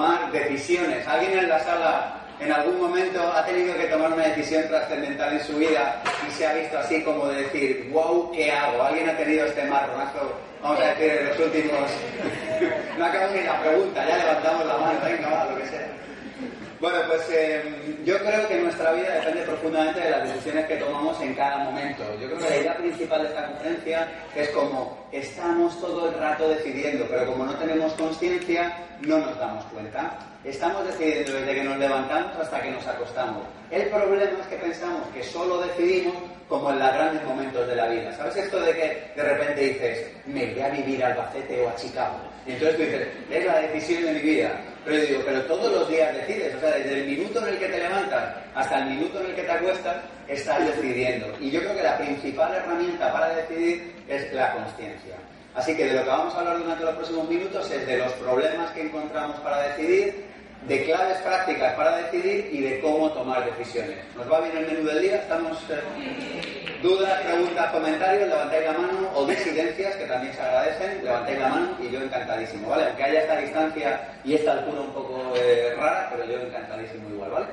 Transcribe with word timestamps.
tomar 0.00 0.32
decisiones. 0.32 1.06
¿Alguien 1.06 1.38
en 1.40 1.48
la 1.50 1.60
sala 1.60 2.14
en 2.40 2.50
algún 2.50 2.80
momento 2.80 3.20
ha 3.20 3.44
tenido 3.44 3.76
que 3.76 3.84
tomar 3.84 4.10
una 4.14 4.28
decisión 4.28 4.66
trascendental 4.68 5.34
en 5.34 5.44
su 5.44 5.56
vida 5.58 6.02
y 6.26 6.30
se 6.32 6.46
ha 6.46 6.54
visto 6.54 6.78
así 6.78 7.02
como 7.02 7.26
de 7.26 7.42
decir, 7.42 7.90
wow, 7.92 8.32
¿qué 8.32 8.50
hago? 8.50 8.82
¿Alguien 8.82 9.10
ha 9.10 9.16
tenido 9.18 9.44
este 9.44 9.62
marronazo? 9.64 10.40
Vamos 10.62 10.80
a 10.80 10.86
decir, 10.94 11.10
en 11.10 11.28
los 11.28 11.38
últimos... 11.38 11.90
no 12.98 13.04
acabamos 13.04 13.36
ni 13.36 13.42
la 13.42 13.60
pregunta, 13.60 14.08
ya 14.08 14.16
levantamos 14.16 14.66
la 14.66 14.78
mano, 14.78 15.00
venga, 15.04 15.28
va, 15.28 15.44
lo 15.50 15.58
que 15.58 15.66
sea. 15.66 15.86
Bueno, 16.80 16.96
pues 17.08 17.28
eh, 17.30 17.62
yo 18.06 18.18
creo 18.20 18.48
que 18.48 18.56
nuestra 18.56 18.92
vida 18.92 19.16
depende 19.16 19.42
profundamente 19.42 20.00
de 20.00 20.10
las 20.10 20.32
decisiones 20.32 20.64
que 20.64 20.76
tomamos 20.76 21.20
en 21.20 21.34
cada 21.34 21.58
momento. 21.58 22.02
Yo 22.18 22.26
creo 22.26 22.38
que 22.38 22.48
la 22.48 22.56
idea 22.56 22.76
principal 22.78 23.22
de 23.22 23.28
esta 23.28 23.48
conferencia 23.48 24.08
es 24.34 24.48
como 24.48 25.06
estamos 25.12 25.78
todo 25.78 26.08
el 26.08 26.14
rato 26.14 26.48
decidiendo, 26.48 27.04
pero 27.10 27.26
como 27.26 27.44
no 27.44 27.52
tenemos 27.56 27.92
conciencia, 27.92 28.74
no 29.02 29.18
nos 29.18 29.38
damos 29.38 29.62
cuenta. 29.66 30.18
Estamos 30.42 30.86
decidiendo 30.86 31.34
desde 31.34 31.54
que 31.54 31.64
nos 31.64 31.76
levantamos 31.76 32.34
hasta 32.38 32.62
que 32.62 32.70
nos 32.70 32.86
acostamos. 32.86 33.46
El 33.70 33.82
problema 33.88 34.40
es 34.40 34.46
que 34.46 34.56
pensamos 34.56 35.06
que 35.12 35.22
solo 35.22 35.60
decidimos 35.60 36.14
como 36.48 36.70
en 36.70 36.78
los 36.78 36.94
grandes 36.94 37.22
momentos 37.24 37.66
de 37.68 37.76
la 37.76 37.88
vida. 37.88 38.16
¿Sabes 38.16 38.36
esto 38.36 38.58
de 38.58 38.72
que 38.72 39.12
de 39.16 39.22
repente 39.22 39.60
dices, 39.60 40.06
me 40.24 40.46
voy 40.46 40.62
a 40.62 40.70
vivir 40.70 41.04
a 41.04 41.08
Albacete 41.08 41.62
o 41.62 41.68
a 41.68 41.76
Chicago? 41.76 42.16
Y 42.46 42.52
entonces 42.52 42.76
tú 42.78 42.82
dices, 42.84 43.08
es 43.30 43.44
la 43.44 43.60
decisión 43.60 44.04
de 44.06 44.12
mi 44.14 44.20
vida. 44.20 44.50
Pero 44.84 44.96
yo 44.96 45.06
digo, 45.06 45.22
pero 45.26 45.42
todos 45.42 45.72
los 45.72 45.88
días 45.88 46.14
decides, 46.14 46.54
o 46.54 46.60
sea, 46.60 46.70
desde 46.70 47.00
el 47.00 47.06
minuto 47.06 47.40
en 47.40 47.48
el 47.48 47.58
que 47.58 47.68
te 47.68 47.78
levantas 47.78 48.34
hasta 48.54 48.78
el 48.78 48.90
minuto 48.90 49.20
en 49.20 49.26
el 49.26 49.34
que 49.34 49.42
te 49.42 49.52
acuestas, 49.52 49.96
estás 50.26 50.66
decidiendo. 50.66 51.26
Y 51.38 51.50
yo 51.50 51.60
creo 51.60 51.76
que 51.76 51.82
la 51.82 51.98
principal 51.98 52.54
herramienta 52.54 53.12
para 53.12 53.34
decidir 53.34 53.94
es 54.08 54.32
la 54.32 54.52
conciencia. 54.52 55.16
Así 55.54 55.76
que 55.76 55.84
de 55.84 55.94
lo 55.94 56.04
que 56.04 56.08
vamos 56.08 56.34
a 56.34 56.38
hablar 56.38 56.58
durante 56.58 56.84
los 56.84 56.94
próximos 56.94 57.28
minutos 57.28 57.70
es 57.70 57.86
de 57.86 57.98
los 57.98 58.12
problemas 58.12 58.70
que 58.70 58.82
encontramos 58.82 59.38
para 59.40 59.62
decidir, 59.68 60.29
de 60.66 60.84
claves 60.84 61.18
prácticas 61.18 61.74
para 61.74 61.96
decidir 61.96 62.50
y 62.52 62.60
de 62.60 62.80
cómo 62.80 63.10
tomar 63.12 63.44
decisiones. 63.44 63.96
¿Nos 64.14 64.30
va 64.30 64.40
bien 64.40 64.56
el 64.58 64.66
menú 64.66 64.86
del 64.86 65.02
día? 65.02 65.16
¿Estamos? 65.16 65.58
Eh, 65.70 66.78
¿Dudas, 66.82 67.20
preguntas, 67.20 67.72
comentarios? 67.72 68.28
Levantáis 68.28 68.66
la 68.66 68.72
mano 68.72 69.10
o 69.14 69.26
disidencias, 69.26 69.96
que 69.96 70.04
también 70.04 70.34
se 70.34 70.40
agradecen. 70.40 71.04
Levantáis 71.04 71.38
la 71.38 71.48
mano 71.48 71.76
y 71.80 71.90
yo 71.90 72.02
encantadísimo, 72.02 72.68
¿vale? 72.68 72.86
Aunque 72.86 73.04
haya 73.04 73.20
esta 73.20 73.36
distancia 73.36 74.08
y 74.24 74.34
esta 74.34 74.52
altura 74.52 74.80
un 74.82 74.92
poco 74.92 75.32
eh, 75.36 75.74
rara, 75.76 76.08
pero 76.10 76.24
yo 76.26 76.40
encantadísimo 76.40 77.08
igual, 77.10 77.30
¿vale? 77.30 77.46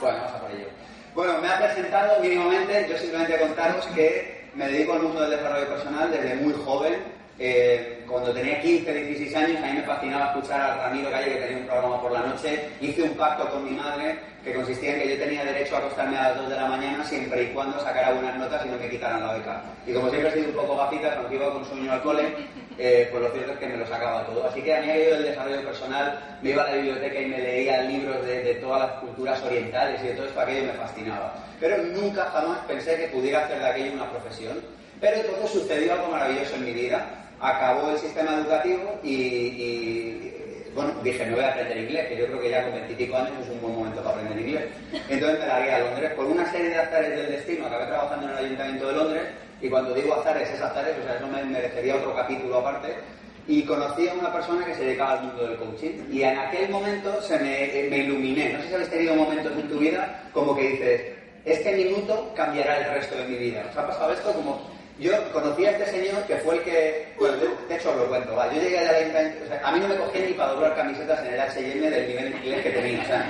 Bueno, 0.00 0.18
vamos 0.18 0.32
a 0.34 0.40
por 0.40 0.50
ello. 0.50 0.66
Bueno, 1.14 1.40
me 1.40 1.48
ha 1.48 1.58
presentado 1.58 2.20
mínimamente, 2.20 2.86
yo 2.88 2.96
simplemente 2.98 3.38
contaros 3.38 3.86
que 3.88 4.48
me 4.54 4.68
dedico 4.68 4.92
al 4.92 5.02
mundo 5.02 5.22
del 5.22 5.30
desarrollo 5.30 5.68
personal 5.68 6.10
desde 6.10 6.34
muy 6.36 6.52
joven 6.64 7.19
eh, 7.42 8.02
cuando 8.06 8.34
tenía 8.34 8.60
15, 8.60 8.92
16 8.92 9.34
años, 9.34 9.64
a 9.64 9.66
mí 9.68 9.72
me 9.78 9.82
fascinaba 9.82 10.26
escuchar 10.26 10.60
a 10.60 10.76
Ramiro 10.76 11.10
Calle, 11.10 11.32
que 11.32 11.40
tenía 11.40 11.56
un 11.56 11.66
programa 11.66 12.02
por 12.02 12.12
la 12.12 12.20
noche. 12.20 12.68
Hice 12.82 13.02
un 13.02 13.16
pacto 13.16 13.48
con 13.48 13.64
mi 13.64 13.70
madre 13.70 14.18
que 14.44 14.52
consistía 14.52 14.92
en 14.92 15.00
que 15.00 15.16
yo 15.16 15.24
tenía 15.24 15.42
derecho 15.46 15.76
a 15.76 15.78
acostarme 15.78 16.18
a 16.18 16.28
las 16.28 16.36
2 16.36 16.50
de 16.50 16.56
la 16.56 16.66
mañana 16.66 17.02
siempre 17.02 17.44
y 17.44 17.46
cuando 17.46 17.80
sacara 17.80 18.12
buenas 18.12 18.36
notas 18.36 18.66
y 18.66 18.68
no 18.68 18.76
me 18.76 18.90
quitaran 18.90 19.26
la 19.26 19.32
beca. 19.32 19.62
Y 19.86 19.94
como 19.94 20.10
siempre 20.10 20.28
he 20.28 20.34
sido 20.34 20.48
un 20.48 20.54
poco 20.54 20.76
gafita, 20.76 21.14
cuando 21.14 21.34
iba 21.34 21.50
con 21.50 21.64
sueño 21.64 21.92
al 21.92 22.02
cole, 22.02 22.28
eh, 22.76 23.08
pues 23.10 23.22
lo 23.22 23.30
cierto 23.30 23.52
es 23.52 23.58
que 23.58 23.66
me 23.68 23.76
lo 23.78 23.86
sacaba 23.86 24.26
todo. 24.26 24.46
Así 24.46 24.60
que 24.60 24.74
a 24.74 24.82
mí 24.82 24.90
aquello 24.90 25.14
del 25.14 25.24
desarrollo 25.24 25.64
personal, 25.64 26.38
me 26.42 26.50
iba 26.50 26.62
a 26.62 26.66
la 26.66 26.76
biblioteca 26.76 27.20
y 27.22 27.26
me 27.26 27.38
leía 27.38 27.82
libros 27.84 28.26
de, 28.26 28.42
de 28.42 28.54
todas 28.56 28.80
las 28.80 29.00
culturas 29.00 29.42
orientales 29.42 29.98
y 30.04 30.08
de 30.08 30.12
todo 30.12 30.26
esto 30.26 30.40
aquello 30.40 30.66
me 30.66 30.72
fascinaba. 30.72 31.34
Pero 31.58 31.78
nunca 31.84 32.24
jamás 32.34 32.58
pensé 32.68 32.96
que 32.96 33.08
pudiera 33.08 33.46
hacer 33.46 33.60
de 33.60 33.66
aquello 33.66 33.92
una 33.94 34.10
profesión. 34.10 34.60
Pero 35.00 35.22
todo 35.22 35.46
sucedió 35.46 35.94
algo 35.94 36.08
maravilloso 36.08 36.56
en 36.56 36.64
mi 36.66 36.72
vida 36.74 37.19
acabó 37.40 37.90
el 37.90 37.98
sistema 37.98 38.34
educativo 38.34 39.00
y, 39.02 40.30
bueno, 40.74 40.92
dije, 41.02 41.26
me 41.26 41.34
voy 41.34 41.44
a 41.44 41.50
aprender 41.50 41.78
inglés, 41.78 42.08
que 42.08 42.16
yo 42.16 42.26
creo 42.26 42.40
que 42.40 42.50
ya 42.50 42.64
con 42.64 42.74
veintipico 42.74 43.16
años 43.16 43.32
es 43.42 43.50
un 43.50 43.60
buen 43.60 43.74
momento 43.74 44.02
para 44.02 44.16
aprender 44.16 44.40
inglés. 44.40 44.64
Entonces 45.08 45.40
me 45.40 45.46
largué 45.46 45.72
a 45.72 45.78
Londres. 45.80 46.12
Por 46.14 46.26
una 46.26 46.50
serie 46.52 46.68
de 46.68 46.78
azares 46.78 47.10
del 47.10 47.30
destino, 47.30 47.66
acabé 47.66 47.86
trabajando 47.86 48.26
en 48.26 48.32
el 48.32 48.44
Ayuntamiento 48.44 48.86
de 48.86 48.92
Londres, 48.92 49.22
y 49.60 49.68
cuando 49.68 49.94
digo 49.94 50.14
azares, 50.14 50.48
es 50.50 50.60
azares, 50.60 50.96
o 50.98 51.04
sea, 51.04 51.16
eso 51.16 51.26
me 51.26 51.42
merecería 51.44 51.96
otro 51.96 52.14
capítulo 52.14 52.58
aparte, 52.58 52.94
y 53.48 53.62
conocí 53.64 54.08
a 54.08 54.14
una 54.14 54.32
persona 54.32 54.64
que 54.64 54.74
se 54.74 54.84
dedicaba 54.84 55.12
al 55.12 55.24
mundo 55.24 55.46
del 55.46 55.56
coaching, 55.56 56.04
y 56.10 56.22
en 56.22 56.38
aquel 56.38 56.70
momento 56.70 57.20
se 57.22 57.38
me, 57.38 57.88
me 57.90 57.98
iluminé. 57.98 58.52
No 58.52 58.60
sé 58.60 58.68
si 58.68 58.74
habéis 58.74 58.90
tenido 58.90 59.16
momentos 59.16 59.52
en 59.52 59.68
tu 59.68 59.78
vida 59.78 60.22
como 60.32 60.54
que 60.54 60.68
dices, 60.68 61.02
este 61.44 61.72
minuto 61.74 62.32
cambiará 62.36 62.78
el 62.78 62.94
resto 62.94 63.16
de 63.16 63.24
mi 63.24 63.36
vida. 63.36 63.64
¿Os 63.70 63.76
ha 63.76 63.86
pasado 63.86 64.12
esto? 64.12 64.32
Como 64.32 64.60
yo 65.00 65.32
conocí 65.32 65.64
a 65.64 65.70
este 65.70 65.86
señor 65.86 66.22
que 66.24 66.36
fue 66.36 66.56
el 66.56 66.62
que. 66.62 67.06
Bueno, 67.18 67.36
de 67.68 67.74
hecho 67.74 67.90
os 67.90 67.96
lo 67.96 68.08
cuento, 68.08 68.36
va. 68.36 68.52
Yo 68.52 68.60
llegué 68.60 68.78
a 68.78 68.84
la 68.84 68.90
o 68.90 69.66
a 69.66 69.72
mí 69.72 69.80
no 69.80 69.88
me 69.88 69.96
cogían 69.96 70.26
ni 70.26 70.34
para 70.34 70.52
doblar 70.52 70.76
camisetas 70.76 71.20
en 71.26 71.34
el 71.34 71.40
HM 71.40 71.90
del 71.90 72.08
nivel 72.08 72.34
inglés 72.34 72.62
que 72.62 72.70
tenía. 72.70 73.02
O 73.02 73.06
sea, 73.06 73.26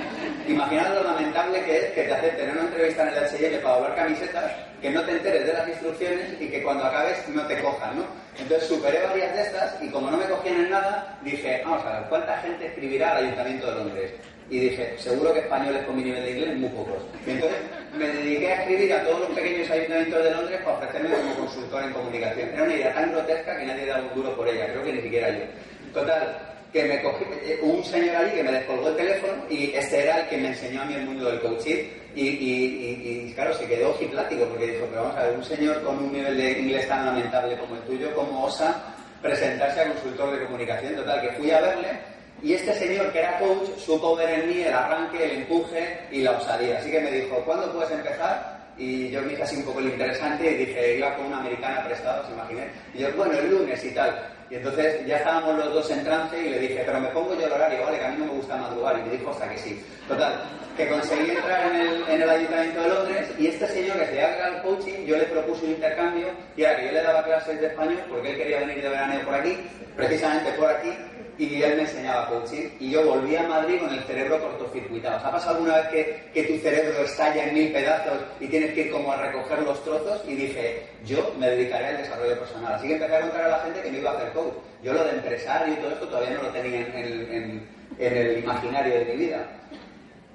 imaginaos 0.47 0.95
lo 0.95 1.03
lamentable 1.03 1.63
que 1.63 1.77
es 1.77 1.85
que 1.91 2.03
te 2.03 2.13
acepten 2.13 2.51
una 2.51 2.61
entrevista 2.61 3.03
en 3.03 3.07
el 3.09 3.15
HM 3.23 3.63
para 3.63 3.75
doblar 3.75 3.95
camisetas, 3.95 4.51
que 4.81 4.89
no 4.89 5.01
te 5.03 5.11
enteres 5.11 5.47
de 5.47 5.53
las 5.53 5.67
instrucciones 5.69 6.41
y 6.41 6.49
que 6.49 6.61
cuando 6.61 6.83
acabes 6.83 7.27
no 7.29 7.47
te 7.47 7.61
cojan, 7.61 7.97
¿no? 7.97 8.05
Entonces 8.37 8.67
superé 8.67 9.03
varias 9.05 9.33
de 9.33 9.41
estas 9.41 9.81
y 9.81 9.89
como 9.89 10.11
no 10.11 10.17
me 10.17 10.25
cogían 10.25 10.55
en 10.55 10.69
nada, 10.71 11.17
dije, 11.21 11.61
vamos 11.63 11.85
a 11.85 11.99
ver, 11.99 12.09
¿cuánta 12.09 12.37
gente 12.39 12.67
escribirá 12.67 13.11
al 13.11 13.23
Ayuntamiento 13.23 13.67
de 13.67 13.75
Londres? 13.75 14.11
Y 14.51 14.59
dije, 14.59 14.95
seguro 14.97 15.33
que 15.33 15.39
españoles 15.39 15.85
con 15.85 15.95
mi 15.95 16.03
nivel 16.03 16.23
de 16.25 16.31
inglés, 16.31 16.57
muy 16.57 16.69
pocos. 16.71 17.01
Y 17.25 17.31
entonces 17.31 17.57
me 17.97 18.05
dediqué 18.05 18.51
a 18.51 18.61
escribir 18.61 18.93
a 18.93 19.03
todos 19.05 19.21
los 19.21 19.29
pequeños 19.29 19.71
ayuntamientos 19.71 20.23
de 20.25 20.31
Londres 20.31 20.59
para 20.65 20.77
ofrecerme 20.77 21.15
como 21.15 21.35
consultor 21.35 21.83
en 21.83 21.93
comunicación. 21.93 22.49
Era 22.49 22.63
una 22.63 22.75
idea 22.75 22.93
tan 22.93 23.11
grotesca 23.13 23.57
que 23.57 23.65
nadie 23.65 23.85
daba 23.85 24.03
un 24.03 24.13
duro 24.13 24.35
por 24.35 24.49
ella, 24.49 24.67
creo 24.67 24.83
que 24.83 24.91
ni 24.91 25.01
siquiera 25.03 25.29
yo. 25.29 25.45
Total, 25.93 26.37
que 26.73 26.83
me 26.83 27.01
cogí, 27.01 27.23
eh, 27.45 27.59
un 27.61 27.81
señor 27.81 28.13
allí 28.13 28.31
que 28.31 28.43
me 28.43 28.51
descolgó 28.51 28.89
el 28.89 28.95
teléfono 28.97 29.33
y 29.49 29.71
este 29.73 30.03
era 30.03 30.19
el 30.19 30.27
que 30.27 30.37
me 30.37 30.47
enseñó 30.49 30.81
a 30.81 30.85
mí 30.85 30.95
el 30.95 31.05
mundo 31.05 31.31
del 31.31 31.39
coaching 31.39 31.83
y, 32.13 33.31
claro, 33.33 33.53
se 33.53 33.65
quedó 33.67 33.91
ojiplático 33.91 34.43
porque 34.47 34.67
dijo, 34.67 34.85
pero 34.89 35.03
vamos 35.03 35.17
a 35.17 35.23
ver, 35.27 35.37
un 35.37 35.45
señor 35.45 35.81
con 35.81 35.97
un 35.97 36.11
nivel 36.11 36.35
de 36.35 36.59
inglés 36.59 36.89
tan 36.89 37.05
lamentable 37.05 37.57
como 37.57 37.77
el 37.77 37.81
tuyo, 37.83 38.13
¿cómo 38.13 38.43
osa 38.43 38.83
presentarse 39.21 39.79
a 39.79 39.93
consultor 39.93 40.37
de 40.37 40.45
comunicación? 40.45 40.95
Total, 40.95 41.21
que 41.21 41.29
fui 41.37 41.51
a 41.51 41.61
verle 41.61 42.10
y 42.43 42.53
este 42.53 42.73
señor 42.73 43.11
que 43.11 43.19
era 43.19 43.37
coach 43.39 43.69
supo 43.77 44.15
ver 44.15 44.29
en 44.29 44.49
mí 44.49 44.61
el 44.61 44.73
arranque, 44.73 45.23
el 45.23 45.41
empuje 45.41 46.07
y 46.11 46.21
la 46.21 46.31
osadía. 46.31 46.79
Así 46.79 46.89
que 46.89 46.99
me 46.99 47.11
dijo, 47.11 47.35
¿cuándo 47.45 47.71
puedes 47.71 47.91
empezar? 47.91 48.59
Y 48.77 49.09
yo 49.11 49.21
me 49.21 49.33
hice 49.33 49.43
así 49.43 49.57
un 49.57 49.65
poco 49.65 49.81
lo 49.81 49.89
interesante 49.89 50.51
y 50.51 50.65
dije, 50.65 50.97
iba 50.97 51.15
con 51.15 51.27
una 51.27 51.39
americana 51.39 51.83
prestada, 51.83 52.25
¿se 52.25 52.33
imaginé? 52.33 52.67
Y 52.93 52.99
yo, 52.99 53.11
bueno, 53.15 53.33
el 53.33 53.49
lunes 53.49 53.83
y 53.83 53.91
tal. 53.91 54.27
Y 54.49 54.55
entonces 54.55 55.05
ya 55.05 55.17
estábamos 55.17 55.55
los 55.57 55.73
dos 55.73 55.91
en 55.91 56.03
trance 56.03 56.37
y 56.37 56.49
le 56.49 56.59
dije, 56.59 56.83
pero 56.85 56.99
me 56.99 57.07
pongo 57.09 57.35
yo 57.35 57.45
el 57.45 57.51
horario, 57.51 57.83
vale, 57.83 57.99
que 57.99 58.05
a 58.05 58.09
mí 58.09 58.17
no 58.17 58.25
me 58.25 58.31
gusta 58.33 58.57
madrugar. 58.57 58.97
Y 58.99 59.03
me 59.03 59.17
dijo, 59.17 59.29
hasta 59.31 59.49
que 59.49 59.57
sí. 59.59 59.85
Total, 60.07 60.41
que 60.75 60.87
conseguí 60.87 61.29
entrar 61.29 61.73
en 61.73 61.81
el, 61.81 62.03
en 62.09 62.21
el 62.21 62.29
Ayuntamiento 62.29 62.81
de 62.81 62.89
Londres 62.89 63.29
y 63.37 63.47
este 63.47 63.67
señor 63.67 63.99
que 63.99 64.07
se 64.07 64.15
llama 64.15 64.47
el 64.47 64.61
coaching, 64.63 65.05
yo 65.05 65.17
le 65.17 65.25
propuse 65.25 65.65
un 65.65 65.71
intercambio 65.71 66.27
y 66.57 66.63
era 66.63 66.75
que 66.75 66.85
yo 66.85 66.91
le 66.91 67.03
daba 67.03 67.23
clases 67.23 67.61
de 67.61 67.67
español 67.67 68.03
porque 68.09 68.31
él 68.31 68.37
quería 68.37 68.59
venir 68.61 68.81
de 68.81 68.89
verano 68.89 69.19
por 69.25 69.35
aquí, 69.35 69.57
precisamente 69.95 70.51
por 70.53 70.69
aquí, 70.69 70.89
y 71.37 71.61
él 71.61 71.75
me 71.75 71.81
enseñaba 71.83 72.27
coaching 72.27 72.69
y 72.79 72.91
yo 72.91 73.03
volví 73.03 73.35
a 73.35 73.47
Madrid 73.47 73.79
con 73.79 73.93
el 73.93 74.01
cerebro 74.03 74.39
cortocircuitado. 74.39 75.17
¿Os 75.17 75.23
ha 75.23 75.31
pasado 75.31 75.55
alguna 75.55 75.77
vez 75.77 75.87
que, 75.87 76.31
que, 76.33 76.43
tu 76.43 76.57
cerebro 76.59 77.03
estalla 77.03 77.45
en 77.45 77.53
mil 77.53 77.71
pedazos 77.71 78.19
y 78.39 78.47
tienes 78.47 78.73
que 78.73 78.81
ir 78.81 78.91
como 78.91 79.11
a 79.11 79.17
recoger 79.17 79.59
los 79.63 79.83
trozos? 79.83 80.21
Y 80.27 80.35
dije, 80.35 80.83
yo 81.05 81.33
me 81.39 81.49
dedicaré 81.49 81.87
al 81.87 81.97
desarrollo 81.97 82.39
personal. 82.39 82.73
Así 82.73 82.87
que 82.87 82.93
empecé 82.93 83.15
a 83.15 83.21
contar 83.21 83.41
a 83.41 83.47
la 83.49 83.59
gente 83.59 83.81
que 83.81 83.91
me 83.91 83.97
iba 83.99 84.11
a 84.11 84.17
hacer 84.17 84.31
coach. 84.33 84.53
Yo 84.83 84.93
lo 84.93 85.03
de 85.03 85.11
empresario 85.11 85.73
y 85.73 85.77
todo 85.77 85.91
esto 85.91 86.07
todavía 86.07 86.31
no 86.31 86.43
lo 86.43 86.49
tenía 86.49 86.79
en, 86.79 86.95
en, 86.95 87.67
en 87.97 88.17
el 88.17 88.39
imaginario 88.39 88.93
de 88.99 89.05
mi 89.05 89.15
vida. 89.25 89.47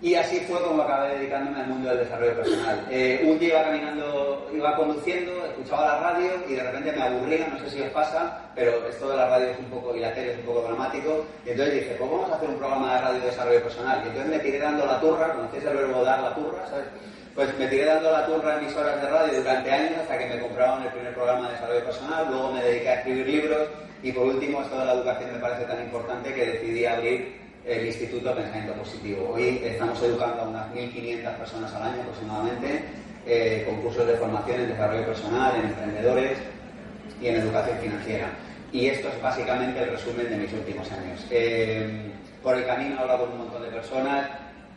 Y 0.02 0.14
así 0.14 0.40
fue 0.40 0.60
como 0.60 0.82
acabé 0.82 1.16
dedicándome 1.16 1.58
al 1.58 1.68
mundo 1.68 1.88
del 1.88 2.00
desarrollo 2.00 2.36
personal. 2.36 2.86
Eh, 2.90 3.24
un 3.24 3.38
día 3.38 3.48
iba 3.48 3.64
caminando, 3.64 4.50
iba 4.52 4.76
conduciendo, 4.76 5.32
escuchaba 5.46 5.86
la 5.86 6.00
radio 6.00 6.30
y 6.46 6.54
de 6.54 6.62
repente 6.62 6.92
me 6.92 7.02
aburría, 7.02 7.48
no 7.48 7.58
sé 7.60 7.70
si 7.70 7.80
os 7.80 7.88
pasa, 7.90 8.50
pero 8.54 8.86
esto 8.86 9.08
de 9.08 9.16
la 9.16 9.26
radio 9.26 9.48
es 9.48 9.58
un 9.58 9.64
poco, 9.66 9.96
y 9.96 10.00
la 10.00 10.12
tele 10.12 10.32
es 10.32 10.38
un 10.38 10.44
poco 10.44 10.62
dramático. 10.68 11.24
Y 11.46 11.50
entonces 11.50 11.74
dije, 11.76 11.94
pues 11.98 12.10
vamos 12.10 12.30
a 12.30 12.36
hacer 12.36 12.48
un 12.48 12.58
programa 12.58 12.94
de 12.94 13.00
radio 13.00 13.20
de 13.20 13.26
desarrollo 13.26 13.62
personal. 13.62 14.02
Y 14.04 14.08
entonces 14.08 14.30
me 14.30 14.38
tiré 14.40 14.58
dando 14.58 14.84
la 14.84 15.00
turra, 15.00 15.32
conocéis 15.32 15.64
el 15.64 15.76
verbo 15.76 16.04
dar 16.04 16.20
la 16.20 16.34
turra, 16.34 16.66
¿sabes? 16.68 16.86
Pues 17.34 17.58
me 17.58 17.66
tiré 17.66 17.86
dando 17.86 18.10
la 18.10 18.26
turra 18.26 18.58
en 18.58 18.66
mis 18.66 18.76
horas 18.76 19.00
de 19.00 19.08
radio 19.08 19.38
durante 19.38 19.70
años 19.70 19.92
hasta 20.00 20.18
que 20.18 20.26
me 20.26 20.40
compraron 20.40 20.82
el 20.82 20.88
primer 20.90 21.14
programa 21.14 21.48
de 21.48 21.54
desarrollo 21.54 21.84
personal, 21.84 22.26
luego 22.30 22.52
me 22.52 22.62
dediqué 22.62 22.88
a 22.88 22.94
escribir 22.94 23.26
libros 23.26 23.68
y 24.02 24.12
por 24.12 24.26
último 24.26 24.62
esto 24.62 24.78
de 24.78 24.86
la 24.86 24.92
educación 24.94 25.32
me 25.32 25.38
parece 25.38 25.64
tan 25.64 25.80
importante 25.82 26.32
que 26.32 26.46
decidí 26.46 26.86
abrir 26.86 27.45
el 27.66 27.86
Instituto 27.86 28.28
de 28.28 28.42
Pensamiento 28.42 28.74
Positivo. 28.74 29.32
Hoy 29.34 29.60
estamos 29.64 30.00
educando 30.00 30.42
a 30.42 30.48
unas 30.48 30.72
1.500 30.72 31.36
personas 31.36 31.74
al 31.74 31.82
año 31.82 32.02
aproximadamente, 32.02 32.84
eh, 33.26 33.64
con 33.66 33.82
cursos 33.82 34.06
de 34.06 34.14
formación 34.14 34.60
en 34.60 34.68
desarrollo 34.68 35.06
personal, 35.06 35.56
en 35.56 35.66
emprendedores 35.66 36.38
y 37.20 37.26
en 37.26 37.36
educación 37.36 37.78
financiera. 37.78 38.30
Y 38.70 38.86
esto 38.86 39.08
es 39.08 39.20
básicamente 39.20 39.82
el 39.82 39.90
resumen 39.90 40.30
de 40.30 40.36
mis 40.36 40.52
últimos 40.52 40.90
años. 40.92 41.26
Eh, 41.30 42.12
por 42.40 42.56
el 42.56 42.66
camino 42.66 42.96
he 42.96 42.98
hablado 43.00 43.24
con 43.24 43.32
un 43.32 43.38
montón 43.38 43.62
de 43.62 43.68
personas, 43.68 44.28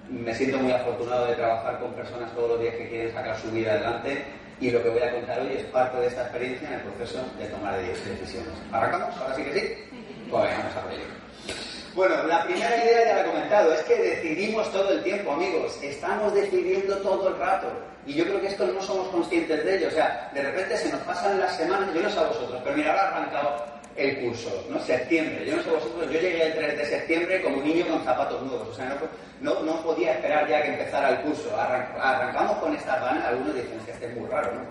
me 0.09 0.33
siento 0.33 0.57
muy 0.57 0.71
afortunado 0.71 1.27
de 1.27 1.35
trabajar 1.35 1.79
con 1.79 1.93
personas 1.93 2.33
todos 2.33 2.49
los 2.49 2.61
días 2.61 2.73
que 2.73 2.89
quieren 2.89 3.13
sacar 3.13 3.37
su 3.37 3.51
vida 3.51 3.73
adelante 3.73 4.23
y 4.59 4.71
lo 4.71 4.81
que 4.81 4.89
voy 4.89 5.01
a 5.01 5.11
contar 5.11 5.39
hoy 5.41 5.53
es 5.55 5.63
parte 5.65 5.97
de 5.99 6.07
esta 6.07 6.23
experiencia 6.23 6.67
en 6.67 6.73
el 6.73 6.81
proceso 6.81 7.23
de 7.37 7.45
tomar 7.45 7.79
decisiones. 7.79 8.49
¿Arrancamos? 8.71 9.15
¿Ahora 9.17 9.35
sí 9.35 9.43
que 9.43 9.53
sí? 9.53 9.73
Pues 10.31 10.49
vamos 10.57 10.75
a 10.75 10.93
ello. 10.93 11.78
Bueno, 11.99 12.23
la 12.27 12.45
primera 12.45 12.77
idea 12.77 13.07
ya 13.07 13.13
la 13.15 13.21
he 13.23 13.25
comentado, 13.25 13.73
es 13.73 13.83
que 13.83 13.93
decidimos 13.97 14.71
todo 14.71 14.89
el 14.89 15.03
tiempo, 15.03 15.33
amigos. 15.33 15.77
Estamos 15.83 16.33
decidiendo 16.33 16.95
todo 16.99 17.27
el 17.27 17.37
rato. 17.37 17.67
Y 18.05 18.13
yo 18.13 18.23
creo 18.23 18.39
que 18.39 18.47
esto 18.47 18.65
no 18.67 18.81
somos 18.81 19.09
conscientes 19.09 19.65
de 19.65 19.75
ello. 19.75 19.89
O 19.89 19.91
sea, 19.91 20.31
de 20.33 20.41
repente 20.41 20.77
se 20.77 20.93
nos 20.93 21.01
pasan 21.01 21.37
las 21.37 21.57
semanas, 21.57 21.93
yo 21.93 22.01
no 22.01 22.09
sé 22.09 22.17
a 22.17 22.23
vosotros, 22.23 22.61
pero 22.63 22.77
mira, 22.77 22.91
ahora 22.91 23.17
arrancado 23.17 23.65
el 23.99 24.19
curso, 24.19 24.65
¿no? 24.69 24.79
Septiembre. 24.79 25.45
Yo 25.45 25.57
no 25.57 25.63
sé 25.63 25.69
vosotros, 25.69 26.05
yo 26.11 26.19
llegué 26.19 26.47
el 26.47 26.53
3 26.53 26.77
de 26.77 26.85
septiembre 26.85 27.41
como 27.41 27.61
niño 27.61 27.85
con 27.87 28.03
zapatos 28.03 28.41
nuevos. 28.43 28.67
O 28.69 28.73
sea, 28.73 28.97
no, 29.41 29.61
no, 29.61 29.83
podía 29.83 30.13
esperar 30.13 30.47
ya 30.47 30.61
que 30.61 30.69
empezara 30.69 31.09
el 31.09 31.17
curso. 31.19 31.49
arrancamos 31.57 32.57
con 32.57 32.73
estas 32.75 33.01
ganas. 33.01 33.25
Algunos 33.25 33.55
dicen, 33.55 33.79
que 33.85 33.91
este 33.91 34.05
es 34.07 34.15
muy 34.15 34.29
raro, 34.29 34.51
¿no? 34.53 34.61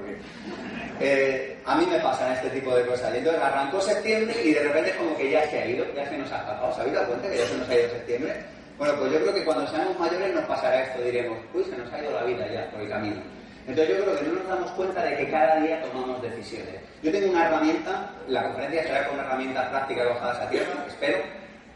Eh, 1.00 1.58
a 1.64 1.76
mí 1.76 1.86
me 1.86 2.00
pasan 2.00 2.32
este 2.32 2.50
tipo 2.50 2.74
de 2.74 2.86
cosas. 2.86 3.14
Y 3.14 3.18
entonces 3.18 3.42
arrancó 3.42 3.80
septiembre 3.80 4.34
y 4.42 4.54
de 4.54 4.60
repente 4.60 4.94
como 4.96 5.16
que 5.16 5.30
ya 5.30 5.48
se 5.50 5.58
ha 5.58 5.66
ido, 5.66 5.84
ya 5.94 6.08
se 6.08 6.18
nos 6.18 6.32
ha 6.32 6.38
escapado. 6.38 6.74
¿Se 6.74 6.80
habéis 6.80 6.94
dado 6.94 7.08
cuenta 7.08 7.30
que 7.30 7.38
ya 7.38 7.46
se 7.46 7.56
nos 7.56 7.68
ha 7.68 7.74
ido 7.74 7.90
septiembre? 7.90 8.34
Bueno, 8.78 8.94
pues 8.98 9.12
yo 9.12 9.20
creo 9.20 9.34
que 9.34 9.44
cuando 9.44 9.66
seamos 9.68 9.98
mayores 9.98 10.34
nos 10.34 10.44
pasará 10.44 10.84
esto, 10.84 11.02
diremos, 11.02 11.38
uy, 11.52 11.64
se 11.64 11.76
nos 11.76 11.92
ha 11.92 12.00
ido 12.00 12.12
la 12.12 12.22
vida 12.24 12.46
ya 12.52 12.70
por 12.70 12.80
el 12.80 12.88
camino. 12.88 13.20
Entonces 13.68 13.96
yo 13.96 14.02
creo 14.02 14.18
que 14.18 14.24
no 14.24 14.32
nos 14.34 14.48
damos 14.48 14.70
cuenta 14.72 15.04
de 15.04 15.16
que 15.16 15.30
cada 15.30 15.60
día 15.60 15.82
tomamos 15.82 16.22
decisiones. 16.22 16.74
Yo 17.02 17.12
tengo 17.12 17.30
una 17.30 17.46
herramienta, 17.46 18.10
la 18.26 18.44
conferencia 18.44 18.82
será 18.82 19.06
con 19.06 19.18
herramientas 19.18 19.68
prácticas 19.68 20.08
bajadas 20.08 20.40
a 20.40 20.50
tierra, 20.50 20.84
espero 20.86 21.18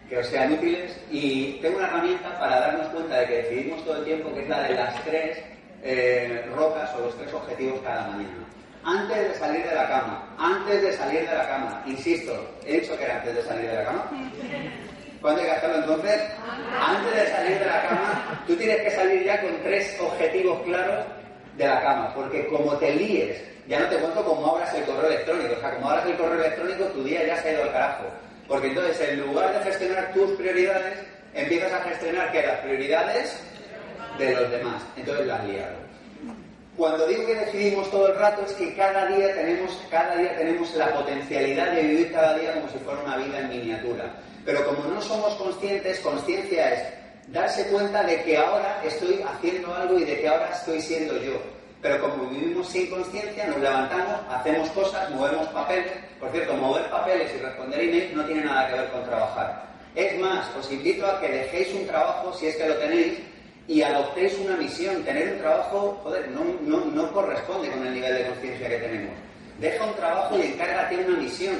que 0.08 0.18
os 0.18 0.26
sean 0.26 0.52
útiles, 0.52 0.98
y 1.10 1.58
tengo 1.60 1.78
una 1.78 1.88
herramienta 1.88 2.38
para 2.38 2.60
darnos 2.60 2.88
cuenta 2.88 3.20
de 3.20 3.26
que 3.26 3.42
decidimos 3.42 3.84
todo 3.84 3.98
el 3.98 4.04
tiempo, 4.04 4.34
que 4.34 4.42
es 4.42 4.48
la 4.48 4.62
de 4.62 4.74
las 4.74 5.04
tres 5.04 5.38
eh, 5.82 6.44
rocas 6.56 6.90
o 6.96 7.00
los 7.00 7.16
tres 7.16 7.32
objetivos 7.32 7.80
cada 7.82 8.08
mañana 8.08 8.42
antes 8.84 9.16
de 9.16 9.34
salir 9.38 9.64
de 9.64 9.74
la 9.74 9.88
cama, 9.88 10.34
antes 10.38 10.82
de 10.82 10.92
salir 10.92 11.20
de 11.20 11.34
la 11.36 11.48
cama, 11.48 11.82
insisto, 11.86 12.32
he 12.66 12.80
dicho 12.80 12.96
que 12.96 13.04
era 13.04 13.16
antes 13.18 13.36
de 13.36 13.42
salir 13.42 13.70
de 13.70 13.76
la 13.76 13.84
cama. 13.84 14.10
¿Cuándo 15.20 15.40
hay 15.40 15.46
que 15.46 15.52
hacerlo 15.52 15.76
entonces? 15.76 16.20
Antes 16.80 17.14
de 17.14 17.26
salir 17.28 17.58
de 17.60 17.66
la 17.66 17.82
cama, 17.82 18.44
tú 18.46 18.56
tienes 18.56 18.82
que 18.82 18.90
salir 18.90 19.24
ya 19.24 19.40
con 19.40 19.56
tres 19.62 19.96
objetivos 20.00 20.62
claros 20.62 21.04
de 21.56 21.66
la 21.66 21.80
cama, 21.82 22.14
porque 22.14 22.46
como 22.48 22.76
te 22.76 22.94
líes, 22.94 23.38
ya 23.68 23.80
no 23.80 23.86
te 23.86 23.96
cuento 23.96 24.24
cómo 24.24 24.54
abras 24.54 24.74
el 24.74 24.84
correo 24.84 25.06
electrónico, 25.06 25.54
o 25.56 25.60
sea, 25.60 25.74
como 25.74 25.90
abras 25.90 26.06
el 26.06 26.16
correo 26.16 26.38
electrónico, 26.44 26.84
tu 26.86 27.04
día 27.04 27.26
ya 27.26 27.42
se 27.42 27.48
ha 27.48 27.52
ido 27.52 27.62
al 27.64 27.72
carajo. 27.72 28.04
Porque 28.48 28.68
entonces, 28.68 29.08
en 29.08 29.20
lugar 29.20 29.52
de 29.52 29.70
gestionar 29.70 30.12
tus 30.12 30.30
prioridades, 30.32 30.98
empiezas 31.34 31.72
a 31.72 31.80
gestionar 31.82 32.32
que 32.32 32.42
las 32.42 32.58
prioridades 32.58 33.40
de 34.18 34.34
los 34.34 34.50
demás. 34.50 34.82
Entonces 34.96 35.26
las 35.26 35.44
liado. 35.44 35.82
Cuando 36.76 37.06
digo 37.06 37.26
que 37.26 37.34
decidimos 37.34 37.90
todo 37.90 38.08
el 38.08 38.16
rato 38.16 38.44
es 38.46 38.52
que 38.54 38.74
cada 38.74 39.06
día 39.06 39.34
tenemos, 39.34 39.78
cada 39.90 40.16
día 40.16 40.36
tenemos 40.36 40.74
la 40.74 40.92
potencialidad 40.94 41.72
de 41.72 41.82
vivir 41.82 42.12
cada 42.12 42.38
día 42.38 42.54
como 42.54 42.68
si 42.68 42.78
fuera 42.78 43.00
una 43.00 43.16
vida 43.18 43.40
en 43.40 43.48
miniatura. 43.50 44.04
Pero 44.44 44.64
como 44.66 44.84
no 44.88 45.00
somos 45.00 45.34
conscientes, 45.34 46.00
conciencia 46.00 46.72
es 46.72 47.01
darse 47.32 47.66
cuenta 47.68 48.02
de 48.04 48.22
que 48.22 48.36
ahora 48.36 48.80
estoy 48.84 49.20
haciendo 49.22 49.74
algo 49.74 49.98
y 49.98 50.04
de 50.04 50.20
que 50.20 50.28
ahora 50.28 50.50
estoy 50.50 50.80
siendo 50.80 51.16
yo. 51.16 51.40
Pero 51.80 52.00
como 52.00 52.30
vivimos 52.30 52.68
sin 52.68 52.88
conciencia, 52.88 53.46
nos 53.46 53.58
levantamos, 53.58 54.20
hacemos 54.30 54.70
cosas, 54.70 55.10
movemos 55.10 55.48
papeles. 55.48 55.92
Por 56.20 56.30
cierto, 56.30 56.54
mover 56.54 56.88
papeles 56.90 57.32
y 57.34 57.42
responder 57.42 57.80
emails 57.80 58.14
no 58.14 58.24
tiene 58.24 58.44
nada 58.44 58.68
que 58.68 58.74
ver 58.74 58.90
con 58.90 59.04
trabajar. 59.04 59.64
Es 59.94 60.18
más, 60.20 60.46
os 60.56 60.70
invito 60.70 61.04
a 61.06 61.20
que 61.20 61.28
dejéis 61.28 61.74
un 61.74 61.86
trabajo, 61.86 62.32
si 62.34 62.46
es 62.46 62.56
que 62.56 62.68
lo 62.68 62.76
tenéis, 62.76 63.18
y 63.66 63.82
adoptéis 63.82 64.38
una 64.38 64.56
misión. 64.56 65.02
Tener 65.02 65.32
un 65.32 65.38
trabajo, 65.38 66.00
joder, 66.04 66.28
no, 66.28 66.44
no, 66.60 66.84
no 66.84 67.12
corresponde 67.12 67.70
con 67.70 67.84
el 67.84 67.94
nivel 67.94 68.14
de 68.14 68.26
conciencia 68.26 68.68
que 68.68 68.78
tenemos. 68.78 69.14
Deja 69.58 69.84
un 69.84 69.94
trabajo 69.94 70.38
y 70.38 70.42
encárgate 70.42 71.04
una 71.04 71.16
misión. 71.16 71.56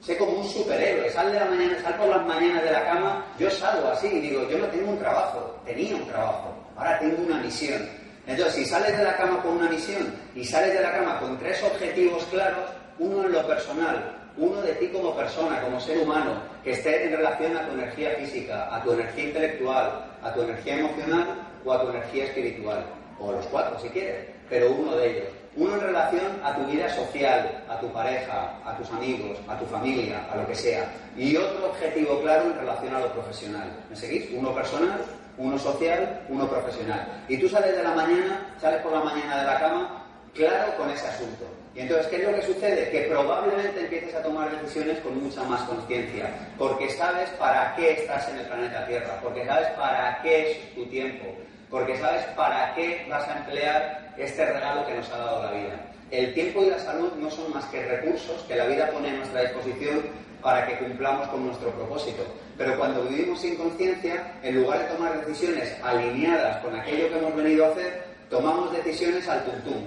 Sé 0.00 0.16
como 0.16 0.32
un 0.32 0.48
superhéroe, 0.48 1.10
sal 1.10 1.30
de 1.30 1.38
la 1.38 1.44
mañana, 1.44 1.82
sal 1.82 1.94
por 1.96 2.08
las 2.08 2.26
mañanas 2.26 2.64
de 2.64 2.72
la 2.72 2.84
cama, 2.86 3.26
yo 3.38 3.50
salgo 3.50 3.88
así 3.88 4.06
y 4.06 4.20
digo, 4.20 4.48
yo 4.48 4.58
no 4.58 4.66
tengo 4.68 4.92
un 4.92 4.98
trabajo, 4.98 5.60
tenía 5.66 5.94
un 5.94 6.06
trabajo, 6.06 6.54
ahora 6.74 6.98
tengo 6.98 7.22
una 7.22 7.36
misión. 7.42 7.86
Entonces, 8.26 8.54
si 8.54 8.64
sales 8.64 8.96
de 8.96 9.04
la 9.04 9.16
cama 9.16 9.42
con 9.42 9.58
una 9.58 9.68
misión 9.68 10.14
y 10.34 10.44
sales 10.44 10.72
de 10.72 10.80
la 10.80 10.92
cama 10.92 11.18
con 11.18 11.38
tres 11.38 11.62
objetivos 11.62 12.24
claros, 12.30 12.70
uno 12.98 13.24
en 13.24 13.32
lo 13.32 13.46
personal, 13.46 14.16
uno 14.38 14.62
de 14.62 14.72
ti 14.74 14.88
como 14.88 15.14
persona, 15.14 15.60
como 15.60 15.78
ser 15.78 15.98
humano, 15.98 16.40
que 16.64 16.72
esté 16.72 17.04
en 17.04 17.16
relación 17.16 17.56
a 17.56 17.66
tu 17.66 17.72
energía 17.72 18.10
física, 18.18 18.74
a 18.74 18.82
tu 18.82 18.92
energía 18.92 19.24
intelectual, 19.24 20.04
a 20.22 20.32
tu 20.32 20.42
energía 20.42 20.78
emocional 20.78 21.26
o 21.64 21.72
a 21.72 21.82
tu 21.82 21.90
energía 21.90 22.24
espiritual, 22.24 22.86
o 23.18 23.32
los 23.32 23.44
cuatro 23.46 23.78
si 23.78 23.88
quieres, 23.90 24.26
pero 24.48 24.70
uno 24.70 24.96
de 24.96 25.10
ellos. 25.10 25.39
Uno 25.56 25.74
en 25.74 25.80
relación 25.80 26.40
a 26.44 26.54
tu 26.54 26.64
vida 26.66 26.88
social, 26.94 27.64
a 27.68 27.80
tu 27.80 27.92
pareja, 27.92 28.54
a 28.64 28.76
tus 28.76 28.88
amigos, 28.90 29.36
a 29.48 29.58
tu 29.58 29.66
familia, 29.66 30.24
a 30.30 30.36
lo 30.36 30.46
que 30.46 30.54
sea. 30.54 30.84
Y 31.16 31.36
otro 31.36 31.70
objetivo 31.70 32.20
claro 32.20 32.44
en 32.44 32.58
relación 32.58 32.94
a 32.94 33.00
lo 33.00 33.12
profesional. 33.12 33.68
¿Me 33.90 33.96
seguís? 33.96 34.28
Uno 34.32 34.54
personal, 34.54 35.00
uno 35.38 35.58
social, 35.58 36.20
uno 36.28 36.48
profesional. 36.48 37.04
Y 37.28 37.36
tú 37.38 37.48
sales 37.48 37.76
de 37.76 37.82
la 37.82 37.94
mañana, 37.94 38.46
sales 38.60 38.80
por 38.80 38.92
la 38.92 39.02
mañana 39.02 39.40
de 39.40 39.46
la 39.46 39.58
cama, 39.58 40.06
claro 40.34 40.76
con 40.76 40.88
ese 40.90 41.08
asunto. 41.08 41.44
Y 41.74 41.80
entonces, 41.80 42.06
¿qué 42.08 42.16
es 42.16 42.28
lo 42.28 42.34
que 42.34 42.42
sucede? 42.42 42.90
Que 42.90 43.02
probablemente 43.02 43.80
empieces 43.80 44.14
a 44.14 44.22
tomar 44.22 44.50
decisiones 44.50 44.98
con 45.00 45.22
mucha 45.22 45.42
más 45.44 45.62
conciencia, 45.62 46.28
porque 46.58 46.90
sabes 46.90 47.28
para 47.30 47.74
qué 47.76 47.92
estás 47.92 48.28
en 48.28 48.38
el 48.38 48.46
planeta 48.46 48.86
Tierra, 48.86 49.20
porque 49.22 49.46
sabes 49.46 49.68
para 49.70 50.20
qué 50.22 50.50
es 50.50 50.74
tu 50.74 50.84
tiempo, 50.86 51.26
porque 51.70 51.96
sabes 51.98 52.24
para 52.36 52.74
qué 52.74 53.06
vas 53.08 53.26
a 53.28 53.38
emplear 53.38 54.12
este 54.18 54.44
regalo 54.44 54.86
que 54.86 54.94
nos 54.94 55.10
ha 55.10 55.18
dado 55.18 55.42
la 55.44 55.52
vida. 55.52 55.80
El 56.10 56.34
tiempo 56.34 56.64
y 56.64 56.70
la 56.70 56.78
salud 56.78 57.12
no 57.18 57.30
son 57.30 57.52
más 57.52 57.64
que 57.66 57.84
recursos 57.84 58.42
que 58.48 58.56
la 58.56 58.66
vida 58.66 58.90
pone 58.90 59.10
a 59.10 59.12
nuestra 59.12 59.42
disposición 59.42 60.02
para 60.42 60.66
que 60.66 60.78
cumplamos 60.78 61.28
con 61.28 61.46
nuestro 61.46 61.70
propósito. 61.70 62.24
Pero 62.58 62.76
cuando 62.76 63.04
vivimos 63.04 63.40
sin 63.40 63.56
conciencia, 63.56 64.32
en 64.42 64.56
lugar 64.56 64.80
de 64.80 64.94
tomar 64.94 65.24
decisiones 65.24 65.76
alineadas 65.82 66.58
con 66.58 66.74
aquello 66.74 67.08
que 67.08 67.18
hemos 67.18 67.36
venido 67.36 67.66
a 67.66 67.68
hacer, 67.70 68.02
tomamos 68.28 68.72
decisiones 68.72 69.28
al 69.28 69.44
tuntum. 69.44 69.84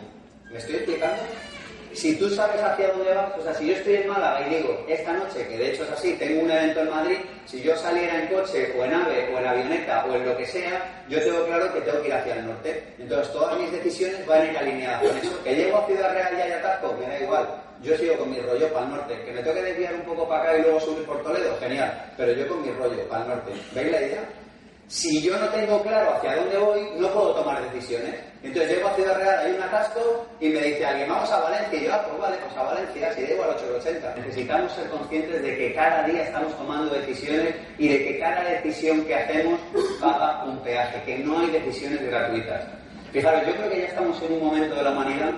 ¿Me 0.50 0.58
estoy 0.58 0.75
explicando? 0.75 1.24
Si 1.94 2.16
tú 2.16 2.30
sabes 2.30 2.62
hacia 2.62 2.90
dónde 2.90 3.14
vas, 3.14 3.38
o 3.38 3.44
sea, 3.44 3.54
si 3.54 3.68
yo 3.68 3.74
estoy 3.74 3.96
en 3.96 4.08
Málaga 4.08 4.48
y 4.48 4.56
digo, 4.56 4.86
esta 4.88 5.14
noche, 5.14 5.48
que 5.48 5.58
de 5.58 5.72
hecho 5.72 5.84
es 5.84 5.92
así, 5.92 6.14
tengo 6.14 6.44
un 6.44 6.52
evento 6.52 6.82
en 6.82 6.90
Madrid, 6.90 7.18
si 7.46 7.62
yo 7.62 7.76
saliera 7.76 8.22
en 8.22 8.28
coche 8.28 8.74
o 8.78 8.84
en 8.84 8.94
ave 8.94 9.30
o 9.34 9.40
en 9.40 9.46
avioneta 9.46 10.06
o 10.06 10.16
en 10.16 10.26
lo 10.26 10.38
que 10.38 10.46
sea, 10.46 11.04
yo 11.10 11.20
tengo 11.22 11.46
claro 11.46 11.74
que 11.74 11.82
tengo 11.82 12.02
que 12.02 12.08
ir 12.08 12.14
hacia 12.14 12.36
el 12.36 12.48
norte. 12.48 12.84
Entonces 12.98 13.34
todas 13.34 13.58
mis 13.60 13.72
decisiones 13.72 14.26
van 14.26 14.42
a 14.42 14.46
ir 14.46 14.58
alineadas 14.58 15.02
con 15.02 15.18
eso. 15.18 15.44
Que 15.44 15.56
llego 15.56 15.78
a 15.78 15.86
Ciudad 15.86 16.14
Real 16.14 16.34
y 16.38 16.42
hay 16.42 16.52
atasco, 16.52 16.96
me 17.00 17.08
da 17.08 17.20
igual. 17.20 17.48
Yo 17.82 17.98
sigo 17.98 18.16
con 18.18 18.32
mi 18.32 18.40
rollo 18.40 18.72
para 18.72 18.86
el 18.86 18.92
norte. 18.94 19.22
Que 19.26 19.32
me 19.32 19.42
tengo 19.42 19.56
que 19.56 19.64
desviar 19.64 19.94
un 19.96 20.02
poco 20.02 20.28
para 20.28 20.44
acá 20.44 20.58
y 20.58 20.62
luego 20.62 20.80
subir 20.80 21.06
por 21.06 21.22
Toledo, 21.22 21.58
genial. 21.60 22.14
Pero 22.16 22.32
yo 22.32 22.48
con 22.48 22.62
mi 22.62 22.72
rollo 22.72 23.08
para 23.10 23.24
el 23.24 23.30
norte. 23.30 23.52
¿Veis 23.74 23.92
la 23.92 24.02
idea? 24.02 24.24
Si 24.94 25.24
yo 25.24 25.36
no 25.40 25.48
tengo 25.50 25.82
claro 25.82 26.14
hacia 26.14 26.36
dónde 26.36 26.56
voy, 26.56 26.88
no 27.00 27.08
puedo 27.08 27.34
tomar 27.34 27.60
decisiones. 27.72 28.14
Entonces 28.44 28.76
llego 28.76 28.88
a 28.88 28.94
Ciudad 28.94 29.18
Real, 29.18 29.40
hay 29.40 29.52
un 29.54 29.64
atasco 29.64 30.28
y 30.40 30.50
me 30.50 30.62
dice 30.62 30.86
alguien, 30.86 31.10
vamos 31.10 31.32
a 31.32 31.40
Valencia. 31.40 31.82
Y 31.82 31.86
yo, 31.86 31.94
ah, 31.96 32.06
pues 32.08 32.22
vale, 32.22 32.38
pues 32.38 32.56
a 32.56 32.62
Valencia, 32.62 33.14
si 33.14 33.22
llego 33.22 33.44
al 33.44 33.50
880. 33.50 34.16
Necesitamos 34.18 34.72
ser 34.72 34.88
conscientes 34.92 35.42
de 35.42 35.58
que 35.58 35.74
cada 35.74 36.04
día 36.04 36.22
estamos 36.22 36.56
tomando 36.56 36.94
decisiones 36.94 37.56
y 37.80 37.88
de 37.88 38.06
que 38.06 38.20
cada 38.20 38.44
decisión 38.44 39.04
que 39.06 39.16
hacemos 39.16 39.60
paga 40.00 40.44
un 40.44 40.60
peaje, 40.60 41.02
que 41.08 41.18
no 41.18 41.40
hay 41.40 41.48
decisiones 41.48 42.00
gratuitas. 42.04 42.64
Fijaros, 43.12 43.48
yo 43.48 43.56
creo 43.56 43.70
que 43.72 43.82
ya 43.82 43.88
estamos 43.88 44.22
en 44.22 44.34
un 44.34 44.44
momento 44.44 44.76
de 44.76 44.84
la 44.84 44.92
humanidad 44.92 45.32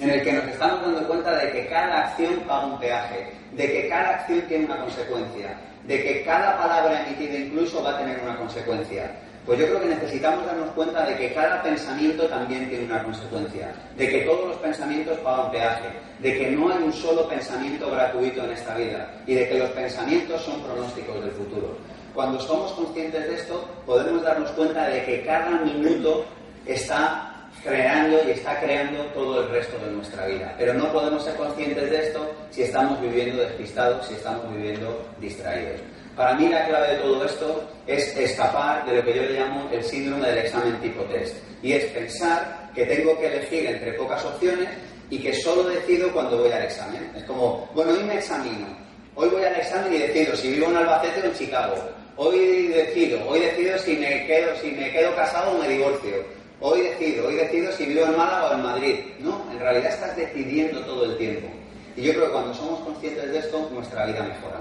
en 0.00 0.10
el 0.10 0.22
que 0.24 0.32
nos 0.32 0.44
estamos 0.44 0.82
dando 0.82 1.06
cuenta 1.06 1.38
de 1.38 1.52
que 1.52 1.66
cada 1.68 2.08
acción 2.08 2.34
paga 2.40 2.66
un 2.66 2.80
peaje, 2.80 3.30
de 3.52 3.64
que 3.64 3.88
cada 3.88 4.10
acción 4.16 4.40
tiene 4.48 4.64
una 4.64 4.78
consecuencia, 4.78 5.56
de 5.86 6.02
que 6.02 6.24
cada 6.24 6.58
palabra 6.58 7.06
emitida 7.06 7.38
incluso 7.38 7.82
va 7.82 7.90
a 7.90 7.98
tener 7.98 8.20
una 8.20 8.36
consecuencia. 8.36 9.10
Pues 9.46 9.60
yo 9.60 9.66
creo 9.66 9.80
que 9.80 9.94
necesitamos 9.94 10.44
darnos 10.44 10.70
cuenta 10.70 11.06
de 11.06 11.16
que 11.16 11.32
cada 11.32 11.62
pensamiento 11.62 12.24
también 12.24 12.68
tiene 12.68 12.86
una 12.86 13.04
consecuencia, 13.04 13.72
de 13.96 14.08
que 14.08 14.22
todos 14.22 14.48
los 14.48 14.56
pensamientos 14.56 15.16
pagan 15.18 15.52
peaje, 15.52 15.88
de 16.18 16.36
que 16.36 16.50
no 16.50 16.72
hay 16.72 16.82
un 16.82 16.92
solo 16.92 17.28
pensamiento 17.28 17.88
gratuito 17.88 18.42
en 18.42 18.50
esta 18.50 18.74
vida 18.74 19.08
y 19.24 19.34
de 19.34 19.48
que 19.48 19.58
los 19.58 19.70
pensamientos 19.70 20.42
son 20.42 20.60
pronósticos 20.62 21.22
del 21.22 21.30
futuro. 21.30 21.76
Cuando 22.12 22.40
somos 22.40 22.72
conscientes 22.72 23.28
de 23.28 23.34
esto, 23.36 23.68
podemos 23.84 24.22
darnos 24.24 24.50
cuenta 24.50 24.88
de 24.88 25.04
que 25.04 25.22
cada 25.24 25.50
minuto 25.60 26.24
está 26.64 27.35
creando 27.66 28.20
y 28.26 28.30
está 28.30 28.60
creando 28.60 29.04
todo 29.06 29.42
el 29.42 29.50
resto 29.50 29.76
de 29.84 29.92
nuestra 29.92 30.26
vida. 30.26 30.54
Pero 30.56 30.74
no 30.74 30.92
podemos 30.92 31.24
ser 31.24 31.34
conscientes 31.34 31.90
de 31.90 32.06
esto 32.06 32.34
si 32.50 32.62
estamos 32.62 33.00
viviendo 33.00 33.42
despistados, 33.42 34.06
si 34.06 34.14
estamos 34.14 34.54
viviendo 34.54 35.06
distraídos. 35.20 35.80
Para 36.16 36.34
mí 36.34 36.48
la 36.48 36.66
clave 36.66 36.94
de 36.94 37.02
todo 37.02 37.24
esto 37.26 37.68
es 37.86 38.16
escapar 38.16 38.86
de 38.86 38.96
lo 38.96 39.04
que 39.04 39.14
yo 39.14 39.22
le 39.22 39.38
llamo 39.38 39.68
el 39.70 39.82
síndrome 39.84 40.28
del 40.28 40.38
examen 40.38 40.80
tipo 40.80 41.02
test. 41.04 41.36
Y 41.62 41.72
es 41.72 41.84
pensar 41.86 42.70
que 42.74 42.86
tengo 42.86 43.18
que 43.18 43.26
elegir 43.26 43.66
entre 43.66 43.92
pocas 43.94 44.24
opciones 44.24 44.68
y 45.10 45.18
que 45.18 45.34
solo 45.34 45.64
decido 45.64 46.10
cuando 46.12 46.38
voy 46.38 46.50
al 46.50 46.62
examen. 46.62 47.10
Es 47.14 47.24
como, 47.24 47.68
bueno, 47.74 47.92
hoy 47.92 48.04
me 48.04 48.14
examino. 48.14 48.66
Hoy 49.14 49.28
voy 49.28 49.44
al 49.44 49.56
examen 49.56 49.92
y 49.92 49.98
decido 49.98 50.36
si 50.36 50.52
vivo 50.52 50.68
en 50.68 50.76
Albacete 50.76 51.20
o 51.20 51.24
en 51.24 51.34
Chicago. 51.34 51.74
Hoy 52.16 52.68
decido, 52.68 53.28
hoy 53.28 53.40
decido 53.40 53.78
si 53.78 53.96
me 53.96 54.26
quedo, 54.26 54.56
si 54.56 54.70
me 54.70 54.90
quedo 54.90 55.14
casado 55.14 55.50
o 55.52 55.58
me 55.58 55.68
divorcio. 55.68 56.24
Hoy 56.60 56.80
decido, 56.80 57.28
hoy 57.28 57.34
decido 57.34 57.70
si 57.72 57.84
vivo 57.84 58.06
en 58.06 58.16
Málaga 58.16 58.50
o 58.50 58.54
en 58.54 58.62
Madrid. 58.62 59.00
No, 59.18 59.44
en 59.52 59.58
realidad 59.58 59.92
estás 59.92 60.16
decidiendo 60.16 60.80
todo 60.80 61.04
el 61.04 61.18
tiempo. 61.18 61.48
Y 61.96 62.02
yo 62.02 62.12
creo 62.12 62.26
que 62.26 62.32
cuando 62.32 62.54
somos 62.54 62.80
conscientes 62.80 63.30
de 63.30 63.38
esto, 63.38 63.68
nuestra 63.72 64.06
vida 64.06 64.22
mejora. 64.22 64.60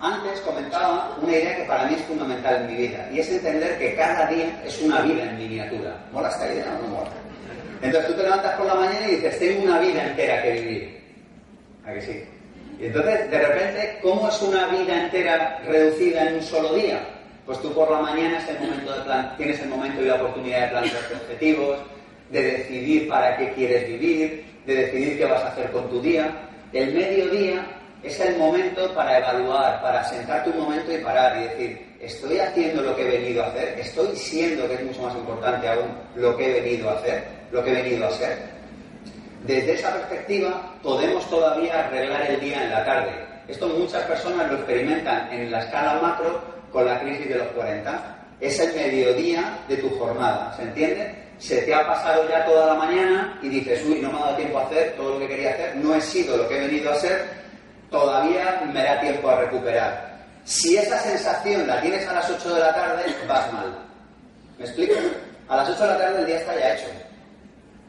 Antes 0.00 0.40
comentaba 0.40 1.16
una 1.20 1.32
idea 1.32 1.56
que 1.56 1.64
para 1.64 1.84
mí 1.86 1.94
es 1.94 2.02
fundamental 2.02 2.56
en 2.56 2.66
mi 2.68 2.86
vida, 2.86 3.08
y 3.12 3.18
es 3.18 3.28
entender 3.30 3.78
que 3.78 3.94
cada 3.96 4.26
día 4.30 4.62
es 4.64 4.80
una 4.80 5.02
vida 5.02 5.24
en 5.24 5.38
miniatura. 5.38 5.96
¿Mola 6.12 6.28
esta 6.28 6.52
idea 6.52 6.78
o 6.78 6.82
no 6.82 6.88
mola? 6.94 7.10
Entonces 7.82 8.10
tú 8.10 8.16
te 8.16 8.22
levantas 8.22 8.56
por 8.56 8.66
la 8.66 8.74
mañana 8.74 9.08
y 9.08 9.16
dices, 9.16 9.38
tengo 9.38 9.64
una 9.64 9.80
vida 9.80 10.06
entera 10.08 10.42
que 10.42 10.52
vivir. 10.52 11.00
¿A 11.84 11.92
que 11.92 12.00
sí? 12.00 12.24
Y 12.80 12.86
entonces, 12.86 13.30
de 13.30 13.38
repente, 13.38 13.98
¿cómo 14.02 14.28
es 14.28 14.40
una 14.40 14.68
vida 14.68 15.02
entera 15.04 15.60
reducida 15.66 16.28
en 16.28 16.36
un 16.36 16.42
solo 16.42 16.74
día? 16.74 17.00
Pues 17.48 17.62
tú 17.62 17.72
por 17.72 17.90
la 17.90 18.02
mañana 18.02 18.36
es 18.36 18.48
el 18.50 18.60
momento 18.60 18.92
de 18.92 19.00
plan, 19.04 19.34
tienes 19.38 19.58
el 19.60 19.70
momento 19.70 20.02
y 20.02 20.04
la 20.04 20.16
oportunidad 20.16 20.60
de 20.60 20.68
plantearte 20.68 21.14
objetivos, 21.14 21.78
de 22.28 22.42
decidir 22.42 23.08
para 23.08 23.38
qué 23.38 23.52
quieres 23.54 23.88
vivir, 23.88 24.44
de 24.66 24.74
decidir 24.74 25.16
qué 25.16 25.24
vas 25.24 25.42
a 25.42 25.48
hacer 25.48 25.70
con 25.70 25.88
tu 25.88 25.98
día. 26.02 26.30
El 26.74 26.92
mediodía 26.92 27.64
es 28.02 28.20
el 28.20 28.36
momento 28.36 28.94
para 28.94 29.16
evaluar, 29.16 29.80
para 29.80 30.04
sentarte 30.04 30.50
un 30.50 30.58
momento 30.58 30.92
y 30.92 30.98
parar 30.98 31.38
y 31.38 31.44
decir, 31.44 31.96
¿estoy 32.02 32.38
haciendo 32.38 32.82
lo 32.82 32.94
que 32.94 33.08
he 33.08 33.18
venido 33.18 33.42
a 33.42 33.46
hacer? 33.46 33.78
¿Estoy 33.78 34.14
siendo, 34.14 34.68
que 34.68 34.74
es 34.74 34.84
mucho 34.84 35.00
más 35.04 35.14
importante 35.14 35.68
aún, 35.70 35.88
lo 36.16 36.36
que 36.36 36.50
he 36.50 36.60
venido 36.60 36.90
a 36.90 36.98
hacer? 36.98 37.24
¿Lo 37.50 37.64
que 37.64 37.70
he 37.70 37.82
venido 37.82 38.08
a 38.08 38.10
ser? 38.10 38.40
Desde 39.46 39.72
esa 39.72 39.94
perspectiva 39.94 40.74
podemos 40.82 41.26
todavía 41.30 41.86
arreglar 41.86 42.30
el 42.30 42.40
día 42.40 42.62
en 42.62 42.70
la 42.72 42.84
tarde. 42.84 43.12
Esto 43.48 43.68
muchas 43.68 44.02
personas 44.02 44.50
lo 44.50 44.56
experimentan 44.56 45.32
en 45.32 45.50
la 45.50 45.60
escala 45.60 45.98
macro 46.02 46.57
con 46.72 46.86
la 46.86 47.00
crisis 47.00 47.28
de 47.28 47.36
los 47.36 47.48
40. 47.48 48.16
Es 48.40 48.58
el 48.60 48.74
mediodía 48.74 49.58
de 49.68 49.76
tu 49.78 49.90
jornada, 49.98 50.54
¿se 50.56 50.62
entiende? 50.62 51.28
Se 51.38 51.62
te 51.62 51.74
ha 51.74 51.86
pasado 51.86 52.28
ya 52.28 52.44
toda 52.44 52.66
la 52.66 52.74
mañana 52.74 53.38
y 53.42 53.48
dices, 53.48 53.84
uy, 53.84 54.00
no 54.00 54.10
me 54.10 54.18
ha 54.18 54.22
dado 54.22 54.36
tiempo 54.36 54.58
a 54.58 54.66
hacer 54.66 54.94
todo 54.96 55.14
lo 55.14 55.18
que 55.20 55.28
quería 55.28 55.50
hacer, 55.50 55.76
no 55.76 55.94
he 55.94 56.00
sido 56.00 56.36
lo 56.36 56.48
que 56.48 56.56
he 56.56 56.66
venido 56.66 56.92
a 56.92 56.96
ser, 56.96 57.24
todavía 57.90 58.62
me 58.72 58.82
da 58.82 59.00
tiempo 59.00 59.28
a 59.28 59.40
recuperar. 59.40 60.18
Si 60.44 60.76
esa 60.76 60.98
sensación 60.98 61.66
la 61.66 61.80
tienes 61.80 62.06
a 62.08 62.14
las 62.14 62.30
8 62.30 62.54
de 62.54 62.60
la 62.60 62.74
tarde, 62.74 63.04
vas 63.28 63.52
mal. 63.52 63.78
¿Me 64.58 64.64
explico? 64.64 64.94
A 65.48 65.56
las 65.56 65.68
8 65.68 65.82
de 65.82 65.88
la 65.88 65.98
tarde 65.98 66.20
el 66.20 66.26
día 66.26 66.38
está 66.38 66.58
ya 66.58 66.74
hecho. 66.74 66.86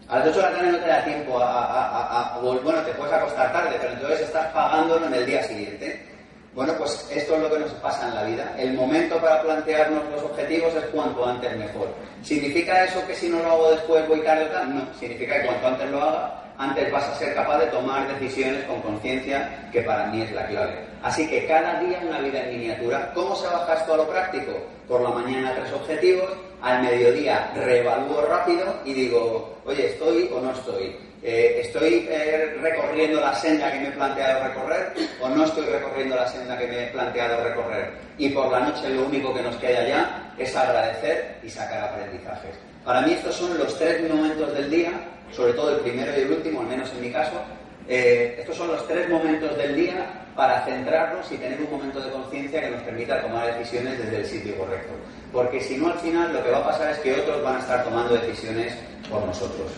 A 0.07 0.19
las 0.19 0.27
8 0.27 0.37
de 0.37 0.41
la 0.43 0.51
tarde 0.51 0.71
no 0.71 0.79
te 0.79 0.87
da 0.87 1.03
tiempo 1.05 1.39
a, 1.39 2.35
a, 2.35 2.39
bueno, 2.39 2.81
te 2.81 2.91
puedes 2.93 3.13
acostar 3.13 3.53
tarde, 3.53 3.77
pero 3.79 3.93
entonces 3.93 4.21
estás 4.21 4.47
pagándolo 4.47 5.07
en 5.07 5.13
el 5.13 5.25
día 5.25 5.43
siguiente. 5.43 6.08
Bueno, 6.53 6.73
pues 6.77 7.07
esto 7.11 7.35
es 7.35 7.41
lo 7.41 7.49
que 7.49 7.59
nos 7.59 7.71
pasa 7.73 8.07
en 8.07 8.15
la 8.15 8.23
vida. 8.23 8.55
El 8.57 8.73
momento 8.73 9.17
para 9.17 9.41
plantearnos 9.43 10.03
los 10.11 10.23
objetivos 10.23 10.73
es 10.73 10.85
cuanto 10.85 11.25
antes 11.25 11.55
mejor. 11.55 11.87
¿Significa 12.23 12.83
eso 12.83 13.05
que 13.05 13.15
si 13.15 13.29
no 13.29 13.39
lo 13.39 13.51
hago 13.51 13.71
después 13.71 14.07
voy 14.07 14.21
tarde 14.21 14.45
o 14.45 14.47
tal? 14.47 14.75
No, 14.75 14.93
significa 14.99 15.39
que 15.39 15.45
cuanto 15.45 15.67
antes 15.67 15.89
lo 15.91 16.01
haga, 16.01 16.43
antes 16.57 16.91
vas 16.91 17.07
a 17.07 17.15
ser 17.15 17.33
capaz 17.35 17.59
de 17.59 17.67
tomar 17.67 18.07
decisiones 18.19 18.65
con 18.65 18.81
conciencia, 18.81 19.69
que 19.71 19.81
para 19.83 20.07
mí 20.07 20.21
es 20.21 20.31
la 20.31 20.47
clave. 20.47 20.73
Así 21.03 21.27
que 21.29 21.45
cada 21.45 21.79
día 21.79 22.01
una 22.05 22.19
vida 22.19 22.43
en 22.43 22.57
miniatura. 22.57 23.11
¿Cómo 23.13 23.35
se 23.35 23.47
baja 23.47 23.75
esto 23.75 23.93
a 23.93 23.97
lo 23.97 24.09
práctico? 24.09 24.51
Por 24.87 25.01
la 25.01 25.09
mañana 25.09 25.55
tres 25.55 25.71
objetivos, 25.71 26.29
al 26.61 26.81
mediodía 26.81 27.51
reevalúo 27.55 28.21
rápido 28.23 28.65
y 28.83 28.93
digo, 28.93 29.55
oye, 29.65 29.87
¿estoy 29.87 30.29
o 30.35 30.41
no 30.41 30.51
estoy? 30.51 30.97
Eh, 31.21 31.61
¿Estoy 31.65 32.07
eh, 32.09 32.57
recorriendo 32.61 33.19
la 33.19 33.35
senda 33.35 33.71
que 33.71 33.79
me 33.79 33.87
he 33.89 33.91
planteado 33.91 34.43
recorrer 34.47 34.93
o 35.19 35.27
no 35.27 35.43
estoy 35.43 35.65
recorriendo 35.65 36.15
la 36.15 36.27
senda 36.27 36.57
que 36.57 36.67
me 36.67 36.83
he 36.83 36.87
planteado 36.87 37.43
recorrer? 37.43 37.91
Y 38.17 38.29
por 38.29 38.49
la 38.51 38.61
noche 38.61 38.89
lo 38.89 39.05
único 39.05 39.33
que 39.33 39.41
nos 39.41 39.55
queda 39.57 39.85
ya 39.85 40.33
es 40.37 40.55
agradecer 40.55 41.39
y 41.43 41.49
sacar 41.49 41.89
aprendizajes. 41.89 42.55
Para 42.85 43.01
mí 43.01 43.13
estos 43.13 43.35
son 43.35 43.57
los 43.57 43.77
tres 43.77 44.09
momentos 44.09 44.53
del 44.53 44.69
día 44.69 44.93
sobre 45.31 45.53
todo 45.53 45.75
el 45.75 45.81
primero 45.81 46.11
y 46.15 46.21
el 46.21 46.31
último, 46.31 46.61
al 46.61 46.67
menos 46.67 46.91
en 46.91 47.01
mi 47.01 47.11
caso, 47.11 47.41
eh, 47.87 48.35
estos 48.39 48.57
son 48.57 48.67
los 48.67 48.87
tres 48.87 49.09
momentos 49.09 49.55
del 49.57 49.75
día 49.75 50.25
para 50.35 50.63
centrarnos 50.65 51.31
y 51.31 51.37
tener 51.37 51.59
un 51.61 51.71
momento 51.71 51.99
de 51.99 52.11
conciencia 52.11 52.61
que 52.61 52.69
nos 52.69 52.81
permita 52.83 53.21
tomar 53.21 53.53
decisiones 53.57 53.97
desde 53.97 54.17
el 54.17 54.25
sitio 54.25 54.57
correcto. 54.57 54.93
Porque 55.31 55.59
si 55.61 55.77
no, 55.77 55.91
al 55.91 55.99
final 55.99 56.33
lo 56.33 56.43
que 56.43 56.51
va 56.51 56.59
a 56.59 56.65
pasar 56.65 56.91
es 56.91 56.99
que 56.99 57.13
otros 57.13 57.43
van 57.43 57.57
a 57.57 57.59
estar 57.59 57.83
tomando 57.83 58.15
decisiones 58.15 58.73
por 59.09 59.25
nosotros. 59.25 59.71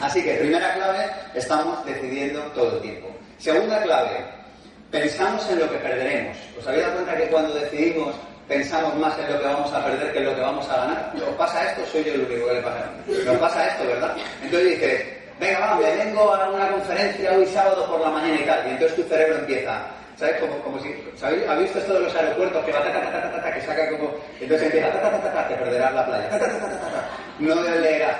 Así 0.00 0.22
que, 0.22 0.34
primera 0.34 0.74
clave, 0.74 1.10
estamos 1.34 1.84
decidiendo 1.84 2.40
todo 2.52 2.76
el 2.76 2.82
tiempo. 2.82 3.08
Segunda 3.38 3.82
clave, 3.82 4.24
pensamos 4.90 5.48
en 5.50 5.60
lo 5.60 5.70
que 5.70 5.78
perderemos. 5.78 6.36
¿Os 6.58 6.66
habéis 6.66 6.82
dado 6.82 6.94
cuenta 6.94 7.16
que 7.16 7.28
cuando 7.28 7.54
decidimos 7.54 8.14
pensamos 8.48 8.94
más 8.96 9.18
en 9.18 9.32
lo 9.32 9.40
que 9.40 9.46
vamos 9.46 9.72
a 9.72 9.84
perder 9.84 10.12
que 10.12 10.18
en 10.18 10.24
lo 10.26 10.34
que 10.34 10.40
vamos 10.40 10.68
a 10.68 10.76
ganar. 10.76 11.12
¿Nos 11.14 11.28
pasa 11.30 11.70
esto? 11.70 11.86
Soy 11.86 12.04
yo 12.04 12.14
el 12.14 12.20
único 12.20 12.46
que 12.46 12.54
le 12.54 12.60
pasa. 12.60 12.90
Nos 13.24 13.36
pasa 13.38 13.66
esto, 13.68 13.86
¿verdad? 13.86 14.16
Entonces 14.42 14.70
dices, 14.70 15.06
venga, 15.40 15.60
va, 15.60 15.76
me 15.76 15.96
vengo 15.96 16.34
a 16.34 16.50
una 16.50 16.70
conferencia 16.70 17.32
hoy 17.32 17.46
sábado 17.46 17.86
por 17.86 18.00
la 18.00 18.10
mañana 18.10 18.40
y 18.40 18.44
tal. 18.44 18.66
Y 18.66 18.70
entonces 18.70 18.96
tu 18.96 19.02
cerebro 19.04 19.38
empieza, 19.38 19.86
¿sabes? 20.16 20.36
Como, 20.40 20.58
como 20.58 20.78
si. 20.80 20.94
¿Habéis 21.22 21.58
visto 21.58 21.78
esto 21.78 21.94
de 21.94 22.00
los 22.00 22.14
aeropuertos 22.14 22.64
que 22.64 22.72
va 22.72 22.84
ta, 22.84 22.92
ta, 22.92 23.00
ta, 23.00 23.32
ta, 23.32 23.42
ta, 23.42 23.54
que 23.54 23.60
saca 23.62 23.88
como, 23.90 24.10
entonces 24.40 24.66
empieza 24.66 24.92
ta, 24.92 25.00
ta, 25.00 25.10
ta, 25.10 25.22
ta, 25.22 25.32
ta, 25.32 25.48
te 25.48 25.54
perderás 25.54 25.94
la 25.94 26.06
playa, 26.06 26.28
no 27.38 27.54
leerás, 27.62 28.16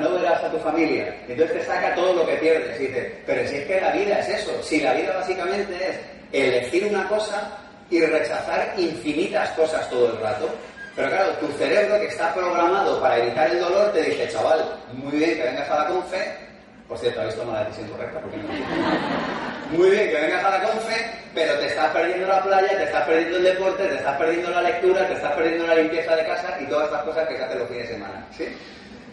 no 0.00 0.10
verás 0.10 0.44
a 0.44 0.50
tu 0.50 0.58
familia. 0.58 1.14
Entonces 1.28 1.58
te 1.58 1.64
saca 1.64 1.94
todo 1.94 2.12
lo 2.12 2.26
que 2.26 2.34
pierdes 2.34 2.80
y 2.80 2.94
pero 3.26 3.48
si 3.48 3.56
es 3.56 3.66
que 3.66 3.80
la 3.80 3.92
vida 3.92 4.18
es 4.20 4.28
eso, 4.28 4.62
si 4.62 4.80
la 4.80 4.92
vida 4.94 5.14
básicamente 5.14 5.74
es 5.74 5.96
elegir 6.32 6.86
una 6.86 7.08
cosa 7.08 7.50
y 7.90 8.00
rechazar 8.00 8.74
infinitas 8.76 9.50
cosas 9.50 9.88
todo 9.88 10.12
el 10.12 10.20
rato. 10.20 10.48
Pero 10.94 11.08
claro, 11.10 11.32
tu 11.34 11.48
cerebro 11.58 11.98
que 12.00 12.06
está 12.06 12.32
programado 12.34 13.00
para 13.00 13.18
evitar 13.18 13.50
el 13.50 13.60
dolor 13.60 13.92
te 13.92 14.02
dice, 14.02 14.28
chaval, 14.28 14.64
muy 14.92 15.12
bien 15.12 15.36
que 15.36 15.42
vengas 15.42 15.70
a 15.70 15.84
la 15.84 15.86
confe. 15.88 16.34
Por 16.88 16.98
cierto, 16.98 17.20
habéis 17.20 17.36
tomado 17.36 17.58
la 17.58 17.64
decisión 17.64 17.90
correcta 17.90 18.20
porque 18.20 18.36
no. 18.38 19.55
Muy 19.70 19.90
bien 19.90 20.10
que 20.10 20.20
vengas 20.20 20.44
a 20.44 20.50
la 20.50 20.62
confe, 20.62 21.10
pero 21.34 21.58
te 21.58 21.66
estás 21.66 21.90
perdiendo 21.90 22.28
la 22.28 22.42
playa, 22.42 22.68
te 22.68 22.84
estás 22.84 23.04
perdiendo 23.04 23.36
el 23.38 23.42
deporte, 23.42 23.84
te 23.84 23.96
estás 23.96 24.16
perdiendo 24.16 24.50
la 24.50 24.62
lectura, 24.62 25.08
te 25.08 25.14
estás 25.14 25.32
perdiendo 25.32 25.66
la 25.66 25.74
limpieza 25.74 26.14
de 26.14 26.24
casa 26.24 26.56
y 26.60 26.66
todas 26.66 26.86
estas 26.86 27.02
cosas 27.02 27.28
que 27.28 27.36
se 27.36 27.42
hacen 27.42 27.58
los 27.58 27.68
fines 27.68 27.88
de 27.88 27.94
semana. 27.94 28.26
¿sí? 28.36 28.44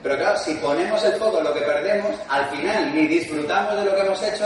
Pero 0.03 0.17
claro, 0.17 0.37
si 0.37 0.53
ponemos 0.55 1.03
el 1.03 1.13
foco 1.13 1.39
en 1.39 1.45
lo 1.45 1.53
que 1.53 1.61
perdemos, 1.61 2.11
al 2.29 2.45
final 2.49 2.93
ni 2.93 3.07
disfrutamos 3.07 3.75
de 3.77 3.85
lo 3.85 3.95
que 3.95 4.01
hemos 4.01 4.21
hecho, 4.21 4.45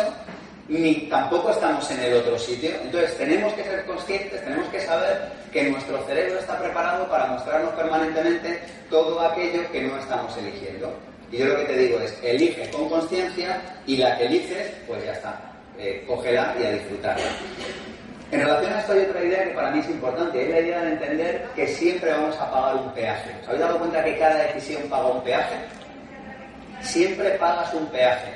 ni 0.69 0.93
tampoco 1.09 1.51
estamos 1.51 1.89
en 1.91 1.99
el 1.99 2.13
otro 2.13 2.39
sitio. 2.39 2.71
Entonces 2.81 3.17
tenemos 3.17 3.53
que 3.53 3.63
ser 3.63 3.85
conscientes, 3.85 4.43
tenemos 4.43 4.69
que 4.69 4.79
saber 4.81 5.29
que 5.51 5.69
nuestro 5.69 6.01
cerebro 6.05 6.39
está 6.39 6.57
preparado 6.57 7.09
para 7.09 7.25
mostrarnos 7.27 7.73
permanentemente 7.73 8.61
todo 8.89 9.19
aquello 9.19 9.69
que 9.71 9.81
no 9.81 9.97
estamos 9.97 10.37
eligiendo. 10.37 10.93
Y 11.31 11.37
yo 11.37 11.45
lo 11.47 11.57
que 11.57 11.65
te 11.65 11.77
digo 11.77 11.99
es, 11.99 12.17
elige 12.23 12.69
con 12.69 12.87
conciencia 12.87 13.61
y 13.85 13.97
la 13.97 14.17
que 14.17 14.27
eliges, 14.27 14.71
pues 14.87 15.03
ya 15.03 15.11
está, 15.11 15.46
eh, 15.77 16.05
y 16.07 16.65
a 16.65 16.71
disfrutarla. 16.71 17.27
En 18.29 18.41
relación 18.41 18.73
a 18.73 18.79
esto 18.79 18.91
hay 18.91 19.01
otra 19.03 19.23
idea 19.23 19.43
que 19.45 19.51
para 19.51 19.71
mí 19.71 19.79
es 19.79 19.89
importante, 19.89 20.43
es 20.43 20.49
la 20.49 20.59
idea 20.59 20.81
de 20.81 20.91
entender 20.91 21.47
que 21.55 21.67
siempre 21.67 22.11
vamos 22.11 22.35
a 22.37 22.51
pagar 22.51 22.75
un 22.75 22.91
peaje. 22.91 23.31
¿Os 23.41 23.47
habéis 23.47 23.61
dado 23.61 23.79
cuenta 23.79 24.03
que 24.03 24.17
cada 24.17 24.35
decisión 24.35 24.83
paga 24.89 25.07
un 25.07 25.23
peaje? 25.23 25.55
Siempre 26.81 27.29
pagas 27.31 27.73
un 27.73 27.85
peaje. 27.87 28.33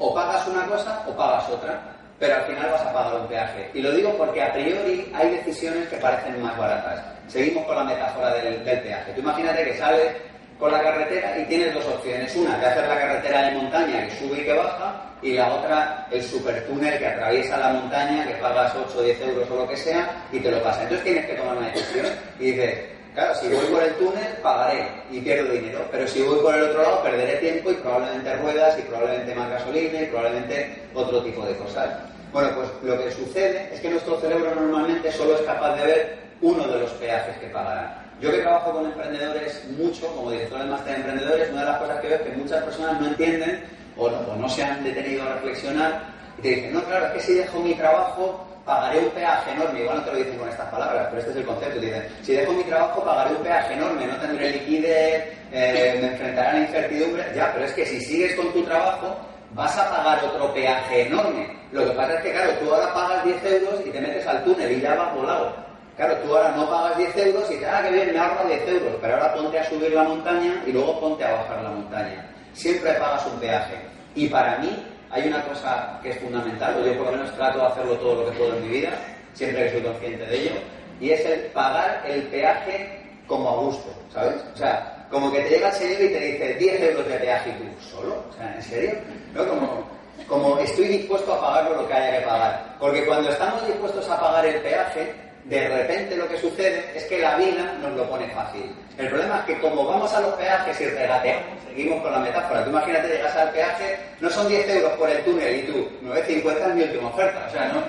O 0.00 0.12
pagas 0.12 0.46
una 0.48 0.66
cosa 0.66 1.04
o 1.06 1.12
pagas 1.12 1.48
otra, 1.48 1.80
pero 2.18 2.34
al 2.34 2.42
final 2.42 2.70
vas 2.72 2.82
a 2.82 2.92
pagar 2.92 3.20
un 3.20 3.28
peaje. 3.28 3.70
Y 3.72 3.82
lo 3.82 3.92
digo 3.92 4.12
porque 4.16 4.42
a 4.42 4.52
priori 4.52 5.12
hay 5.14 5.30
decisiones 5.30 5.88
que 5.88 5.96
parecen 5.96 6.42
más 6.42 6.58
baratas. 6.58 7.04
Seguimos 7.28 7.64
con 7.66 7.76
la 7.76 7.84
metáfora 7.84 8.34
del, 8.34 8.56
peaje. 8.62 9.12
Tú 9.12 9.20
imagínate 9.20 9.64
que 9.64 9.78
sales 9.78 10.12
con 10.58 10.72
la 10.72 10.82
carretera 10.82 11.38
y 11.38 11.44
tienes 11.44 11.72
dos 11.72 11.86
opciones. 11.86 12.34
Una, 12.34 12.58
que 12.58 12.66
hacer 12.66 12.88
la 12.88 12.98
carretera 12.98 13.42
de 13.42 13.52
montaña 13.52 14.08
que 14.08 14.16
sube 14.16 14.40
y 14.40 14.44
que 14.44 14.52
baja, 14.54 15.13
y 15.24 15.32
la 15.32 15.54
otra, 15.54 16.06
el 16.10 16.22
supertúnel 16.22 16.98
que 16.98 17.06
atraviesa 17.06 17.56
la 17.56 17.70
montaña, 17.70 18.26
que 18.26 18.34
pagas 18.34 18.74
8 18.76 18.98
o 18.98 19.02
10 19.02 19.20
euros 19.22 19.50
o 19.50 19.56
lo 19.56 19.66
que 19.66 19.76
sea, 19.76 20.22
y 20.30 20.38
te 20.38 20.50
lo 20.50 20.62
pasa. 20.62 20.82
Entonces 20.82 21.02
tienes 21.02 21.24
que 21.24 21.32
tomar 21.32 21.56
una 21.56 21.70
decisión 21.70 22.06
y 22.38 22.44
dices, 22.52 22.78
claro, 23.14 23.34
si 23.36 23.48
voy 23.48 23.64
por 23.64 23.82
el 23.82 23.94
túnel, 23.94 24.26
pagaré 24.42 24.86
y 25.10 25.20
pierdo 25.20 25.50
dinero, 25.50 25.88
pero 25.90 26.06
si 26.06 26.22
voy 26.22 26.40
por 26.40 26.54
el 26.54 26.64
otro 26.64 26.82
lado, 26.82 27.02
perderé 27.02 27.36
tiempo 27.36 27.70
y 27.70 27.74
probablemente 27.74 28.36
ruedas 28.36 28.78
y 28.78 28.82
probablemente 28.82 29.34
más 29.34 29.48
gasolina 29.48 30.02
y 30.02 30.06
probablemente 30.06 30.82
otro 30.92 31.22
tipo 31.22 31.46
de 31.46 31.56
cosas. 31.56 31.88
Bueno, 32.30 32.50
pues 32.56 32.68
lo 32.82 33.02
que 33.02 33.10
sucede 33.10 33.70
es 33.72 33.80
que 33.80 33.88
nuestro 33.88 34.20
cerebro 34.20 34.54
normalmente 34.54 35.10
solo 35.10 35.36
es 35.36 35.42
capaz 35.42 35.74
de 35.76 35.86
ver 35.86 36.18
uno 36.42 36.66
de 36.68 36.80
los 36.80 36.90
peajes 36.92 37.38
que 37.38 37.46
pagará. 37.46 38.04
Yo 38.20 38.30
que 38.30 38.38
trabajo 38.38 38.72
con 38.72 38.84
emprendedores 38.84 39.64
mucho, 39.78 40.06
como 40.08 40.32
director 40.32 40.58
de 40.58 40.64
máster 40.66 40.92
de 40.92 41.00
emprendedores, 41.00 41.50
una 41.50 41.60
de 41.60 41.66
las 41.66 41.78
cosas 41.78 42.00
que 42.00 42.08
veo 42.08 42.16
es 42.18 42.22
que 42.22 42.36
muchas 42.36 42.62
personas 42.62 43.00
no 43.00 43.06
entienden 43.06 43.64
o 43.96 44.10
no, 44.10 44.48
se 44.48 44.62
han 44.64 44.82
detenido 44.82 45.22
a 45.22 45.34
reflexionar 45.34 46.02
y 46.38 46.42
te 46.42 46.48
dicen, 46.48 46.74
no, 46.74 46.82
claro, 46.84 47.06
es 47.06 47.12
que 47.12 47.20
si 47.20 47.34
dejo 47.34 47.60
mi 47.60 47.74
trabajo 47.74 48.46
pagaré 48.64 48.98
un 49.00 49.10
peaje 49.10 49.52
enorme. 49.52 49.80
Igual 49.80 49.98
no 49.98 50.04
te 50.04 50.10
lo 50.12 50.16
dicen 50.18 50.38
con 50.38 50.48
estas 50.48 50.68
palabras, 50.70 51.06
pero 51.08 51.18
este 51.18 51.30
es 51.30 51.36
el 51.36 51.44
concepto. 51.44 51.80
Dicen, 51.80 52.08
si 52.22 52.32
dejo 52.32 52.52
mi 52.52 52.64
trabajo 52.64 53.04
pagaré 53.04 53.34
un 53.34 53.42
peaje 53.42 53.74
enorme, 53.74 54.06
no 54.06 54.16
tendré 54.16 54.50
liquidez, 54.50 55.24
eh, 55.52 55.98
me 56.00 56.08
enfrentaré 56.08 56.48
a 56.48 56.52
la 56.52 56.60
incertidumbre. 56.60 57.24
Ya, 57.34 57.52
pero 57.52 57.66
es 57.66 57.72
que 57.72 57.86
si 57.86 58.00
sigues 58.00 58.34
con 58.34 58.52
tu 58.52 58.62
trabajo 58.62 59.16
vas 59.52 59.76
a 59.78 59.90
pagar 59.90 60.24
otro 60.24 60.52
peaje 60.52 61.06
enorme. 61.06 61.46
Lo 61.72 61.84
que 61.84 61.92
pasa 61.92 62.14
es 62.14 62.22
que, 62.22 62.32
claro, 62.32 62.52
tú 62.60 62.74
ahora 62.74 62.92
pagas 62.92 63.24
10 63.24 63.44
euros 63.44 63.80
y 63.86 63.90
te 63.90 64.00
metes 64.00 64.26
al 64.26 64.42
túnel 64.44 64.72
y 64.72 64.80
ya 64.80 64.94
vas 64.94 65.14
volado. 65.14 65.54
Claro, 65.96 66.16
tú 66.18 66.36
ahora 66.36 66.50
no 66.56 66.68
pagas 66.68 66.98
10 66.98 67.16
euros 67.18 67.50
y 67.50 67.54
dices, 67.54 67.68
ah, 67.70 67.82
qué 67.84 67.90
bien, 67.92 68.12
me 68.12 68.18
ahorro 68.18 68.48
10 68.48 68.68
euros, 68.68 68.94
pero 69.00 69.14
ahora 69.14 69.34
ponte 69.34 69.58
a 69.58 69.68
subir 69.68 69.92
la 69.92 70.02
montaña 70.02 70.62
y 70.66 70.72
luego 70.72 70.98
ponte 70.98 71.24
a 71.24 71.32
bajar 71.32 71.62
la 71.62 71.70
montaña. 71.70 72.33
Siempre 72.54 72.92
pagas 72.94 73.26
un 73.26 73.38
peaje. 73.38 73.74
Y 74.14 74.28
para 74.28 74.58
mí 74.58 74.70
hay 75.10 75.28
una 75.28 75.44
cosa 75.44 75.98
que 76.02 76.10
es 76.10 76.18
fundamental, 76.18 76.76
o 76.76 76.86
yo 76.86 76.96
por 76.96 77.06
lo 77.06 77.12
menos 77.12 77.34
trato 77.36 77.58
de 77.58 77.66
hacerlo 77.66 77.94
todo 77.98 78.14
lo 78.14 78.30
que 78.30 78.38
puedo 78.38 78.56
en 78.56 78.62
mi 78.62 78.68
vida, 78.80 78.90
siempre 79.32 79.64
que 79.64 79.72
soy 79.72 79.82
consciente 79.82 80.26
de 80.26 80.40
ello, 80.40 80.52
y 81.00 81.10
es 81.10 81.24
el 81.24 81.40
pagar 81.52 82.02
el 82.06 82.22
peaje 82.24 83.00
como 83.26 83.48
a 83.48 83.56
gusto, 83.56 83.94
¿sabes? 84.12 84.42
O 84.54 84.56
sea, 84.56 85.06
como 85.10 85.30
que 85.30 85.40
te 85.40 85.50
llega 85.50 85.68
el 85.68 85.74
señor 85.74 86.02
y 86.02 86.08
te 86.08 86.20
dice 86.20 86.54
10 86.54 86.80
euros 86.80 87.08
de 87.08 87.18
peaje 87.18 87.50
y 87.50 87.52
tú, 87.52 87.80
¿solo? 87.80 88.24
O 88.28 88.32
sea, 88.36 88.54
¿en 88.54 88.62
serio? 88.62 88.92
¿No? 89.34 89.46
Como, 89.46 89.88
como 90.26 90.58
estoy 90.58 90.88
dispuesto 90.88 91.32
a 91.32 91.40
pagar 91.40 91.70
lo 91.70 91.86
que 91.86 91.94
haya 91.94 92.18
que 92.18 92.26
pagar. 92.26 92.76
Porque 92.78 93.06
cuando 93.06 93.30
estamos 93.30 93.66
dispuestos 93.66 94.08
a 94.10 94.20
pagar 94.20 94.46
el 94.46 94.60
peaje, 94.60 95.14
de 95.44 95.68
repente 95.68 96.16
lo 96.16 96.28
que 96.28 96.38
sucede 96.38 96.92
es 96.94 97.04
que 97.04 97.18
la 97.18 97.36
vida 97.36 97.76
nos 97.80 97.92
lo 97.92 98.08
pone 98.08 98.28
fácil. 98.28 98.74
El 98.96 99.08
problema 99.08 99.40
es 99.40 99.44
que 99.44 99.60
como 99.60 99.86
vamos 99.86 100.12
a 100.14 100.20
los 100.20 100.34
peajes 100.34 100.80
y 100.80 100.86
regateamos, 100.86 101.62
seguimos 101.66 102.02
con 102.02 102.12
la 102.12 102.18
metáfora, 102.20 102.64
tú 102.64 102.70
imagínate 102.70 103.08
llegas 103.08 103.36
al 103.36 103.50
peaje, 103.50 103.98
no 104.20 104.30
son 104.30 104.48
10 104.48 104.68
euros 104.70 104.92
por 104.92 105.10
el 105.10 105.22
túnel 105.24 105.56
y 105.56 105.62
tú, 105.62 105.88
9,50 106.02 106.68
es 106.68 106.74
mi 106.74 106.82
última 106.82 107.08
oferta, 107.08 107.46
o 107.46 107.50
sea, 107.50 107.68
¿no? 107.68 107.82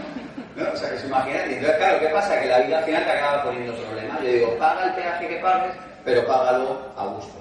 ¿no? 0.56 0.72
O 0.72 0.76
sea, 0.76 0.90
que 0.90 0.98
se 0.98 1.08
imagina. 1.08 1.46
Y 1.46 1.54
entonces, 1.54 1.78
claro, 1.78 2.00
¿qué 2.00 2.08
pasa? 2.08 2.42
Que 2.42 2.48
la 2.48 2.60
vida 2.60 2.78
al 2.80 2.86
final 2.86 3.06
te 3.06 3.12
acaba 3.12 3.44
poniendo 3.44 3.74
problemas. 3.76 4.22
Yo 4.22 4.28
digo, 4.28 4.58
paga 4.58 4.86
el 4.86 4.94
peaje 4.94 5.28
que 5.28 5.36
pagues, 5.38 5.72
pero 6.04 6.26
págalo 6.26 6.82
a 6.98 7.06
gusto. 7.06 7.36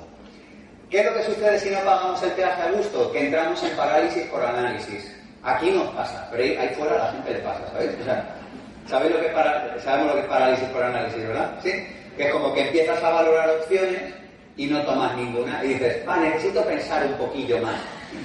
¿Qué 0.90 1.00
es 1.00 1.06
lo 1.06 1.14
que 1.14 1.22
sucede 1.24 1.58
si 1.58 1.70
no 1.70 1.78
pagamos 1.80 2.22
el 2.22 2.30
peaje 2.32 2.62
a 2.62 2.70
gusto? 2.70 3.12
Que 3.12 3.26
entramos 3.26 3.62
en 3.62 3.76
parálisis 3.76 4.24
por 4.26 4.44
análisis. 4.44 5.12
Aquí 5.42 5.70
nos 5.70 5.88
pasa, 5.94 6.26
pero 6.30 6.42
ahí, 6.42 6.74
fuera 6.76 6.94
a 6.94 6.98
la 6.98 7.12
gente 7.12 7.32
le 7.32 7.38
pasa, 7.40 7.60
¿sabéis? 7.72 7.92
O 8.00 8.04
sea, 8.04 8.24
¿Sabéis 8.88 9.14
lo 9.14 9.20
que 9.20 9.28
para, 9.28 9.78
sabemos 9.80 10.08
lo 10.08 10.14
que 10.14 10.20
es 10.20 10.26
parálisis 10.26 10.68
por 10.68 10.82
análisis, 10.82 11.26
¿verdad? 11.26 11.50
¿Sí? 11.62 11.70
Que 12.16 12.26
es 12.26 12.32
como 12.32 12.52
que 12.52 12.62
empiezas 12.62 13.02
a 13.02 13.10
valorar 13.10 13.50
opciones 13.50 14.14
y 14.56 14.66
no 14.66 14.82
tomas 14.82 15.16
ninguna 15.16 15.64
y 15.64 15.68
dices, 15.68 16.02
ah, 16.06 16.16
necesito 16.18 16.62
pensar 16.64 17.04
un 17.06 17.14
poquillo 17.14 17.58
más. 17.58 17.76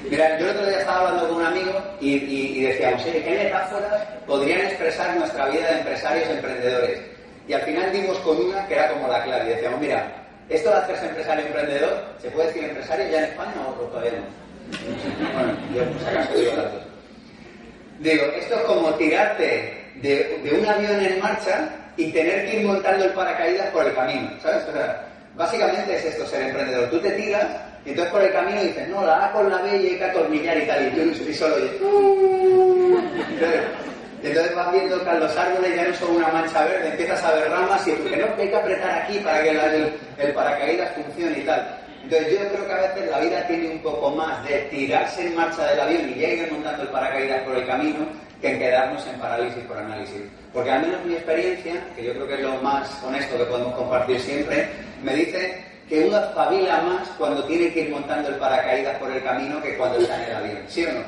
Mira, 0.09 0.37
yo 0.37 0.45
el 0.45 0.55
otro 0.55 0.67
día 0.67 0.79
estaba 0.79 0.99
hablando 0.99 1.27
con 1.29 1.37
un 1.37 1.45
amigo 1.45 1.71
y, 1.99 2.15
y, 2.15 2.61
decíamos, 2.61 3.03
¿qué 3.03 3.43
metáforas 3.43 4.03
podrían 4.27 4.61
expresar 4.61 5.15
nuestra 5.15 5.47
vida 5.47 5.67
de 5.67 5.79
empresarios 5.79 6.29
emprendedores? 6.29 7.01
Y 7.47 7.53
al 7.53 7.61
final 7.61 7.91
dimos 7.91 8.17
con 8.19 8.37
una 8.37 8.67
que 8.67 8.75
era 8.75 8.91
como 8.91 9.07
la 9.07 9.23
clave. 9.23 9.45
Y 9.45 9.55
decíamos, 9.55 9.79
mira, 9.79 10.05
esto 10.49 10.69
de 10.69 10.75
hacerse 10.75 11.07
empresario 11.07 11.45
emprendedor, 11.47 12.03
¿se 12.21 12.29
puede 12.29 12.47
decir 12.47 12.63
empresario 12.65 13.09
ya 13.09 13.17
en 13.19 13.23
España 13.25 13.53
o 13.67 13.71
todavía 13.85 14.11
no? 14.11 15.33
Bueno, 15.33 15.53
yo 15.73 15.91
pues 15.93 16.07
acaso 16.07 16.37
digo 16.37 16.51
dos. 16.55 16.71
Digo, 17.99 18.23
esto 18.37 18.55
es 18.55 18.61
como 18.61 18.93
tirarte 18.93 19.78
de, 20.01 20.59
un 20.59 20.65
avión 20.65 20.99
en 20.99 21.19
marcha 21.19 21.69
y 21.97 22.11
tener 22.11 22.45
que 22.45 22.59
ir 22.59 22.65
montando 22.65 23.05
el 23.05 23.11
paracaídas 23.11 23.67
por 23.71 23.85
el 23.85 23.93
camino, 23.93 24.29
¿sabes? 24.41 24.63
O 24.69 24.73
sea, 24.73 25.05
básicamente 25.35 25.97
es 25.97 26.05
esto, 26.05 26.25
ser 26.25 26.43
emprendedor. 26.43 26.89
Tú 26.89 26.99
te 26.99 27.11
tiras 27.11 27.45
y 27.85 27.89
entonces 27.89 28.11
por 28.11 28.21
el 28.21 28.31
camino 28.31 28.61
dices, 28.61 28.87
no, 28.89 29.05
la 29.05 29.25
A 29.25 29.31
con 29.31 29.49
la 29.49 29.57
B 29.61 29.77
y 29.77 29.87
hay 29.87 29.97
que 29.97 30.05
atornillar 30.05 30.57
y 30.57 30.67
tal, 30.67 30.87
y 30.87 30.89
tú 30.91 31.29
y 31.29 31.33
solo 31.33 31.57
dices, 31.57 31.81
entonces 34.21 34.55
vas 34.55 34.71
viendo 34.73 35.03
que 35.03 35.13
los 35.13 35.37
árboles 35.37 35.75
ya 35.75 35.87
no 35.87 35.93
son 35.95 36.15
una 36.17 36.27
mancha 36.27 36.63
verde, 36.65 36.89
empiezas 36.89 37.23
a 37.23 37.31
ver 37.31 37.49
ramas 37.49 37.87
y 37.87 37.91
que 37.91 38.17
no, 38.17 38.35
que 38.35 38.41
hay 38.41 38.49
que 38.49 38.55
apretar 38.55 39.01
aquí 39.01 39.17
para 39.19 39.41
que 39.43 39.49
el, 39.49 39.93
el 40.17 40.33
paracaídas 40.33 40.91
funcione 40.93 41.39
y 41.39 41.43
tal. 41.43 41.77
Entonces 42.03 42.33
yo 42.33 42.49
creo 42.49 42.67
que 42.67 42.73
a 42.73 42.81
veces 42.81 43.11
la 43.11 43.19
vida 43.19 43.47
tiene 43.47 43.69
un 43.69 43.79
poco 43.79 44.11
más 44.11 44.43
de 44.45 44.57
tirarse 44.71 45.27
en 45.27 45.35
marcha 45.35 45.65
del 45.67 45.79
avión 45.79 46.09
y 46.09 46.19
ya 46.19 46.27
ir 46.29 46.51
montando 46.51 46.83
el 46.83 46.89
paracaídas 46.89 47.43
por 47.43 47.55
el 47.55 47.67
camino 47.67 48.28
que 48.41 48.57
quedarnos 48.57 49.05
en 49.07 49.19
parálisis 49.19 49.63
por 49.65 49.77
análisis. 49.77 50.21
Porque 50.53 50.71
al 50.71 50.81
menos 50.81 51.05
mi 51.05 51.13
experiencia, 51.13 51.75
que 51.95 52.05
yo 52.05 52.13
creo 52.13 52.27
que 52.27 52.33
es 52.35 52.41
lo 52.41 52.55
más 52.61 53.03
honesto 53.03 53.37
que 53.37 53.43
podemos 53.45 53.75
compartir 53.75 54.19
siempre, 54.19 54.69
me 55.03 55.13
dice 55.13 55.63
que 55.87 56.05
uno 56.05 56.17
espabila 56.17 56.81
más 56.81 57.07
cuando 57.17 57.43
tiene 57.45 57.73
que 57.73 57.81
ir 57.81 57.89
montando 57.89 58.29
el 58.29 58.35
paracaídas 58.35 58.97
por 58.97 59.11
el 59.11 59.23
camino 59.23 59.61
que 59.61 59.77
cuando 59.77 59.99
está 59.99 60.15
en 60.23 60.29
el 60.29 60.35
avión. 60.35 60.57
¿Sí 60.67 60.85
o 60.85 60.91
no? 60.91 61.01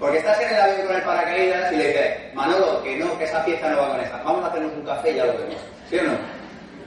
Porque 0.00 0.18
estás 0.18 0.40
en 0.40 0.48
el 0.48 0.60
avión 0.60 0.86
con 0.86 0.96
el 0.96 1.02
paracaídas 1.02 1.72
y 1.72 1.76
le 1.76 1.88
dices, 1.88 2.34
Manolo, 2.34 2.82
que 2.82 2.96
no, 2.96 3.18
que 3.18 3.24
esa 3.24 3.44
pieza 3.44 3.68
no 3.70 3.78
va 3.78 3.88
con 3.90 4.00
esa. 4.00 4.22
Vamos 4.22 4.44
a 4.44 4.48
hacernos 4.48 4.72
un 4.74 4.84
café 4.84 5.12
y 5.12 5.16
ya 5.16 5.26
lo 5.26 5.32
vemos. 5.34 5.60
¿Sí 5.88 5.98
o 5.98 6.02
no? 6.02 6.12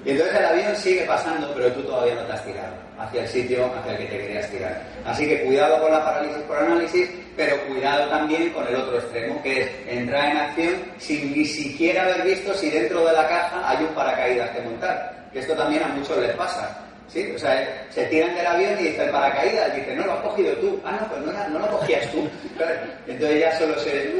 Y 0.04 0.12
entonces 0.12 0.36
el 0.36 0.46
avión 0.46 0.76
sigue 0.76 1.06
pasando, 1.06 1.52
pero 1.56 1.72
tú 1.72 1.82
todavía 1.84 2.16
no 2.16 2.22
te 2.22 2.34
has 2.34 2.46
tirado 2.46 2.85
hacia 2.98 3.22
el 3.22 3.28
sitio 3.28 3.72
hacia 3.78 3.92
el 3.92 3.98
que 3.98 4.06
te 4.06 4.18
querías 4.20 4.50
tirar. 4.50 4.82
Así 5.06 5.28
que 5.28 5.44
cuidado 5.44 5.82
con 5.82 5.92
la 5.92 6.04
parálisis 6.04 6.42
por 6.44 6.58
análisis, 6.58 7.10
pero 7.36 7.62
cuidado 7.68 8.10
también 8.10 8.50
con 8.52 8.68
el 8.68 8.76
otro 8.76 8.98
extremo, 8.98 9.42
que 9.44 9.62
es 9.62 9.70
entrar 9.88 10.32
en 10.32 10.38
acción 10.38 10.74
sin 10.98 11.34
ni 11.34 11.46
siquiera 11.46 12.04
haber 12.04 12.24
visto 12.24 12.54
si 12.54 12.70
dentro 12.70 13.06
de 13.06 13.14
la 13.14 13.28
caja 13.28 13.70
hay 13.70 13.84
un 13.84 13.94
paracaídas 13.94 14.50
que 14.52 14.62
montar. 14.62 15.26
Que 15.32 15.40
esto 15.40 15.54
también 15.54 15.84
a 15.84 15.88
muchos 15.88 16.18
les 16.18 16.36
pasa. 16.36 16.82
¿Sí? 17.08 17.32
O 17.36 17.40
sea, 17.40 17.86
se 17.92 18.06
tiran 18.06 18.34
del 18.36 18.48
avión 18.48 18.74
y 18.80 18.84
dice 18.84 19.06
el 19.06 19.12
paracaídas, 19.12 19.78
y 19.78 19.80
dice, 19.80 19.96
no, 19.96 20.06
lo 20.06 20.14
has 20.14 20.20
cogido 20.22 20.54
tú. 20.54 20.82
Ah, 20.84 20.98
no, 21.00 21.08
pues 21.08 21.22
no, 21.22 21.50
no 21.50 21.60
lo 21.60 21.80
cogías 21.80 22.12
tú. 22.12 22.28
Entonces 23.08 23.40
ya 23.40 23.58
solo 23.58 23.80
se... 23.80 24.14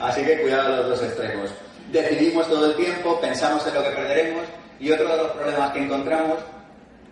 Así 0.00 0.22
que 0.22 0.40
cuidado 0.40 0.76
los 0.76 0.90
dos 0.90 1.02
extremos 1.02 1.52
decidimos 1.92 2.46
todo 2.48 2.66
el 2.66 2.76
tiempo, 2.76 3.20
pensamos 3.20 3.66
en 3.66 3.74
lo 3.74 3.82
que 3.82 3.90
perderemos 3.90 4.44
y 4.80 4.90
otro 4.90 5.08
de 5.08 5.16
los 5.16 5.32
problemas 5.32 5.72
que 5.72 5.84
encontramos 5.84 6.38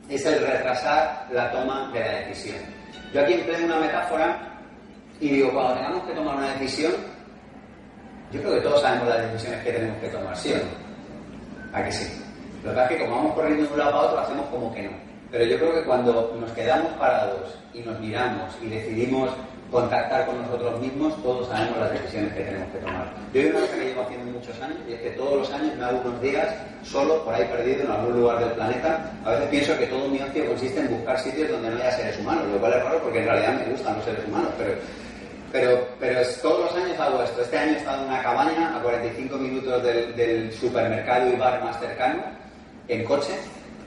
es 0.08 0.24
el 0.24 0.40
retrasar 0.40 1.26
la 1.32 1.50
toma 1.50 1.90
de 1.92 2.00
la 2.00 2.12
decisión. 2.20 2.58
Yo 3.12 3.22
aquí 3.22 3.34
empleo 3.34 3.64
una 3.64 3.80
metáfora 3.80 4.38
y 5.20 5.28
digo, 5.28 5.52
cuando 5.52 5.74
tengamos 5.74 6.04
que 6.04 6.12
tomar 6.14 6.36
una 6.36 6.52
decisión, 6.52 6.92
yo 8.32 8.40
creo 8.40 8.54
que 8.54 8.60
todos 8.60 8.82
sabemos 8.82 9.08
las 9.08 9.32
decisiones 9.32 9.64
que 9.64 9.72
tenemos 9.72 9.98
que 9.98 10.08
tomar, 10.08 10.36
¿sí 10.36 10.52
o 10.52 10.56
no? 10.56 11.76
¿A 11.76 11.84
que 11.84 11.92
sí? 11.92 12.22
Lo 12.62 12.70
que 12.70 12.76
pasa 12.76 12.92
es 12.92 12.98
que 12.98 13.04
como 13.04 13.16
vamos 13.16 13.34
corriendo 13.34 13.62
de 13.64 13.72
un 13.72 13.78
lado 13.78 13.90
para 13.92 14.02
otro, 14.04 14.20
hacemos 14.20 14.46
como 14.48 14.74
que 14.74 14.82
no. 14.82 14.90
Pero 15.30 15.44
yo 15.44 15.58
creo 15.58 15.74
que 15.74 15.84
cuando 15.84 16.36
nos 16.38 16.52
quedamos 16.52 16.92
parados 16.94 17.58
y 17.72 17.80
nos 17.80 17.98
miramos 18.00 18.56
y 18.62 18.68
decidimos 18.68 19.30
contactar 19.70 20.26
con 20.26 20.42
nosotros 20.42 20.80
mismos, 20.80 21.20
todos 21.22 21.48
sabemos 21.48 21.78
las 21.78 21.92
decisiones 21.92 22.32
que 22.34 22.44
tenemos 22.44 22.68
que 22.72 22.78
tomar. 22.78 23.12
Yo 23.32 23.40
hay 23.40 23.46
una 23.46 23.60
cosa 23.60 23.74
que 23.74 23.84
llevo 23.84 24.02
haciendo 24.02 24.32
muchos 24.32 24.60
años 24.62 24.78
y 24.88 24.92
es 24.92 25.00
que 25.00 25.10
todos 25.10 25.34
los 25.38 25.52
años 25.52 25.76
me 25.76 25.84
hago 25.84 26.00
unos 26.04 26.20
días 26.20 26.54
solo 26.84 27.24
por 27.24 27.34
ahí 27.34 27.44
perdido 27.44 27.84
en 27.84 27.90
algún 27.90 28.20
lugar 28.20 28.38
del 28.38 28.50
planeta. 28.52 29.10
A 29.24 29.30
veces 29.30 29.48
pienso 29.48 29.78
que 29.78 29.86
todo 29.86 30.08
mi 30.08 30.20
ocio 30.20 30.46
consiste 30.46 30.80
en 30.80 30.90
buscar 30.90 31.18
sitios 31.18 31.50
donde 31.50 31.70
no 31.70 31.76
haya 31.76 31.92
seres 31.92 32.18
humanos, 32.18 32.44
lo 32.52 32.58
cual 32.58 32.74
es 32.74 32.84
raro 32.84 33.02
porque 33.02 33.18
en 33.18 33.24
realidad 33.26 33.54
me 33.54 33.72
gustan 33.72 33.96
los 33.96 34.04
seres 34.04 34.24
humanos, 34.26 34.50
pero 34.56 34.72
pero, 35.52 35.88
pero 35.98 36.20
es, 36.20 36.42
todos 36.42 36.64
los 36.64 36.84
años 36.84 36.98
hago 36.98 37.22
esto. 37.22 37.40
Este 37.40 37.56
año 37.56 37.72
he 37.72 37.76
estado 37.78 38.02
en 38.02 38.08
una 38.08 38.22
cabaña 38.22 38.76
a 38.76 38.82
45 38.82 39.36
minutos 39.38 39.82
del, 39.82 40.14
del 40.14 40.52
supermercado 40.52 41.32
y 41.32 41.36
bar 41.36 41.62
más 41.64 41.78
cercano, 41.80 42.24
en 42.88 43.04
coche, 43.04 43.32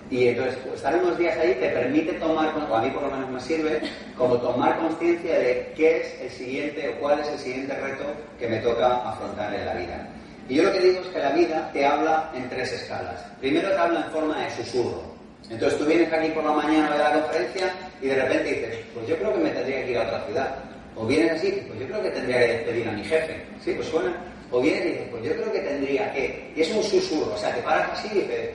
y 0.09 0.27
entonces, 0.27 0.57
pues, 0.63 0.75
estar 0.75 0.95
unos 0.95 1.17
días 1.17 1.37
ahí 1.37 1.53
te 1.55 1.69
permite 1.69 2.13
tomar, 2.13 2.51
o 2.69 2.75
a 2.75 2.81
mí 2.81 2.89
por 2.89 3.03
lo 3.03 3.11
menos 3.11 3.29
me 3.29 3.39
sirve, 3.39 3.79
como 4.17 4.37
tomar 4.37 4.79
conciencia 4.79 5.37
de 5.37 5.71
qué 5.75 5.97
es 5.97 6.21
el 6.21 6.29
siguiente 6.31 6.89
o 6.89 6.99
cuál 6.99 7.19
es 7.19 7.27
el 7.27 7.37
siguiente 7.37 7.75
reto 7.75 8.05
que 8.39 8.47
me 8.47 8.57
toca 8.57 9.07
afrontar 9.07 9.53
en 9.53 9.65
la 9.65 9.73
vida. 9.75 10.07
Y 10.47 10.55
yo 10.55 10.63
lo 10.63 10.73
que 10.73 10.79
digo 10.79 11.01
es 11.01 11.07
que 11.09 11.19
la 11.19 11.29
vida 11.29 11.69
te 11.71 11.85
habla 11.85 12.31
en 12.33 12.49
tres 12.49 12.73
escalas. 12.73 13.23
Primero 13.39 13.69
te 13.69 13.77
habla 13.77 14.05
en 14.05 14.11
forma 14.11 14.43
de 14.43 14.49
susurro. 14.49 15.03
Entonces 15.47 15.77
tú 15.77 15.85
vienes 15.85 16.11
aquí 16.11 16.29
por 16.29 16.43
la 16.43 16.53
mañana 16.53 16.91
de 16.91 16.97
la 16.97 17.13
conferencia 17.13 17.71
y 18.01 18.07
de 18.07 18.15
repente 18.15 18.49
dices, 18.49 18.77
pues 18.93 19.07
yo 19.07 19.15
creo 19.17 19.33
que 19.33 19.39
me 19.39 19.49
tendría 19.51 19.85
que 19.85 19.91
ir 19.91 19.97
a 19.99 20.03
otra 20.03 20.25
ciudad. 20.25 20.55
O 20.95 21.05
vienes 21.05 21.31
así, 21.33 21.63
pues 21.67 21.79
yo 21.79 21.87
creo 21.87 22.01
que 22.01 22.09
tendría 22.09 22.39
que 22.39 22.47
despedir 22.47 22.89
a 22.89 22.91
mi 22.91 23.03
jefe. 23.03 23.45
Sí, 23.63 23.73
pues 23.75 23.87
suena. 23.87 24.15
O 24.51 24.59
vienes 24.59 24.85
y 24.85 24.89
dices, 24.89 25.07
pues 25.11 25.23
yo 25.23 25.33
creo 25.33 25.51
que 25.51 25.59
tendría 25.59 26.13
que. 26.13 26.51
Y 26.55 26.61
es 26.61 26.71
un 26.71 26.83
susurro, 26.83 27.33
o 27.35 27.37
sea, 27.37 27.53
te 27.53 27.61
paras 27.61 27.91
así 27.93 28.09
y 28.11 28.21
dices, 28.21 28.49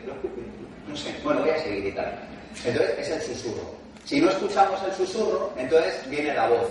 no 0.95 1.01
sé, 1.01 1.13
bueno, 1.25 1.41
voy 1.41 1.51
a 1.51 1.59
seguir 1.59 1.87
y 1.87 1.91
tal. 1.91 2.13
Entonces 2.65 2.99
es 2.99 3.11
el 3.11 3.21
susurro. 3.23 3.75
Si 4.05 4.21
no 4.21 4.31
escuchamos 4.31 4.81
el 4.87 4.95
susurro, 4.95 5.53
entonces 5.59 6.09
viene 6.09 6.33
la 6.33 6.47
voz. 6.47 6.71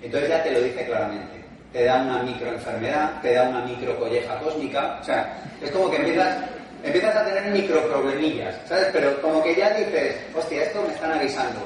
Entonces 0.00 0.28
ya 0.28 0.40
te 0.44 0.52
lo 0.52 0.60
dice 0.60 0.86
claramente. 0.86 1.44
Te 1.72 1.84
da 1.84 2.00
una 2.00 2.22
microenfermedad, 2.22 3.20
te 3.22 3.34
da 3.34 3.48
una 3.48 3.64
microcolleja 3.64 4.38
cósmica. 4.38 4.98
O 5.00 5.04
sea, 5.04 5.36
es 5.60 5.70
como 5.72 5.90
que 5.90 5.96
empiezas, 5.96 6.44
empiezas 6.84 7.16
a 7.16 7.24
tener 7.24 7.50
microproblemillas, 7.50 8.54
¿sabes? 8.68 8.86
Pero 8.92 9.20
como 9.20 9.42
que 9.42 9.56
ya 9.56 9.70
dices, 9.70 10.14
hostia, 10.32 10.62
esto 10.62 10.82
me 10.86 10.94
están 10.94 11.10
avisando. 11.10 11.60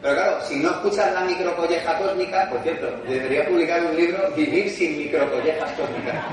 Pero 0.00 0.14
claro, 0.14 0.40
si 0.46 0.56
no 0.56 0.70
escuchas 0.70 1.12
la 1.12 1.20
microcolleja 1.24 1.98
cósmica, 1.98 2.48
por 2.48 2.62
cierto, 2.62 2.90
debería 3.06 3.46
publicar 3.46 3.84
un 3.84 3.96
libro, 3.96 4.32
Vivir 4.34 4.70
sin 4.70 4.96
microcollejas 4.96 5.70
cósmicas. 5.72 6.24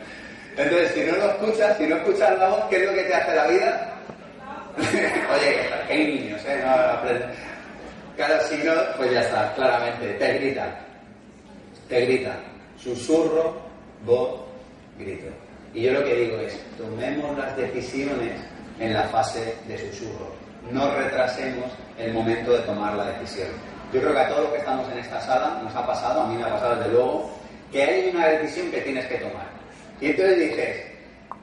Entonces, 0.57 0.91
si 0.91 1.01
no 1.01 1.15
lo 1.15 1.31
escuchas, 1.31 1.77
si 1.77 1.87
no 1.87 1.95
escuchas 1.95 2.37
la 2.37 2.49
voz, 2.49 2.63
¿qué 2.69 2.75
es 2.77 2.85
lo 2.85 2.93
que 2.93 3.03
te 3.03 3.15
hace 3.15 3.35
la 3.35 3.47
vida? 3.47 3.93
Oye, 4.77 5.57
que 5.87 5.93
hay 5.93 6.07
niños, 6.15 6.41
¿eh? 6.45 6.61
No 6.63 7.41
Claro, 8.15 8.43
si 8.47 8.57
no, 8.57 8.73
pues 8.97 9.11
ya 9.11 9.21
está, 9.21 9.53
claramente, 9.55 10.13
te 10.13 10.33
grita. 10.33 10.75
Te 11.87 12.05
grita. 12.05 12.35
Susurro, 12.77 13.61
voz, 14.05 14.41
grito. 14.99 15.27
Y 15.73 15.83
yo 15.83 15.93
lo 15.93 16.03
que 16.03 16.15
digo 16.15 16.37
es, 16.37 16.59
tomemos 16.77 17.37
las 17.37 17.55
decisiones 17.55 18.33
en 18.79 18.93
la 18.93 19.03
fase 19.03 19.55
de 19.67 19.77
susurro. 19.77 20.33
No 20.69 20.93
retrasemos 20.95 21.71
el 21.97 22.13
momento 22.13 22.51
de 22.51 22.59
tomar 22.59 22.95
la 22.95 23.05
decisión. 23.11 23.47
Yo 23.93 24.01
creo 24.01 24.13
que 24.13 24.19
a 24.19 24.27
todos 24.27 24.43
los 24.43 24.51
que 24.51 24.59
estamos 24.59 24.91
en 24.91 24.99
esta 24.99 25.21
sala 25.21 25.61
nos 25.63 25.73
ha 25.73 25.87
pasado, 25.87 26.21
a 26.21 26.27
mí 26.27 26.35
me 26.35 26.43
ha 26.43 26.49
pasado 26.49 26.75
desde 26.75 26.91
luego, 26.91 27.31
que 27.71 27.83
hay 27.83 28.09
una 28.09 28.27
decisión 28.27 28.69
que 28.69 28.81
tienes 28.81 29.05
que 29.07 29.17
tomar 29.17 29.60
y 30.01 30.07
entonces 30.07 30.39
dices, 30.39 30.83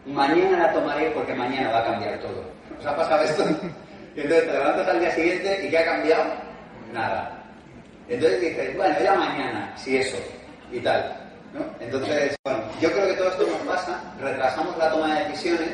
mañana 0.04 0.58
la 0.58 0.72
tomaré 0.72 1.10
porque 1.12 1.32
mañana 1.32 1.70
va 1.70 1.78
a 1.78 1.84
cambiar 1.84 2.18
todo. 2.18 2.44
¿Os 2.78 2.86
ha 2.86 2.96
pasado 2.96 3.24
esto? 3.24 3.44
Y 4.16 4.22
entonces 4.22 4.46
te 4.48 4.52
levantas 4.52 4.88
al 4.88 4.98
día 4.98 5.14
siguiente 5.14 5.60
y 5.64 5.70
¿qué 5.70 5.78
ha 5.78 5.84
cambiado? 5.84 6.24
Nada. 6.92 7.40
Entonces 8.08 8.40
dices, 8.40 8.76
bueno, 8.76 8.96
ya 9.00 9.14
mañana, 9.14 9.72
si 9.76 9.96
eso, 9.96 10.16
y 10.72 10.80
tal. 10.80 11.14
Entonces, 11.78 12.34
bueno, 12.42 12.60
yo 12.80 12.90
creo 12.90 13.06
que 13.06 13.14
todo 13.14 13.28
esto 13.28 13.46
nos 13.46 13.76
pasa, 13.76 14.02
retrasamos 14.20 14.76
la 14.76 14.90
toma 14.90 15.14
de 15.14 15.28
decisiones 15.28 15.68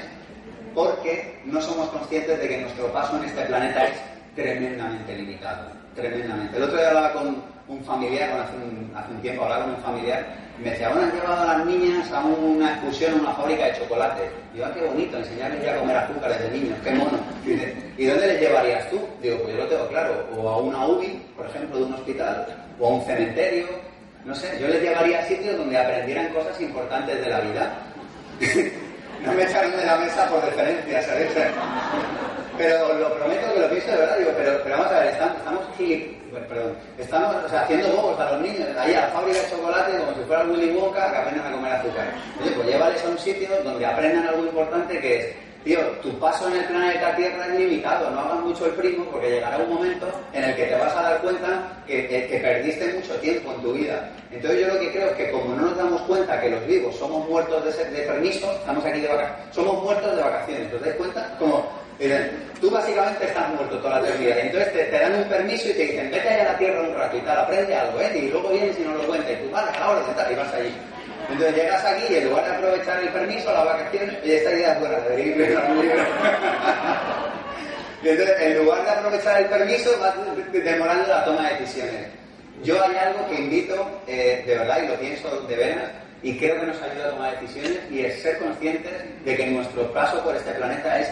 porque 0.74 1.40
no 1.46 1.58
somos 1.62 1.88
conscientes 1.88 2.38
de 2.38 2.48
que 2.48 2.60
nuestro 2.60 2.92
paso 2.92 3.16
en 3.16 3.24
este 3.24 3.46
planeta 3.46 3.86
es 3.86 3.96
tremendamente 4.34 5.16
limitado, 5.16 5.70
tremendamente. 5.94 6.56
El 6.58 6.64
otro 6.64 6.76
día 6.76 6.88
hablaba 6.88 7.12
con 7.12 7.42
un 7.68 7.82
familiar, 7.84 8.30
hace 8.40 8.56
un, 8.56 8.92
hace 8.94 9.12
un 9.12 9.22
tiempo 9.22 9.44
hablaba 9.44 9.64
con 9.64 9.74
un 9.74 9.82
familiar 9.82 10.44
me 10.58 10.70
decía, 10.70 10.88
bueno, 10.88 11.06
han 11.06 11.12
llevado 11.12 11.42
a 11.42 11.58
las 11.58 11.66
niñas 11.66 12.12
a 12.12 12.20
una 12.24 12.70
excursión 12.72 13.14
a 13.14 13.22
una 13.22 13.32
fábrica 13.32 13.64
de 13.66 13.74
chocolate. 13.74 14.30
Digo, 14.52 14.66
ah, 14.66 14.72
qué 14.72 14.82
bonito, 14.82 15.18
enseñarles 15.18 15.64
ya 15.64 15.74
a 15.74 15.78
comer 15.78 15.96
azúcar 15.96 16.32
desde 16.32 16.50
niños, 16.50 16.78
qué 16.84 16.90
mono. 16.92 17.18
¿y 17.98 18.06
dónde 18.06 18.26
les 18.26 18.40
llevarías 18.40 18.88
tú? 18.90 19.00
Digo, 19.20 19.38
pues 19.42 19.54
yo 19.54 19.62
lo 19.62 19.68
tengo 19.68 19.88
claro, 19.88 20.26
o 20.36 20.48
a 20.48 20.58
una 20.58 20.86
UBI, 20.86 21.22
por 21.36 21.46
ejemplo, 21.46 21.78
de 21.78 21.84
un 21.84 21.94
hospital, 21.94 22.46
o 22.78 22.86
a 22.86 22.90
un 22.90 23.04
cementerio, 23.04 23.66
no 24.24 24.34
sé, 24.34 24.56
yo 24.60 24.68
les 24.68 24.80
llevaría 24.80 25.18
a 25.18 25.24
sitios 25.24 25.56
donde 25.58 25.76
aprendieran 25.76 26.32
cosas 26.32 26.58
importantes 26.60 27.20
de 27.20 27.28
la 27.28 27.40
vida. 27.40 27.74
no 29.26 29.32
me 29.32 29.42
echaron 29.42 29.72
de 29.72 29.84
la 29.84 29.96
mesa 29.96 30.28
por 30.28 30.44
deferencia, 30.44 31.02
¿sabes? 31.02 31.30
Pero 32.56 32.94
lo 32.94 33.12
prometo 33.16 33.52
que 33.52 33.60
lo 33.60 33.68
pienso 33.68 33.90
de 33.90 33.96
verdad, 33.96 34.18
digo, 34.18 34.30
pero, 34.36 34.60
pero 34.62 34.76
vamos 34.78 34.92
a 34.92 35.00
ver, 35.00 35.08
estamos, 35.08 35.36
estamos 35.38 35.76
estamos 36.98 37.52
haciendo 37.52 37.88
bobos 37.96 38.18
a 38.20 38.32
los 38.32 38.40
niños, 38.42 38.68
ahí 38.78 38.94
a 38.94 39.02
la 39.02 39.08
fábrica 39.08 39.40
de 39.40 39.50
chocolate 39.50 39.98
como 39.98 40.14
si 40.14 40.20
fuera 40.26 40.44
Willy 40.44 40.70
Wonka 40.74 41.10
que 41.10 41.16
aprendan 41.16 41.46
a 41.46 41.56
comer 41.56 41.72
azúcar. 41.72 42.14
Oye, 42.40 42.50
pues 42.52 42.68
llévales 42.68 43.04
a 43.04 43.08
un 43.08 43.18
sitio 43.18 43.48
donde 43.62 43.86
aprendan 43.86 44.26
algo 44.28 44.44
importante 44.44 45.00
que 45.00 45.18
es, 45.18 45.26
tío, 45.64 45.80
tu 46.02 46.18
paso 46.18 46.48
en 46.48 46.56
el 46.56 46.64
planeta 46.64 47.16
Tierra 47.16 47.46
es 47.46 47.58
limitado, 47.58 48.10
no 48.10 48.20
hagas 48.20 48.40
mucho 48.40 48.66
el 48.66 48.72
primo 48.72 49.04
porque 49.06 49.30
llegará 49.30 49.58
un 49.58 49.74
momento 49.74 50.06
en 50.32 50.44
el 50.44 50.56
que 50.56 50.64
te 50.64 50.74
vas 50.74 50.94
a 50.96 51.02
dar 51.02 51.20
cuenta 51.22 51.82
que, 51.86 52.06
que, 52.06 52.38
perdiste 52.38 52.94
mucho 52.94 53.14
tiempo 53.16 53.52
en 53.52 53.62
tu 53.62 53.72
vida. 53.72 54.10
Entonces 54.30 54.60
yo 54.60 54.74
lo 54.74 54.80
que 54.80 54.92
creo 54.92 55.08
es 55.10 55.16
que 55.16 55.30
como 55.30 55.54
no 55.54 55.62
nos 55.62 55.76
damos 55.76 56.02
cuenta 56.02 56.40
que 56.40 56.50
los 56.50 56.66
vivos 56.66 56.96
somos 56.96 57.28
muertos 57.28 57.64
de, 57.64 57.84
de 57.90 58.02
permiso, 58.02 58.52
estamos 58.52 58.84
aquí 58.84 59.00
de 59.00 59.08
vacaciones, 59.08 59.54
somos 59.54 59.82
muertos 59.82 60.16
de 60.16 60.22
vacaciones, 60.22 60.70
¿te 60.70 60.78
das 60.78 60.96
cuenta? 60.96 61.36
Como 61.38 61.83
tú 62.60 62.70
básicamente 62.70 63.26
estás 63.26 63.48
muerto 63.50 63.78
toda 63.78 64.00
la 64.00 64.08
eternidad. 64.08 64.38
Entonces 64.38 64.72
te, 64.72 64.90
dan 64.90 65.14
un 65.14 65.24
permiso 65.24 65.68
y 65.68 65.72
te 65.72 65.82
dicen, 65.82 66.10
vete 66.10 66.28
allá 66.28 66.42
a 66.42 66.52
la 66.52 66.58
tierra 66.58 66.82
un 66.82 66.94
rato 66.94 67.16
y 67.16 67.20
tal, 67.20 67.38
aprende 67.38 67.74
algo, 67.74 68.00
¿eh? 68.00 68.12
Y 68.14 68.28
luego 68.30 68.48
vienes 68.50 68.78
y 68.78 68.82
no 68.82 68.94
lo 68.94 69.06
cuentas. 69.06 69.32
Y 69.32 69.36
tú, 69.36 69.50
vale, 69.50 69.70
ahora 69.78 70.00
tal, 70.16 70.32
y 70.32 70.34
vas 70.34 70.54
allí. 70.54 70.74
Entonces 71.30 71.56
llegas 71.56 71.84
aquí 71.84 72.04
y 72.10 72.16
en 72.16 72.28
lugar 72.28 72.44
de 72.44 72.56
aprovechar 72.56 73.02
el 73.02 73.08
permiso, 73.08 73.52
las 73.52 73.64
vacaciones, 73.64 74.14
y 74.24 74.32
esta 74.32 74.52
idea 74.52 74.72
es 74.72 74.80
buena, 74.80 74.98
debería 74.98 75.26
ir 75.26 75.58
Y 78.02 78.08
entonces, 78.08 78.36
en 78.40 78.58
lugar 78.58 78.84
de 78.84 78.90
aprovechar 78.90 79.40
el 79.40 79.46
permiso, 79.46 79.90
vas 80.00 80.14
demorando 80.52 81.08
la 81.08 81.24
toma 81.24 81.48
de 81.48 81.60
decisiones. 81.60 82.06
Yo 82.62 82.82
hay 82.82 82.96
algo 82.96 83.28
que 83.28 83.34
invito, 83.36 84.00
eh, 84.06 84.42
de 84.46 84.58
verdad, 84.58 84.82
y 84.82 84.88
lo 84.88 84.94
pienso 84.96 85.40
de 85.42 85.56
veras, 85.56 85.90
y 86.22 86.38
creo 86.38 86.60
que 86.60 86.66
nos 86.66 86.80
ayuda 86.82 87.06
a 87.06 87.10
tomar 87.10 87.40
decisiones, 87.40 87.78
y 87.90 88.04
es 88.04 88.22
ser 88.22 88.38
conscientes 88.38 88.92
de 89.24 89.36
que 89.36 89.46
nuestro 89.46 89.92
paso 89.92 90.22
por 90.22 90.36
este 90.36 90.52
planeta 90.52 91.00
es 91.00 91.08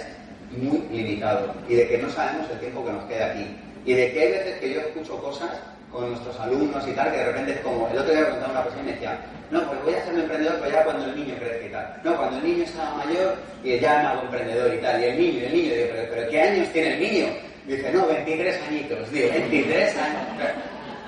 muy 0.57 0.83
limitado 0.91 1.55
y 1.69 1.75
de 1.75 1.89
que 1.89 1.99
no 1.99 2.11
sabemos 2.11 2.51
el 2.51 2.61
tiempo 2.61 2.85
que 2.85 2.93
nos 2.93 3.05
queda 3.05 3.27
aquí. 3.27 3.47
Y 3.85 3.95
de 3.95 4.13
que 4.13 4.21
hay 4.21 4.31
veces 4.33 4.61
que 4.61 4.75
yo 4.75 4.81
escucho 4.81 5.19
cosas 5.19 5.51
con 5.91 6.09
nuestros 6.09 6.39
alumnos 6.41 6.87
y 6.89 6.93
tal, 6.93 7.11
que 7.11 7.19
de 7.19 7.25
repente 7.25 7.53
es 7.53 7.61
como, 7.61 7.89
el 7.89 7.99
otro 7.99 8.13
día 8.13 8.23
me 8.23 8.51
una 8.51 8.63
persona 8.63 8.83
y 8.83 8.87
me 8.87 8.93
decía, 8.93 9.19
no, 9.51 9.63
pues 9.67 9.85
voy 9.85 9.95
a 9.95 10.05
ser 10.05 10.15
emprendedor, 10.15 10.59
pero 10.61 10.73
ya 10.73 10.85
cuando 10.85 11.05
el 11.05 11.17
niño 11.17 11.35
crezca 11.39 11.67
y 11.67 11.71
tal. 11.71 12.01
No, 12.03 12.17
cuando 12.17 12.39
el 12.39 12.45
niño 12.45 12.67
sea 12.67 12.91
mayor, 12.97 13.35
y 13.63 13.79
ya 13.79 13.99
me 13.99 14.07
hago 14.07 14.23
emprendedor 14.23 14.75
y 14.75 14.79
tal. 14.79 15.01
Y 15.01 15.05
el 15.05 15.19
niño, 15.19 15.47
el 15.47 15.53
niño, 15.53 15.75
digo, 15.75 15.87
pero, 15.93 16.09
pero 16.11 16.31
¿qué 16.31 16.41
años 16.41 16.69
tiene 16.73 16.95
el 16.95 17.01
niño? 17.01 17.27
Dice, 17.67 17.93
no, 17.93 18.07
23 18.07 18.63
añitos. 18.69 19.13
Digo, 19.13 19.29
23 19.31 19.97
años. 19.97 20.23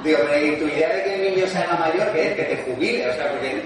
Digo, 0.05 0.19
pero 0.29 0.47
¿y 0.47 0.57
tu 0.57 0.67
idea 0.67 0.95
de 0.95 1.03
que 1.03 1.15
el 1.15 1.35
niño 1.35 1.47
sea 1.47 1.77
mayor, 1.81 2.13
que 2.13 2.29
es? 2.29 2.35
Que 2.35 2.43
te 2.45 2.57
jubile, 2.59 3.09
o 3.09 3.15
sea, 3.15 3.31
porque 3.31 3.63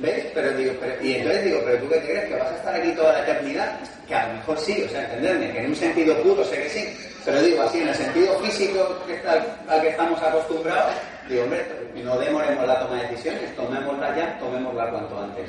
¿Ves? 0.00 0.26
Pero 0.34 0.50
digo, 0.56 0.72
y 1.02 1.12
entonces 1.12 1.44
digo, 1.44 1.60
¿pero 1.64 1.78
tú 1.78 1.88
qué 1.88 2.00
crees? 2.00 2.24
¿Que 2.24 2.34
vas 2.34 2.50
a 2.50 2.56
estar 2.56 2.74
aquí 2.74 2.92
toda 2.92 3.12
la 3.12 3.20
eternidad? 3.20 3.78
Que 4.08 4.14
a 4.14 4.26
lo 4.26 4.34
mejor 4.34 4.58
sí, 4.58 4.82
o 4.84 4.88
sea, 4.88 5.04
entenderme, 5.04 5.52
que 5.52 5.58
en 5.60 5.66
un 5.66 5.76
sentido 5.76 6.16
puro 6.22 6.44
sé 6.44 6.62
que 6.62 6.68
sí, 6.68 6.96
pero 7.24 7.40
digo 7.40 7.62
así, 7.62 7.80
en 7.80 7.88
el 7.88 7.94
sentido 7.94 8.38
físico 8.40 9.02
que 9.06 9.14
está, 9.14 9.44
al 9.68 9.80
que 9.80 9.88
estamos 9.88 10.20
acostumbrados, 10.20 10.94
digo, 11.28 11.44
hombre, 11.44 11.64
no 12.02 12.18
demoremos 12.18 12.66
la 12.66 12.80
toma 12.80 12.96
de 12.96 13.08
decisiones, 13.08 13.54
tomémosla 13.54 14.16
ya, 14.16 14.38
tomémosla 14.38 14.90
cuanto 14.90 15.22
antes. 15.22 15.48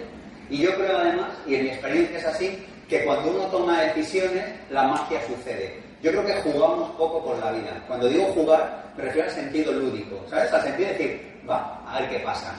Y 0.50 0.60
yo 0.60 0.76
creo 0.76 0.98
además, 1.00 1.30
y 1.48 1.56
en 1.56 1.64
mi 1.64 1.70
experiencia 1.70 2.20
es 2.20 2.26
así, 2.26 2.66
que 2.88 3.04
cuando 3.04 3.32
uno 3.32 3.46
toma 3.48 3.82
decisiones, 3.82 4.46
la 4.70 4.84
magia 4.84 5.20
sucede. 5.26 5.82
Yo 6.04 6.12
creo 6.12 6.26
que 6.26 6.34
jugamos 6.52 6.92
poco 6.92 7.24
con 7.24 7.42
la 7.42 7.52
vida. 7.52 7.84
Cuando 7.88 8.08
digo 8.08 8.26
jugar, 8.26 8.92
me 8.96 9.06
refiero 9.06 9.28
al 9.28 9.34
sentido 9.34 9.72
lúdico, 9.72 10.24
¿sabes? 10.30 10.54
Al 10.54 10.62
sentido 10.62 10.90
de 10.90 10.94
decir, 10.94 11.42
va, 11.50 11.82
a 11.88 12.00
ver 12.00 12.10
qué 12.12 12.20
pasa 12.20 12.54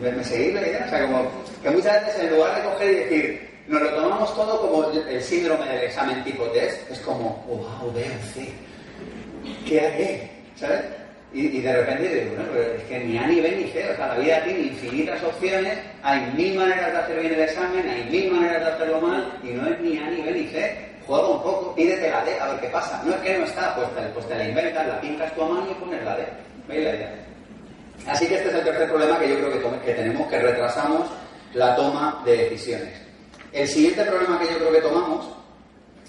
¿Me, 0.00 0.24
seguís 0.24 0.54
la? 0.54 0.60
O 0.60 0.90
sea, 0.90 1.06
como 1.06 1.30
que 1.62 1.70
muchas 1.70 2.06
veces 2.06 2.22
en 2.22 2.30
lugar 2.30 2.56
de 2.56 2.68
coger 2.68 2.90
y 2.90 2.94
decir, 2.96 3.50
nos 3.66 3.82
lo 3.82 3.90
tomamos 3.90 4.34
todo 4.34 4.60
como 4.60 4.90
el 4.92 5.22
síndrome 5.22 5.66
del 5.66 5.84
examen 5.84 6.22
tipo 6.22 6.44
test, 6.50 6.90
es 6.90 6.98
como, 7.00 7.42
wow, 7.48 7.92
veo, 7.92 8.06
sí, 8.34 8.52
¿qué 9.66 9.80
haré? 9.80 10.30
¿Sabes? 10.56 10.82
Y, 11.32 11.60
de 11.60 11.72
repente 11.72 12.08
digo, 12.08 12.36
bueno, 12.36 12.50
pero 12.52 12.74
es 12.74 12.82
que 12.84 12.98
ni 13.00 13.18
A 13.18 13.26
ni 13.26 13.40
B 13.40 13.50
ni 13.50 13.70
C, 13.70 13.90
o 13.90 13.96
sea, 13.96 14.08
la 14.08 14.18
vida 14.18 14.42
tiene 14.44 14.60
infinitas 14.60 15.22
opciones, 15.22 15.78
hay 16.02 16.32
mil 16.36 16.56
maneras 16.56 16.92
de 16.92 16.98
hacer 16.98 17.20
bien 17.20 17.34
el 17.34 17.40
examen, 17.40 17.88
hay 17.88 18.08
mil 18.10 18.32
maneras 18.32 18.60
de 18.64 18.72
hacerlo 18.72 19.00
mal, 19.00 19.38
y 19.42 19.48
no 19.48 19.66
es 19.68 19.80
ni 19.80 19.98
A 19.98 20.10
ni 20.10 20.22
B 20.22 20.30
ni 20.30 20.46
C. 20.48 20.86
Juega 21.06 21.28
un 21.28 21.42
poco, 21.42 21.74
pídete 21.74 22.10
la 22.10 22.24
D, 22.24 22.40
a 22.40 22.46
ver 22.48 22.60
qué 22.60 22.68
pasa. 22.68 23.00
No 23.04 23.14
es 23.14 23.20
que 23.20 23.38
no 23.38 23.44
está, 23.44 23.74
pues 23.76 23.88
te, 23.94 24.02
pues 24.12 24.26
te 24.26 24.34
la 24.34 24.48
inventas, 24.48 24.86
la 24.86 25.00
pintas 25.00 25.32
tu 25.34 25.42
a 25.42 25.48
mano 25.48 25.66
y 25.70 25.74
pones 25.74 26.02
la 26.02 26.16
D. 26.16 26.24
¿Veis 26.68 26.84
la 26.84 26.94
idea? 26.94 27.14
Así 28.06 28.26
que 28.26 28.36
este 28.36 28.48
es 28.48 28.54
el 28.54 28.64
tercer 28.64 28.88
problema 28.88 29.18
que 29.18 29.28
yo 29.28 29.36
creo 29.36 29.80
que, 29.82 29.94
tenemos, 29.94 30.28
que 30.28 30.38
retrasamos 30.38 31.08
la 31.54 31.74
toma 31.74 32.22
de 32.24 32.36
decisiones. 32.36 32.92
El 33.52 33.66
siguiente 33.66 34.04
problema 34.04 34.38
que 34.38 34.46
yo 34.46 34.58
creo 34.58 34.72
que 34.72 34.80
tomamos, 34.80 35.26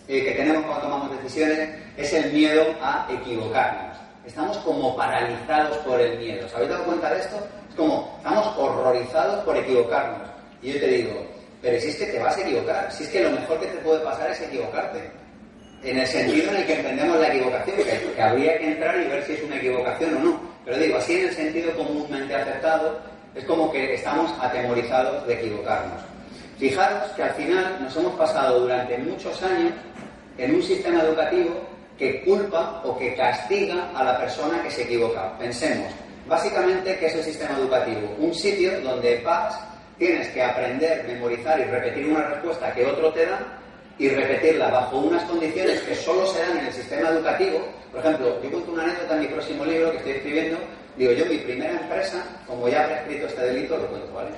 eh, 0.08 0.24
que 0.24 0.32
tenemos 0.32 0.66
cuando 0.66 0.82
tomamos 0.84 1.12
decisiones, 1.22 1.70
es 1.96 2.14
el 2.14 2.32
miedo 2.34 2.66
a 2.82 3.08
equivocarnos. 3.10 3.98
Estamos 4.26 4.58
como 4.58 4.96
paralizados 4.96 5.78
por 5.78 6.02
el 6.02 6.20
miedo. 6.20 6.46
¿Os 6.46 6.54
habéis 6.54 6.70
dado 6.72 6.84
cuenta 6.84 7.10
de 7.14 7.22
esto? 7.22 7.38
Es 7.70 7.76
como, 7.76 8.14
estamos 8.18 8.58
horrorizados 8.58 9.44
por 9.46 9.56
equivocarnos. 9.56 10.28
Y 10.62 10.74
yo 10.74 10.80
te 10.80 10.88
digo, 10.88 11.26
pero 11.62 11.80
si 11.80 11.90
es 11.90 11.96
que 11.96 12.06
te 12.08 12.20
vas 12.20 12.38
a 12.38 12.42
equivocar, 12.42 12.92
si 12.92 13.04
es 13.04 13.10
que 13.10 13.24
lo 13.24 13.32
mejor 13.32 13.60
que 13.60 13.68
te 13.68 13.78
puede 13.78 14.04
pasar 14.04 14.30
es 14.30 14.42
equivocarte. 14.42 15.10
En 15.84 15.98
el 15.98 16.08
sentido 16.08 16.50
en 16.52 16.58
el 16.58 16.66
que 16.66 16.74
entendemos 16.74 17.20
la 17.20 17.28
equivocación, 17.28 17.78
que, 17.78 18.14
que 18.16 18.22
habría 18.22 18.58
que 18.58 18.72
entrar 18.72 19.00
y 19.00 19.08
ver 19.08 19.24
si 19.24 19.34
es 19.34 19.44
una 19.44 19.58
equivocación 19.58 20.18
o 20.18 20.20
no. 20.20 20.57
Pero 20.68 20.80
digo, 20.80 20.98
así 20.98 21.16
en 21.16 21.28
el 21.30 21.34
sentido 21.34 21.74
comúnmente 21.78 22.36
aceptado, 22.36 23.00
es 23.34 23.46
como 23.46 23.72
que 23.72 23.94
estamos 23.94 24.30
atemorizados 24.42 25.26
de 25.26 25.36
equivocarnos. 25.36 26.02
Fijaros 26.60 27.10
que 27.12 27.24
al 27.24 27.34
final 27.36 27.78
nos 27.82 27.96
hemos 27.96 28.14
pasado 28.16 28.60
durante 28.60 28.98
muchos 28.98 29.42
años 29.44 29.72
en 30.38 30.56
un 30.56 30.62
sistema 30.62 31.04
educativo 31.04 31.56
que 31.98 32.22
culpa 32.26 32.82
o 32.84 32.98
que 32.98 33.16
castiga 33.16 33.92
a 33.96 34.04
la 34.04 34.20
persona 34.20 34.62
que 34.62 34.70
se 34.70 34.84
equivoca. 34.84 35.38
Pensemos, 35.40 35.88
básicamente, 36.28 36.98
¿qué 36.98 37.06
es 37.06 37.16
el 37.16 37.24
sistema 37.24 37.58
educativo? 37.58 38.14
Un 38.20 38.34
sitio 38.34 38.82
donde 38.82 39.22
vas, 39.24 39.58
tienes 39.98 40.28
que 40.30 40.44
aprender, 40.44 41.06
memorizar 41.08 41.58
y 41.62 41.64
repetir 41.64 42.08
una 42.08 42.28
respuesta 42.28 42.74
que 42.74 42.86
otro 42.86 43.14
te 43.14 43.26
da 43.26 43.40
y 44.00 44.10
repetirla 44.10 44.70
bajo 44.70 44.98
unas 44.98 45.24
condiciones 45.24 45.82
que 45.82 45.96
solo 45.96 46.26
se 46.28 46.40
dan 46.40 46.58
en 46.60 46.66
el 46.68 46.74
sistema 46.74 47.10
educativo. 47.10 47.60
Por 47.92 48.02
ejemplo, 48.02 48.42
yo 48.44 48.52
cuento 48.52 48.72
una 48.72 48.84
anécdota 48.84 49.16
en 49.16 49.22
mi 49.22 49.28
próximo 49.28 49.66
libro 49.66 49.92
que 49.92 49.98
estoy 49.98 50.12
escribiendo. 50.14 50.58
Digo, 50.98 51.12
yo 51.12 51.26
mi 51.26 51.38
primera 51.38 51.80
empresa, 51.80 52.24
como 52.46 52.68
ya 52.68 52.88
he 52.90 52.94
escrito 52.96 53.28
este 53.28 53.42
delito, 53.42 53.78
lo 53.78 53.88
cuento, 53.88 54.14
¿vale? 54.14 54.30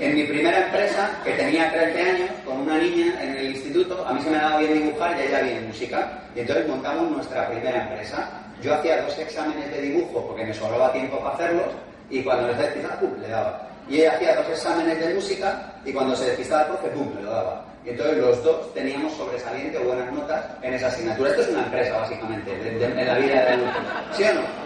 En 0.00 0.14
mi 0.14 0.24
primera 0.24 0.66
empresa, 0.66 1.10
que 1.22 1.32
tenía 1.32 1.70
13 1.70 2.10
años, 2.10 2.30
con 2.44 2.58
una 2.58 2.78
niña 2.78 3.22
en 3.22 3.36
el 3.36 3.46
instituto, 3.54 4.04
a 4.06 4.12
mí 4.12 4.20
se 4.22 4.30
me 4.30 4.38
daba 4.38 4.58
bien 4.58 4.74
dibujar 4.74 5.16
y 5.16 5.20
a 5.20 5.24
ella 5.24 5.40
bien 5.42 5.68
música. 5.68 6.20
Y 6.34 6.40
entonces 6.40 6.66
montamos 6.66 7.10
nuestra 7.10 7.48
primera 7.48 7.82
empresa. 7.82 8.28
Yo 8.60 8.74
hacía 8.74 9.02
dos 9.02 9.16
exámenes 9.18 9.70
de 9.70 9.80
dibujo 9.80 10.26
porque 10.26 10.44
me 10.44 10.54
sobraba 10.54 10.92
tiempo 10.92 11.18
para 11.18 11.34
hacerlos 11.34 11.66
y 12.10 12.22
cuando 12.22 12.48
les 12.48 12.58
despistaba, 12.58 12.98
¡pum!, 12.98 13.10
le 13.20 13.28
daba. 13.28 13.68
Y 13.88 14.00
ella 14.00 14.12
hacía 14.14 14.34
dos 14.34 14.48
exámenes 14.48 14.98
de 14.98 15.14
música 15.14 15.72
y 15.84 15.92
cuando 15.92 16.16
se 16.16 16.26
despistaba 16.26 16.62
el 16.62 16.68
profe, 16.68 16.88
¡pum!, 16.88 17.14
me 17.14 17.22
lo 17.22 17.30
daba. 17.30 17.73
Y 17.84 17.90
entonces 17.90 18.16
los 18.16 18.42
dos 18.42 18.72
teníamos 18.72 19.12
sobresaliente 19.12 19.76
o 19.78 19.84
buenas 19.84 20.10
notas 20.12 20.44
en 20.62 20.72
esa 20.74 20.86
asignatura. 20.86 21.30
Esto 21.30 21.42
es 21.42 21.48
una 21.48 21.64
empresa, 21.64 21.98
básicamente, 21.98 22.50
en 22.52 23.06
la 23.06 23.18
vida 23.18 23.34
de 23.34 23.48
adulto. 23.48 23.78
¿Sí 24.16 24.22
o 24.24 24.34
no? 24.34 24.64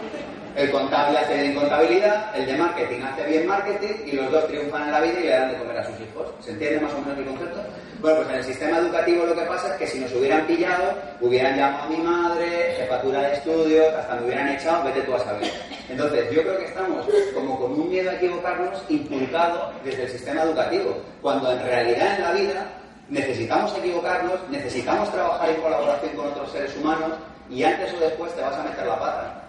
El 0.59 0.70
contable 0.72 1.18
hace 1.18 1.40
bien 1.40 1.54
contabilidad, 1.54 2.37
el 2.37 2.46
de 2.46 2.57
marketing 2.57 3.00
hace 3.02 3.24
bien 3.28 3.46
marketing 3.46 3.94
y 4.07 4.12
los 4.12 4.28
dos 4.33 4.48
triunfan 4.48 4.87
en 4.87 4.90
la 4.90 5.00
vida 5.00 5.20
y 5.20 5.22
le 5.22 5.31
dan 5.31 5.52
de 5.52 5.59
comer 5.59 5.78
a 5.78 5.87
sus 5.87 6.00
hijos. 6.00 6.26
¿Se 6.40 6.50
entiende 6.50 6.81
más 6.81 6.92
o 6.94 6.98
menos 6.98 7.18
el 7.18 7.26
concepto? 7.26 7.61
Bueno, 8.00 8.16
pues 8.16 8.28
en 8.31 8.35
el 8.37 8.44
sistema 8.44 8.78
educativo 8.78 9.24
lo 9.24 9.37
que 9.37 9.42
pasa 9.42 9.68
es 9.68 9.74
que 9.74 9.87
si 9.87 10.00
nos 10.00 10.12
hubieran 10.14 10.46
pillado, 10.46 10.94
hubieran 11.20 11.57
llamado 11.57 11.85
a 11.85 11.88
mi 11.88 11.96
madre, 11.98 12.74
jefatura 12.76 13.20
de 13.20 13.35
estudio, 13.35 13.83
hasta 13.98 14.14
me 14.16 14.26
hubieran 14.26 14.48
echado, 14.48 14.85
vete 14.85 15.02
tú 15.02 15.14
a 15.14 15.20
saber. 15.20 15.52
Entonces, 15.88 16.31
yo 16.33 16.42
creo 16.42 16.59
que 16.59 16.64
estamos 16.64 17.07
como 17.35 17.59
con 17.59 17.72
un 17.72 17.88
miedo 17.88 18.11
a 18.11 18.14
equivocarnos 18.14 18.83
inculcado 18.88 19.72
desde 19.85 20.02
el 20.04 20.09
sistema 20.09 20.42
educativo, 20.42 20.96
cuando 21.22 21.52
en 21.52 21.62
realidad 21.62 22.16
en 22.16 22.22
la 22.22 22.33
vida 22.33 22.66
necesitamos 23.09 23.77
equivocarnos, 23.77 24.38
necesitamos 24.51 25.11
trabajar 25.11 25.51
en 25.51 25.61
colaboración 25.61 26.12
con 26.16 26.27
otros 26.29 26.53
seres 26.53 26.77
humanos 26.77 27.12
y 27.51 27.62
antes 27.62 27.92
o 27.94 28.01
después 28.01 28.35
te 28.35 28.42
vas 28.42 28.57
a 28.57 28.62
meter 28.62 28.87
la 28.87 28.99
pata. 28.99 29.42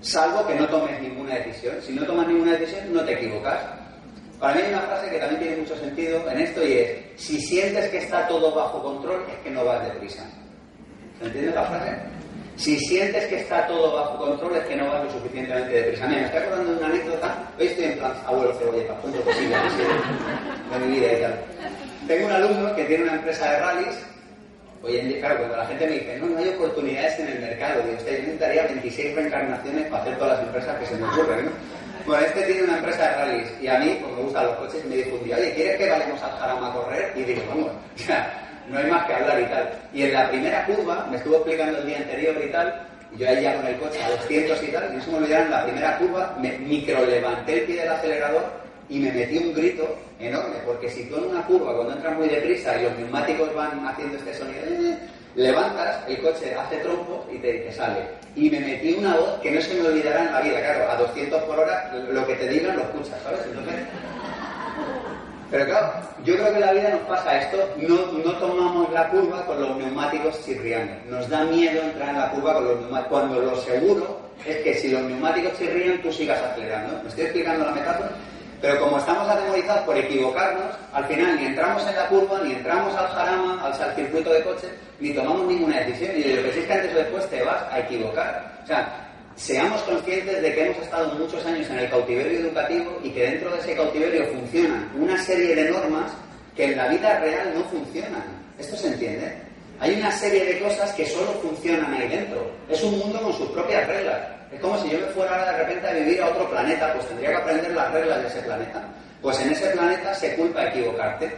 Salvo 0.00 0.46
que 0.46 0.54
no 0.54 0.68
tomes 0.68 1.00
ninguna 1.00 1.34
decisión. 1.36 1.76
Si 1.80 1.92
no 1.92 2.04
tomas 2.04 2.28
ninguna 2.28 2.52
decisión, 2.52 2.92
no 2.92 3.02
te 3.04 3.14
equivocas. 3.14 3.60
Para 4.38 4.54
mí 4.54 4.62
hay 4.62 4.72
una 4.72 4.82
frase 4.82 5.10
que 5.10 5.18
también 5.18 5.40
tiene 5.40 5.56
mucho 5.56 5.76
sentido 5.76 6.30
en 6.30 6.40
esto 6.40 6.66
y 6.66 6.72
es, 6.72 6.90
si 7.16 7.40
sientes 7.40 7.88
que 7.88 7.98
está 7.98 8.28
todo 8.28 8.54
bajo 8.54 8.82
control, 8.82 9.24
es 9.28 9.38
que 9.42 9.50
no 9.50 9.64
vas 9.64 9.82
deprisa. 9.86 10.24
¿Se 11.18 11.26
entiende 11.26 11.52
la 11.52 11.64
frase? 11.64 11.96
Si 12.56 12.78
sientes 12.78 13.26
que 13.26 13.40
está 13.40 13.66
todo 13.66 13.94
bajo 13.96 14.18
control, 14.18 14.56
es 14.56 14.66
que 14.66 14.76
no 14.76 14.88
vas 14.88 15.04
lo 15.04 15.12
suficientemente 15.12 15.72
deprisa. 15.72 16.06
Mira, 16.06 16.20
me 16.20 16.26
estoy 16.26 16.40
acordando 16.42 16.70
de 16.72 16.76
una 16.76 16.86
anécdota. 16.86 17.50
Hoy 17.58 17.66
estoy 17.66 17.84
en 17.84 17.98
plan 17.98 18.12
abuelo 18.26 18.52
cebolleta, 18.54 18.94
punto 18.98 19.20
posible 19.20 19.56
de 20.70 20.86
mi 20.86 20.96
vida 20.98 21.12
y 21.12 21.20
tal. 21.22 21.83
Tengo 22.06 22.26
un 22.26 22.32
alumno 22.32 22.76
que 22.76 22.84
tiene 22.84 23.04
una 23.04 23.14
empresa 23.14 23.50
de 23.50 23.58
rallies. 23.60 23.96
Hoy 24.82 24.98
en 24.98 25.08
día, 25.08 25.20
claro, 25.20 25.38
cuando 25.38 25.56
la 25.56 25.66
gente 25.66 25.86
me 25.86 25.92
dice, 25.94 26.18
no, 26.18 26.26
no 26.26 26.38
hay 26.38 26.48
oportunidades 26.50 27.18
en 27.18 27.28
el 27.28 27.40
mercado, 27.40 27.82
digo, 27.82 27.96
usted, 27.96 28.18
necesitaría 28.18 28.62
26 28.64 29.16
reencarnaciones 29.16 29.86
para 29.86 30.02
hacer 30.02 30.18
todas 30.18 30.38
las 30.38 30.46
empresas 30.46 30.78
que 30.78 30.86
se 30.86 30.96
me 30.96 31.06
ocurren, 31.06 31.46
¿no? 31.46 31.50
Bueno, 32.04 32.26
este 32.26 32.42
tiene 32.42 32.64
una 32.64 32.76
empresa 32.76 33.08
de 33.08 33.16
rallies 33.16 33.48
y 33.62 33.68
a 33.68 33.78
mí, 33.78 33.98
como 34.02 34.16
me 34.16 34.22
gustan 34.24 34.44
los 34.44 34.56
coches, 34.56 34.84
me 34.84 34.96
dijo 34.96 35.16
un 35.16 35.24
día, 35.24 35.36
oye, 35.36 35.54
¿quieres 35.54 35.76
que 35.78 35.88
vayamos 35.88 36.22
al 36.22 36.30
Jarama 36.32 36.68
a 36.68 36.72
correr? 36.74 37.12
Y 37.16 37.22
digo, 37.22 37.42
vamos, 37.48 37.70
ya, 38.06 38.30
no 38.68 38.78
hay 38.78 38.90
más 38.90 39.06
que 39.06 39.14
hablar 39.14 39.40
y 39.40 39.44
tal. 39.46 39.70
Y 39.94 40.02
en 40.02 40.12
la 40.12 40.28
primera 40.28 40.66
curva, 40.66 41.06
me 41.10 41.16
estuvo 41.16 41.36
explicando 41.36 41.78
el 41.78 41.86
día 41.86 41.96
anterior 41.96 42.36
y 42.44 42.52
tal, 42.52 42.86
y 43.14 43.18
yo 43.18 43.28
ahí 43.30 43.42
ya 43.42 43.56
con 43.56 43.66
el 43.66 43.78
coche 43.78 44.02
a 44.02 44.10
200 44.10 44.62
y 44.62 44.66
tal, 44.66 44.92
y 44.92 44.96
no 44.96 45.02
se 45.02 45.10
me 45.10 45.16
olvidaron, 45.16 45.46
en 45.46 45.50
la 45.52 45.64
primera 45.64 45.96
curva, 45.96 46.36
me 46.38 46.58
micro 46.58 47.06
levanté 47.06 47.60
el 47.60 47.64
pie 47.64 47.80
del 47.80 47.88
acelerador 47.88 48.63
y 48.88 48.98
me 48.98 49.12
metí 49.12 49.38
un 49.38 49.54
grito 49.54 49.96
enorme, 50.18 50.56
porque 50.66 50.90
si 50.90 51.04
tú 51.04 51.16
en 51.16 51.24
una 51.24 51.46
curva, 51.46 51.74
cuando 51.74 51.94
entras 51.94 52.16
muy 52.16 52.28
deprisa 52.28 52.78
y 52.78 52.84
los 52.84 52.98
neumáticos 52.98 53.54
van 53.54 53.86
haciendo 53.86 54.16
este 54.18 54.34
sonido, 54.34 54.60
eh, 54.66 54.98
levantas, 55.36 56.08
el 56.08 56.20
coche 56.20 56.54
hace 56.54 56.76
trompo 56.78 57.26
y 57.32 57.38
te, 57.38 57.72
sale. 57.72 58.00
Y 58.36 58.50
me 58.50 58.60
metí 58.60 58.94
una 58.94 59.16
voz 59.16 59.40
que 59.40 59.50
no 59.50 59.60
se 59.60 59.74
me 59.74 59.88
olvidará 59.88 60.24
en 60.24 60.32
la 60.32 60.40
vida, 60.40 60.60
claro, 60.60 60.90
a 60.90 60.96
200 60.96 61.42
por 61.44 61.58
hora 61.58 61.92
lo 62.10 62.26
que 62.26 62.34
te 62.34 62.48
digan 62.48 62.76
lo 62.76 62.82
escuchas, 62.82 63.20
¿sabes? 63.22 63.40
Entonces, 63.46 63.74
pero 65.50 65.66
claro, 65.66 65.92
yo 66.24 66.34
creo 66.34 66.52
que 66.52 66.60
la 66.60 66.72
vida 66.72 66.90
nos 66.90 67.00
pasa 67.02 67.40
esto, 67.40 67.56
no, 67.76 68.12
no 68.24 68.32
tomamos 68.38 68.92
la 68.92 69.08
curva 69.08 69.46
con 69.46 69.60
los 69.60 69.76
neumáticos 69.76 70.44
chirriando. 70.44 70.94
Nos 71.08 71.28
da 71.28 71.44
miedo 71.44 71.82
entrar 71.82 72.10
en 72.10 72.18
la 72.18 72.30
curva 72.30 72.54
con 72.54 72.64
los 72.64 72.80
neumáticos, 72.80 73.20
cuando 73.20 73.40
lo 73.40 73.56
seguro 73.56 74.20
es 74.44 74.56
que 74.58 74.74
si 74.74 74.88
los 74.90 75.02
neumáticos 75.02 75.56
chirrían, 75.58 76.02
tú 76.02 76.12
sigas 76.12 76.42
acelerando. 76.42 77.00
¿Me 77.02 77.08
estoy 77.08 77.24
explicando 77.24 77.64
la 77.66 77.72
metáfora? 77.72 78.10
Pero 78.64 78.80
como 78.80 78.96
estamos 78.96 79.28
atemorizados 79.28 79.82
por 79.82 79.94
equivocarnos, 79.94 80.74
al 80.94 81.04
final 81.04 81.36
ni 81.36 81.44
entramos 81.48 81.86
en 81.86 81.96
la 81.96 82.08
curva, 82.08 82.40
ni 82.42 82.52
entramos 82.54 82.96
al 82.96 83.08
jarama, 83.08 83.62
al, 83.62 83.94
circuito 83.94 84.32
de 84.32 84.42
coche, 84.42 84.68
ni 85.00 85.12
tomamos 85.12 85.46
ninguna 85.48 85.80
decisión. 85.80 86.12
Y 86.16 86.32
lo 86.32 86.42
que 86.44 86.60
es 86.60 86.66
que 86.66 86.72
antes 86.72 86.94
o 86.94 86.96
después 86.96 87.28
te 87.28 87.42
vas 87.42 87.62
a 87.70 87.80
equivocar. 87.80 88.62
O 88.64 88.66
sea, 88.66 88.88
seamos 89.36 89.82
conscientes 89.82 90.40
de 90.40 90.54
que 90.54 90.64
hemos 90.64 90.78
estado 90.78 91.14
muchos 91.14 91.44
años 91.44 91.68
en 91.68 91.78
el 91.80 91.90
cautiverio 91.90 92.40
educativo 92.40 92.98
y 93.02 93.10
que 93.10 93.32
dentro 93.32 93.50
de 93.50 93.58
ese 93.58 93.76
cautiverio 93.76 94.24
funcionan 94.28 94.90
una 94.96 95.22
serie 95.22 95.54
de 95.54 95.70
normas 95.70 96.10
que 96.56 96.64
en 96.64 96.78
la 96.78 96.88
vida 96.88 97.18
real 97.18 97.52
no 97.54 97.64
funcionan. 97.64 98.24
¿Esto 98.58 98.76
se 98.76 98.86
entiende? 98.86 99.30
Hay 99.78 99.94
una 99.94 100.10
serie 100.10 100.42
de 100.42 100.60
cosas 100.60 100.90
que 100.92 101.04
solo 101.04 101.32
funcionan 101.42 101.92
ahí 101.92 102.08
dentro. 102.08 102.50
Es 102.70 102.82
un 102.82 102.98
mundo 102.98 103.20
con 103.20 103.34
sus 103.34 103.50
propias 103.50 103.86
reglas. 103.86 104.33
Es 104.52 104.60
como 104.60 104.78
si 104.78 104.90
yo 104.90 104.98
me 104.98 105.06
fuera 105.06 105.52
de 105.52 105.58
repente 105.58 105.88
a 105.88 105.92
vivir 105.92 106.22
a 106.22 106.28
otro 106.28 106.48
planeta, 106.50 106.92
pues 106.94 107.08
tendría 107.08 107.30
que 107.30 107.36
aprender 107.36 107.70
las 107.72 107.92
reglas 107.92 108.22
de 108.22 108.28
ese 108.28 108.42
planeta. 108.42 108.82
Pues 109.20 109.40
en 109.40 109.50
ese 109.52 109.70
planeta 109.70 110.14
se 110.14 110.34
culpa 110.36 110.68
equivocarte. 110.68 111.30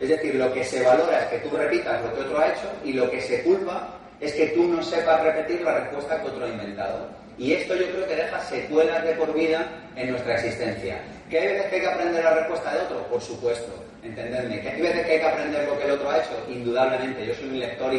Es 0.00 0.08
decir, 0.08 0.34
lo 0.34 0.52
que 0.52 0.64
se 0.64 0.82
valora 0.82 1.22
es 1.22 1.28
que 1.28 1.48
tú 1.48 1.56
repitas 1.56 2.02
lo 2.02 2.14
que 2.14 2.20
otro 2.20 2.38
ha 2.38 2.48
hecho 2.48 2.70
y 2.84 2.92
lo 2.92 3.10
que 3.10 3.20
se 3.20 3.42
culpa 3.42 3.98
es 4.20 4.32
que 4.32 4.46
tú 4.48 4.64
no 4.64 4.82
sepas 4.82 5.22
repetir 5.22 5.62
la 5.62 5.78
respuesta 5.78 6.20
que 6.20 6.28
otro 6.28 6.44
ha 6.44 6.48
inventado. 6.48 7.08
Y 7.38 7.52
esto 7.52 7.74
yo 7.76 7.86
creo 7.90 8.06
que 8.06 8.16
deja 8.16 8.40
secuelas 8.40 9.04
de 9.04 9.12
por 9.12 9.32
vida 9.32 9.66
en 9.94 10.10
nuestra 10.10 10.34
existencia. 10.34 11.00
¿Que 11.30 11.38
hay 11.38 11.46
veces 11.52 11.66
que 11.66 11.76
hay 11.76 11.82
que 11.82 11.88
aprender 11.88 12.24
la 12.24 12.34
respuesta 12.34 12.74
de 12.74 12.80
otro? 12.80 13.06
Por 13.06 13.20
supuesto, 13.20 13.72
entendedme. 14.02 14.60
¿Que 14.60 14.70
hay 14.70 14.82
veces 14.82 15.06
que 15.06 15.12
hay 15.12 15.18
que 15.20 15.26
aprender 15.26 15.64
lo 15.68 15.78
que 15.78 15.84
el 15.84 15.90
otro 15.92 16.10
ha 16.10 16.18
hecho? 16.18 16.46
Indudablemente. 16.48 17.26
Yo 17.26 17.34
soy 17.34 17.48
un 17.50 17.60
lector 17.60 17.94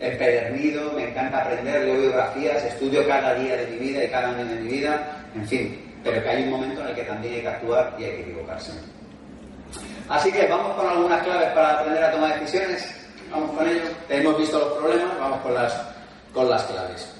empedernido, 0.00 0.92
me 0.92 1.08
encanta 1.08 1.42
aprender, 1.42 1.84
leo 1.84 2.00
biografías, 2.00 2.64
estudio 2.64 3.06
cada 3.06 3.34
día 3.34 3.56
de 3.56 3.66
mi 3.68 3.78
vida 3.78 4.04
y 4.04 4.08
cada 4.08 4.28
año 4.28 4.44
de 4.44 4.56
mi 4.56 4.68
vida, 4.68 5.24
en 5.34 5.46
fin, 5.46 5.94
pero 6.04 6.22
que 6.22 6.28
hay 6.28 6.42
un 6.44 6.50
momento 6.50 6.82
en 6.82 6.88
el 6.88 6.94
que 6.94 7.02
también 7.02 7.34
hay 7.34 7.40
que 7.40 7.48
actuar 7.48 7.94
y 7.98 8.04
hay 8.04 8.10
que 8.10 8.20
equivocarse. 8.22 8.72
Así 10.08 10.30
que 10.30 10.46
vamos 10.46 10.74
con 10.76 10.88
algunas 10.88 11.22
claves 11.22 11.50
para 11.50 11.80
aprender 11.80 12.04
a 12.04 12.10
tomar 12.12 12.38
decisiones, 12.40 12.94
vamos 13.30 13.56
con 13.56 13.68
ello, 13.68 13.82
hemos 14.08 14.38
visto 14.38 14.58
los 14.58 14.72
problemas, 14.78 15.18
vamos 15.18 15.40
con 15.40 15.54
las, 15.54 15.82
con 16.32 16.48
las 16.48 16.62
claves. 16.64 17.16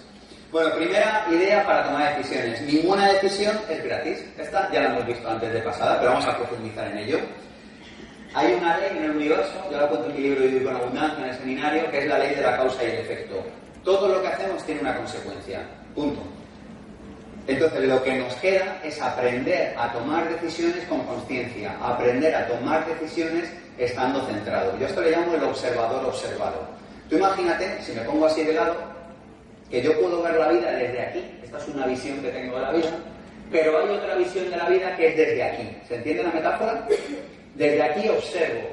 Bueno, 0.53 0.75
primera 0.77 1.27
idea 1.31 1.67
para 1.67 1.85
tomar 1.85 2.17
decisiones. 2.17 2.63
Ninguna 2.63 3.13
decisión 3.13 3.59
es 3.69 3.83
gratis. 3.83 4.25
Esta 4.39 4.71
ya 4.73 4.81
la 4.81 4.91
hemos 4.91 5.07
visto 5.07 5.29
antes 5.29 5.53
de 5.53 5.61
pasada, 5.61 5.99
pero 5.99 6.13
vamos 6.13 6.27
a 6.27 6.37
profundizar 6.37 6.87
en 6.87 6.99
ello. 6.99 7.19
Hay 8.37 8.53
una 8.53 8.77
ley 8.77 8.91
en 8.99 9.05
el 9.05 9.11
universo, 9.13 9.55
yo 9.71 9.81
la 9.81 9.89
cuento 9.89 10.11
en 10.11 10.15
mi 10.15 10.21
libro 10.21 10.43
Vivir 10.43 10.65
con 10.65 10.77
Abundancia 10.77 11.25
en 11.25 11.31
el 11.31 11.39
seminario, 11.39 11.91
que 11.91 12.01
es 12.01 12.07
la 12.07 12.19
ley 12.19 12.35
de 12.35 12.43
la 12.43 12.59
causa 12.59 12.85
y 12.85 12.89
el 12.89 12.99
efecto. 12.99 13.43
Todo 13.83 14.09
lo 14.09 14.21
que 14.21 14.29
hacemos 14.29 14.63
tiene 14.67 14.83
una 14.83 14.95
consecuencia. 14.95 15.63
Punto. 15.95 16.21
Entonces, 17.47 17.89
lo 17.89 18.03
que 18.03 18.19
nos 18.19 18.35
queda 18.35 18.79
es 18.85 19.01
aprender 19.01 19.75
a 19.79 19.91
tomar 19.91 20.29
decisiones 20.29 20.85
con 20.85 21.01
conciencia, 21.07 21.79
aprender 21.81 22.35
a 22.35 22.47
tomar 22.47 22.87
decisiones 22.87 23.51
estando 23.79 24.21
centrado. 24.27 24.79
Yo 24.79 24.85
esto 24.85 25.01
le 25.01 25.13
llamo 25.13 25.35
el 25.35 25.43
observador 25.43 26.05
observado. 26.05 26.69
Tú 27.09 27.17
imagínate, 27.17 27.81
si 27.81 27.93
me 27.93 28.03
pongo 28.03 28.27
así 28.27 28.45
de 28.45 28.53
lado, 28.53 28.77
que 29.71 29.81
yo 29.81 29.99
puedo 29.99 30.23
ver 30.23 30.35
la 30.35 30.49
vida 30.49 30.73
desde 30.73 31.01
aquí, 31.01 31.39
esta 31.43 31.57
es 31.57 31.69
una 31.69 31.87
visión 31.87 32.21
que 32.21 32.29
tengo 32.29 32.57
de 32.57 32.63
la 32.63 32.73
vida, 32.73 32.91
pero 33.51 33.79
hay 33.79 33.89
otra 33.89 34.15
visión 34.17 34.51
de 34.51 34.57
la 34.59 34.69
vida 34.69 34.95
que 34.95 35.09
es 35.09 35.17
desde 35.17 35.43
aquí. 35.43 35.77
¿Se 35.89 35.95
entiende 35.95 36.23
la 36.23 36.33
metáfora? 36.33 36.87
Desde 37.57 37.83
aquí 37.83 38.09
observo 38.09 38.69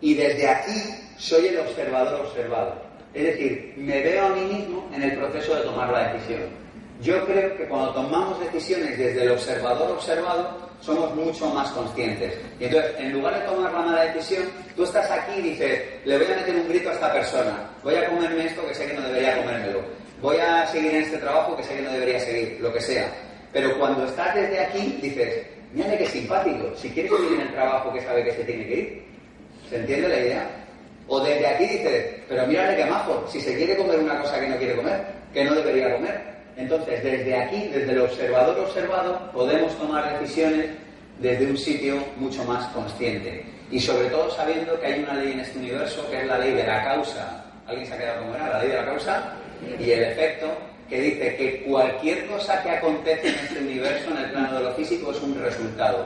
y 0.00 0.14
desde 0.14 0.48
aquí 0.48 0.94
soy 1.18 1.48
el 1.48 1.58
observador 1.58 2.20
observado. 2.20 2.80
Es 3.12 3.24
decir, 3.24 3.74
me 3.76 4.00
veo 4.02 4.26
a 4.26 4.28
mí 4.30 4.54
mismo 4.54 4.88
en 4.94 5.02
el 5.02 5.16
proceso 5.18 5.56
de 5.56 5.62
tomar 5.62 5.90
la 5.90 6.12
decisión. 6.12 6.42
Yo 7.02 7.24
creo 7.26 7.56
que 7.56 7.64
cuando 7.64 7.92
tomamos 7.92 8.38
decisiones 8.40 8.96
desde 8.96 9.22
el 9.22 9.32
observador 9.32 9.90
observado, 9.90 10.70
somos 10.80 11.14
mucho 11.16 11.46
más 11.48 11.70
conscientes. 11.70 12.34
Y 12.60 12.64
entonces, 12.64 12.92
en 12.98 13.12
lugar 13.12 13.40
de 13.40 13.46
tomar 13.46 13.72
la 13.72 13.80
mala 13.80 14.04
decisión, 14.04 14.44
tú 14.76 14.84
estás 14.84 15.10
aquí 15.10 15.38
y 15.38 15.42
dices, 15.50 15.82
le 16.04 16.16
voy 16.16 16.26
a 16.26 16.36
meter 16.36 16.54
un 16.54 16.68
grito 16.68 16.90
a 16.90 16.92
esta 16.92 17.12
persona, 17.12 17.70
voy 17.82 17.96
a 17.96 18.08
comerme 18.08 18.46
esto 18.46 18.66
que 18.66 18.74
sé 18.74 18.86
que 18.86 18.94
no 18.94 19.02
debería 19.02 19.38
comérmelo, 19.38 19.82
voy 20.22 20.36
a 20.36 20.66
seguir 20.68 20.94
en 20.94 21.02
este 21.02 21.18
trabajo 21.18 21.56
que 21.56 21.64
sé 21.64 21.74
que 21.74 21.82
no 21.82 21.92
debería 21.92 22.20
seguir, 22.20 22.58
lo 22.60 22.72
que 22.72 22.80
sea. 22.80 23.10
Pero 23.52 23.76
cuando 23.78 24.04
estás 24.04 24.34
desde 24.34 24.60
aquí, 24.60 24.98
dices, 25.02 25.46
mírale 25.72 25.98
que 25.98 26.06
simpático, 26.06 26.72
si 26.76 26.90
quieres 26.90 27.12
seguir 27.12 27.34
en 27.34 27.46
el 27.46 27.52
trabajo 27.52 27.92
que 27.92 28.00
sabe 28.00 28.24
que 28.24 28.32
se 28.32 28.44
tiene 28.44 28.66
que 28.66 28.74
ir. 28.74 29.02
¿Se 29.68 29.76
entiende 29.76 30.08
la 30.08 30.20
idea? 30.20 30.50
O 31.06 31.20
desde 31.20 31.46
aquí 31.46 31.66
dices, 31.66 32.06
pero 32.28 32.46
mírale 32.46 32.76
que 32.76 32.84
majo, 32.86 33.24
si 33.28 33.40
se 33.40 33.56
quiere 33.56 33.76
comer 33.76 33.98
una 33.98 34.20
cosa 34.20 34.40
que 34.40 34.48
no 34.48 34.56
quiere 34.56 34.76
comer, 34.76 35.04
que 35.32 35.44
no 35.44 35.54
debería 35.54 35.94
comer. 35.94 36.20
Entonces, 36.56 37.02
desde 37.02 37.36
aquí, 37.36 37.68
desde 37.68 37.92
el 37.92 38.00
observador 38.00 38.58
observado, 38.58 39.30
podemos 39.32 39.76
tomar 39.78 40.18
decisiones 40.20 40.66
desde 41.18 41.46
un 41.46 41.56
sitio 41.56 41.96
mucho 42.16 42.44
más 42.44 42.66
consciente. 42.68 43.44
Y 43.70 43.78
sobre 43.78 44.08
todo 44.08 44.30
sabiendo 44.30 44.78
que 44.80 44.86
hay 44.86 45.02
una 45.02 45.14
ley 45.14 45.32
en 45.32 45.40
este 45.40 45.58
universo 45.58 46.08
que 46.10 46.20
es 46.20 46.26
la 46.26 46.38
ley 46.38 46.52
de 46.52 46.66
la 46.66 46.84
causa. 46.84 47.44
¿Alguien 47.66 47.86
se 47.86 47.94
ha 47.94 47.98
quedado 47.98 48.24
con 48.24 48.32
La 48.32 48.58
ley 48.58 48.68
de 48.68 48.76
la 48.76 48.84
causa 48.84 49.32
y 49.78 49.90
el 49.90 50.02
efecto 50.02 50.48
que 50.90 51.00
dice 51.00 51.36
que 51.36 51.62
cualquier 51.62 52.26
cosa 52.26 52.60
que 52.64 52.70
acontece 52.70 53.28
en 53.28 53.34
este 53.36 53.60
universo, 53.60 54.10
en 54.10 54.16
el 54.18 54.30
plano 54.32 54.58
de 54.58 54.64
lo 54.64 54.72
físico, 54.72 55.12
es 55.12 55.20
un 55.22 55.40
resultado. 55.40 56.04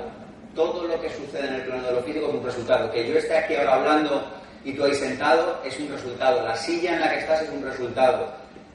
Todo 0.54 0.86
lo 0.86 1.00
que 1.00 1.08
sucede 1.08 1.48
en 1.48 1.54
el 1.54 1.62
plano 1.62 1.86
de 1.86 1.92
lo 1.94 2.02
físico 2.02 2.28
es 2.28 2.34
un 2.34 2.44
resultado. 2.44 2.92
Que 2.92 3.08
yo 3.08 3.16
esté 3.16 3.38
aquí 3.38 3.56
ahora 3.56 3.76
hablando 3.76 4.22
y 4.62 4.74
tú 4.74 4.84
ahí 4.84 4.94
sentado 4.94 5.58
es 5.64 5.80
un 5.80 5.88
resultado. 5.88 6.44
La 6.44 6.54
silla 6.54 6.94
en 6.94 7.00
la 7.00 7.10
que 7.10 7.18
estás 7.20 7.42
es 7.42 7.48
un 7.48 7.64
resultado. 7.64 8.28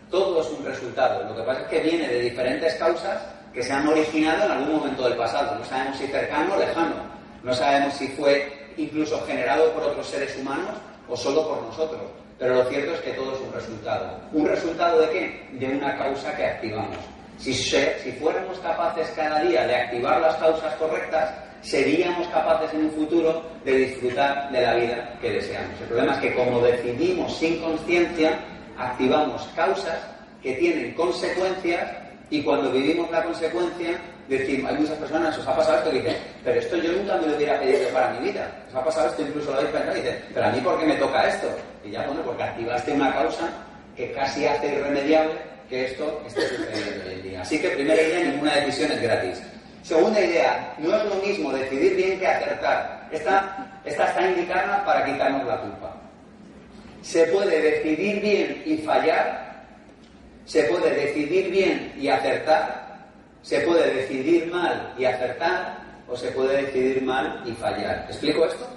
Todo 0.10 0.42
es 0.42 0.50
un 0.50 0.66
resultado. 0.66 1.30
Lo 1.30 1.36
que 1.36 1.44
pasa 1.44 1.62
es 1.62 1.68
que 1.68 1.80
viene 1.80 2.08
de 2.08 2.22
diferentes 2.22 2.74
causas 2.74 3.22
que 3.54 3.62
se 3.62 3.72
han 3.72 3.88
originado 3.88 4.46
en 4.46 4.52
algún 4.52 4.78
momento 4.78 5.04
del 5.04 5.16
pasado. 5.16 5.60
No 5.60 5.66
sabemos 5.66 5.96
si 6.00 6.08
cercano 6.08 6.56
o 6.56 6.60
lejano. 6.60 6.96
No 7.44 7.54
sabemos 7.54 7.94
si 7.94 8.08
fue 8.08 8.52
incluso 8.78 9.24
generado 9.28 9.72
por 9.74 9.84
otros 9.84 10.08
seres 10.08 10.36
humanos 10.40 10.72
o 11.08 11.16
solo 11.16 11.48
por 11.48 11.62
nosotros. 11.62 12.02
Pero 12.40 12.56
lo 12.56 12.64
cierto 12.66 12.94
es 12.94 13.02
que 13.02 13.12
todo 13.12 13.34
es 13.36 13.42
un 13.42 13.54
resultado. 13.54 14.18
¿Un 14.32 14.48
resultado 14.48 15.02
de 15.02 15.10
qué? 15.10 15.48
De 15.60 15.76
una 15.76 15.98
causa 15.98 16.36
que 16.36 16.46
activamos. 16.46 16.98
Si, 17.38 17.54
fuéramos 18.20 18.60
capaces 18.60 19.10
cada 19.16 19.42
día 19.42 19.68
de 19.68 19.76
activar 19.76 20.20
las 20.22 20.36
causas 20.36 20.74
correctas, 20.76 21.34
seríamos 21.62 22.28
capaces 22.30 22.74
en 22.74 22.86
un 22.86 22.92
futuro 22.92 23.44
de 23.64 23.78
disfrutar 23.78 24.52
de 24.52 24.62
la 24.62 24.76
vida 24.76 25.18
que 25.22 25.32
deseamos. 25.32 25.80
El 25.82 25.88
problema 25.88 26.14
es 26.14 26.20
que 26.20 26.36
como 26.36 26.62
decidimos 26.62 27.38
sin 27.38 27.62
conciencia, 27.62 28.40
activamos 28.78 29.48
causas 29.56 30.00
que 30.42 30.54
tienen 30.54 30.94
consecuencias 30.94 31.90
y 32.30 32.44
cuando 32.44 32.72
vivimos 32.72 33.10
la 33.12 33.24
consecuencia, 33.24 34.00
decimos, 34.28 34.72
hay 34.72 34.78
muchas 34.78 34.98
personas, 34.98 35.38
os 35.38 35.48
ha 35.48 35.56
pasado 35.56 35.78
esto, 35.78 35.92
y 35.92 36.00
dicen, 36.00 36.18
pero 36.44 36.60
esto 36.60 36.78
yo 36.78 36.92
nunca 36.92 37.18
me 37.18 37.28
lo 37.28 37.36
hubiera 37.36 37.60
pedido 37.60 37.90
para 37.90 38.12
mi 38.12 38.30
vida. 38.30 38.52
Os 38.70 38.76
ha 38.76 38.84
pasado 38.84 39.10
esto, 39.10 39.22
incluso 39.24 39.52
lo 39.52 39.58
habéis 39.58 39.72
pensado, 39.72 39.98
y 39.98 40.02
dicen, 40.02 40.24
pero 40.34 40.46
a 40.46 40.50
mí 40.52 40.62
¿por 40.62 40.80
qué 40.80 40.86
me 40.86 40.96
toca 40.96 41.28
esto? 41.28 41.48
Ya, 41.92 42.06
bueno, 42.06 42.22
porque 42.22 42.44
activaste 42.44 42.92
una 42.94 43.14
causa 43.14 43.50
que 43.96 44.12
casi 44.12 44.46
hace 44.46 44.76
irremediable 44.76 45.34
que 45.70 45.86
esto 45.86 46.22
esté 46.26 46.42
sucediendo 46.48 47.06
hoy 47.08 47.14
en 47.14 47.24
día. 47.24 47.42
Así 47.42 47.60
que, 47.60 47.70
primera 47.70 48.02
idea, 48.02 48.32
ninguna 48.32 48.56
decisión 48.56 48.92
es 48.92 49.02
gratis. 49.02 49.42
Segunda 49.84 50.20
idea, 50.20 50.74
no 50.80 50.96
es 50.96 51.06
lo 51.06 51.16
mismo 51.16 51.52
decidir 51.52 51.96
bien 51.96 52.20
que 52.20 52.28
acertar. 52.28 53.08
Esta, 53.12 53.68
esta 53.86 54.08
está 54.08 54.30
indicada 54.30 54.84
para 54.86 55.06
quitarnos 55.06 55.46
la 55.46 55.62
culpa. 55.62 55.96
Se 57.02 57.26
puede 57.28 57.62
decidir 57.62 58.22
bien 58.22 58.64
y 58.66 58.78
fallar, 58.78 59.64
se 60.46 60.64
puede 60.64 60.94
decidir 60.94 61.50
bien 61.50 61.94
y 61.98 62.10
acertar, 62.10 63.08
se 63.42 63.62
puede 63.62 63.94
decidir 63.94 64.52
mal 64.52 64.94
y 64.98 65.06
acertar, 65.06 65.78
o 66.08 66.18
se 66.18 66.30
puede 66.32 66.64
decidir 66.64 67.02
mal 67.04 67.44
y 67.46 67.52
fallar. 67.54 68.06
¿Explico 68.10 68.46
esto? 68.46 68.68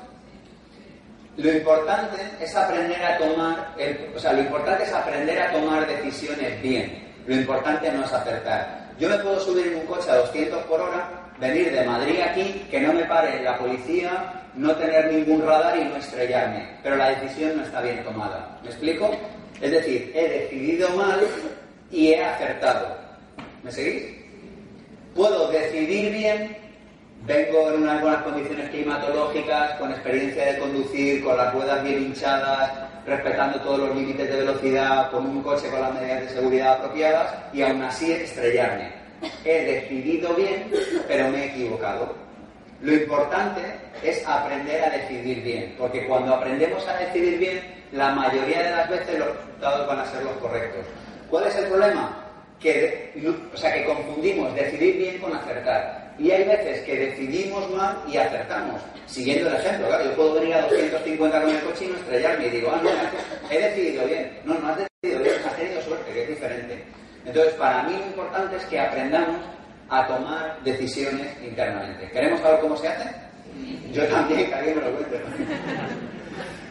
Lo 1.36 1.50
importante 1.50 2.20
es 2.40 2.54
aprender 2.54 3.02
a 3.02 3.16
tomar, 3.16 3.74
o 4.14 4.18
sea, 4.18 4.34
lo 4.34 4.42
importante 4.42 4.84
es 4.84 4.92
aprender 4.92 5.40
a 5.40 5.52
tomar 5.52 5.86
decisiones 5.86 6.60
bien. 6.60 7.08
Lo 7.26 7.34
importante 7.34 7.90
no 7.90 8.04
es 8.04 8.12
acertar. 8.12 8.90
Yo 8.98 9.08
me 9.08 9.18
puedo 9.18 9.40
subir 9.40 9.68
en 9.68 9.78
un 9.78 9.86
coche 9.86 10.10
a 10.10 10.16
200 10.16 10.62
por 10.64 10.80
hora, 10.80 11.08
venir 11.40 11.72
de 11.72 11.84
Madrid 11.84 12.20
aquí, 12.20 12.66
que 12.70 12.80
no 12.80 12.92
me 12.92 13.04
pare 13.04 13.42
la 13.42 13.58
policía, 13.58 14.42
no 14.54 14.74
tener 14.76 15.10
ningún 15.10 15.46
radar 15.46 15.78
y 15.78 15.84
no 15.84 15.96
estrellarme. 15.96 16.68
Pero 16.82 16.96
la 16.96 17.08
decisión 17.08 17.56
no 17.56 17.64
está 17.64 17.80
bien 17.80 18.04
tomada. 18.04 18.58
¿Me 18.62 18.68
explico? 18.68 19.10
Es 19.60 19.70
decir, 19.70 20.12
he 20.14 20.28
decidido 20.28 20.90
mal 20.90 21.20
y 21.90 22.08
he 22.08 22.22
acertado. 22.22 22.94
¿Me 23.62 23.72
seguís? 23.72 24.04
Puedo 25.14 25.48
decidir 25.50 26.12
bien 26.12 26.56
vengo 27.26 27.70
en 27.70 27.82
unas 27.82 28.00
buenas 28.00 28.22
condiciones 28.22 28.70
climatológicas, 28.70 29.72
con 29.78 29.90
experiencia 29.90 30.52
de 30.52 30.58
conducir, 30.58 31.22
con 31.22 31.36
las 31.36 31.52
ruedas 31.52 31.82
bien 31.84 32.02
hinchadas, 32.02 32.72
respetando 33.06 33.60
todos 33.60 33.80
los 33.80 33.96
límites 33.96 34.28
de 34.28 34.36
velocidad, 34.36 35.10
con 35.10 35.26
un 35.26 35.42
coche 35.42 35.68
con 35.70 35.80
las 35.80 35.94
medidas 35.94 36.22
de 36.22 36.28
seguridad 36.28 36.72
apropiadas 36.74 37.34
y 37.52 37.62
aún 37.62 37.82
así 37.82 38.12
estrellarme. 38.12 38.90
He 39.44 39.64
decidido 39.64 40.34
bien, 40.34 40.70
pero 41.06 41.28
me 41.28 41.44
he 41.44 41.46
equivocado. 41.50 42.14
Lo 42.80 42.92
importante 42.92 43.60
es 44.02 44.26
aprender 44.26 44.82
a 44.84 44.90
decidir 44.90 45.42
bien, 45.42 45.74
porque 45.78 46.06
cuando 46.06 46.34
aprendemos 46.34 46.86
a 46.88 46.96
decidir 46.96 47.38
bien, 47.38 47.60
la 47.92 48.10
mayoría 48.12 48.62
de 48.62 48.70
las 48.70 48.88
veces 48.90 49.18
los 49.18 49.28
resultados 49.36 49.86
van 49.86 50.00
a 50.00 50.06
ser 50.06 50.24
los 50.24 50.32
correctos. 50.38 50.84
¿Cuál 51.30 51.46
es 51.46 51.56
el 51.56 51.66
problema? 51.66 52.18
Que, 52.58 53.12
o 53.52 53.56
sea, 53.56 53.72
que 53.72 53.84
confundimos 53.84 54.52
decidir 54.54 54.96
bien 54.96 55.18
con 55.18 55.34
acertar. 55.34 56.01
Y 56.18 56.30
hay 56.30 56.44
veces 56.44 56.80
que 56.82 56.98
decidimos 56.98 57.70
mal 57.70 57.96
y 58.06 58.16
acertamos. 58.16 58.80
Siguiendo 59.06 59.48
el 59.48 59.56
ejemplo, 59.56 59.88
claro, 59.88 60.04
yo 60.04 60.14
puedo 60.14 60.34
venir 60.34 60.54
a 60.54 60.62
250 60.62 61.40
con 61.40 61.50
el 61.50 61.60
coche 61.60 61.84
y 61.84 61.88
no 61.88 61.96
estrellarme 61.96 62.46
y 62.46 62.50
digo, 62.50 62.70
ah, 62.72 62.80
no, 62.82 62.90
he 63.50 63.58
decidido 63.58 64.06
bien. 64.06 64.38
No, 64.44 64.54
no 64.58 64.68
has 64.68 64.76
decidido 64.76 65.22
bien, 65.22 65.34
has 65.46 65.56
tenido 65.56 65.82
suerte, 65.82 66.12
que 66.12 66.22
es 66.22 66.28
diferente. 66.28 66.84
Entonces, 67.24 67.54
para 67.54 67.82
mí 67.84 67.96
lo 67.96 68.06
importante 68.06 68.56
es 68.56 68.64
que 68.66 68.80
aprendamos 68.80 69.40
a 69.88 70.06
tomar 70.06 70.62
decisiones 70.64 71.28
internamente. 71.42 72.10
¿Queremos 72.10 72.40
saber 72.40 72.60
cómo 72.60 72.76
se 72.76 72.88
hace? 72.88 73.10
Yo 73.92 74.06
también, 74.06 74.48
que 74.48 74.54
alguien 74.54 74.76
me 74.78 74.82
lo 74.82 74.96
cuente. 74.96 75.20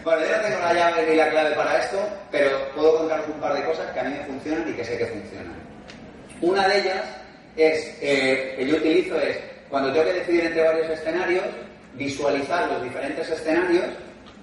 Bueno, 0.03 0.25
yo 0.25 0.35
no 0.35 0.43
tengo 0.43 0.59
la 0.59 0.73
llave 0.73 1.05
ni 1.07 1.15
la 1.15 1.29
clave 1.29 1.55
para 1.55 1.77
esto, 1.77 1.97
pero 2.31 2.49
puedo 2.73 2.97
contaros 2.97 3.27
un 3.27 3.39
par 3.39 3.53
de 3.53 3.63
cosas 3.63 3.91
que 3.91 3.99
a 3.99 4.03
mí 4.03 4.15
me 4.17 4.25
funcionan 4.25 4.67
y 4.67 4.73
que 4.73 4.83
sé 4.83 4.97
que 4.97 5.05
funcionan. 5.05 5.53
Una 6.41 6.67
de 6.67 6.79
ellas 6.79 7.03
es, 7.55 7.97
eh, 8.01 8.55
que 8.57 8.67
yo 8.67 8.77
utilizo 8.77 9.19
es, 9.19 9.37
cuando 9.69 9.91
tengo 9.91 10.05
que 10.05 10.13
decidir 10.13 10.45
entre 10.45 10.63
varios 10.63 10.89
escenarios, 10.89 11.43
visualizar 11.95 12.67
los 12.71 12.83
diferentes 12.83 13.29
escenarios 13.29 13.85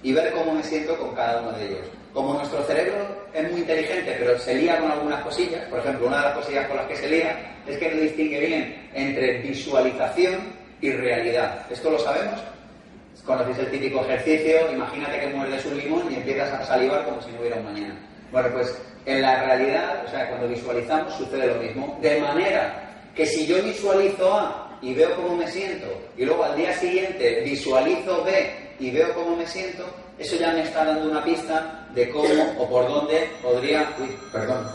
y 0.03 0.13
ver 0.13 0.31
cómo 0.33 0.53
me 0.53 0.63
siento 0.63 0.97
con 0.97 1.15
cada 1.15 1.41
uno 1.41 1.51
de 1.53 1.65
ellos. 1.65 1.87
Como 2.13 2.33
nuestro 2.33 2.63
cerebro 2.63 2.95
es 3.33 3.51
muy 3.51 3.61
inteligente, 3.61 4.15
pero 4.17 4.37
se 4.39 4.55
lía 4.55 4.79
con 4.79 4.91
algunas 4.91 5.23
cosillas, 5.23 5.65
por 5.65 5.79
ejemplo, 5.79 6.07
una 6.07 6.17
de 6.17 6.23
las 6.23 6.33
cosillas 6.33 6.67
con 6.67 6.77
las 6.77 6.87
que 6.87 6.95
se 6.95 7.09
lía 7.09 7.55
es 7.67 7.77
que 7.77 7.91
no 7.93 8.01
distingue 8.01 8.39
bien 8.39 8.89
entre 8.93 9.39
visualización 9.41 10.53
y 10.81 10.91
realidad. 10.91 11.65
¿Esto 11.69 11.91
lo 11.91 11.99
sabemos? 11.99 12.41
Conocéis 13.25 13.59
el 13.59 13.71
típico 13.71 14.01
ejercicio, 14.05 14.71
imagínate 14.71 15.19
que 15.19 15.27
muerdes 15.27 15.65
un 15.65 15.77
limón 15.77 16.11
y 16.11 16.15
empiezas 16.15 16.51
a 16.51 16.65
salivar 16.65 17.05
como 17.05 17.21
si 17.21 17.31
no 17.31 17.41
hubiera 17.41 17.57
un 17.57 17.65
mañana. 17.65 17.95
Bueno, 18.31 18.49
pues 18.53 18.75
en 19.05 19.21
la 19.21 19.43
realidad, 19.43 20.03
o 20.05 20.09
sea, 20.09 20.27
cuando 20.29 20.47
visualizamos 20.47 21.13
sucede 21.13 21.47
lo 21.47 21.55
mismo, 21.55 21.99
de 22.01 22.19
manera 22.21 22.88
que 23.15 23.25
si 23.25 23.45
yo 23.45 23.61
visualizo 23.61 24.33
A 24.33 24.77
y 24.81 24.93
veo 24.93 25.15
cómo 25.15 25.35
me 25.35 25.47
siento, 25.47 25.87
y 26.17 26.25
luego 26.25 26.43
al 26.43 26.55
día 26.55 26.73
siguiente 26.77 27.41
visualizo 27.41 28.23
B 28.23 28.75
y 28.79 28.91
veo 28.91 29.13
cómo 29.13 29.35
me 29.35 29.45
siento, 29.47 29.85
eso 30.17 30.35
ya 30.35 30.51
me 30.51 30.63
está 30.63 30.85
dando 30.85 31.09
una 31.09 31.23
pista 31.23 31.87
de 31.93 32.09
cómo 32.09 32.55
o 32.57 32.69
por 32.69 32.87
dónde 32.87 33.29
podría, 33.41 33.89
uy, 33.99 34.17
perdón, 34.31 34.67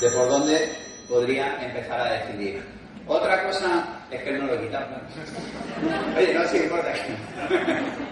de 0.00 0.10
por 0.10 0.28
dónde 0.28 0.68
podría 1.08 1.62
empezar 1.64 2.00
a 2.00 2.12
decidir. 2.12 2.62
Otra 3.06 3.44
cosa 3.44 4.00
es 4.10 4.22
que 4.22 4.32
no 4.32 4.46
lo 4.46 4.54
he 4.54 4.60
quitado. 4.60 4.86
Oye, 6.16 6.34
no, 6.34 6.46
sí 6.48 6.58
importa. 6.58 6.92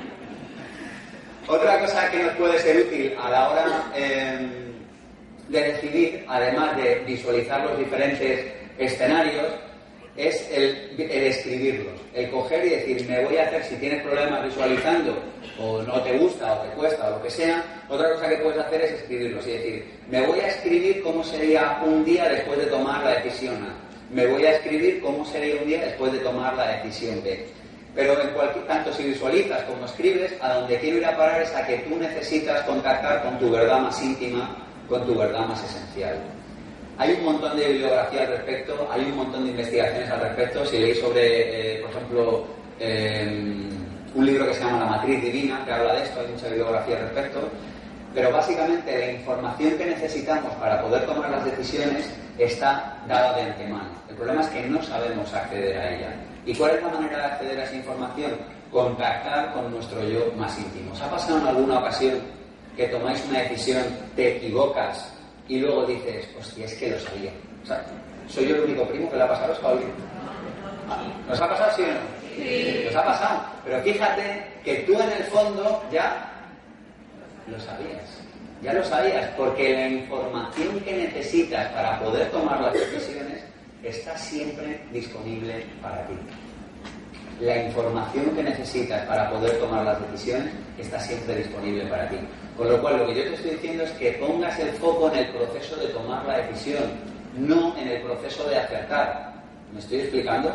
Otra 1.48 1.80
cosa 1.80 2.10
que 2.10 2.22
nos 2.22 2.36
puede 2.36 2.58
ser 2.58 2.76
útil 2.76 3.14
a 3.18 3.30
la 3.30 3.48
hora 3.48 3.92
em, 3.94 4.50
de 5.48 5.62
decidir, 5.72 6.24
además 6.28 6.76
de 6.76 6.96
visualizar 7.06 7.64
los 7.64 7.78
diferentes 7.78 8.52
escenarios 8.78 9.46
es 10.16 10.50
el, 10.50 10.94
el, 10.98 11.24
escribirlos, 11.26 12.00
el 12.12 12.28
coger 12.30 12.66
y 12.66 12.70
decir, 12.70 13.08
me 13.08 13.24
voy 13.24 13.36
a 13.36 13.44
hacer, 13.44 13.64
si 13.64 13.76
tienes 13.76 14.02
problemas 14.02 14.44
visualizando, 14.44 15.16
o 15.60 15.80
no 15.82 16.00
te 16.02 16.18
gusta, 16.18 16.54
o 16.54 16.62
te 16.62 16.68
cuesta, 16.74 17.06
o 17.06 17.10
lo 17.10 17.22
que 17.22 17.30
sea, 17.30 17.64
otra 17.88 18.12
cosa 18.12 18.28
que 18.28 18.36
puedes 18.38 18.58
hacer 18.58 18.80
es 18.82 18.92
escribirlos 18.92 19.46
y 19.46 19.50
decir, 19.50 19.84
me 20.10 20.26
voy 20.26 20.40
a 20.40 20.48
escribir 20.48 21.02
cómo 21.02 21.22
sería 21.22 21.80
un 21.84 22.04
día 22.04 22.28
después 22.28 22.58
de 22.58 22.66
tomar 22.66 23.04
la 23.04 23.14
decisión 23.20 23.62
A, 23.62 23.88
me 24.12 24.26
voy 24.26 24.44
a 24.44 24.56
escribir 24.56 25.00
cómo 25.00 25.24
sería 25.24 25.60
un 25.62 25.68
día 25.68 25.84
después 25.84 26.12
de 26.12 26.18
tomar 26.18 26.56
la 26.56 26.68
decisión 26.78 27.22
B. 27.22 27.46
Pero 27.94 28.20
en 28.20 28.28
cualquier, 28.30 28.66
tanto 28.66 28.92
si 28.92 29.04
visualizas 29.04 29.62
como 29.64 29.84
escribes, 29.84 30.32
a 30.40 30.54
donde 30.54 30.78
quiero 30.78 30.98
ir 30.98 31.06
a 31.06 31.16
parar 31.16 31.42
es 31.42 31.54
a 31.54 31.66
que 31.66 31.78
tú 31.78 31.96
necesitas 31.96 32.62
contactar 32.62 33.22
con 33.22 33.38
tu 33.38 33.50
verdad 33.50 33.80
más 33.80 34.02
íntima, 34.02 34.56
con 34.88 35.04
tu 35.06 35.14
verdad 35.14 35.46
más 35.46 35.62
esencial. 35.64 36.18
Hay 36.98 37.12
un 37.12 37.26
montón 37.26 37.56
de 37.56 37.68
bibliografía 37.68 38.22
al 38.22 38.28
respecto, 38.28 38.88
hay 38.90 39.04
un 39.04 39.18
montón 39.18 39.44
de 39.44 39.50
investigaciones 39.52 40.10
al 40.10 40.20
respecto. 40.20 40.66
Si 40.66 40.78
leéis 40.78 40.98
sobre, 40.98 41.76
eh, 41.76 41.80
por 41.80 41.90
ejemplo, 41.92 42.44
eh, 42.80 43.70
un 44.16 44.26
libro 44.26 44.48
que 44.48 44.54
se 44.54 44.64
llama 44.64 44.80
La 44.80 44.86
Matriz 44.86 45.22
Divina, 45.22 45.64
que 45.64 45.72
habla 45.72 45.94
de 45.94 46.02
esto, 46.02 46.18
hay 46.18 46.26
mucha 46.26 46.48
bibliografía 46.48 46.96
al 46.96 47.02
respecto. 47.02 47.48
Pero 48.12 48.32
básicamente 48.32 48.98
la 48.98 49.12
información 49.12 49.78
que 49.78 49.86
necesitamos 49.86 50.52
para 50.54 50.82
poder 50.82 51.06
tomar 51.06 51.30
las 51.30 51.44
decisiones 51.44 52.12
está 52.36 52.96
dada 53.06 53.32
de 53.36 53.42
antemano. 53.42 53.90
El 54.10 54.16
problema 54.16 54.40
es 54.40 54.48
que 54.48 54.62
no 54.66 54.82
sabemos 54.82 55.32
acceder 55.32 55.78
a 55.78 55.94
ella. 55.94 56.14
¿Y 56.46 56.54
cuál 56.56 56.74
es 56.74 56.82
la 56.82 56.88
manera 56.88 57.18
de 57.18 57.24
acceder 57.26 57.60
a 57.60 57.62
esa 57.62 57.76
información? 57.76 58.32
Contactar 58.72 59.52
con 59.52 59.70
nuestro 59.70 60.02
yo 60.02 60.32
más 60.36 60.58
íntimo. 60.58 60.90
¿Os 60.92 61.00
ha 61.00 61.10
pasado 61.10 61.38
en 61.38 61.46
alguna 61.46 61.78
ocasión 61.78 62.18
que 62.76 62.88
tomáis 62.88 63.24
una 63.28 63.40
decisión, 63.42 63.84
te 64.16 64.36
equivocas 64.36 65.12
y 65.48 65.58
luego 65.58 65.86
dices, 65.86 66.28
hostia, 66.38 66.66
es 66.66 66.74
que 66.74 66.90
lo 66.90 67.00
sabía. 67.00 67.32
O 67.62 67.66
sea, 67.66 67.84
soy 68.28 68.48
yo 68.48 68.56
el 68.56 68.64
único 68.64 68.86
primo 68.86 69.10
que 69.10 69.16
le 69.16 69.22
ha 69.22 69.28
pasado 69.28 69.52
esto 69.52 69.66
a 69.66 69.70
alguien. 69.70 69.90
¿Nos 71.28 71.40
ha 71.40 71.48
pasado 71.48 71.72
sí 71.76 71.82
o 71.82 71.86
no? 71.86 72.00
Sí. 72.36 72.82
Nos 72.84 72.96
ha 72.96 73.04
pasado. 73.04 73.40
Pero 73.64 73.82
fíjate 73.82 74.46
que 74.64 74.74
tú 74.80 74.92
en 74.94 75.10
el 75.10 75.24
fondo 75.24 75.82
ya 75.90 76.30
lo 77.46 77.58
sabías. 77.60 78.04
Ya 78.62 78.72
lo 78.72 78.84
sabías, 78.84 79.28
porque 79.36 79.72
la 79.72 79.88
información 79.88 80.80
que 80.80 80.92
necesitas 80.92 81.72
para 81.72 81.98
poder 82.00 82.30
tomar 82.30 82.60
las 82.60 82.72
decisiones 82.72 83.44
está 83.82 84.16
siempre 84.18 84.80
disponible 84.92 85.64
para 85.80 86.04
ti. 86.06 86.14
La 87.40 87.62
información 87.62 88.34
que 88.34 88.42
necesitas 88.42 89.06
para 89.06 89.30
poder 89.30 89.58
tomar 89.60 89.84
las 89.84 90.10
decisiones 90.10 90.52
está 90.82 91.00
siempre 91.00 91.36
disponible 91.36 91.84
para 91.86 92.08
ti. 92.08 92.16
Con 92.56 92.68
lo 92.68 92.80
cual, 92.80 92.98
lo 92.98 93.06
que 93.06 93.14
yo 93.14 93.22
te 93.24 93.34
estoy 93.34 93.50
diciendo 93.52 93.84
es 93.84 93.90
que 93.92 94.12
pongas 94.12 94.58
el 94.58 94.70
foco 94.72 95.10
en 95.12 95.18
el 95.18 95.28
proceso 95.28 95.76
de 95.76 95.86
tomar 95.88 96.24
la 96.26 96.38
decisión, 96.38 96.84
no 97.36 97.76
en 97.78 97.88
el 97.88 98.02
proceso 98.02 98.48
de 98.48 98.56
acertar. 98.56 99.32
¿Me 99.72 99.80
estoy 99.80 100.00
explicando? 100.00 100.52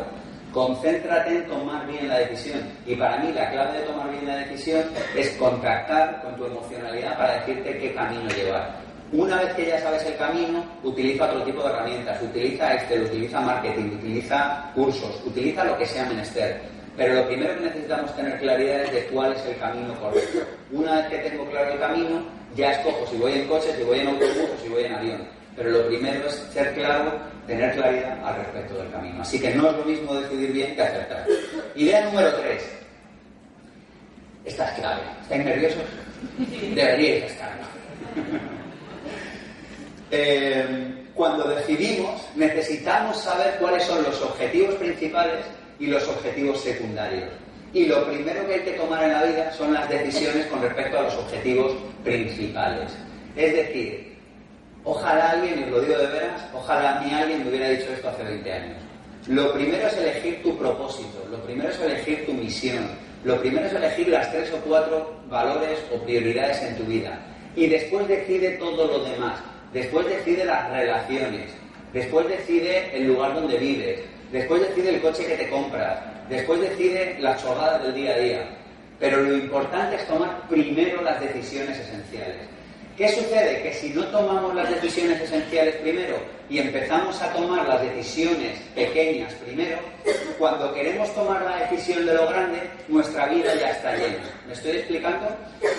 Concéntrate 0.52 1.30
en 1.30 1.46
tomar 1.46 1.86
bien 1.86 2.08
la 2.08 2.18
decisión. 2.18 2.60
Y 2.86 2.94
para 2.94 3.18
mí 3.18 3.32
la 3.32 3.50
clave 3.50 3.78
de 3.78 3.84
tomar 3.86 4.10
bien 4.10 4.26
la 4.26 4.36
decisión 4.36 4.84
es 5.16 5.30
contactar 5.30 6.22
con 6.22 6.36
tu 6.36 6.46
emocionalidad 6.46 7.16
para 7.16 7.40
decirte 7.40 7.78
qué 7.78 7.94
camino 7.94 8.28
llevar. 8.30 8.70
Una 9.12 9.36
vez 9.36 9.54
que 9.54 9.66
ya 9.66 9.80
sabes 9.80 10.04
el 10.06 10.16
camino, 10.16 10.64
utiliza 10.82 11.24
otro 11.24 11.42
tipo 11.42 11.62
de 11.62 11.68
herramientas. 11.68 12.22
Utiliza 12.22 12.74
Excel, 12.74 13.02
utiliza 13.02 13.40
marketing, 13.40 13.96
utiliza 13.96 14.70
cursos, 14.74 15.22
utiliza 15.24 15.64
lo 15.64 15.78
que 15.78 15.86
sea 15.86 16.04
menester 16.06 16.73
pero 16.96 17.14
lo 17.14 17.26
primero 17.26 17.54
que 17.56 17.60
necesitamos 17.62 18.14
tener 18.14 18.38
claridad 18.38 18.84
es 18.84 18.92
de 18.92 19.04
cuál 19.06 19.32
es 19.32 19.44
el 19.46 19.58
camino 19.58 19.98
correcto. 20.00 20.38
Una 20.70 20.96
vez 20.96 21.06
que 21.08 21.30
tengo 21.30 21.50
claro 21.50 21.72
el 21.72 21.78
camino, 21.78 22.24
ya 22.54 22.72
escojo 22.72 23.06
si 23.10 23.16
voy 23.16 23.32
en 23.32 23.48
coche, 23.48 23.74
si 23.76 23.82
voy 23.82 23.98
en 23.98 24.08
autobús 24.08 24.50
o 24.54 24.62
si 24.62 24.68
voy 24.68 24.84
en 24.84 24.94
avión. 24.94 25.28
Pero 25.56 25.70
lo 25.70 25.86
primero 25.86 26.28
es 26.28 26.34
ser 26.52 26.72
claro, 26.74 27.12
tener 27.46 27.74
claridad 27.74 28.24
al 28.24 28.36
respecto 28.36 28.76
del 28.76 28.90
camino. 28.92 29.22
Así 29.22 29.40
que 29.40 29.54
no 29.54 29.70
es 29.70 29.76
lo 29.76 29.84
mismo 29.84 30.14
decidir 30.14 30.52
bien 30.52 30.74
que 30.74 30.82
acertar. 30.82 31.26
Idea 31.74 32.04
número 32.04 32.32
tres. 32.34 32.62
Esta 34.44 34.68
es 34.68 34.80
clave. 34.80 35.02
¿Estáis 35.22 35.44
nerviosos? 35.44 35.82
Deberíais 36.74 37.24
estarlo. 37.24 37.64
eh, 40.10 41.04
cuando 41.14 41.48
decidimos, 41.48 42.22
necesitamos 42.36 43.20
saber 43.20 43.56
cuáles 43.58 43.84
son 43.84 44.02
los 44.02 44.20
objetivos 44.22 44.74
principales 44.76 45.44
y 45.78 45.86
los 45.86 46.06
objetivos 46.08 46.60
secundarios. 46.60 47.28
Y 47.72 47.86
lo 47.86 48.04
primero 48.06 48.46
que 48.46 48.54
hay 48.54 48.60
que 48.60 48.72
tomar 48.72 49.02
en 49.02 49.12
la 49.12 49.24
vida 49.24 49.52
son 49.52 49.74
las 49.74 49.88
decisiones 49.88 50.46
con 50.46 50.62
respecto 50.62 50.98
a 50.98 51.02
los 51.02 51.14
objetivos 51.14 51.72
principales. 52.04 52.92
Es 53.34 53.52
decir, 53.52 54.16
ojalá 54.84 55.30
alguien, 55.30 55.60
y 55.60 55.62
os 55.64 55.70
lo 55.70 55.80
digo 55.80 55.98
de 55.98 56.06
veras, 56.06 56.42
ojalá 56.54 57.00
a 57.00 57.18
alguien 57.18 57.42
me 57.42 57.50
hubiera 57.50 57.70
dicho 57.70 57.92
esto 57.92 58.08
hace 58.08 58.22
20 58.22 58.52
años. 58.52 58.76
Lo 59.26 59.52
primero 59.54 59.86
es 59.86 59.96
elegir 59.96 60.42
tu 60.42 60.56
propósito, 60.56 61.26
lo 61.30 61.38
primero 61.44 61.70
es 61.70 61.80
elegir 61.80 62.26
tu 62.26 62.34
misión, 62.34 62.86
lo 63.24 63.40
primero 63.40 63.66
es 63.66 63.72
elegir 63.72 64.08
las 64.08 64.30
tres 64.30 64.52
o 64.52 64.58
cuatro 64.58 65.14
valores 65.28 65.78
o 65.92 65.98
prioridades 66.04 66.62
en 66.62 66.76
tu 66.76 66.84
vida. 66.84 67.18
Y 67.56 67.66
después 67.66 68.06
decide 68.06 68.50
todo 68.52 68.86
lo 68.86 69.02
demás. 69.02 69.40
Después 69.72 70.06
decide 70.06 70.44
las 70.44 70.70
relaciones. 70.70 71.50
Después 71.92 72.28
decide 72.28 72.94
el 72.94 73.06
lugar 73.08 73.34
donde 73.34 73.56
vives. 73.56 74.00
Después 74.32 74.68
decide 74.68 74.96
el 74.96 75.02
coche 75.02 75.26
que 75.26 75.36
te 75.36 75.50
compras. 75.50 75.98
Después 76.28 76.60
decide 76.60 77.16
las 77.20 77.42
chorradas 77.42 77.82
del 77.82 77.94
día 77.94 78.14
a 78.14 78.18
día. 78.18 78.48
Pero 78.98 79.22
lo 79.22 79.36
importante 79.36 79.96
es 79.96 80.06
tomar 80.06 80.48
primero 80.48 81.02
las 81.02 81.20
decisiones 81.20 81.78
esenciales. 81.78 82.48
¿Qué 82.96 83.08
sucede? 83.08 83.62
Que 83.62 83.72
si 83.72 83.90
no 83.90 84.04
tomamos 84.06 84.54
las 84.54 84.70
decisiones 84.70 85.20
esenciales 85.20 85.76
primero 85.76 86.16
y 86.48 86.58
empezamos 86.58 87.20
a 87.22 87.32
tomar 87.32 87.66
las 87.66 87.80
decisiones 87.82 88.58
pequeñas 88.74 89.32
primero, 89.34 89.78
cuando 90.38 90.72
queremos 90.74 91.12
tomar 91.14 91.42
la 91.42 91.56
decisión 91.66 92.04
de 92.04 92.14
lo 92.14 92.28
grande, 92.28 92.60
nuestra 92.88 93.26
vida 93.26 93.54
ya 93.54 93.70
está 93.70 93.96
llena. 93.96 94.24
¿Me 94.46 94.52
estoy 94.52 94.72
explicando? 94.72 95.26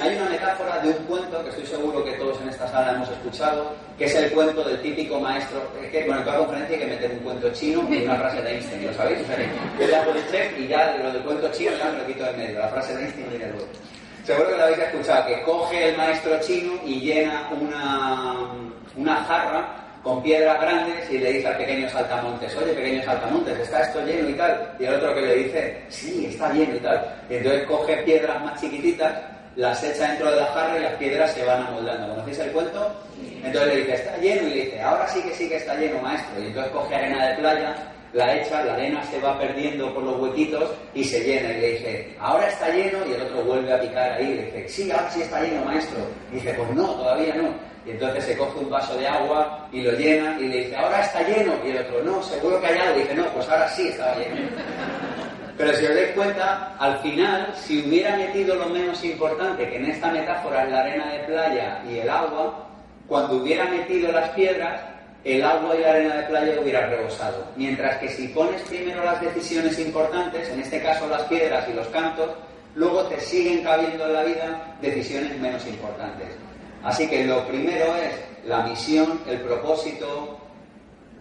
Hay 0.01 0.15
una 0.15 0.29
metáfora 0.29 0.79
de 0.79 0.89
un 0.89 1.05
cuento 1.05 1.43
que 1.43 1.49
estoy 1.49 1.65
seguro 1.67 2.03
que 2.03 2.13
todos 2.13 2.41
en 2.41 2.49
esta 2.49 2.67
sala 2.69 2.93
hemos 2.93 3.09
escuchado, 3.09 3.73
que 3.97 4.05
es 4.05 4.15
el 4.15 4.31
cuento 4.31 4.63
del 4.63 4.81
típico 4.81 5.19
maestro, 5.19 5.61
que 5.91 6.03
bueno, 6.05 6.19
en 6.19 6.25
toda 6.25 6.37
conferencia 6.39 6.77
hay 6.77 6.83
que 6.83 6.89
meter 6.89 7.11
un 7.11 7.19
cuento 7.19 7.53
chino 7.53 7.87
y 7.89 8.03
una 8.03 8.15
frase 8.15 8.41
de 8.41 8.51
Einstein, 8.53 8.87
¿lo 8.87 8.93
sabéis? 8.93 9.19
O 9.21 9.25
sea, 9.25 9.87
yo 9.87 9.95
hago 9.95 10.11
el 10.11 10.31
check 10.31 10.59
y 10.59 10.67
ya 10.67 10.97
lo 10.97 11.11
del 11.11 11.21
cuento 11.21 11.51
chino 11.51 11.71
ya 11.77 11.91
me 11.91 11.99
lo 11.99 12.07
quito 12.07 12.23
del 12.23 12.37
medio, 12.37 12.59
la 12.59 12.69
frase 12.69 12.95
de 12.95 13.03
Einstein 13.03 13.29
viene 13.29 13.47
luego. 13.49 13.67
Seguro 14.25 14.49
que 14.49 14.57
lo 14.57 14.63
habéis 14.63 14.79
escuchado, 14.79 15.27
que 15.27 15.43
coge 15.43 15.89
el 15.89 15.97
maestro 15.97 16.39
chino 16.41 16.73
y 16.83 16.99
llena 16.99 17.47
una, 17.51 18.47
una 18.95 19.15
jarra 19.25 19.85
con 20.05 20.21
piedras 20.21 20.61
grandes 20.61 21.09
y 21.09 21.17
le 21.17 21.33
dice 21.33 21.47
al 21.47 21.57
pequeño 21.57 21.89
saltamontes, 21.89 22.55
oye 22.57 22.73
pequeño 22.73 23.03
saltamontes, 23.03 23.57
¿está 23.57 23.81
esto 23.81 24.05
lleno 24.05 24.29
y 24.29 24.33
tal? 24.33 24.75
Y 24.77 24.85
el 24.85 24.93
otro 24.93 25.15
que 25.15 25.21
le 25.21 25.35
dice, 25.37 25.81
sí, 25.89 26.27
está 26.27 26.53
lleno 26.53 26.75
y 26.75 26.79
tal. 26.79 27.03
Y 27.27 27.33
entonces 27.33 27.63
coge 27.63 27.97
piedras 28.03 28.39
más 28.43 28.61
chiquititas, 28.61 29.11
las 29.55 29.83
echa 29.83 30.09
dentro 30.09 30.29
de 30.29 30.41
la 30.41 30.45
jarra 30.45 30.77
y 30.77 30.83
las 30.83 30.93
piedras 30.93 31.33
se 31.33 31.43
van 31.43 31.63
amoldando. 31.63 32.13
¿Conocéis 32.13 32.37
el 32.37 32.51
cuento? 32.51 32.95
Entonces 33.43 33.73
le 33.73 33.75
dice, 33.77 33.93
está 33.95 34.17
lleno 34.17 34.41
y 34.43 34.49
le 34.51 34.65
dice, 34.65 34.81
ahora 34.83 35.07
sí 35.07 35.23
que 35.23 35.33
sí 35.33 35.49
que 35.49 35.55
está 35.55 35.73
lleno, 35.73 35.99
maestro. 35.99 36.39
Y 36.39 36.45
entonces 36.45 36.71
coge 36.71 36.95
arena 36.95 37.27
de 37.27 37.35
playa 37.37 37.75
la 38.15 38.33
echa, 38.33 38.63
la 38.63 38.75
arena 38.75 39.03
se 39.03 39.19
va 39.19 39.37
perdiendo 39.37 39.93
por 39.93 40.01
los 40.03 40.17
huequitos 40.21 40.71
y 40.93 41.03
se 41.03 41.19
llena. 41.19 41.51
Y 41.51 41.59
le 41.59 41.71
dice, 41.73 42.15
ahora 42.17 42.47
está 42.47 42.69
lleno, 42.69 42.99
y 43.05 43.11
el 43.11 43.21
otro 43.23 43.43
vuelve 43.43 43.73
a 43.73 43.81
picar 43.81 44.13
ahí. 44.13 44.31
Y 44.31 44.35
le 44.35 44.43
dice, 44.43 44.69
sí, 44.69 44.91
ahora 44.91 45.11
sí 45.11 45.21
está 45.21 45.41
lleno, 45.41 45.65
maestro. 45.65 45.99
Y 46.31 46.35
dice, 46.35 46.53
pues 46.53 46.69
no, 46.71 46.85
todavía 46.93 47.35
no. 47.35 47.49
Y 47.85 47.91
entonces 47.91 48.23
se 48.23 48.37
coge 48.37 48.59
un 48.59 48.69
vaso 48.69 48.95
de 48.97 49.05
agua 49.05 49.67
y 49.71 49.81
lo 49.81 49.91
llena 49.91 50.39
y 50.39 50.47
le 50.47 50.57
dice, 50.59 50.77
ahora 50.77 51.01
está 51.01 51.23
lleno. 51.23 51.53
Y 51.65 51.71
el 51.71 51.77
otro, 51.79 52.03
no, 52.03 52.23
seguro 52.23 52.61
que 52.61 52.67
hay 52.67 52.79
algo. 52.79 52.99
Y 52.99 53.01
dice, 53.01 53.15
no, 53.15 53.25
pues 53.25 53.49
ahora 53.49 53.67
sí 53.67 53.89
está 53.89 54.15
lleno. 54.15 54.35
Pero 55.57 55.73
si 55.73 55.85
os 55.85 55.95
dais 55.95 56.11
cuenta, 56.15 56.75
al 56.79 56.97
final, 56.99 57.53
si 57.53 57.85
hubiera 57.85 58.15
metido 58.15 58.55
lo 58.55 58.69
menos 58.69 59.03
importante, 59.03 59.69
que 59.69 59.75
en 59.75 59.85
esta 59.87 60.09
metáfora 60.11 60.63
es 60.63 60.71
la 60.71 60.79
arena 60.79 61.11
de 61.11 61.19
playa 61.19 61.83
y 61.89 61.99
el 61.99 62.09
agua, 62.09 62.65
cuando 63.07 63.35
hubiera 63.35 63.65
metido 63.65 64.11
las 64.11 64.29
piedras, 64.29 64.81
el 65.25 65.43
agua 65.43 65.75
y 65.75 65.81
la 65.81 65.89
arena 65.89 66.15
de 66.17 66.23
playa 66.23 66.61
hubiera 66.61 66.87
rebosado. 66.87 67.43
Mientras 67.55 67.97
que 67.97 68.09
si 68.09 68.27
pones 68.27 68.61
primero 68.61 69.03
las 69.03 69.19
decisiones 69.19 69.77
importantes, 69.79 70.47
en 70.49 70.61
este 70.61 70.81
caso 70.81 71.07
las 71.07 71.23
piedras 71.23 71.67
y 71.67 71.73
los 71.73 71.87
cantos, 71.87 72.29
luego 72.75 73.03
te 73.05 73.19
siguen 73.19 73.63
cabiendo 73.63 74.05
en 74.05 74.13
la 74.13 74.23
vida 74.23 74.77
decisiones 74.81 75.37
menos 75.39 75.65
importantes. 75.65 76.27
Así 76.83 77.09
que 77.09 77.25
lo 77.25 77.45
primero 77.47 77.95
es 77.95 78.13
la 78.45 78.61
misión, 78.67 79.19
el 79.27 79.39
propósito, 79.41 80.37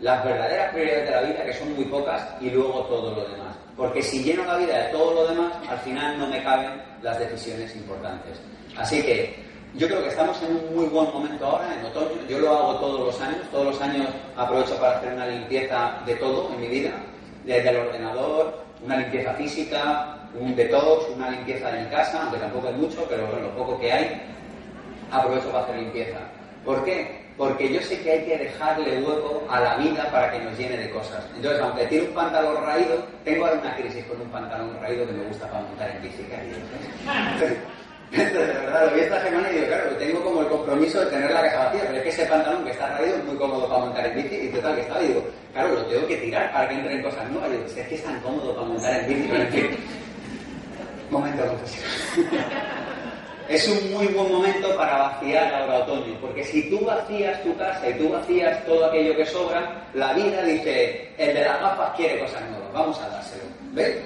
las 0.00 0.22
verdaderas 0.22 0.72
prioridades 0.74 1.06
de 1.06 1.10
la 1.10 1.22
vida, 1.22 1.44
que 1.46 1.54
son 1.54 1.74
muy 1.74 1.84
pocas, 1.86 2.22
y 2.42 2.50
luego 2.50 2.84
todo 2.84 3.14
lo 3.14 3.26
demás. 3.26 3.56
Porque 3.74 4.02
si 4.02 4.22
lleno 4.22 4.44
la 4.44 4.58
vida 4.58 4.84
de 4.84 4.92
todo 4.92 5.14
lo 5.14 5.28
demás, 5.28 5.54
al 5.66 5.78
final 5.78 6.18
no 6.18 6.26
me 6.26 6.42
caben 6.42 6.82
las 7.00 7.18
decisiones 7.18 7.74
importantes. 7.74 8.38
Así 8.76 9.02
que 9.02 9.43
yo 9.76 9.86
creo 9.88 10.02
que 10.02 10.08
estamos 10.08 10.40
en 10.42 10.56
un 10.56 10.76
muy 10.76 10.86
buen 10.86 11.12
momento 11.12 11.46
ahora, 11.46 11.74
en 11.74 11.84
otoño. 11.86 12.20
Yo 12.28 12.38
lo 12.38 12.56
hago 12.56 12.74
todos 12.76 13.00
los 13.00 13.20
años. 13.20 13.40
Todos 13.50 13.66
los 13.66 13.80
años 13.80 14.06
aprovecho 14.36 14.76
para 14.76 14.98
hacer 14.98 15.12
una 15.12 15.26
limpieza 15.26 15.98
de 16.06 16.14
todo 16.16 16.50
en 16.54 16.60
mi 16.60 16.68
vida. 16.68 16.92
Desde 17.44 17.70
el 17.70 17.76
ordenador, 17.76 18.64
una 18.84 18.98
limpieza 18.98 19.34
física, 19.34 20.16
un 20.38 20.54
detox, 20.54 21.08
una 21.16 21.30
limpieza 21.30 21.70
mi 21.72 21.86
casa, 21.86 22.22
aunque 22.22 22.38
tampoco 22.38 22.68
hay 22.68 22.74
mucho, 22.74 23.04
pero 23.08 23.26
bueno, 23.26 23.48
lo 23.48 23.56
poco 23.56 23.78
que 23.80 23.92
hay, 23.92 24.22
aprovecho 25.10 25.50
para 25.50 25.64
hacer 25.64 25.76
limpieza. 25.76 26.18
¿Por 26.64 26.84
qué? 26.84 27.24
porque 27.36 27.72
yo 27.72 27.80
sé 27.82 28.00
que 28.00 28.12
hay 28.12 28.24
que 28.24 28.38
dejarle 28.38 29.02
hueco 29.02 29.44
a 29.50 29.60
la 29.60 29.76
vida 29.76 30.08
para 30.12 30.30
que 30.30 30.38
nos 30.38 30.56
llene 30.56 30.76
de 30.76 30.90
cosas. 30.90 31.24
Entonces, 31.34 31.60
aunque 31.60 31.86
tiene 31.86 32.06
un 32.08 32.14
pantalón 32.14 32.64
raído, 32.64 33.04
tengo 33.24 33.44
una 33.44 33.74
crisis 33.76 34.04
con 34.04 34.20
un 34.20 34.28
pantalón 34.28 34.76
raído 34.80 35.04
que 35.06 35.12
me 35.12 35.24
gusta 35.24 35.48
para 35.48 35.62
montar 35.62 35.90
en 35.90 36.02
bicicleta. 36.02 36.42
Entonces, 38.12 38.48
de 38.48 38.60
verdad, 38.60 38.86
lo 38.86 38.94
vi 38.94 39.00
esta 39.00 39.22
semana 39.22 39.50
y 39.50 39.54
digo, 39.54 39.66
claro, 39.66 39.96
tengo 39.96 40.20
como 40.22 40.40
el 40.40 40.48
compromiso 40.48 41.00
de 41.00 41.06
tener 41.06 41.30
la 41.30 41.42
casa 41.42 41.64
vacía, 41.64 41.82
pero 41.86 41.96
es 41.96 42.02
que 42.02 42.08
ese 42.10 42.26
pantalón 42.26 42.64
que 42.64 42.70
está 42.70 42.86
raído 42.96 43.16
es 43.16 43.24
muy 43.24 43.36
cómodo 43.36 43.68
para 43.68 43.80
montar 43.80 44.06
en 44.06 44.16
bici 44.16 44.36
y 44.36 44.48
total 44.48 44.74
que 44.76 44.80
estaba 44.82 45.02
y 45.02 45.08
digo, 45.08 45.24
claro, 45.52 45.74
lo 45.74 45.86
tengo 45.86 46.06
que 46.06 46.16
tirar 46.16 46.52
para 46.52 46.68
que 46.68 46.74
entren 46.74 47.02
cosas 47.02 47.30
nuevas. 47.30 47.48
Y 47.48 47.52
digo, 47.52 47.66
es 47.66 47.88
que 47.88 47.94
es 47.94 48.04
tan 48.04 48.20
cómodo 48.20 48.54
para 48.54 48.66
montar 48.68 49.00
en 49.00 49.08
bici, 49.08 49.28
pero 49.30 49.42
en. 49.42 49.78
Momento 51.10 51.44
es 53.48 53.68
un 53.68 53.92
muy 53.92 54.06
buen 54.06 54.32
momento 54.32 54.74
para 54.76 54.96
vaciar 54.96 55.54
ahora 55.54 55.80
otoño, 55.80 56.18
porque 56.20 56.42
si 56.42 56.68
tú 56.70 56.84
vacías 56.84 57.42
tu 57.42 57.56
casa 57.56 57.88
y 57.88 57.94
tú 57.94 58.08
vacías 58.08 58.64
todo 58.64 58.86
aquello 58.86 59.14
que 59.16 59.26
sobra, 59.26 59.86
la 59.92 60.12
vida 60.14 60.42
dice, 60.42 61.08
el 61.18 61.34
de 61.34 61.44
las 61.44 61.60
gafas 61.60 61.94
quiere 61.96 62.20
cosas 62.20 62.40
nuevas, 62.50 62.72
vamos 62.72 62.98
a 63.00 63.08
dárselo. 63.10 63.44
¿Ves? 63.72 63.96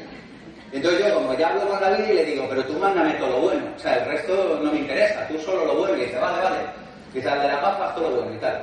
Entonces 0.72 1.06
yo 1.06 1.14
como 1.14 1.34
ya 1.34 1.48
hablo 1.48 1.68
con 1.68 1.80
la 1.80 1.90
vida 1.90 2.10
y 2.10 2.14
le 2.14 2.24
digo, 2.24 2.46
pero 2.48 2.64
tú 2.64 2.74
mándame 2.74 3.14
todo 3.14 3.30
lo 3.30 3.40
bueno, 3.40 3.64
o 3.74 3.78
sea, 3.78 3.94
el 3.96 4.04
resto 4.06 4.60
no 4.62 4.70
me 4.70 4.78
interesa, 4.78 5.26
tú 5.28 5.38
solo 5.38 5.64
lo 5.64 5.76
bueno, 5.76 5.96
y 5.96 6.00
dice, 6.00 6.18
vale, 6.18 6.42
vale, 6.42 6.58
al 7.30 7.40
de 7.40 7.48
las 7.48 7.62
gafas 7.62 7.94
todo 7.94 8.10
lo 8.10 8.16
bueno 8.16 8.34
y 8.34 8.38
tal. 8.38 8.62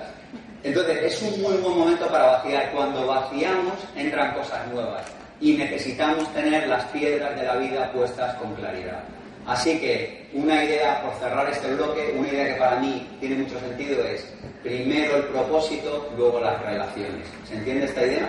Entonces 0.64 0.98
es 1.04 1.22
un 1.22 1.42
muy 1.42 1.58
buen 1.58 1.78
momento 1.78 2.08
para 2.08 2.26
vaciar, 2.26 2.72
cuando 2.72 3.06
vaciamos 3.08 3.74
entran 3.96 4.34
cosas 4.34 4.68
nuevas 4.74 5.04
y 5.42 5.54
necesitamos 5.54 6.32
tener 6.34 6.68
las 6.68 6.84
piedras 6.86 7.36
de 7.36 7.46
la 7.46 7.56
vida 7.56 7.92
puestas 7.92 8.36
con 8.36 8.54
claridad. 8.56 9.04
Así 9.46 9.80
que 9.80 10.28
una 10.34 10.64
idea, 10.64 11.02
por 11.04 11.14
cerrar 11.20 11.48
este 11.52 11.74
bloque, 11.76 12.16
una 12.18 12.28
idea 12.28 12.54
que 12.54 12.60
para 12.60 12.80
mí 12.80 13.08
tiene 13.20 13.36
mucho 13.36 13.60
sentido 13.60 14.04
es 14.04 14.26
primero 14.64 15.18
el 15.18 15.24
propósito, 15.26 16.12
luego 16.18 16.40
las 16.40 16.60
relaciones. 16.64 17.28
¿Se 17.48 17.56
entiende 17.56 17.86
esta 17.86 18.04
idea? 18.04 18.28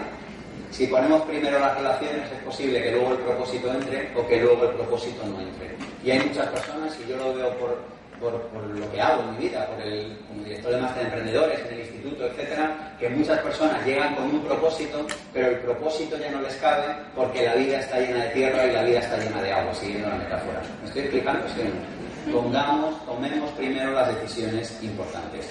Si 0.71 0.87
ponemos 0.87 1.23
primero 1.23 1.59
las 1.59 1.77
relaciones 1.77 2.31
es 2.31 2.43
posible 2.45 2.83
que 2.83 2.93
luego 2.93 3.12
el 3.12 3.19
propósito 3.19 3.73
entre 3.73 4.11
o 4.17 4.27
que 4.27 4.41
luego 4.41 4.64
el 4.64 4.75
propósito 4.77 5.25
no 5.27 5.41
entre. 5.41 5.75
Y 6.05 6.11
hay 6.11 6.21
muchas 6.21 6.49
personas, 6.49 6.97
y 7.03 7.11
yo 7.11 7.17
lo 7.17 7.35
veo 7.35 7.51
por, 7.59 7.79
por, 8.21 8.33
lo 8.64 8.93
que 8.93 9.01
hago 9.01 9.23
en 9.23 9.33
mi 9.33 9.49
vida, 9.49 9.67
por 9.67 9.81
el, 9.81 10.19
como 10.29 10.45
director 10.45 10.73
de 10.73 10.81
máster 10.81 11.03
de 11.03 11.09
emprendedores 11.09 11.61
en 11.61 11.75
el 11.75 11.81
instituto, 11.81 12.27
etcétera, 12.27 12.97
que 12.99 13.09
muchas 13.09 13.39
personas 13.41 13.87
llegan 13.87 14.14
con 14.14 14.25
un 14.25 14.41
propósito, 14.43 15.07
pero 15.33 15.49
el 15.49 15.57
propósito 15.59 16.19
ya 16.19 16.31
no 16.31 16.43
les 16.43 16.55
cabe 16.57 16.85
porque 17.14 17.45
la 17.45 17.55
vida 17.55 17.81
está 17.81 18.01
llena 18.01 18.25
de 18.25 18.31
tierra 18.31 18.67
y 18.67 18.73
la 18.73 18.83
vida 18.83 18.99
está 19.01 19.17
llena 19.19 19.43
de 19.43 19.53
agua, 19.53 19.75
siguiendo 19.75 20.09
la 20.09 20.17
metáfora. 20.17 20.62
¿Me 20.83 20.89
estoy 20.89 21.03
explicando? 21.03 21.49
Sí. 21.49 22.33
Pongamos, 22.33 23.07
tomemos 23.07 23.51
primero 23.53 23.93
las 23.93 24.09
decisiones 24.09 24.79
importantes. 24.83 25.49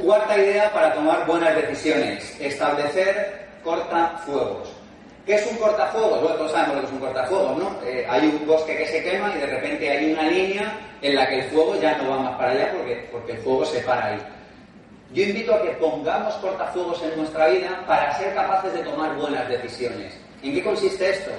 Cuarta 0.00 0.36
idea 0.36 0.72
para 0.72 0.94
tomar 0.94 1.26
buenas 1.26 1.54
decisiones, 1.54 2.36
establecer 2.40 3.41
cortafuegos. 3.62 4.68
¿Qué 5.24 5.34
es 5.34 5.46
un 5.46 5.56
cortafuegos? 5.56 6.20
Bueno, 6.20 6.36
todos 6.36 6.50
sabemos 6.50 6.76
lo 6.76 6.80
que 6.80 6.86
es 6.86 6.92
un 6.92 6.98
cortafuegos, 6.98 7.58
¿no? 7.58 7.78
Eh, 7.86 8.06
hay 8.08 8.26
un 8.26 8.46
bosque 8.46 8.76
que 8.76 8.86
se 8.86 9.02
quema 9.04 9.32
y 9.34 9.38
de 9.38 9.46
repente 9.46 9.88
hay 9.90 10.12
una 10.12 10.22
línea 10.24 10.80
en 11.00 11.14
la 11.14 11.28
que 11.28 11.40
el 11.40 11.44
fuego 11.50 11.80
ya 11.80 11.96
no 11.98 12.10
va 12.10 12.18
más 12.18 12.36
para 12.36 12.50
allá 12.50 12.72
porque, 12.72 13.08
porque 13.12 13.32
el 13.32 13.38
fuego 13.38 13.64
se 13.64 13.80
para 13.80 14.06
ahí. 14.06 14.18
Yo 15.14 15.22
invito 15.24 15.54
a 15.54 15.62
que 15.62 15.70
pongamos 15.72 16.34
cortafuegos 16.36 17.02
en 17.02 17.16
nuestra 17.18 17.46
vida 17.48 17.84
para 17.86 18.18
ser 18.18 18.34
capaces 18.34 18.72
de 18.72 18.80
tomar 18.80 19.14
buenas 19.16 19.48
decisiones. 19.48 20.12
¿En 20.42 20.54
qué 20.54 20.64
consiste 20.64 21.10
esto? 21.10 21.30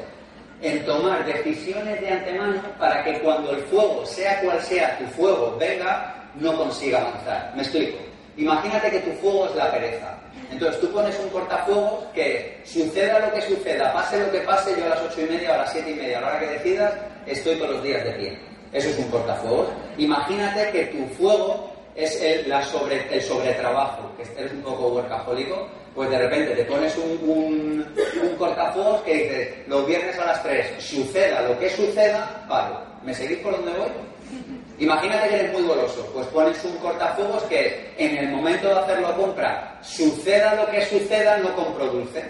En 0.62 0.86
tomar 0.86 1.26
decisiones 1.26 2.00
de 2.00 2.10
antemano 2.10 2.62
para 2.80 3.04
que 3.04 3.20
cuando 3.20 3.52
el 3.52 3.62
fuego, 3.64 4.06
sea 4.06 4.40
cual 4.42 4.62
sea 4.62 4.98
tu 4.98 5.06
fuego, 5.08 5.58
venga, 5.60 6.16
no 6.36 6.56
consiga 6.56 7.02
avanzar. 7.02 7.52
Me 7.56 7.64
explico. 7.64 7.98
Imagínate 8.38 8.90
que 8.90 9.00
tu 9.00 9.12
fuego 9.14 9.48
es 9.48 9.56
la 9.56 9.72
pereza. 9.72 10.18
Entonces 10.52 10.82
tú 10.82 10.92
pones 10.92 11.18
un 11.20 11.30
cortafuegos 11.30 12.06
que 12.14 12.62
suceda 12.64 13.20
lo 13.20 13.34
que 13.34 13.42
suceda, 13.42 13.94
pase 13.94 14.20
lo 14.20 14.32
que 14.32 14.40
pase, 14.40 14.76
yo 14.78 14.86
a 14.86 14.90
las 14.90 15.02
ocho 15.02 15.22
y 15.22 15.26
media, 15.26 15.56
a 15.56 15.58
las 15.58 15.72
siete 15.72 15.92
y 15.92 15.96
media, 15.96 16.18
a 16.18 16.22
la 16.22 16.28
hora 16.28 16.40
que 16.40 16.48
decidas, 16.48 16.94
estoy 17.26 17.56
todos 17.56 17.72
los 17.72 17.84
días 17.84 18.04
de 18.04 18.12
pie. 18.12 18.40
Eso 18.72 18.90
es 18.90 18.98
un 18.98 19.10
cortafuegos. 19.10 19.68
Imagínate 19.98 20.72
que 20.72 20.86
tu 20.86 21.06
fuego 21.16 21.72
es 21.96 22.20
el, 22.22 22.52
sobre, 22.64 23.14
el 23.14 23.22
sobretrabajo, 23.22 24.12
que 24.18 24.24
eres 24.40 24.52
un 24.52 24.62
poco 24.62 24.90
workahólico, 24.90 25.68
pues 25.94 26.10
de 26.10 26.18
repente 26.18 26.56
te 26.56 26.66
pones 26.66 26.96
un, 26.98 27.86
un, 28.22 28.36
cortafuegos 28.38 29.02
que 29.04 29.14
dice, 29.14 29.64
los 29.68 29.86
viernes 29.86 30.18
a 30.18 30.26
las 30.26 30.44
tres, 30.44 30.84
suceda 30.84 31.42
lo 31.42 31.60
que 31.60 31.70
suceda, 31.70 32.46
paro. 32.50 32.82
¿Me 33.04 33.14
seguís 33.14 33.40
por 33.40 33.52
donde 33.52 33.72
voy? 33.72 33.90
Imagínate 34.80 35.30
que 35.30 35.36
eres 35.36 35.54
muy 35.54 35.64
goloso, 35.64 36.10
pues 36.14 36.26
pones 36.28 36.64
un 36.66 36.76
cortafuegos 36.78 37.44
que 37.44 37.94
en 37.98 38.18
el 38.18 38.30
momento 38.30 38.68
de 38.68 38.80
hacer 38.80 39.00
la 39.00 39.14
compra, 39.16 39.80
suceda 39.82 40.56
lo 40.56 40.70
que 40.72 40.84
suceda, 40.86 41.38
no 41.38 41.56
compro 41.56 41.86
dulce. 41.88 42.24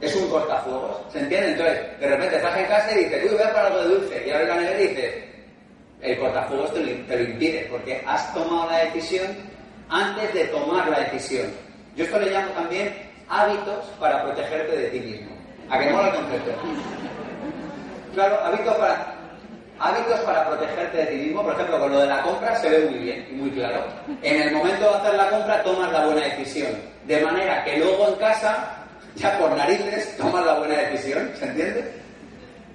Es 0.00 0.14
un 0.16 0.28
cortafuegos, 0.28 0.96
¿se 1.12 1.20
entiende? 1.20 1.52
Entonces, 1.52 2.00
de 2.00 2.08
repente 2.08 2.36
estás 2.36 2.56
en 2.58 2.66
casa 2.66 2.92
y 2.92 3.04
dices, 3.04 3.24
uy, 3.24 3.36
voy 3.36 3.42
a 3.42 3.52
para 3.52 3.66
algo 3.68 3.82
de 3.82 3.88
dulce. 3.88 4.26
Y 4.26 4.30
ahora 4.30 4.46
la 4.46 4.56
nevera 4.56 4.80
y 4.80 4.86
dices, 4.88 5.14
el 6.00 6.18
cortafuegos 6.18 6.74
te 6.74 6.80
lo, 6.80 7.06
te 7.06 7.16
lo 7.16 7.22
impide, 7.22 7.68
porque 7.70 8.02
has 8.06 8.34
tomado 8.34 8.70
la 8.70 8.78
decisión 8.84 9.28
antes 9.88 10.34
de 10.34 10.44
tomar 10.46 10.88
la 10.88 11.00
decisión. 11.00 11.46
Yo 11.94 12.04
esto 12.04 12.18
le 12.18 12.30
llamo 12.30 12.50
también 12.52 12.94
hábitos 13.28 13.84
para 14.00 14.22
protegerte 14.24 14.76
de 14.76 14.88
ti 14.88 15.00
mismo. 15.00 15.30
¿A 15.68 15.78
qué 15.78 15.90
mola 15.90 16.08
el 16.08 16.14
concepto? 16.14 16.50
Claro, 18.14 18.40
hábitos 18.42 18.74
para 18.74 19.19
hábitos 19.80 20.20
para 20.20 20.46
protegerte 20.46 20.98
de 20.98 21.06
ti 21.06 21.16
mismo, 21.16 21.42
por 21.42 21.54
ejemplo, 21.54 21.80
con 21.80 21.90
lo 21.90 22.00
de 22.00 22.06
la 22.06 22.22
compra 22.22 22.54
se 22.56 22.68
ve 22.68 22.90
muy 22.90 22.98
bien 22.98 23.26
muy 23.32 23.50
claro. 23.50 23.84
En 24.22 24.42
el 24.42 24.52
momento 24.52 24.84
de 24.84 24.96
hacer 24.96 25.14
la 25.14 25.30
compra 25.30 25.62
tomas 25.62 25.90
la 25.90 26.06
buena 26.06 26.22
decisión, 26.22 26.72
de 27.06 27.20
manera 27.20 27.64
que 27.64 27.78
luego 27.78 28.08
en 28.08 28.14
casa, 28.16 28.76
ya 29.16 29.38
por 29.38 29.56
narices, 29.56 30.16
tomas 30.16 30.44
la 30.44 30.58
buena 30.58 30.76
decisión, 30.76 31.30
¿se 31.38 31.46
entiende? 31.46 31.92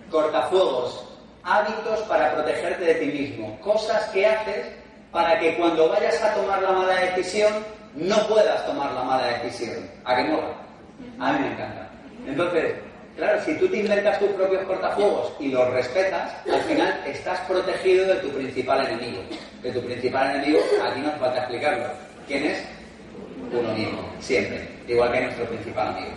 Cortafuegos, 0.10 1.08
hábitos 1.44 2.00
para 2.02 2.34
protegerte 2.34 2.84
de 2.84 2.96
ti 2.96 3.06
mismo, 3.06 3.60
cosas 3.62 4.04
que 4.10 4.26
haces 4.26 4.66
para 5.12 5.40
que 5.40 5.56
cuando 5.56 5.88
vayas 5.90 6.22
a 6.22 6.34
tomar 6.34 6.62
la 6.62 6.72
mala 6.72 6.96
decisión 6.96 7.54
no 7.94 8.16
puedas 8.28 8.66
tomar 8.66 8.92
la 8.92 9.04
mala 9.04 9.28
decisión. 9.28 9.90
¿A 10.04 10.16
qué 10.16 10.24
mola? 10.26 10.48
A 11.20 11.34
mí 11.34 11.40
me 11.40 11.54
encanta. 11.54 11.90
Entonces, 12.28 12.76
Claro, 13.16 13.42
si 13.46 13.54
tú 13.56 13.68
te 13.70 13.78
inventas 13.78 14.20
tus 14.20 14.30
propios 14.32 14.64
cortafuegos 14.64 15.32
y 15.40 15.48
los 15.48 15.70
respetas, 15.72 16.34
al 16.52 16.62
final 16.64 17.02
estás 17.08 17.40
protegido 17.42 18.08
de 18.08 18.16
tu 18.16 18.30
principal 18.30 18.86
enemigo. 18.86 19.22
De 19.64 19.72
tu 19.72 19.82
principal 19.82 20.36
enemigo, 20.36 20.60
aquí 20.84 21.00
nos 21.00 21.16
falta 21.16 21.40
explicarlo. 21.40 21.86
¿Quién 22.28 22.46
es? 22.46 22.66
Uno 23.54 23.74
mismo, 23.74 24.00
siempre. 24.20 24.68
Igual 24.88 25.14
que 25.14 25.22
nuestro 25.22 25.46
principal 25.46 25.88
amigo. 25.90 26.12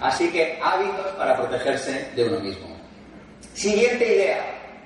Así 0.00 0.30
que 0.30 0.58
hábitos 0.62 1.08
para 1.18 1.36
protegerse 1.36 2.08
de 2.16 2.24
uno 2.24 2.40
mismo. 2.40 2.68
Siguiente 3.52 4.14
idea. 4.14 4.38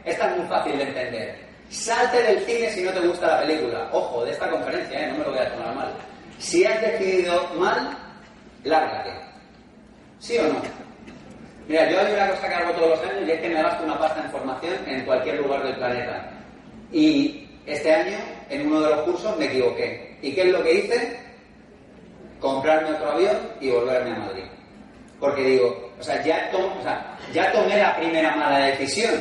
Esta 0.05 0.31
es 0.31 0.39
muy 0.39 0.47
fácil 0.49 0.77
de 0.77 0.85
entender. 0.85 1.49
Salte 1.71 2.23
del 2.23 2.45
cine 2.47 2.71
si 2.71 2.83
no 2.83 2.91
te 2.91 3.07
gusta 3.07 3.27
la 3.27 3.41
película. 3.41 3.89
Ojo, 3.93 4.25
de 4.25 4.33
esta 4.33 4.51
conferencia, 4.51 5.01
¿eh? 5.01 5.09
no 5.13 5.19
me 5.19 5.25
lo 5.25 5.31
voy 5.31 5.39
a 5.39 5.53
tomar 5.53 5.75
mal. 5.75 5.93
Si 6.39 6.65
has 6.65 6.81
decidido 6.81 7.49
mal, 7.55 7.97
lárgate. 8.65 9.11
¿Sí 10.19 10.37
o 10.39 10.43
no? 10.45 10.88
Mira, 11.69 11.91
yo 11.91 12.01
hay 12.01 12.15
una 12.15 12.31
cosa 12.31 12.49
que 12.49 12.55
hago 12.55 12.73
todos 12.73 12.89
los 12.89 13.11
años 13.11 13.29
y 13.29 13.31
es 13.31 13.41
que 13.41 13.49
me 13.51 13.63
gasto 13.63 13.85
una 13.85 13.99
pasta 13.99 14.25
en 14.25 14.31
formación 14.31 14.75
en 14.87 15.05
cualquier 15.05 15.37
lugar 15.37 15.63
del 15.63 15.77
planeta. 15.77 16.31
Y 16.91 17.47
este 17.67 17.95
año, 17.95 18.17
en 18.49 18.67
uno 18.67 18.81
de 18.81 18.89
los 18.89 19.03
cursos, 19.03 19.37
me 19.37 19.45
equivoqué. 19.45 20.17
¿Y 20.23 20.33
qué 20.33 20.43
es 20.45 20.49
lo 20.49 20.63
que 20.63 20.73
hice? 20.73 21.19
Comprarme 22.41 22.93
otro 22.93 23.13
avión 23.13 23.37
y 23.61 23.69
volverme 23.69 24.13
a 24.13 24.19
Madrid. 24.19 24.45
Porque 25.21 25.43
digo, 25.43 25.93
o 26.01 26.03
sea, 26.03 26.23
ya, 26.25 26.51
o 26.55 26.83
sea, 26.83 27.19
ya 27.35 27.53
tomé 27.53 27.77
la 27.77 27.95
primera 27.99 28.35
mala 28.35 28.65
decisión. 28.65 29.21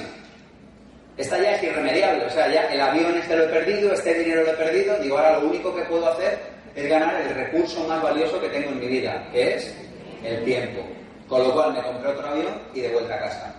Esta 1.17 1.37
ya 1.39 1.51
es 1.51 1.63
irremediable. 1.63 2.27
O 2.27 2.29
sea, 2.29 2.47
ya 2.47 2.61
el 2.67 2.79
avión 2.79 3.17
este 3.17 3.35
lo 3.35 3.43
he 3.43 3.47
perdido, 3.49 3.91
este 3.91 4.13
dinero 4.13 4.43
lo 4.43 4.51
he 4.51 4.55
perdido. 4.55 4.97
Digo, 4.99 5.17
ahora 5.17 5.39
lo 5.39 5.49
único 5.49 5.75
que 5.75 5.81
puedo 5.81 6.09
hacer 6.09 6.39
es 6.75 6.87
ganar 6.87 7.19
el 7.19 7.35
recurso 7.35 7.85
más 7.89 8.01
valioso 8.01 8.39
que 8.39 8.47
tengo 8.47 8.69
en 8.69 8.79
mi 8.79 8.87
vida, 8.87 9.27
que 9.33 9.55
es 9.55 9.75
el 10.23 10.45
tiempo. 10.45 10.96
Con 11.27 11.43
lo 11.43 11.53
cual 11.53 11.73
me 11.73 11.81
compré 11.81 12.09
otro 12.09 12.27
avión 12.27 12.53
y 12.73 12.81
de 12.81 12.89
vuelta 12.89 13.15
a 13.15 13.19
casa. 13.19 13.55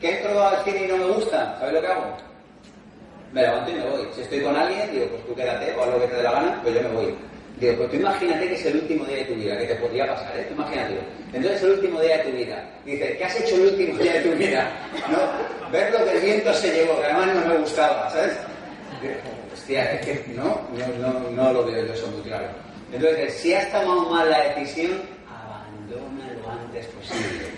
¿Qué 0.00 0.18
entro 0.18 0.42
al 0.42 0.62
cine 0.64 0.84
y 0.84 0.88
no 0.88 0.96
me 0.98 1.06
gusta? 1.06 1.56
¿Sabes 1.58 1.74
lo 1.74 1.80
que 1.80 1.86
hago? 1.86 2.16
Me 3.32 3.42
levanto 3.42 3.70
y 3.70 3.74
me 3.74 3.90
voy. 3.90 4.08
Si 4.14 4.20
estoy 4.20 4.40
con 4.40 4.56
alguien, 4.56 4.90
digo, 4.92 5.06
pues 5.06 5.26
tú 5.26 5.34
quédate 5.34 5.74
o 5.74 5.82
haz 5.82 5.90
lo 5.90 6.00
que 6.00 6.06
te 6.06 6.16
dé 6.16 6.22
la 6.22 6.32
gana, 6.32 6.60
pues 6.62 6.74
yo 6.74 6.82
me 6.82 6.94
voy. 6.94 7.14
Digo, 7.58 7.76
pues 7.76 7.90
tú 7.90 7.96
imagínate 7.96 8.48
que 8.48 8.54
es 8.54 8.66
el 8.66 8.76
último 8.76 9.04
día 9.06 9.16
de 9.16 9.24
tu 9.24 9.34
vida, 9.34 9.58
que 9.58 9.66
te 9.66 9.74
podría 9.76 10.06
pasar, 10.06 10.36
¿eh? 10.36 10.48
Imagínate. 10.50 10.98
Entonces 11.32 11.52
es 11.52 11.62
el 11.62 11.70
último 11.70 12.00
día 12.00 12.18
de 12.18 12.24
tu 12.24 12.36
vida. 12.36 12.64
Dices, 12.84 13.16
¿qué 13.16 13.24
has 13.24 13.40
hecho 13.40 13.54
el 13.56 13.60
último 13.62 13.98
día 13.98 14.12
de 14.12 14.20
tu 14.20 14.36
vida? 14.36 14.70
¿No? 15.10 15.70
Ver 15.70 15.92
lo 15.92 16.04
que 16.04 16.12
el 16.12 16.20
viento 16.20 16.52
se 16.52 16.70
llevó, 16.70 17.00
que 17.00 17.06
además 17.06 17.34
no 17.34 17.46
me 17.46 17.58
gustaba, 17.58 18.10
¿sabes? 18.10 18.36
Hostia, 19.52 19.92
es 19.92 20.06
que 20.06 20.32
no, 20.34 20.60
no, 20.76 20.86
no, 21.00 21.30
no 21.30 21.52
lo 21.52 21.64
veo 21.64 21.86
yo 21.86 21.92
eso 21.94 22.06
muy 22.08 22.22
claro. 22.22 22.46
Entonces, 22.92 23.34
si 23.34 23.54
has 23.54 23.70
tomado 23.72 24.10
mal 24.10 24.30
la 24.30 24.40
decisión, 24.48 24.92
abandona 25.28 26.25
antes 26.64 26.86
posible. 26.86 27.50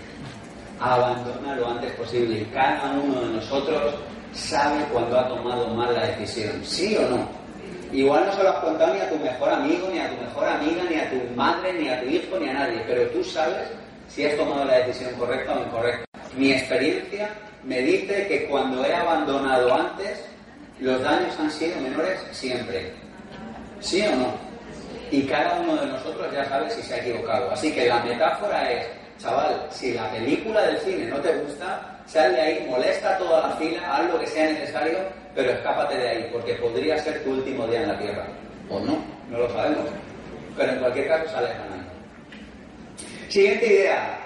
Abandona 0.79 1.55
lo 1.55 1.67
antes 1.67 1.91
posible. 1.93 2.47
Cada 2.53 2.91
uno 2.91 3.21
de 3.21 3.33
nosotros 3.33 3.95
sabe 4.33 4.83
cuando 4.91 5.19
ha 5.19 5.27
tomado 5.27 5.67
mal 5.69 5.93
la 5.93 6.07
decisión, 6.07 6.63
¿sí 6.63 6.95
o 6.97 7.09
no? 7.09 7.27
Igual 7.91 8.25
no 8.25 8.33
se 8.33 8.43
lo 8.43 8.49
has 8.49 8.63
contado 8.63 8.93
ni 8.93 8.99
a 8.99 9.09
tu 9.09 9.17
mejor 9.17 9.49
amigo, 9.49 9.89
ni 9.91 9.99
a 9.99 10.09
tu 10.09 10.23
mejor 10.23 10.47
amiga, 10.47 10.83
ni 10.89 10.95
a 10.95 11.09
tu 11.09 11.35
madre, 11.35 11.73
ni 11.73 11.89
a 11.89 12.01
tu 12.01 12.07
hijo, 12.07 12.39
ni 12.39 12.49
a 12.49 12.53
nadie, 12.53 12.83
pero 12.87 13.09
tú 13.09 13.23
sabes 13.23 13.67
si 14.07 14.25
has 14.25 14.37
tomado 14.37 14.65
la 14.65 14.79
decisión 14.79 15.13
correcta 15.15 15.55
o 15.55 15.63
incorrecta. 15.63 16.05
Mi 16.37 16.51
experiencia 16.51 17.29
me 17.63 17.79
dice 17.79 18.27
que 18.27 18.45
cuando 18.45 18.85
he 18.85 18.93
abandonado 18.93 19.73
antes, 19.73 20.23
los 20.79 21.01
daños 21.01 21.37
han 21.39 21.51
sido 21.51 21.79
menores 21.81 22.19
siempre. 22.31 22.93
¿Sí 23.79 24.01
o 24.01 24.15
no? 24.15 24.48
Y 25.11 25.23
cada 25.23 25.59
uno 25.59 25.75
de 25.75 25.87
nosotros 25.87 26.31
ya 26.31 26.45
sabe 26.45 26.69
si 26.69 26.81
se 26.83 26.95
ha 26.95 26.97
equivocado. 26.97 27.51
Así 27.51 27.71
que 27.73 27.87
la 27.87 27.99
metáfora 28.03 28.71
es, 28.71 28.85
chaval, 29.17 29.67
si 29.71 29.93
la 29.93 30.09
película 30.11 30.61
del 30.61 30.77
cine 30.79 31.05
no 31.05 31.17
te 31.17 31.33
gusta, 31.37 31.99
sal 32.05 32.33
de 32.33 32.41
ahí, 32.41 32.67
molesta 32.69 33.17
toda 33.17 33.47
la 33.47 33.55
fila, 33.55 33.95
haz 33.95 34.09
lo 34.11 34.19
que 34.19 34.27
sea 34.27 34.51
necesario, 34.51 34.99
pero 35.35 35.51
escápate 35.51 35.97
de 35.97 36.09
ahí, 36.09 36.29
porque 36.31 36.53
podría 36.55 36.97
ser 36.99 37.23
tu 37.23 37.31
último 37.31 37.67
día 37.67 37.81
en 37.81 37.87
la 37.89 37.99
Tierra. 37.99 38.27
O 38.69 38.79
no, 38.79 38.97
no 39.29 39.37
lo 39.37 39.49
sabemos. 39.49 39.85
Pero 40.55 40.71
en 40.71 40.79
cualquier 40.79 41.07
caso 41.07 41.31
sales 41.31 41.49
ganando. 41.49 41.89
Siguiente 43.29 43.65
idea, 43.65 44.19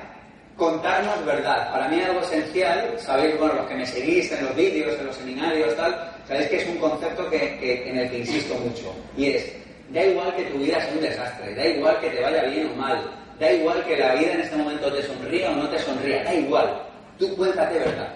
contarnos 0.55 1.25
verdad. 1.25 1.71
Para 1.71 1.87
mí 1.87 2.01
algo 2.01 2.21
esencial, 2.21 2.95
sabéis, 2.97 3.37
bueno, 3.37 3.55
los 3.55 3.67
que 3.67 3.75
me 3.75 3.85
seguís 3.85 4.31
en 4.31 4.45
los 4.45 4.55
vídeos, 4.55 4.97
en 4.99 5.05
los 5.05 5.15
seminarios, 5.15 5.75
tal, 5.75 6.11
sabéis 6.27 6.47
que 6.49 6.57
es 6.57 6.67
un 6.69 6.77
concepto 6.77 7.29
que, 7.29 7.89
en 7.89 7.97
el 7.97 8.09
que 8.09 8.19
insisto 8.19 8.55
mucho. 8.55 8.95
Y 9.17 9.31
es, 9.31 9.53
da 9.93 10.03
igual 10.03 10.35
que 10.35 10.43
tu 10.45 10.57
vida 10.57 10.81
sea 10.81 10.93
un 10.93 11.01
desastre, 11.01 11.55
da 11.55 11.65
igual 11.67 11.99
que 11.99 12.09
te 12.09 12.21
vaya 12.21 12.43
bien 12.43 12.71
o 12.73 12.75
mal, 12.75 12.99
da 13.39 13.51
igual 13.51 13.83
que 13.85 13.95
la 13.95 14.15
vida 14.15 14.33
en 14.33 14.41
este 14.41 14.55
momento 14.55 14.91
te 14.91 15.03
sonría 15.03 15.51
o 15.51 15.55
no 15.55 15.69
te 15.69 15.79
sonría, 15.79 16.23
da 16.23 16.33
igual. 16.33 16.81
Tú 17.19 17.35
cuéntate 17.35 17.77
verdad. 17.77 18.09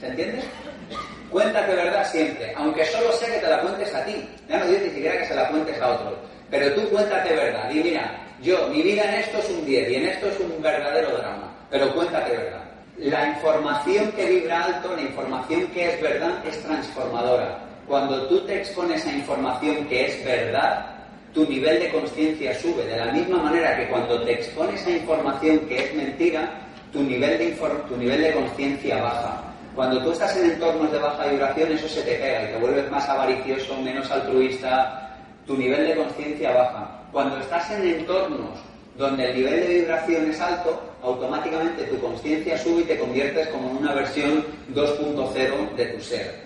¿Se 0.00 0.06
entiende? 0.06 0.42
Cuéntate 1.30 1.74
verdad 1.74 2.10
siempre, 2.10 2.52
aunque 2.56 2.84
solo 2.86 3.12
sea 3.12 3.34
que 3.34 3.40
te 3.40 3.50
la 3.50 3.60
cuentes 3.60 3.94
a 3.94 4.04
ti. 4.04 4.28
Ya 4.48 4.58
no 4.58 4.66
digo 4.66 4.78
ni 4.84 4.90
siquiera 4.90 5.18
que 5.18 5.26
se 5.26 5.34
la 5.34 5.48
cuentes 5.48 5.80
a 5.80 5.88
otro. 5.88 6.16
Pero 6.50 6.72
tú 6.74 6.88
cuéntate 6.88 7.34
verdad. 7.34 7.70
Y 7.70 7.82
mira, 7.82 8.18
yo, 8.40 8.68
mi 8.68 8.82
vida 8.82 9.04
en 9.04 9.20
esto 9.20 9.38
es 9.38 9.50
un 9.50 9.64
10 9.64 9.90
y 9.90 9.94
en 9.96 10.06
esto 10.06 10.28
es 10.28 10.40
un 10.40 10.62
verdadero 10.62 11.18
drama. 11.18 11.52
Pero 11.70 11.94
cuéntate 11.94 12.36
verdad. 12.36 12.62
La 12.96 13.28
información 13.28 14.12
que 14.12 14.24
vibra 14.24 14.64
alto, 14.64 14.94
la 14.94 15.02
información 15.02 15.66
que 15.68 15.92
es 15.92 16.00
verdad, 16.00 16.46
es 16.46 16.62
transformadora. 16.62 17.58
Cuando 17.86 18.26
tú 18.28 18.40
te 18.46 18.58
expones 18.58 19.04
a 19.04 19.12
información 19.12 19.86
que 19.88 20.06
es 20.06 20.24
verdad, 20.24 20.93
tu 21.34 21.44
nivel 21.46 21.80
de 21.80 21.90
conciencia 21.90 22.54
sube. 22.54 22.86
De 22.86 22.96
la 22.96 23.12
misma 23.12 23.38
manera 23.38 23.76
que 23.76 23.88
cuando 23.88 24.22
te 24.22 24.34
expones 24.34 24.86
a 24.86 24.90
información 24.90 25.58
que 25.68 25.84
es 25.84 25.94
mentira, 25.94 26.48
tu 26.92 27.02
nivel 27.02 27.36
de, 27.38 27.50
tu 27.88 27.96
nivel 27.96 28.22
de 28.22 28.32
conciencia 28.32 29.02
baja. 29.02 29.42
Cuando 29.74 30.00
tú 30.04 30.12
estás 30.12 30.36
en 30.36 30.52
entornos 30.52 30.92
de 30.92 30.98
baja 31.00 31.26
vibración, 31.26 31.72
eso 31.72 31.88
se 31.88 32.02
te 32.02 32.14
pega 32.14 32.44
y 32.44 32.52
te 32.52 32.58
vuelves 32.58 32.88
más 32.88 33.08
avaricioso, 33.08 33.76
menos 33.82 34.08
altruista, 34.08 35.18
tu 35.44 35.56
nivel 35.56 35.88
de 35.88 35.96
conciencia 35.96 36.52
baja. 36.52 37.00
Cuando 37.10 37.36
estás 37.38 37.68
en 37.72 37.88
entornos 37.88 38.60
donde 38.96 39.30
el 39.30 39.36
nivel 39.36 39.60
de 39.60 39.74
vibración 39.80 40.30
es 40.30 40.40
alto, 40.40 40.80
automáticamente 41.02 41.82
tu 41.84 41.98
conciencia 41.98 42.56
sube 42.56 42.82
y 42.82 42.84
te 42.84 42.96
conviertes 42.96 43.48
como 43.48 43.70
en 43.70 43.76
una 43.78 43.92
versión 43.92 44.44
2.0 44.72 45.74
de 45.74 45.86
tu 45.86 46.00
ser. 46.00 46.44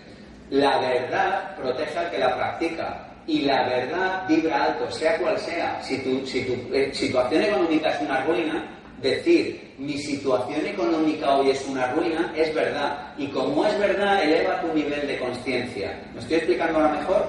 La 0.49 0.79
verdad 0.79 1.57
protege 1.57 1.99
al 1.99 2.11
que 2.11 2.19
la 2.19 2.35
practica 2.35 3.08
y 3.29 3.43
la 3.43 3.69
verdad 3.69 4.27
vibra 4.27 4.65
alto, 4.65 4.91
sea 4.91 5.19
cual 5.19 5.39
sea. 5.39 5.81
Si 5.83 5.99
tu, 5.99 6.27
si 6.27 6.43
tu 6.45 6.75
eh, 6.75 6.91
situación 6.95 7.43
económica 7.43 7.91
es 7.91 8.01
una 8.01 8.25
ruina, 8.25 8.65
decir 9.03 9.69
mi 9.79 9.97
situación 9.99 10.67
económica 10.67 11.37
hoy 11.37 11.51
es 11.51 11.65
una 11.69 11.93
ruina 11.93 12.33
es 12.35 12.53
verdad. 12.55 13.13
Y 13.19 13.27
como 13.29 13.67
es 13.67 13.79
verdad, 13.79 14.25
eleva 14.25 14.61
tu 14.63 14.73
nivel 14.73 15.07
de 15.07 15.19
conciencia. 15.19 16.03
¿Me 16.15 16.21
estoy 16.21 16.39
explicando 16.39 16.79
ahora 16.79 16.99
mejor? 16.99 17.29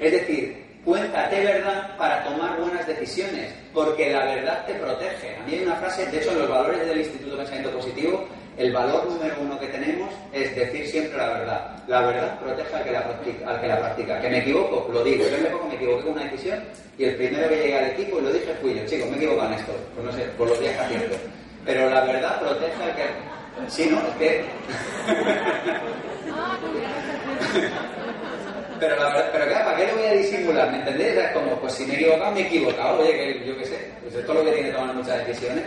Es 0.00 0.12
decir, 0.12 0.64
cuéntate 0.84 1.44
verdad 1.44 1.96
para 1.96 2.22
tomar 2.24 2.60
buenas 2.60 2.86
decisiones, 2.86 3.54
porque 3.72 4.12
la 4.12 4.26
verdad 4.26 4.66
te 4.66 4.74
protege. 4.74 5.34
A 5.36 5.46
mí 5.46 5.54
hay 5.54 5.64
una 5.64 5.76
frase, 5.76 6.06
de 6.06 6.18
hecho, 6.18 6.32
en 6.32 6.40
los 6.40 6.48
valores 6.50 6.86
del 6.86 6.98
Instituto 6.98 7.30
de 7.30 7.36
Pensamiento 7.38 7.70
Positivo, 7.70 8.28
el 8.56 8.72
valor 8.72 9.06
número 9.06 9.34
uno 9.40 9.58
que 9.58 9.66
tenemos 9.66 10.10
es 10.32 10.54
decir 10.54 10.86
siempre 10.86 11.16
la 11.18 11.28
verdad. 11.28 11.76
La 11.86 12.02
verdad 12.02 12.38
protege 12.38 12.76
al 12.76 12.84
que 12.84 12.92
la 12.92 13.04
practica. 13.04 13.50
Al 13.50 13.60
que, 13.60 13.66
la 13.68 13.78
practica. 13.80 14.20
que 14.20 14.28
me 14.28 14.38
equivoco, 14.38 14.90
lo 14.92 15.02
digo. 15.02 15.24
Yo 15.24 15.38
me, 15.38 15.48
pongo, 15.48 15.68
me 15.68 15.74
equivoqué 15.74 16.02
con 16.04 16.12
una 16.12 16.24
decisión 16.24 16.62
y 16.98 17.04
el 17.04 17.14
primero 17.16 17.48
que 17.48 17.56
llegué 17.56 17.78
al 17.78 17.90
equipo 17.90 18.18
y 18.18 18.22
lo 18.22 18.32
dije 18.32 18.54
fui 18.60 18.74
yo. 18.74 18.84
Chicos, 18.86 19.08
me 19.10 19.16
equivoco 19.16 19.44
en 19.46 19.52
esto. 19.54 19.72
Pues 19.94 20.06
no 20.06 20.12
sé, 20.12 20.22
por 20.36 20.48
los 20.48 20.60
días 20.60 20.76
que. 20.88 21.16
Pero 21.64 21.90
la 21.90 22.04
verdad 22.04 22.40
protege 22.40 22.82
al 22.82 22.94
que... 22.96 23.04
Sí, 23.68 23.88
¿no? 23.90 23.98
Es 23.98 24.14
que... 24.16 24.44
pero, 28.80 28.96
la, 28.96 29.30
pero 29.30 29.46
claro, 29.46 29.64
¿para 29.66 29.76
qué 29.76 29.86
lo 29.86 29.94
voy 29.94 30.06
a 30.06 30.12
disimular? 30.12 30.70
¿Me 30.72 30.78
entendéis? 30.78 31.16
Es 31.16 31.30
como, 31.32 31.56
pues 31.60 31.72
si 31.74 31.86
me 31.86 31.94
he 31.94 31.96
equivocado, 31.96 32.32
me 32.32 32.40
he 32.40 32.46
equivocado. 32.46 32.98
Oye, 32.98 33.12
que 33.12 33.46
yo 33.46 33.56
qué 33.58 33.64
sé, 33.64 33.90
pues 34.02 34.14
esto 34.14 34.32
es 34.32 34.38
lo 34.38 34.44
que 34.44 34.52
tiene 34.52 34.70
que 34.70 34.74
tomar 34.74 34.94
muchas 34.94 35.26
decisiones. 35.26 35.64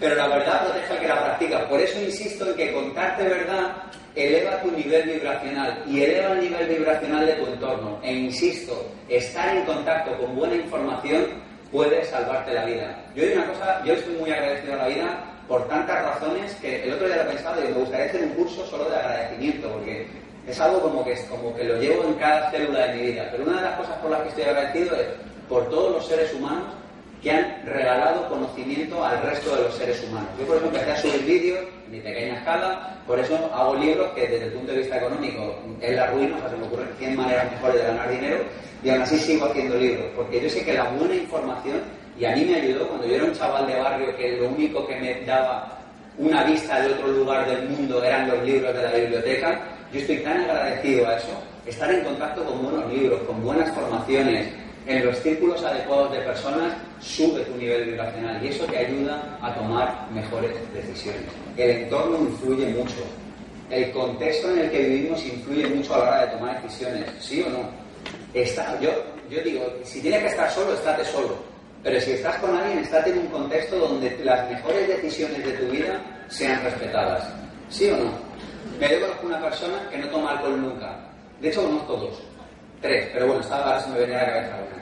Pero 0.00 0.14
la 0.14 0.28
verdad 0.28 0.64
protege 0.64 0.92
al 0.92 1.00
que 1.00 1.08
la 1.08 1.24
practica. 1.24 1.68
Por 1.68 1.80
eso 1.80 2.00
insisto 2.00 2.48
en 2.48 2.54
que 2.56 2.72
contarte 2.72 3.24
verdad 3.24 3.76
eleva 4.14 4.60
tu 4.62 4.70
nivel 4.70 5.08
vibracional 5.08 5.82
y 5.86 6.02
eleva 6.02 6.32
el 6.32 6.40
nivel 6.40 6.66
vibracional 6.68 7.26
de 7.26 7.32
tu 7.34 7.46
entorno. 7.46 7.98
E 8.02 8.12
insisto, 8.12 8.86
estar 9.08 9.56
en 9.56 9.64
contacto 9.64 10.16
con 10.18 10.36
buena 10.36 10.56
información 10.56 11.26
puede 11.70 12.04
salvarte 12.04 12.54
la 12.54 12.64
vida. 12.64 13.04
Yo 13.14 13.24
hay 13.24 13.32
una 13.32 13.46
cosa, 13.46 13.82
yo 13.84 13.92
estoy 13.94 14.14
muy 14.14 14.30
agradecido 14.30 14.74
a 14.74 14.76
la 14.76 14.88
vida 14.88 15.24
por 15.46 15.66
tantas 15.68 16.04
razones 16.04 16.54
que 16.56 16.84
el 16.84 16.92
otro 16.92 17.06
día 17.06 17.16
lo 17.16 17.22
he 17.22 17.34
pensado 17.34 17.60
y 17.60 17.68
me 17.68 17.72
gustaría 17.72 18.06
hacer 18.06 18.22
un 18.22 18.30
curso 18.30 18.66
solo 18.66 18.88
de 18.90 18.96
agradecimiento, 18.96 19.68
porque 19.72 20.06
es 20.46 20.60
algo 20.60 20.80
como 20.80 21.04
que, 21.04 21.14
como 21.28 21.54
que 21.54 21.64
lo 21.64 21.76
llevo 21.78 22.04
en 22.04 22.14
cada 22.14 22.50
célula 22.50 22.86
de 22.86 22.94
mi 22.94 23.02
vida. 23.12 23.28
Pero 23.30 23.44
una 23.44 23.56
de 23.56 23.62
las 23.62 23.76
cosas 23.78 23.96
por 23.98 24.10
las 24.10 24.22
que 24.22 24.28
estoy 24.28 24.44
agradecido 24.44 24.96
es 24.96 25.06
por 25.48 25.68
todos 25.70 25.92
los 25.92 26.06
seres 26.06 26.32
humanos 26.34 26.74
que 27.22 27.30
han 27.30 27.62
regalado 27.64 28.28
conocimiento 28.28 29.04
al 29.04 29.20
resto 29.22 29.56
de 29.56 29.62
los 29.62 29.74
seres 29.74 30.02
humanos. 30.04 30.28
Yo, 30.38 30.46
por 30.46 30.56
ejemplo, 30.56 30.78
empecé 30.78 30.98
a 30.98 31.02
subir 31.02 31.24
vídeos 31.26 31.60
en 31.86 31.92
mi 31.92 32.00
pequeña 32.00 32.38
escala, 32.38 32.96
por 33.06 33.18
eso 33.18 33.50
hago 33.52 33.74
libros 33.74 34.08
que 34.14 34.28
desde 34.28 34.46
el 34.46 34.52
punto 34.52 34.72
de 34.72 34.78
vista 34.78 34.98
económico 34.98 35.56
es 35.80 35.96
la 35.96 36.06
ruina, 36.06 36.36
o 36.36 36.40
sea, 36.40 36.50
se 36.50 36.56
me 36.56 36.66
ocurren 36.66 36.88
100 36.98 37.16
maneras 37.16 37.50
mejores 37.50 37.76
de 37.76 37.86
ganar 37.88 38.10
dinero, 38.10 38.38
y 38.82 38.90
aún 38.90 39.02
así 39.02 39.18
sigo 39.18 39.46
haciendo 39.46 39.76
libros, 39.76 40.06
porque 40.14 40.40
yo 40.40 40.48
sé 40.48 40.64
que 40.64 40.74
la 40.74 40.84
buena 40.84 41.14
información, 41.14 41.80
y 42.18 42.24
a 42.24 42.36
mí 42.36 42.44
me 42.44 42.56
ayudó 42.56 42.86
cuando 42.88 43.06
yo 43.06 43.14
era 43.16 43.24
un 43.24 43.32
chaval 43.32 43.66
de 43.66 43.76
barrio 43.76 44.16
que 44.16 44.36
lo 44.36 44.48
único 44.48 44.86
que 44.86 44.96
me 44.96 45.20
daba 45.24 45.78
una 46.18 46.44
vista 46.44 46.80
de 46.80 46.92
otro 46.92 47.08
lugar 47.08 47.48
del 47.48 47.68
mundo 47.68 48.02
eran 48.02 48.28
los 48.28 48.42
libros 48.44 48.74
de 48.74 48.82
la 48.82 48.92
biblioteca, 48.92 49.60
yo 49.92 50.00
estoy 50.00 50.18
tan 50.18 50.40
agradecido 50.42 51.08
a 51.08 51.16
eso, 51.16 51.42
estar 51.64 51.90
en 51.90 52.04
contacto 52.04 52.44
con 52.44 52.62
buenos 52.62 52.92
libros, 52.92 53.20
con 53.22 53.42
buenas 53.42 53.72
formaciones, 53.72 54.48
en 54.88 55.04
los 55.04 55.18
círculos 55.18 55.62
adecuados 55.62 56.12
de 56.12 56.20
personas, 56.20 56.72
sube 56.98 57.42
tu 57.42 57.56
nivel 57.56 57.84
vibracional 57.84 58.42
y 58.42 58.48
eso 58.48 58.64
te 58.64 58.78
ayuda 58.78 59.38
a 59.42 59.54
tomar 59.54 60.10
mejores 60.10 60.50
decisiones. 60.72 61.22
El 61.58 61.70
entorno 61.82 62.18
influye 62.20 62.68
mucho. 62.68 62.96
El 63.68 63.90
contexto 63.92 64.50
en 64.50 64.60
el 64.60 64.70
que 64.70 64.78
vivimos 64.78 65.22
influye 65.26 65.66
mucho 65.66 65.94
a 65.94 65.98
la 65.98 66.04
hora 66.04 66.20
de 66.24 66.32
tomar 66.32 66.62
decisiones, 66.62 67.04
¿sí 67.20 67.42
o 67.42 67.50
no? 67.50 67.68
Está, 68.32 68.80
yo, 68.80 68.90
yo 69.28 69.42
digo, 69.42 69.70
si 69.84 70.00
tienes 70.00 70.22
que 70.22 70.28
estar 70.28 70.50
solo, 70.50 70.72
estate 70.72 71.04
solo. 71.04 71.36
Pero 71.82 72.00
si 72.00 72.12
estás 72.12 72.36
con 72.36 72.56
alguien, 72.56 72.78
estate 72.78 73.10
en 73.10 73.18
un 73.18 73.26
contexto 73.26 73.78
donde 73.78 74.18
las 74.24 74.50
mejores 74.50 74.88
decisiones 74.88 75.44
de 75.44 75.52
tu 75.52 75.70
vida 75.70 76.00
sean 76.28 76.64
respetadas. 76.64 77.28
¿Sí 77.68 77.90
o 77.90 77.96
no? 77.98 78.10
Me 78.80 78.88
debo 78.88 79.12
con 79.18 79.26
una 79.26 79.40
persona 79.42 79.86
que 79.90 79.98
no 79.98 80.08
toma 80.08 80.30
alcohol 80.30 80.62
nunca. 80.62 80.98
De 81.40 81.50
hecho, 81.50 81.62
conozco 81.62 81.96
dos. 81.96 82.22
Tres, 82.80 83.10
pero 83.12 83.26
bueno, 83.26 83.42
ahora 83.50 83.80
se 83.80 83.90
me 83.90 83.98
venía 83.98 84.20
a 84.20 84.26
la 84.26 84.50
cabeza. 84.50 84.77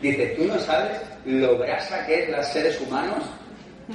Dice, 0.00 0.26
tú 0.36 0.44
no 0.44 0.58
sabes 0.58 1.00
lo 1.24 1.56
brasa 1.58 2.04
que 2.06 2.24
es 2.24 2.28
los 2.30 2.46
seres 2.46 2.80
humanos 2.80 3.24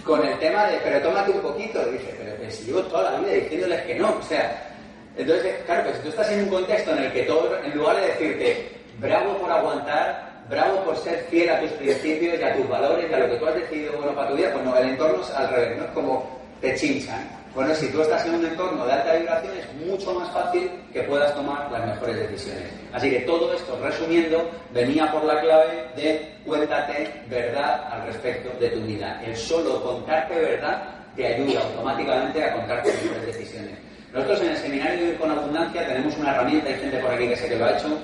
con 0.03 0.25
el 0.25 0.37
tema 0.39 0.65
de, 0.67 0.77
pero 0.83 1.01
tómate 1.01 1.31
un 1.31 1.41
poquito. 1.41 1.83
Dice, 1.91 2.15
pero 2.17 2.51
si 2.51 2.65
llevo 2.65 2.81
toda 2.83 3.11
la 3.11 3.19
vida 3.19 3.33
diciéndoles 3.33 3.81
que 3.83 3.95
no. 3.95 4.15
O 4.17 4.23
sea, 4.23 4.69
entonces, 5.15 5.55
claro, 5.65 5.83
pues 5.83 6.01
tú 6.01 6.09
estás 6.09 6.31
en 6.31 6.43
un 6.43 6.49
contexto 6.49 6.91
en 6.91 7.03
el 7.03 7.11
que 7.11 7.23
todo, 7.23 7.57
en 7.63 7.77
lugar 7.77 7.97
de 7.97 8.07
decirte, 8.07 8.69
bravo 8.99 9.37
por 9.37 9.51
aguantar, 9.51 10.29
bravo 10.49 10.83
por 10.83 10.97
ser 10.97 11.25
fiel 11.29 11.49
a 11.49 11.59
tus 11.59 11.71
principios 11.71 12.39
y 12.39 12.43
a 12.43 12.55
tus 12.55 12.67
valores 12.67 13.09
y 13.09 13.13
a 13.13 13.19
lo 13.19 13.29
que 13.29 13.35
tú 13.35 13.45
has 13.45 13.55
decidido 13.55 13.93
bueno 13.97 14.15
para 14.15 14.29
tu 14.29 14.35
vida, 14.37 14.51
pues 14.53 14.65
no, 14.65 14.77
el 14.77 14.89
entorno 14.89 15.21
es 15.21 15.29
al 15.31 15.49
revés, 15.49 15.77
¿no? 15.77 15.85
Es 15.85 15.91
como 15.91 16.39
te 16.61 16.75
chinchan. 16.75 17.38
Bueno, 17.55 17.73
si 17.73 17.87
tú 17.91 18.01
estás 18.01 18.25
en 18.25 18.35
un 18.35 18.45
entorno 18.45 18.85
de 18.85 18.93
alta 18.93 19.13
vibración 19.15 19.53
es 19.57 19.87
mucho 19.87 20.13
más 20.13 20.29
fácil 20.31 20.69
que 20.93 21.01
puedas 21.03 21.33
tomar 21.33 21.71
las 21.71 21.85
mejores 21.85 22.29
decisiones. 22.29 22.71
Así 22.93 23.09
que 23.09 23.19
todo 23.21 23.51
esto, 23.53 23.77
resumiendo, 23.81 24.49
venía 24.71 25.11
por 25.11 25.23
la 25.25 25.41
clave 25.41 25.89
de 25.95 26.35
cuéntate 26.45 27.11
verdad 27.27 27.87
al 27.91 28.05
respecto 28.05 28.49
de 28.59 28.69
tu 28.69 28.81
vida. 28.81 29.19
El 29.25 29.35
solo 29.35 29.81
contarte 29.83 30.35
verdad 30.39 30.83
te 31.15 31.25
ayuda 31.25 31.61
automáticamente 31.61 32.43
a 32.43 32.53
contarte 32.53 32.93
mejores 33.03 33.25
decisiones. 33.25 33.77
Nosotros 34.13 34.41
en 34.41 34.49
el 34.49 34.57
seminario 34.57 35.07
de 35.07 35.15
con 35.15 35.31
Abundancia 35.31 35.87
tenemos 35.87 36.17
una 36.17 36.31
herramienta, 36.33 36.69
hay 36.69 36.79
gente 36.79 36.97
por 36.97 37.11
aquí 37.11 37.27
que 37.27 37.35
sé 37.35 37.47
que 37.47 37.55
lo 37.55 37.65
ha 37.65 37.77
hecho, 37.77 37.97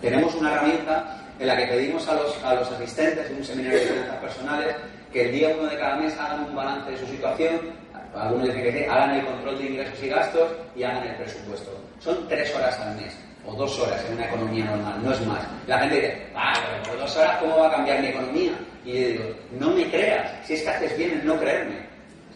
tenemos 0.00 0.34
una 0.34 0.52
herramienta 0.52 1.20
en 1.38 1.46
la 1.46 1.56
que 1.56 1.66
pedimos 1.66 2.06
a 2.08 2.14
los, 2.14 2.44
a 2.44 2.54
los 2.54 2.70
asistentes 2.70 3.28
de 3.28 3.34
un 3.34 3.44
seminario 3.44 3.78
de 3.78 3.86
finanzas 3.86 4.16
personales 4.16 4.76
que 5.12 5.26
el 5.26 5.32
día 5.32 5.48
uno 5.56 5.68
de 5.68 5.78
cada 5.78 5.96
mes 5.96 6.16
hagan 6.18 6.44
un 6.44 6.54
balance 6.54 6.90
de 6.90 6.98
su 6.98 7.06
situación, 7.06 7.83
algunos 8.14 8.46
dicen 8.46 8.62
que 8.62 8.86
hagan 8.86 9.16
el 9.16 9.24
control 9.24 9.58
de 9.58 9.64
ingresos 9.64 10.02
y 10.02 10.08
gastos 10.08 10.50
y 10.76 10.82
hagan 10.82 11.06
el 11.06 11.16
presupuesto. 11.16 11.70
Son 12.00 12.28
tres 12.28 12.54
horas 12.54 12.78
al 12.80 12.96
mes. 12.96 13.16
o 13.46 13.52
dos 13.54 13.78
horas 13.78 14.02
en 14.06 14.14
una 14.14 14.26
economía 14.26 14.64
normal, 14.64 15.02
no 15.02 15.12
es 15.12 15.26
más. 15.26 15.42
La 15.66 15.78
gente 15.80 15.96
dice, 15.96 16.26
ah, 16.34 16.54
pero 16.56 16.82
por 16.84 16.98
dos 17.00 17.16
horas, 17.16 17.36
¿cómo 17.38 17.58
va 17.58 17.68
a 17.68 17.72
cambiar 17.72 18.00
mi 18.00 18.08
economía? 18.08 18.52
Y 18.86 18.92
yo 18.92 19.08
digo, 19.08 19.24
no 19.58 19.70
me 19.70 19.90
creas, 19.90 20.30
si 20.46 20.54
es 20.54 20.62
que 20.62 20.70
haces 20.70 20.96
bien 20.96 21.10
en 21.10 21.26
no 21.26 21.38
creerme. 21.38 21.76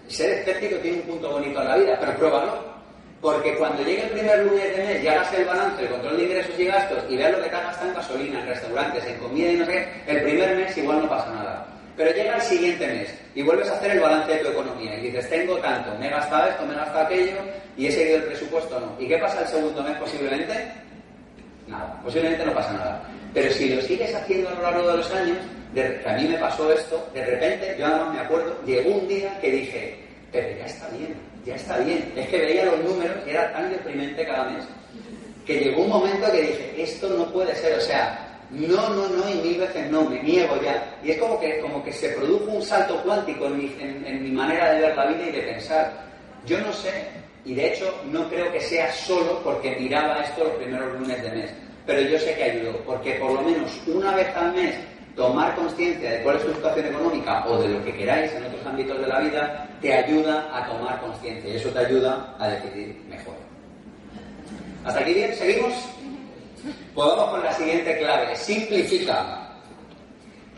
Ser 0.08 0.38
escéptico 0.38 0.76
tiene 0.76 0.98
un 0.98 1.04
punto 1.04 1.30
bonito 1.30 1.62
en 1.62 1.68
la 1.68 1.76
vida, 1.76 1.96
pero 2.00 2.16
pruébalo. 2.16 2.78
Porque 3.20 3.56
cuando 3.56 3.82
llegue 3.82 4.04
el 4.04 4.10
primer 4.10 4.44
lunes 4.44 4.76
de 4.76 4.84
mes 4.84 5.02
y 5.02 5.08
hagas 5.08 5.32
el 5.32 5.44
balance, 5.44 5.82
el 5.82 5.88
control 5.88 6.16
de 6.18 6.24
ingresos 6.24 6.58
y 6.58 6.64
gastos 6.66 7.04
y 7.08 7.16
veas 7.16 7.32
lo 7.32 7.42
que 7.42 7.48
te 7.48 7.56
has 7.56 7.64
gastado 7.64 7.88
en 7.88 7.96
gasolina, 7.96 8.40
en 8.40 8.46
restaurantes, 8.46 9.06
en 9.06 9.18
comida 9.18 9.50
y 9.50 9.56
no 9.56 9.64
sé 9.66 9.72
qué, 9.72 10.12
el 10.12 10.22
primer 10.22 10.56
mes 10.56 10.76
igual 10.76 11.02
no 11.02 11.08
pasa 11.08 11.34
nada. 11.34 11.66
Pero 11.99 12.12
llega 12.12 12.36
el 12.36 12.42
siguiente 12.42 12.86
mes 12.86 13.12
y 13.34 13.42
vuelves 13.42 13.68
a 13.68 13.74
hacer 13.74 13.90
el 13.90 14.01
balance 14.01 14.32
de 14.32 14.38
tu 14.38 14.49
economía 14.51 14.96
y 14.96 15.01
dices, 15.09 15.28
tengo 15.28 15.57
tanto, 15.57 15.92
me 15.99 16.07
he 16.07 16.11
gastado 16.11 16.49
esto, 16.49 16.64
me 16.64 16.72
he 16.72 16.76
gastado 16.76 17.07
aquello 17.07 17.36
y 17.76 17.86
he 17.88 17.92
seguido 17.92 18.18
el 18.18 18.22
presupuesto 18.22 18.78
no. 18.78 18.94
¿Y 19.01 19.09
qué 19.09 19.18
pasa 19.18 19.40
el 19.40 19.49
segundo 19.49 19.82
mes 19.82 19.96
posiblemente? 19.99 20.72
Nada, 21.66 22.01
posiblemente 22.05 22.46
no 22.46 22.55
pasa 22.55 22.72
nada. 22.72 23.03
Pero 23.34 23.53
si 23.53 23.74
lo 23.74 23.82
sigues 23.82 24.14
haciendo 24.14 24.49
a 24.49 24.55
lo 24.55 24.62
largo 24.62 24.90
de 24.92 24.96
los 24.99 25.11
años, 25.11 25.38
que 25.74 26.09
a 26.09 26.12
mí 26.12 26.28
me 26.28 26.38
pasó 26.38 26.72
esto, 26.72 27.11
de 27.12 27.26
repente, 27.26 27.74
yo 27.76 27.88
nada 27.88 28.05
más 28.05 28.14
me 28.14 28.20
acuerdo, 28.20 28.57
llegó 28.64 28.90
un 28.94 29.09
día 29.09 29.36
que 29.40 29.51
dije, 29.51 29.99
pero 30.30 30.57
ya 30.57 30.66
está 30.66 30.88
bien, 30.90 31.14
ya 31.44 31.57
está 31.57 31.78
bien. 31.78 32.12
Es 32.14 32.28
que 32.28 32.38
veía 32.38 32.64
los 32.66 32.78
números 32.84 33.16
y 33.26 33.30
era 33.30 33.53
tan 33.53 33.70
deprimente 33.70 34.24
cada 34.24 34.44
mes 34.44 34.64
que 35.44 35.59
llegó 35.59 35.82
un 35.82 35.88
momento 35.88 36.30
que 36.30 36.42
dije, 36.42 36.74
esto 36.76 37.09
no 37.09 37.32
puede 37.32 37.57
ser, 37.57 37.76
o 37.76 37.80
sea, 37.80 38.27
no, 38.51 38.88
no, 38.90 39.09
no 39.09 39.30
y 39.30 39.34
mil 39.46 39.59
veces 39.59 39.90
no, 39.90 40.05
me 40.05 40.22
niego 40.22 40.61
ya. 40.62 40.96
Y 41.03 41.11
es 41.11 41.18
como 41.18 41.38
que, 41.38 41.61
como 41.61 41.82
que 41.84 41.92
se 41.92 42.11
produjo 42.11 42.51
un 42.51 42.62
salto 42.62 43.01
cuántico 43.03 43.46
en 43.46 43.59
mi, 43.59 43.76
en, 43.80 44.22
mi 44.22 44.30
manera 44.30 44.72
de 44.72 44.80
ver 44.80 44.96
la 44.96 45.07
vida 45.07 45.28
y 45.28 45.32
de 45.32 45.42
pensar. 45.42 45.92
Yo 46.46 46.59
no 46.61 46.72
sé, 46.72 47.09
y 47.44 47.55
de 47.55 47.72
hecho 47.72 47.92
no 48.11 48.28
creo 48.28 48.51
que 48.53 48.61
sea 48.61 48.90
solo 48.92 49.40
porque 49.44 49.76
miraba 49.78 50.22
esto 50.22 50.44
los 50.44 50.55
primeros 50.55 50.99
lunes 50.99 51.22
de 51.22 51.30
mes, 51.30 51.51
pero 51.84 52.01
yo 52.03 52.18
sé 52.18 52.34
que 52.34 52.44
ayudó, 52.44 52.72
porque 52.86 53.12
por 53.14 53.32
lo 53.32 53.42
menos 53.42 53.70
una 53.86 54.14
vez 54.14 54.34
al 54.34 54.55
mes 54.55 54.74
tomar 55.14 55.55
conciencia 55.57 56.12
de 56.12 56.22
cuál 56.22 56.36
es 56.36 56.44
tu 56.44 56.53
situación 56.55 56.86
económica 56.86 57.44
o 57.46 57.61
de 57.61 57.68
lo 57.68 57.84
que 57.84 57.92
queráis 57.92 58.32
en 58.32 58.44
otros 58.44 58.64
ámbitos 58.64 59.01
de 59.01 59.07
la 59.09 59.20
vida, 59.20 59.68
te 59.82 59.92
ayuda 59.92 60.49
a 60.57 60.66
tomar 60.66 61.01
conciencia 61.01 61.53
y 61.53 61.57
eso 61.57 61.68
te 61.70 61.80
ayuda 61.80 62.34
a 62.38 62.49
decidir 62.49 62.96
mejor. 63.11 63.34
¿Hasta 64.84 65.01
aquí 65.01 65.12
bien? 65.12 65.34
¿Seguimos? 65.34 65.74
Pues 66.94 67.09
vamos 67.09 67.30
con 67.30 67.44
la 67.44 67.52
siguiente 67.52 67.98
clave. 67.98 68.36
Simplifica. 68.36 69.48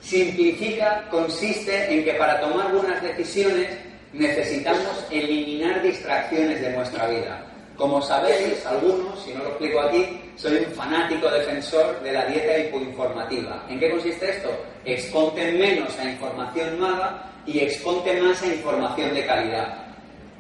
Simplifica 0.01 1.07
consiste 1.11 1.93
en 1.93 2.05
que 2.05 2.15
para 2.15 2.41
tomar 2.41 2.73
buenas 2.73 3.03
decisiones 3.03 3.69
necesitamos 4.13 5.05
eliminar 5.11 5.83
distracciones 5.83 6.61
de 6.61 6.71
nuestra 6.71 7.07
vida. 7.09 7.47
Como 7.77 8.03
sabéis, 8.03 8.65
algunos, 8.67 9.23
si 9.23 9.33
no 9.33 9.43
lo 9.43 9.51
explico 9.51 9.81
aquí, 9.81 10.21
soy 10.37 10.59
un 10.59 10.73
fanático 10.73 11.31
defensor 11.31 12.01
de 12.03 12.13
la 12.13 12.27
dieta 12.27 12.59
hipoinformativa. 12.59 13.65
¿En 13.69 13.79
qué 13.79 13.91
consiste 13.91 14.31
esto? 14.31 14.51
Exponte 14.85 15.53
menos 15.53 15.99
a 15.99 16.05
información 16.11 16.79
mala 16.79 17.31
y 17.47 17.61
exponte 17.61 18.21
más 18.21 18.43
a 18.43 18.47
información 18.47 19.15
de 19.15 19.27
calidad. 19.27 19.87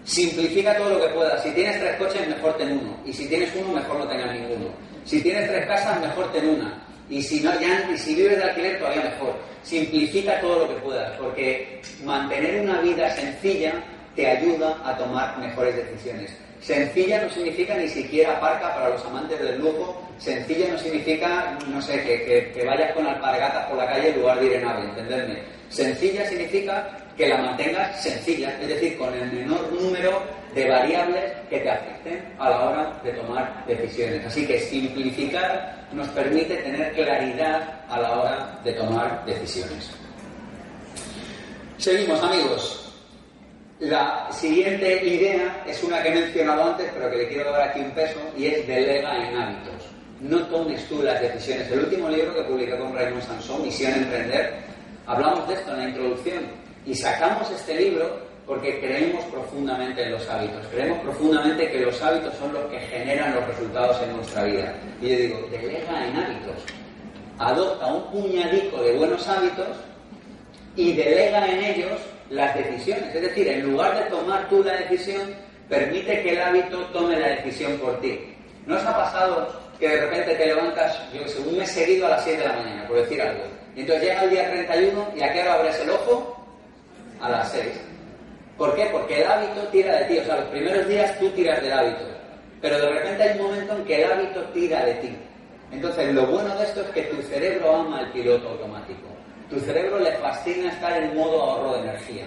Simplifica 0.04 0.76
todo 0.76 0.90
lo 0.90 1.00
que 1.00 1.14
puedas. 1.14 1.42
Si 1.42 1.50
tienes 1.52 1.78
tres 1.78 1.96
coches, 1.96 2.28
mejor 2.28 2.56
ten 2.56 2.72
uno. 2.72 2.96
Y 3.04 3.12
si 3.12 3.28
tienes 3.28 3.54
uno, 3.54 3.72
mejor 3.72 3.98
no 3.98 4.08
tengas 4.08 4.32
ninguno. 4.32 4.70
Si 5.04 5.20
tienes 5.22 5.48
tres 5.48 5.66
casas, 5.66 6.00
mejor 6.00 6.32
ten 6.32 6.48
una. 6.48 6.78
Y 7.08 7.22
si, 7.22 7.40
no, 7.40 7.50
y 7.92 7.98
si 7.98 8.14
vives 8.14 8.38
de 8.38 8.44
alquiler, 8.44 8.78
todavía 8.78 9.02
mejor. 9.02 9.34
Simplifica 9.62 10.40
todo 10.40 10.60
lo 10.60 10.68
que 10.68 10.80
puedas, 10.80 11.16
porque 11.18 11.82
mantener 12.04 12.60
una 12.60 12.80
vida 12.80 13.10
sencilla 13.10 13.74
te 14.14 14.26
ayuda 14.26 14.78
a 14.84 14.96
tomar 14.96 15.38
mejores 15.38 15.76
decisiones. 15.76 16.32
Sencilla 16.60 17.22
no 17.22 17.30
significa 17.30 17.74
ni 17.74 17.88
siquiera 17.88 18.38
parca 18.38 18.74
para 18.74 18.90
los 18.90 19.04
amantes 19.06 19.40
del 19.40 19.58
lujo. 19.58 20.06
Sencilla 20.18 20.72
no 20.72 20.78
significa, 20.78 21.58
no 21.66 21.80
sé, 21.80 22.02
que, 22.02 22.52
que, 22.54 22.64
vayas 22.64 22.92
con 22.92 23.06
alpargatas 23.06 23.66
por 23.66 23.78
la 23.78 23.86
calle 23.86 24.10
en 24.10 24.20
lugar 24.20 24.38
de 24.38 24.46
ir 24.46 24.52
en 24.52 24.68
ave, 24.68 24.82
¿entenderme? 24.82 25.38
Sencilla 25.70 26.28
significa 26.28 26.98
que 27.20 27.28
la 27.28 27.36
mantengas 27.36 28.02
sencilla, 28.02 28.58
es 28.62 28.68
decir, 28.68 28.96
con 28.96 29.12
el 29.12 29.30
menor 29.30 29.70
número 29.70 30.22
de 30.54 30.66
variables 30.66 31.32
que 31.50 31.58
te 31.58 31.70
afecten 31.70 32.34
a 32.38 32.48
la 32.48 32.60
hora 32.64 33.00
de 33.04 33.12
tomar 33.12 33.66
decisiones. 33.66 34.24
Así 34.24 34.46
que 34.46 34.58
simplificar 34.58 35.86
nos 35.92 36.08
permite 36.08 36.56
tener 36.56 36.92
claridad 36.94 37.82
a 37.90 38.00
la 38.00 38.10
hora 38.18 38.58
de 38.64 38.72
tomar 38.72 39.22
decisiones. 39.26 39.90
Seguimos, 41.76 42.22
amigos. 42.22 42.90
La 43.80 44.28
siguiente 44.30 45.04
idea 45.06 45.62
es 45.66 45.82
una 45.82 46.02
que 46.02 46.08
he 46.08 46.14
mencionado 46.14 46.70
antes, 46.70 46.90
pero 46.94 47.10
que 47.10 47.16
le 47.18 47.28
quiero 47.28 47.52
dar 47.52 47.68
aquí 47.68 47.80
un 47.80 47.90
peso, 47.90 48.18
y 48.34 48.46
es 48.46 48.66
delega 48.66 49.28
en 49.28 49.36
hábitos. 49.36 49.90
No 50.22 50.38
tomes 50.46 50.88
tú 50.88 51.02
las 51.02 51.20
decisiones. 51.20 51.70
El 51.70 51.80
último 51.80 52.08
libro 52.08 52.34
que 52.34 52.42
publiqué 52.44 52.78
con 52.78 52.94
Raymond 52.94 53.22
Sansón, 53.22 53.62
Misión 53.62 53.92
Emprender, 53.92 54.54
hablamos 55.06 55.46
de 55.48 55.54
esto 55.54 55.70
en 55.72 55.78
la 55.78 55.88
introducción. 55.90 56.59
Y 56.90 56.94
sacamos 56.96 57.48
este 57.52 57.76
libro 57.76 58.18
porque 58.44 58.80
creemos 58.80 59.24
profundamente 59.26 60.02
en 60.02 60.10
los 60.10 60.28
hábitos. 60.28 60.66
Creemos 60.72 60.98
profundamente 60.98 61.70
que 61.70 61.78
los 61.82 62.02
hábitos 62.02 62.34
son 62.34 62.52
los 62.52 62.64
que 62.64 62.80
generan 62.80 63.32
los 63.32 63.46
resultados 63.46 64.02
en 64.02 64.16
nuestra 64.16 64.42
vida. 64.42 64.74
Y 65.00 65.10
yo 65.10 65.16
digo, 65.16 65.48
delega 65.52 66.08
en 66.08 66.16
hábitos. 66.16 66.64
Adopta 67.38 67.86
un 67.86 68.10
puñadico 68.10 68.82
de 68.82 68.96
buenos 68.96 69.28
hábitos 69.28 69.68
y 70.74 70.94
delega 70.94 71.46
en 71.46 71.62
ellos 71.62 72.00
las 72.28 72.56
decisiones. 72.56 73.14
Es 73.14 73.22
decir, 73.22 73.46
en 73.46 73.70
lugar 73.70 73.96
de 73.96 74.10
tomar 74.10 74.48
tú 74.48 74.64
la 74.64 74.74
decisión, 74.74 75.32
permite 75.68 76.24
que 76.24 76.32
el 76.32 76.40
hábito 76.40 76.86
tome 76.86 77.20
la 77.20 77.28
decisión 77.28 77.78
por 77.78 78.00
ti. 78.00 78.18
¿No 78.66 78.74
os 78.74 78.84
ha 78.84 78.96
pasado 78.96 79.60
que 79.78 79.88
de 79.88 80.00
repente 80.00 80.34
te 80.34 80.46
levantas, 80.46 81.00
yo 81.14 81.24
sé, 81.28 81.38
un 81.38 81.56
mes 81.56 81.70
seguido 81.70 82.06
a 82.06 82.10
las 82.10 82.24
7 82.24 82.42
de 82.42 82.48
la 82.48 82.54
mañana, 82.54 82.88
por 82.88 82.96
decir 82.96 83.22
algo? 83.22 83.44
Y 83.76 83.82
entonces 83.82 84.08
llega 84.08 84.24
el 84.24 84.30
día 84.30 84.50
31 84.50 85.12
y 85.14 85.22
a 85.22 85.32
qué 85.32 85.42
hora 85.42 85.54
abres 85.54 85.78
el 85.78 85.90
ojo? 85.90 86.39
A 87.20 87.28
las 87.28 87.52
6. 87.52 87.66
¿Por 88.56 88.74
qué? 88.74 88.88
Porque 88.92 89.20
el 89.20 89.26
hábito 89.26 89.62
tira 89.68 89.98
de 90.00 90.04
ti. 90.06 90.18
O 90.18 90.24
sea, 90.24 90.36
los 90.36 90.48
primeros 90.48 90.88
días 90.88 91.18
tú 91.18 91.28
tiras 91.30 91.62
del 91.62 91.72
hábito. 91.72 92.04
Pero 92.60 92.78
de 92.78 92.90
repente 92.90 93.22
hay 93.22 93.38
un 93.38 93.46
momento 93.46 93.76
en 93.76 93.84
que 93.84 94.02
el 94.02 94.12
hábito 94.12 94.42
tira 94.52 94.84
de 94.84 94.94
ti. 94.94 95.16
Entonces, 95.72 96.12
lo 96.14 96.26
bueno 96.26 96.54
de 96.56 96.64
esto 96.64 96.80
es 96.82 96.88
que 96.88 97.02
tu 97.02 97.22
cerebro 97.22 97.76
ama 97.76 98.00
el 98.00 98.12
piloto 98.12 98.48
automático. 98.48 99.08
Tu 99.48 99.58
cerebro 99.60 99.98
le 99.98 100.12
fascina 100.12 100.70
estar 100.70 101.02
en 101.02 101.16
modo 101.16 101.42
ahorro 101.42 101.74
de 101.74 101.80
energía. 101.88 102.26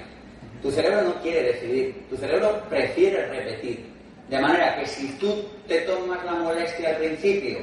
Tu 0.62 0.72
cerebro 0.72 1.02
no 1.02 1.22
quiere 1.22 1.54
decidir, 1.54 2.06
tu 2.10 2.16
cerebro 2.16 2.64
prefiere 2.70 3.28
repetir. 3.28 3.86
De 4.30 4.40
manera 4.40 4.78
que 4.78 4.86
si 4.86 5.08
tú 5.20 5.44
te 5.68 5.82
tomas 5.82 6.24
la 6.24 6.34
molestia 6.34 6.90
al 6.90 6.98
principio 6.98 7.60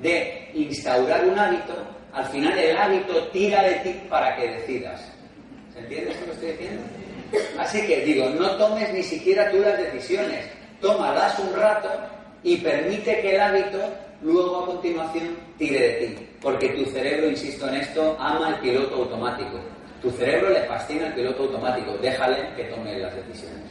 de 0.00 0.50
instaurar 0.52 1.24
un 1.24 1.38
hábito, 1.38 1.74
al 2.12 2.26
final 2.26 2.58
el 2.58 2.76
hábito 2.76 3.26
tira 3.28 3.62
de 3.62 3.74
ti 3.76 4.00
para 4.10 4.36
que 4.36 4.48
decidas. 4.48 5.13
¿Se 5.74 5.80
entiende 5.80 6.12
esto 6.12 6.24
que 6.26 6.32
estoy 6.32 6.50
diciendo? 6.52 6.82
Así 7.58 7.86
que 7.86 8.04
digo, 8.04 8.28
no 8.30 8.56
tomes 8.56 8.92
ni 8.92 9.02
siquiera 9.02 9.50
tú 9.50 9.58
las 9.58 9.76
decisiones, 9.76 10.46
tómalas 10.80 11.36
un 11.40 11.52
rato 11.54 11.90
y 12.44 12.58
permite 12.58 13.20
que 13.20 13.34
el 13.34 13.40
hábito 13.40 13.80
luego 14.22 14.62
a 14.62 14.66
continuación 14.66 15.36
tire 15.58 15.80
de 15.80 16.06
ti. 16.06 16.28
Porque 16.40 16.68
tu 16.70 16.84
cerebro, 16.90 17.28
insisto 17.28 17.66
en 17.68 17.74
esto, 17.74 18.16
ama 18.20 18.50
el 18.50 18.54
piloto 18.56 18.94
automático. 18.94 19.58
Tu 20.00 20.10
cerebro 20.12 20.50
le 20.50 20.60
fascina 20.62 21.08
el 21.08 21.14
piloto 21.14 21.42
automático. 21.42 21.96
Déjale 22.00 22.36
que 22.54 22.64
tome 22.64 22.96
las 22.98 23.14
decisiones. 23.16 23.64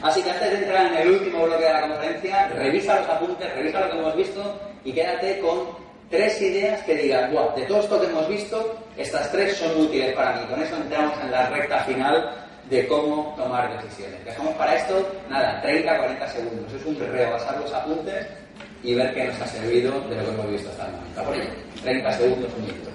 Así 0.00 0.22
que 0.22 0.30
antes 0.30 0.50
de 0.50 0.58
entrar 0.58 0.86
en 0.86 0.98
el 0.98 1.10
último 1.10 1.44
bloque 1.44 1.64
de 1.64 1.72
la 1.72 1.88
conferencia, 1.88 2.48
revisa 2.48 3.00
los 3.00 3.08
apuntes, 3.08 3.54
revisa 3.54 3.80
lo 3.80 3.90
que 3.90 3.98
hemos 3.98 4.16
visto 4.16 4.60
y 4.84 4.92
quédate 4.92 5.40
con 5.40 5.85
tres 6.10 6.40
ideas 6.40 6.82
que 6.82 6.94
digan, 6.94 7.32
wow, 7.32 7.54
de 7.56 7.62
todo 7.62 7.80
esto 7.80 8.00
que 8.00 8.06
hemos 8.06 8.28
visto, 8.28 8.78
estas 8.96 9.30
tres 9.32 9.56
son 9.56 9.80
útiles 9.80 10.14
para 10.14 10.36
mí. 10.36 10.46
Con 10.46 10.62
eso 10.62 10.76
entramos 10.76 11.18
en 11.22 11.30
la 11.30 11.48
recta 11.50 11.80
final 11.84 12.46
de 12.70 12.86
cómo 12.88 13.34
tomar 13.36 13.80
decisiones. 13.82 14.24
Dejamos 14.24 14.54
para 14.54 14.74
esto, 14.74 15.06
nada, 15.30 15.60
30, 15.62 15.98
40 15.98 16.28
segundos. 16.28 16.72
Es 16.72 16.84
un 16.84 16.98
repasar 16.98 17.58
los 17.60 17.72
apuntes 17.72 18.26
y 18.82 18.94
ver 18.94 19.14
qué 19.14 19.24
nos 19.24 19.40
ha 19.40 19.46
servido 19.46 20.00
de 20.08 20.16
lo 20.16 20.24
que 20.24 20.30
hemos 20.30 20.50
visto 20.50 20.70
hasta 20.70 20.86
el 20.86 20.92
momento. 20.92 21.24
Por 21.24 21.34
ello, 21.34 21.50
30 21.82 22.12
segundos, 22.12 22.52
un 22.56 22.62
minuto. 22.66 22.90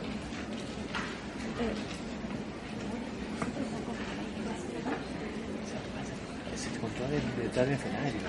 Se 6.56 6.80
controla 6.80 7.10
detrás 7.42 7.66
del 7.66 7.76
escenario. 7.76 8.22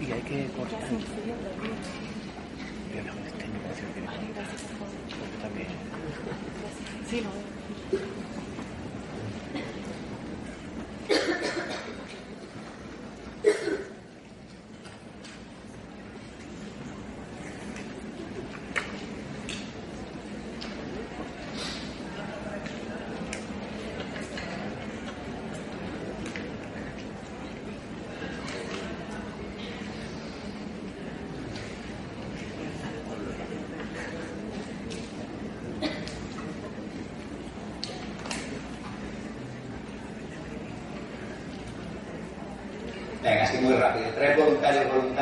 Y 0.00 0.12
hay 0.12 0.20
que 0.22 0.46
cortar. 0.56 0.80
Yo 2.94 3.02
no, 3.02 3.12
este 3.24 3.46
negocio 3.46 3.86
que 3.94 4.00
Porque 4.00 5.36
también. 5.42 5.68
Sí. 7.10 7.49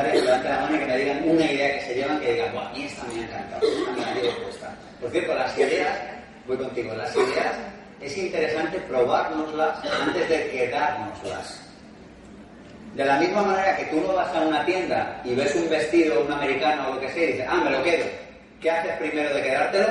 Voluntarios, 0.03 0.41
que 0.41 0.49
la 0.49 0.59
mano 0.59 0.75
y 0.75 0.79
que 0.79 0.85
me 0.85 0.97
digan 0.97 1.29
una 1.29 1.51
idea 1.51 1.73
que 1.73 1.85
se 1.85 1.95
llevan, 1.95 2.19
que 2.19 2.33
digan, 2.33 2.57
a 2.57 2.69
mí 2.69 2.83
esta 2.83 3.03
me 3.03 3.13
ha 3.13 3.23
encantado, 3.23 3.67
esta 3.67 3.91
me 3.91 4.21
llevo 4.21 4.43
puesta. 4.43 4.75
Por 5.01 5.11
cierto, 5.11 5.33
las 5.35 5.57
ideas, 5.57 5.99
voy 6.47 6.57
contigo, 6.57 6.93
las 6.95 7.15
ideas 7.15 7.55
es 8.01 8.17
interesante 8.17 8.79
probárnoslas 8.79 9.79
antes 10.01 10.29
de 10.29 10.49
quedárnoslas. 10.51 11.61
De 12.95 13.05
la 13.05 13.19
misma 13.19 13.43
manera 13.43 13.77
que 13.77 13.85
tú 13.85 14.01
no 14.01 14.13
vas 14.13 14.35
a 14.35 14.41
una 14.41 14.65
tienda 14.65 15.21
y 15.23 15.35
ves 15.35 15.53
un 15.55 15.69
vestido, 15.69 16.21
un 16.21 16.31
americano 16.31 16.89
o 16.89 16.95
lo 16.95 17.01
que 17.01 17.09
sea 17.09 17.23
y 17.23 17.27
dices, 17.33 17.45
ah, 17.47 17.61
me 17.63 17.71
lo 17.71 17.83
quedo. 17.83 18.05
¿Qué 18.61 18.71
haces 18.71 18.97
primero 18.97 19.33
de 19.33 19.43
quedártelo? 19.43 19.87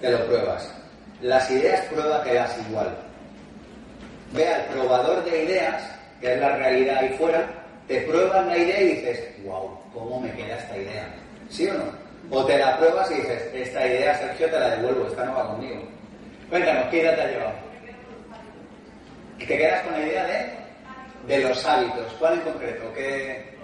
Te 0.00 0.10
lo 0.10 0.26
pruebas. 0.26 0.74
Las 1.20 1.50
ideas 1.50 1.80
pruébatelas 1.86 2.56
igual. 2.68 2.96
Ve 4.32 4.48
al 4.48 4.64
probador 4.66 5.24
de 5.24 5.44
ideas, 5.44 5.82
que 6.20 6.34
es 6.34 6.40
la 6.40 6.56
realidad 6.56 6.98
ahí 6.98 7.10
fuera, 7.10 7.46
te 7.88 8.00
pruebas 8.02 8.46
la 8.46 8.58
idea 8.58 8.80
y 8.80 8.88
dices, 8.88 9.24
wow, 9.44 9.78
¿cómo 9.92 10.20
me 10.20 10.32
queda 10.32 10.56
esta 10.56 10.76
idea? 10.76 11.14
¿Sí 11.50 11.68
o 11.68 11.74
no? 11.74 11.84
O 12.30 12.44
te 12.44 12.58
la 12.58 12.78
pruebas 12.78 13.10
y 13.10 13.14
dices, 13.14 13.50
esta 13.54 13.86
idea, 13.86 14.18
Sergio, 14.18 14.50
te 14.50 14.58
la 14.58 14.76
devuelvo, 14.76 15.06
esta 15.06 15.24
no 15.24 15.34
va 15.34 15.48
conmigo. 15.48 15.82
Cuéntanos, 16.48 16.88
¿qué 16.90 16.98
idea 16.98 17.16
te 17.16 17.22
ha 17.22 17.30
llevado? 17.30 17.54
¿Te 19.38 19.46
quedas 19.46 19.82
con 19.82 19.92
la 19.92 20.06
idea 20.06 20.26
de 20.26 20.64
de 21.26 21.38
los 21.38 21.64
hábitos. 21.64 22.12
¿Cuál 22.18 22.34
en 22.34 22.40
concreto? 22.40 22.92
¿Qué... 22.94 23.54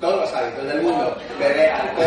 Todos 0.00 0.20
los 0.20 0.34
hábitos 0.34 0.64
del 0.66 0.82
mundo. 0.82 1.16
Beber 1.38 1.70
alcohol, 1.70 2.06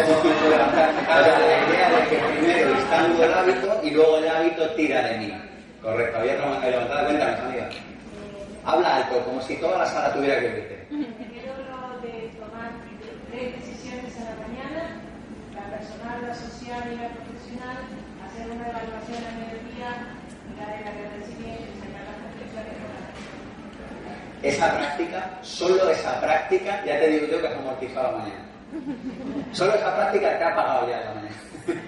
levantarme. 0.50 1.02
La 1.08 1.68
idea 1.68 1.90
de 1.90 2.10
que 2.10 2.18
primero 2.18 2.72
instando 2.72 3.24
el 3.24 3.34
hábito 3.34 3.80
y 3.84 3.90
luego 3.92 4.18
el 4.18 4.30
hábito 4.30 4.70
tira 4.72 5.02
de 5.08 5.18
mí. 5.18 5.42
Correcto. 5.82 6.18
Había 6.20 6.34
de 6.34 6.72
levantar. 6.72 7.06
Cuéntanos, 7.06 7.40
amiga. 7.40 7.70
Habla 8.66 8.96
alto, 8.98 9.24
como 9.26 9.42
si 9.42 9.56
toda 9.58 9.80
la 9.80 9.86
sala 9.86 10.14
tuviera 10.14 10.40
que 10.40 10.48
verte. 10.48 10.86
Primero 10.90 11.54
lo 11.58 12.02
de 12.02 12.32
tomar 12.40 12.72
tres 13.32 13.56
decisiones 13.56 14.16
a 14.20 14.24
la 14.30 14.36
mañana, 14.48 15.02
la 15.56 15.78
personal, 15.78 16.28
la 16.28 16.36
social 16.36 16.84
y 16.92 16.96
la 16.98 17.10
profesional, 17.10 17.78
hacer 18.26 18.52
una 18.52 18.68
evaluación 18.70 19.22
a 19.24 19.32
mediodía, 19.38 19.90
mirar 20.50 20.82
el 20.82 20.88
agradecimiento 20.88 21.64
y 21.64 21.80
sacar 21.80 22.04
las 22.06 22.18
conclusiones 22.24 22.90
esa 24.42 24.74
práctica, 24.74 25.38
solo 25.42 25.90
esa 25.90 26.20
práctica, 26.22 26.84
ya 26.86 26.98
te 27.00 27.10
digo 27.10 27.28
yo 27.28 27.42
que 27.42 27.48
has 27.48 27.58
amortizado 27.58 28.12
la 28.12 28.18
mañana. 28.20 28.46
Solo 29.52 29.74
esa 29.74 29.96
práctica 29.96 30.38
te 30.38 30.44
ha 30.44 30.56
pagado 30.56 30.90
ya 30.90 31.00
la 31.02 31.14
mañana. 31.16 31.36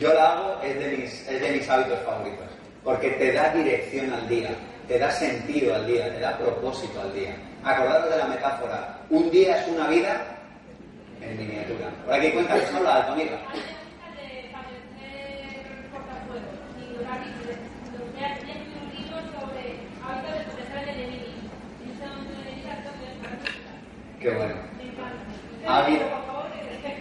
Yo 0.00 0.14
la 0.14 0.32
hago, 0.32 0.60
es 0.62 0.78
de, 0.78 0.96
mis, 0.96 1.28
es 1.28 1.40
de 1.40 1.50
mis 1.50 1.68
hábitos 1.68 1.98
favoritos, 2.04 2.46
porque 2.84 3.10
te 3.10 3.32
da 3.32 3.52
dirección 3.52 4.12
al 4.12 4.28
día, 4.28 4.50
te 4.88 4.98
da 4.98 5.10
sentido 5.10 5.74
al 5.74 5.86
día, 5.86 6.12
te 6.14 6.20
da 6.20 6.38
propósito 6.38 7.00
al 7.00 7.12
día. 7.12 7.36
Acordaros 7.62 8.10
de 8.10 8.16
la 8.16 8.26
metáfora, 8.26 8.98
un 9.10 9.30
día 9.30 9.60
es 9.60 9.68
una 9.68 9.86
vida 9.88 10.24
en 11.20 11.36
miniatura. 11.36 11.90
Por 12.06 12.14
aquí 12.14 12.32
cuenta 12.32 12.58
que 12.58 12.66
son 12.66 12.82
la 12.82 12.96
alta 12.96 13.12
amiga. 13.12 13.38
Qué 24.20 24.30
bueno. 24.30 24.54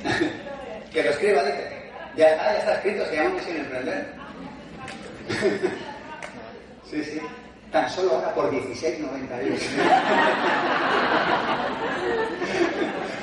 que 0.94 1.04
lo 1.04 1.10
escriba, 1.10 1.44
dice. 1.44 1.78
Ya 2.16 2.30
está, 2.30 2.54
ya 2.54 2.60
está 2.60 2.74
escrito, 2.76 3.06
se 3.06 3.16
llama 3.16 3.30
Misión 3.36 3.58
Emprender. 3.58 4.14
sí, 6.90 7.04
sí. 7.04 7.22
Tan 7.78 7.90
solo 7.92 8.14
ahora 8.16 8.34
por 8.34 8.50
16.91. 8.50 9.06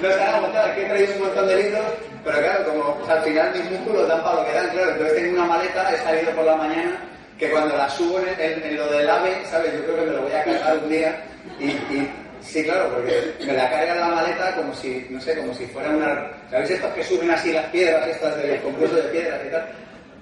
no 0.01 0.09
se 0.09 0.23
han 0.23 0.35
agotado, 0.35 0.71
aquí 0.71 0.81
he 0.81 0.85
traído 0.85 1.15
un 1.15 1.23
montón 1.23 1.49
de 1.49 1.57
libros, 1.57 1.83
pero 2.23 2.39
claro, 2.39 2.65
como 2.67 3.05
al 3.11 3.23
final 3.25 3.53
mis 3.53 3.71
músculos 3.73 4.07
dan 4.07 4.23
para 4.23 4.37
lo 4.37 4.47
que 4.47 4.53
dan, 4.53 4.69
claro, 4.69 4.91
entonces 4.93 5.17
tengo 5.17 5.33
una 5.33 5.47
maleta, 5.47 5.93
he 5.93 5.99
salido 5.99 6.31
por 6.31 6.45
la 6.45 6.55
mañana, 6.55 7.01
que 7.37 7.51
cuando 7.51 7.77
la 7.77 7.91
subo 7.91 8.21
en, 8.21 8.77
lo 8.77 8.87
del 8.93 9.11
AVE, 9.11 9.45
¿sabes? 9.51 9.73
Yo 9.73 9.83
creo 9.87 9.97
que 9.97 10.03
me 10.03 10.13
lo 10.13 10.23
voy 10.23 10.33
a 10.33 10.45
cargar 10.45 10.79
un 10.79 10.89
día 10.89 11.21
y 11.59 12.09
Sí, 12.41 12.63
claro, 12.63 12.91
porque 12.95 13.35
me 13.47 13.55
la 13.55 13.71
carga 13.71 13.95
la 13.95 14.09
maleta 14.09 14.55
como 14.55 14.73
si, 14.75 15.07
no 15.11 15.21
sé, 15.21 15.35
como 15.37 15.55
si 15.55 15.65
fuera 15.67 15.89
una... 15.89 16.31
¿Sabéis 16.51 16.73
estos 16.73 16.93
que 16.93 17.03
suben 17.03 17.31
así 17.31 17.53
las 17.53 17.65
piedras, 17.67 18.07
estas 18.07 18.37
del 18.37 18.61
concurso 18.61 18.97
de 18.97 19.03
piedras 19.05 19.41
y 19.47 19.51
tal? 19.51 19.67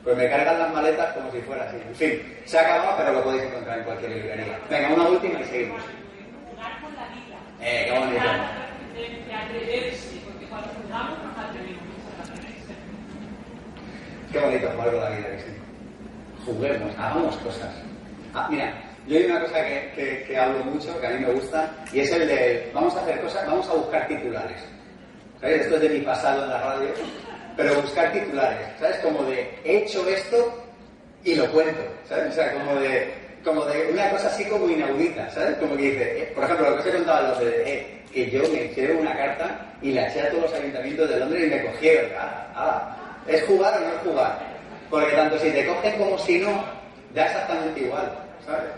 Pues 0.05 0.17
me 0.17 0.29
cargan 0.29 0.59
las 0.59 0.73
maletas 0.73 1.13
como 1.15 1.31
si 1.31 1.41
fuera 1.43 1.65
así. 1.65 1.77
En 1.77 1.95
fin, 1.95 2.37
se 2.45 2.59
acabado, 2.59 2.97
pero 2.99 3.13
lo 3.13 3.23
podéis 3.23 3.45
encontrar 3.45 3.79
en 3.79 3.85
cualquier 3.85 4.11
librería. 4.11 4.59
Venga, 4.69 4.89
una 4.95 5.09
última 5.09 5.41
y 5.41 5.45
seguimos. 5.45 5.81
Jugar 6.51 6.81
con 6.81 6.95
la 6.97 7.07
vida. 7.09 7.39
Eh, 7.61 7.87
qué 7.87 7.99
bonito. 7.99 8.25
De 8.93 9.35
atreverse, 9.35 10.17
porque 10.25 10.47
cuando 10.47 10.69
jugamos 10.83 11.19
nos 11.23 11.39
atrevemos 11.39 11.83
a 12.19 12.23
atreverse. 12.23 12.75
Qué 14.33 14.39
bonito 14.41 14.69
jugar 14.71 14.91
con 14.91 15.01
la 15.01 15.11
vida, 15.11 15.29
que 15.31 15.39
sí. 15.39 15.53
Juguemos, 16.47 16.99
hagamos 16.99 17.37
cosas. 17.37 17.71
Ah, 18.35 18.49
mira, 18.51 18.75
yo 19.07 19.17
hay 19.17 19.27
una 19.27 19.41
cosa 19.41 19.65
que, 19.65 20.25
que, 20.27 20.37
hablo 20.37 20.65
mucho, 20.65 21.01
que 21.01 21.07
a 21.07 21.11
mí 21.11 21.25
me 21.25 21.33
gusta, 21.33 21.71
y 21.93 22.01
es 22.01 22.11
el 22.11 22.27
de, 22.27 22.71
vamos 22.75 22.97
a 22.97 23.03
hacer 23.03 23.21
cosas, 23.21 23.47
vamos 23.47 23.69
a 23.69 23.75
buscar 23.75 24.09
titulares. 24.09 24.63
¿Sabes? 25.41 25.63
Esto 25.63 25.77
es 25.77 25.83
de 25.83 25.89
mi 25.91 26.01
pasado 26.01 26.43
en 26.45 26.51
la 26.51 26.61
radio, 26.61 26.89
pero 27.57 27.81
buscar 27.81 28.13
titulares, 28.13 28.67
¿sabes? 28.79 28.97
Como 28.99 29.25
de, 29.25 29.49
he 29.65 29.79
hecho 29.79 30.07
esto 30.09 30.63
y 31.25 31.35
lo 31.35 31.51
cuento, 31.51 31.83
¿sabes? 32.09 32.33
O 32.33 32.35
sea, 32.35 32.53
como 32.53 32.75
de, 32.81 33.13
como 33.45 33.65
de 33.65 33.91
una 33.93 34.11
cosa 34.11 34.29
así 34.29 34.45
como 34.47 34.69
inaudita, 34.69 35.31
¿sabes? 35.31 35.57
Como 35.59 35.77
que 35.77 35.83
dice, 35.83 36.23
eh, 36.23 36.33
por 36.35 36.45
ejemplo, 36.45 36.71
lo 36.71 36.77
que 36.77 36.83
os 36.83 36.87
he 36.87 36.99
contado 36.99 37.29
los 37.29 37.41
de, 37.41 37.73
eh, 37.73 38.03
que 38.13 38.31
yo 38.31 38.43
me 38.51 38.65
eché 38.65 38.93
una 38.93 39.17
carta 39.17 39.75
y 39.81 39.93
la 39.93 40.09
eché 40.09 40.23
a 40.23 40.31
todos 40.31 40.45
los 40.45 40.55
ayuntamientos 40.55 41.09
de 41.09 41.19
Londres 41.19 41.45
y 41.47 41.51
me 41.51 41.65
cogieron. 41.65 42.11
Ah, 42.19 42.53
ah, 42.55 42.97
¿Es 43.27 43.43
jugar 43.45 43.77
o 43.77 43.81
no 43.81 43.95
es 43.95 44.01
jugar? 44.03 44.39
Porque 44.91 45.17
tanto 45.17 45.39
si 45.39 45.51
te 45.51 45.67
cogen 45.67 45.99
como 45.99 46.19
si 46.19 46.39
no, 46.39 46.65
da 47.15 47.27
exactamente 47.27 47.81
igual, 47.81 48.13
¿sabes? 48.45 48.71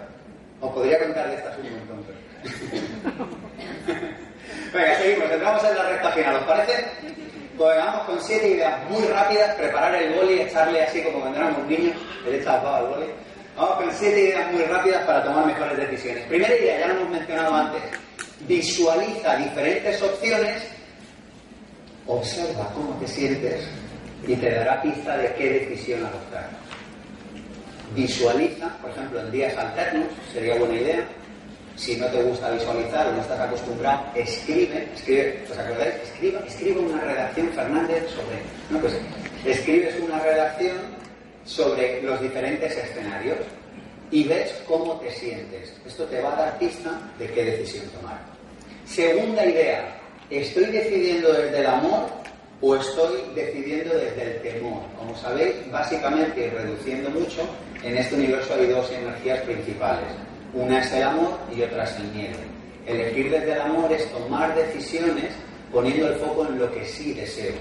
Os 0.61 0.73
podría 0.73 0.99
contar 0.99 1.29
de 1.29 1.35
estas 1.35 1.59
un 1.59 1.65
montón. 1.89 2.15
Venga, 4.73 4.95
seguimos. 4.97 5.31
Entramos 5.31 5.65
en 5.65 5.77
la 5.77 5.89
recta 5.89 6.11
final, 6.11 6.37
¿os 6.37 6.43
parece? 6.45 6.85
Vamos 7.59 8.07
con 8.07 8.21
siete 8.23 8.51
ideas 8.51 8.91
muy 8.91 9.03
rápidas. 9.05 9.55
Preparar 9.55 9.95
el 9.95 10.15
boli, 10.15 10.41
echarle 10.41 10.83
así 10.83 11.03
como 11.03 11.21
cuando 11.21 11.39
éramos 11.39 11.67
niños, 11.67 11.97
le 12.25 12.39
echas 12.39 12.65
al 12.65 12.87
boli. 12.87 13.07
Vamos 13.57 13.77
con 13.77 13.95
siete 13.95 14.21
ideas 14.21 14.53
muy 14.53 14.63
rápidas 14.63 15.05
para 15.05 15.25
tomar 15.25 15.47
mejores 15.47 15.77
decisiones. 15.77 16.25
Primera 16.27 16.57
idea, 16.57 16.81
ya 16.81 16.89
lo 16.89 17.01
hemos 17.01 17.11
mencionado 17.11 17.55
antes. 17.55 17.83
Visualiza 18.49 19.37
diferentes 19.37 20.03
opciones, 20.03 20.63
observa 22.07 22.71
cómo 22.75 22.99
te 22.99 23.07
sientes 23.07 23.67
y 24.27 24.35
te 24.37 24.51
dará 24.51 24.83
pista 24.83 25.17
de 25.17 25.33
qué 25.35 25.51
decisión 25.61 26.05
adoptar 26.05 26.51
visualiza, 27.95 28.69
por 28.81 28.91
ejemplo, 28.91 29.21
en 29.21 29.31
días 29.31 29.57
alternos, 29.57 30.09
sería 30.33 30.57
buena 30.57 30.75
idea. 30.75 31.09
Si 31.77 31.97
no 31.97 32.07
te 32.07 32.23
gusta 32.23 32.51
visualizar 32.51 33.09
o 33.09 33.13
no 33.13 33.21
estás 33.21 33.41
acostumbrado, 33.41 34.05
escribe, 34.15 34.89
escribe, 34.95 35.45
¿os 35.51 35.59
acordáis? 35.59 35.95
Escriba, 36.05 36.41
escribe 36.47 36.79
una 36.81 37.01
redacción, 37.01 37.49
Fernández, 37.49 38.05
sobre, 38.11 38.39
no, 38.71 38.79
pues, 38.79 38.95
escribes 39.45 39.95
una 40.01 40.21
redacción 40.21 40.77
sobre 41.45 42.01
los 42.03 42.21
diferentes 42.21 42.77
escenarios 42.77 43.39
y 44.11 44.25
ves 44.25 44.55
cómo 44.67 44.95
te 45.01 45.11
sientes. 45.11 45.75
Esto 45.85 46.05
te 46.05 46.21
va 46.23 46.33
a 46.35 46.37
dar 46.37 46.59
pista 46.59 46.91
de 47.19 47.27
qué 47.29 47.45
decisión 47.45 47.87
tomar. 47.89 48.21
Segunda 48.87 49.45
idea, 49.45 49.99
estoy 50.31 50.67
decidiendo 50.67 51.33
desde 51.33 51.59
el 51.59 51.67
amor 51.67 52.07
o 52.61 52.77
estoy 52.77 53.21
decidiendo 53.35 53.95
desde 53.95 54.37
el 54.37 54.43
temor. 54.43 54.83
Como 54.97 55.17
sabéis, 55.17 55.55
básicamente, 55.71 56.51
reduciendo 56.51 57.11
mucho, 57.11 57.43
en 57.83 57.97
este 57.97 58.15
universo 58.15 58.55
hay 58.55 58.67
dos 58.67 58.91
energías 58.91 59.41
principales. 59.41 60.09
Una 60.55 60.79
es 60.79 60.93
el 60.93 61.03
amor 61.03 61.39
y 61.55 61.63
otra 61.63 61.85
es 61.85 61.97
el 61.97 62.05
miedo. 62.13 62.39
Elegir 62.87 63.31
desde 63.31 63.53
el 63.53 63.61
amor 63.61 63.93
es 63.93 64.09
tomar 64.13 64.55
decisiones 64.55 65.33
poniendo 65.73 66.09
el 66.09 66.15
foco 66.15 66.47
en 66.47 66.59
lo 66.59 66.73
que 66.73 66.85
sí 66.85 67.13
deseo. 67.13 67.55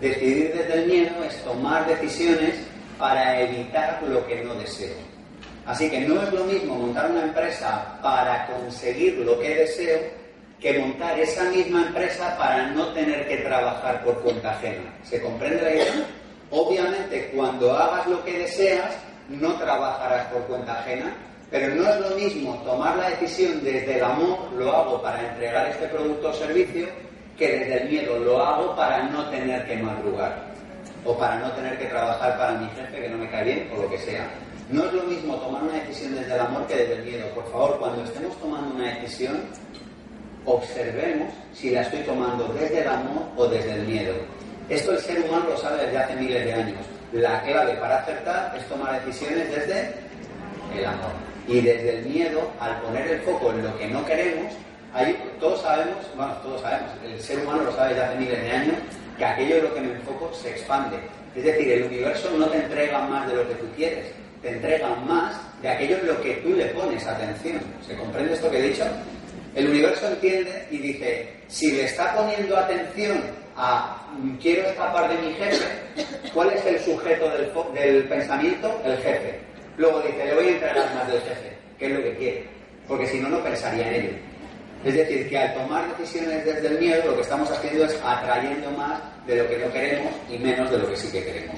Decidir 0.00 0.52
desde 0.54 0.74
el 0.82 0.86
miedo 0.86 1.24
es 1.24 1.36
tomar 1.42 1.86
decisiones 1.86 2.54
para 2.98 3.40
evitar 3.40 4.00
lo 4.06 4.24
que 4.26 4.44
no 4.44 4.54
deseo. 4.54 4.94
Así 5.66 5.90
que 5.90 6.00
no 6.00 6.22
es 6.22 6.32
lo 6.32 6.44
mismo 6.44 6.76
montar 6.76 7.10
una 7.10 7.24
empresa 7.24 7.98
para 8.00 8.46
conseguir 8.46 9.14
lo 9.18 9.40
que 9.40 9.56
deseo 9.56 9.98
que 10.60 10.78
montar 10.78 11.18
esa 11.18 11.44
misma 11.50 11.86
empresa 11.86 12.36
para 12.38 12.68
no 12.68 12.86
tener 12.92 13.28
que 13.28 13.38
trabajar 13.38 14.02
por 14.04 14.20
cuenta 14.22 14.52
ajena. 14.52 14.94
¿Se 15.02 15.20
comprende 15.20 15.62
la 15.62 15.70
idea? 15.70 16.06
Obviamente, 16.50 17.30
cuando 17.34 17.76
hagas 17.76 18.06
lo 18.06 18.24
que 18.24 18.38
deseas, 18.38 18.96
no 19.28 19.54
trabajarás 19.54 20.26
por 20.28 20.42
cuenta 20.42 20.80
ajena, 20.80 21.12
pero 21.50 21.74
no 21.74 21.88
es 21.88 22.00
lo 22.00 22.16
mismo 22.16 22.54
tomar 22.64 22.96
la 22.96 23.10
decisión 23.10 23.62
desde 23.62 23.98
el 23.98 24.04
amor, 24.04 24.38
lo 24.56 24.72
hago 24.72 25.02
para 25.02 25.28
entregar 25.28 25.68
este 25.68 25.86
producto 25.86 26.30
o 26.30 26.32
servicio, 26.32 26.86
que 27.36 27.48
desde 27.48 27.82
el 27.82 27.88
miedo 27.88 28.18
lo 28.18 28.42
hago 28.42 28.74
para 28.74 29.04
no 29.04 29.28
tener 29.30 29.66
que 29.66 29.76
madrugar. 29.76 30.46
o 31.04 31.16
para 31.16 31.38
no 31.38 31.52
tener 31.52 31.78
que 31.78 31.84
trabajar 31.84 32.36
para 32.36 32.58
mi 32.58 32.66
jefe 32.70 33.00
que 33.00 33.08
no 33.08 33.18
me 33.18 33.30
cae 33.30 33.44
bien 33.44 33.70
o 33.72 33.82
lo 33.82 33.88
que 33.88 33.98
sea. 33.98 34.28
No 34.68 34.84
es 34.86 34.92
lo 34.92 35.04
mismo 35.04 35.36
tomar 35.36 35.62
una 35.62 35.74
decisión 35.74 36.16
desde 36.16 36.34
el 36.34 36.40
amor 36.40 36.66
que 36.66 36.74
desde 36.74 36.94
el 36.94 37.04
miedo. 37.04 37.28
Por 37.28 37.44
favor, 37.52 37.78
cuando 37.78 38.02
estemos 38.02 38.36
tomando 38.40 38.74
una 38.74 38.92
decisión, 38.94 39.42
observemos 40.44 41.32
si 41.54 41.70
la 41.70 41.82
estoy 41.82 42.00
tomando 42.00 42.48
desde 42.48 42.80
el 42.80 42.88
amor 42.88 43.22
o 43.36 43.46
desde 43.46 43.74
el 43.74 43.82
miedo. 43.86 44.14
Esto 44.68 44.92
el 44.92 44.98
ser 44.98 45.20
humano 45.20 45.50
lo 45.50 45.56
sabe 45.56 45.84
desde 45.84 45.98
hace 45.98 46.16
miles 46.16 46.44
de 46.44 46.52
años. 46.52 46.86
La 47.12 47.40
clave 47.42 47.74
para 47.74 47.98
acertar 47.98 48.56
es 48.56 48.66
tomar 48.66 49.04
decisiones 49.04 49.48
desde 49.48 49.94
el 50.76 50.84
amor. 50.84 51.35
Y 51.48 51.60
desde 51.60 51.98
el 51.98 52.06
miedo, 52.06 52.50
al 52.60 52.80
poner 52.80 53.06
el 53.08 53.20
foco 53.20 53.52
en 53.52 53.62
lo 53.62 53.78
que 53.78 53.86
no 53.88 54.04
queremos, 54.04 54.52
ahí 54.92 55.16
todos 55.38 55.62
sabemos, 55.62 55.96
bueno, 56.16 56.32
todos 56.42 56.60
sabemos, 56.60 56.90
el 57.04 57.20
ser 57.20 57.38
humano 57.40 57.64
lo 57.64 57.72
sabe 57.72 57.90
desde 57.90 58.04
hace 58.04 58.18
miles 58.18 58.42
de 58.42 58.50
años, 58.50 58.76
que 59.16 59.24
aquello 59.24 59.56
en 59.56 59.64
lo 59.64 59.74
que 59.74 59.80
me 59.80 59.92
enfoco 59.92 60.32
se 60.34 60.50
expande. 60.50 60.96
Es 61.34 61.44
decir, 61.44 61.70
el 61.70 61.84
universo 61.84 62.30
no 62.36 62.46
te 62.46 62.58
entrega 62.58 63.00
más 63.02 63.28
de 63.28 63.36
lo 63.36 63.48
que 63.48 63.54
tú 63.54 63.66
quieres, 63.76 64.06
te 64.42 64.50
entrega 64.50 64.88
más 65.06 65.36
de 65.62 65.68
aquello 65.68 65.98
en 65.98 66.06
lo 66.06 66.20
que 66.22 66.34
tú 66.36 66.52
le 66.54 66.66
pones 66.66 67.06
atención. 67.06 67.60
¿Se 67.86 67.94
comprende 67.96 68.34
esto 68.34 68.50
que 68.50 68.58
he 68.58 68.62
dicho? 68.62 68.84
El 69.54 69.68
universo 69.68 70.08
entiende 70.08 70.66
y 70.70 70.78
dice, 70.78 71.32
si 71.48 71.72
le 71.72 71.84
está 71.84 72.14
poniendo 72.14 72.56
atención 72.56 73.22
a 73.56 74.02
quiero 74.40 74.68
escapar 74.68 75.08
de 75.08 75.26
mi 75.26 75.32
jefe, 75.34 75.64
¿cuál 76.34 76.50
es 76.52 76.64
el 76.66 76.78
sujeto 76.80 77.30
del, 77.30 77.50
del 77.74 78.04
pensamiento? 78.04 78.80
El 78.84 78.96
jefe. 78.98 79.45
Luego 79.78 80.00
dice, 80.00 80.24
le 80.24 80.34
voy 80.34 80.46
a 80.46 80.50
entregar 80.50 80.94
más 80.94 81.08
del 81.08 81.20
jefe, 81.20 81.56
que 81.78 81.86
es 81.86 81.92
lo 81.92 82.02
que 82.02 82.16
quiere, 82.16 82.44
porque 82.88 83.06
si 83.06 83.20
no, 83.20 83.28
no 83.28 83.42
pensaría 83.42 83.88
en 83.88 83.94
ello. 83.94 84.16
Es 84.84 84.94
decir, 84.94 85.28
que 85.28 85.38
al 85.38 85.54
tomar 85.54 85.96
decisiones 85.96 86.44
desde 86.44 86.68
el 86.68 86.78
miedo, 86.78 87.02
lo 87.06 87.16
que 87.16 87.22
estamos 87.22 87.50
haciendo 87.50 87.84
es 87.84 87.98
atrayendo 88.04 88.70
más 88.72 89.00
de 89.26 89.36
lo 89.36 89.48
que 89.48 89.58
no 89.58 89.72
queremos 89.72 90.12
y 90.30 90.38
menos 90.38 90.70
de 90.70 90.78
lo 90.78 90.88
que 90.88 90.96
sí 90.96 91.10
que 91.10 91.24
queremos. 91.24 91.56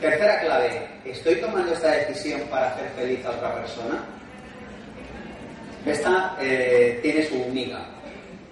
Tercera 0.00 0.40
clave, 0.40 0.86
¿estoy 1.04 1.36
tomando 1.36 1.72
esta 1.72 1.90
decisión 1.90 2.40
para 2.50 2.68
hacer 2.72 2.88
feliz 2.96 3.24
a 3.24 3.30
otra 3.30 3.54
persona? 3.54 4.04
Esta 5.86 6.36
eh, 6.40 6.98
tiene 7.02 7.26
su 7.26 7.36
única, 7.42 7.78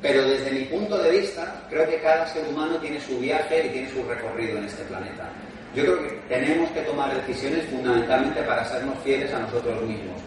pero 0.01 0.27
desde 0.27 0.51
mi 0.51 0.65
punto 0.65 0.99
de 0.99 1.11
vista, 1.11 1.63
creo 1.71 1.89
que 1.89 2.01
cada 2.01 2.27
ser 2.27 2.47
humano 2.49 2.77
tiene 2.79 3.01
su 3.01 3.19
viaje 3.19 3.67
y 3.67 3.69
tiene 3.71 3.91
su 3.91 4.03
recorrido 4.05 4.59
en 4.59 4.65
este 4.65 4.83
planeta. 4.85 5.31
Yo 5.75 5.85
creo 5.85 6.03
que 6.03 6.09
tenemos 6.29 6.71
que 6.73 6.83
tomar 6.83 7.15
decisiones 7.15 7.65
fundamentalmente 7.71 8.43
para 8.43 8.65
sernos 8.67 8.99
fieles 9.03 9.33
a 9.33 9.39
nosotros 9.39 9.81
mismos. 9.83 10.21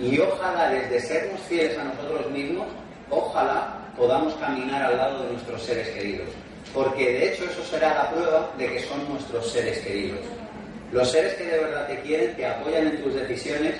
Y 0.00 0.18
ojalá 0.18 0.70
desde 0.70 1.00
sernos 1.00 1.40
fieles 1.42 1.78
a 1.78 1.84
nosotros 1.84 2.30
mismos, 2.32 2.66
ojalá 3.08 3.78
podamos 3.96 4.34
caminar 4.34 4.82
al 4.82 4.96
lado 4.96 5.22
de 5.22 5.32
nuestros 5.32 5.62
seres 5.62 5.88
queridos. 5.90 6.28
Porque 6.74 7.12
de 7.12 7.28
hecho 7.28 7.44
eso 7.44 7.62
será 7.64 7.94
la 7.94 8.10
prueba 8.10 8.50
de 8.58 8.72
que 8.72 8.80
son 8.80 9.08
nuestros 9.08 9.52
seres 9.52 9.78
queridos. 9.78 10.20
Los 10.90 11.10
seres 11.10 11.34
que 11.34 11.44
de 11.44 11.58
verdad 11.58 11.86
te 11.86 12.00
quieren 12.00 12.34
te 12.34 12.46
apoyan 12.46 12.88
en 12.88 13.02
tus 13.02 13.14
decisiones, 13.14 13.74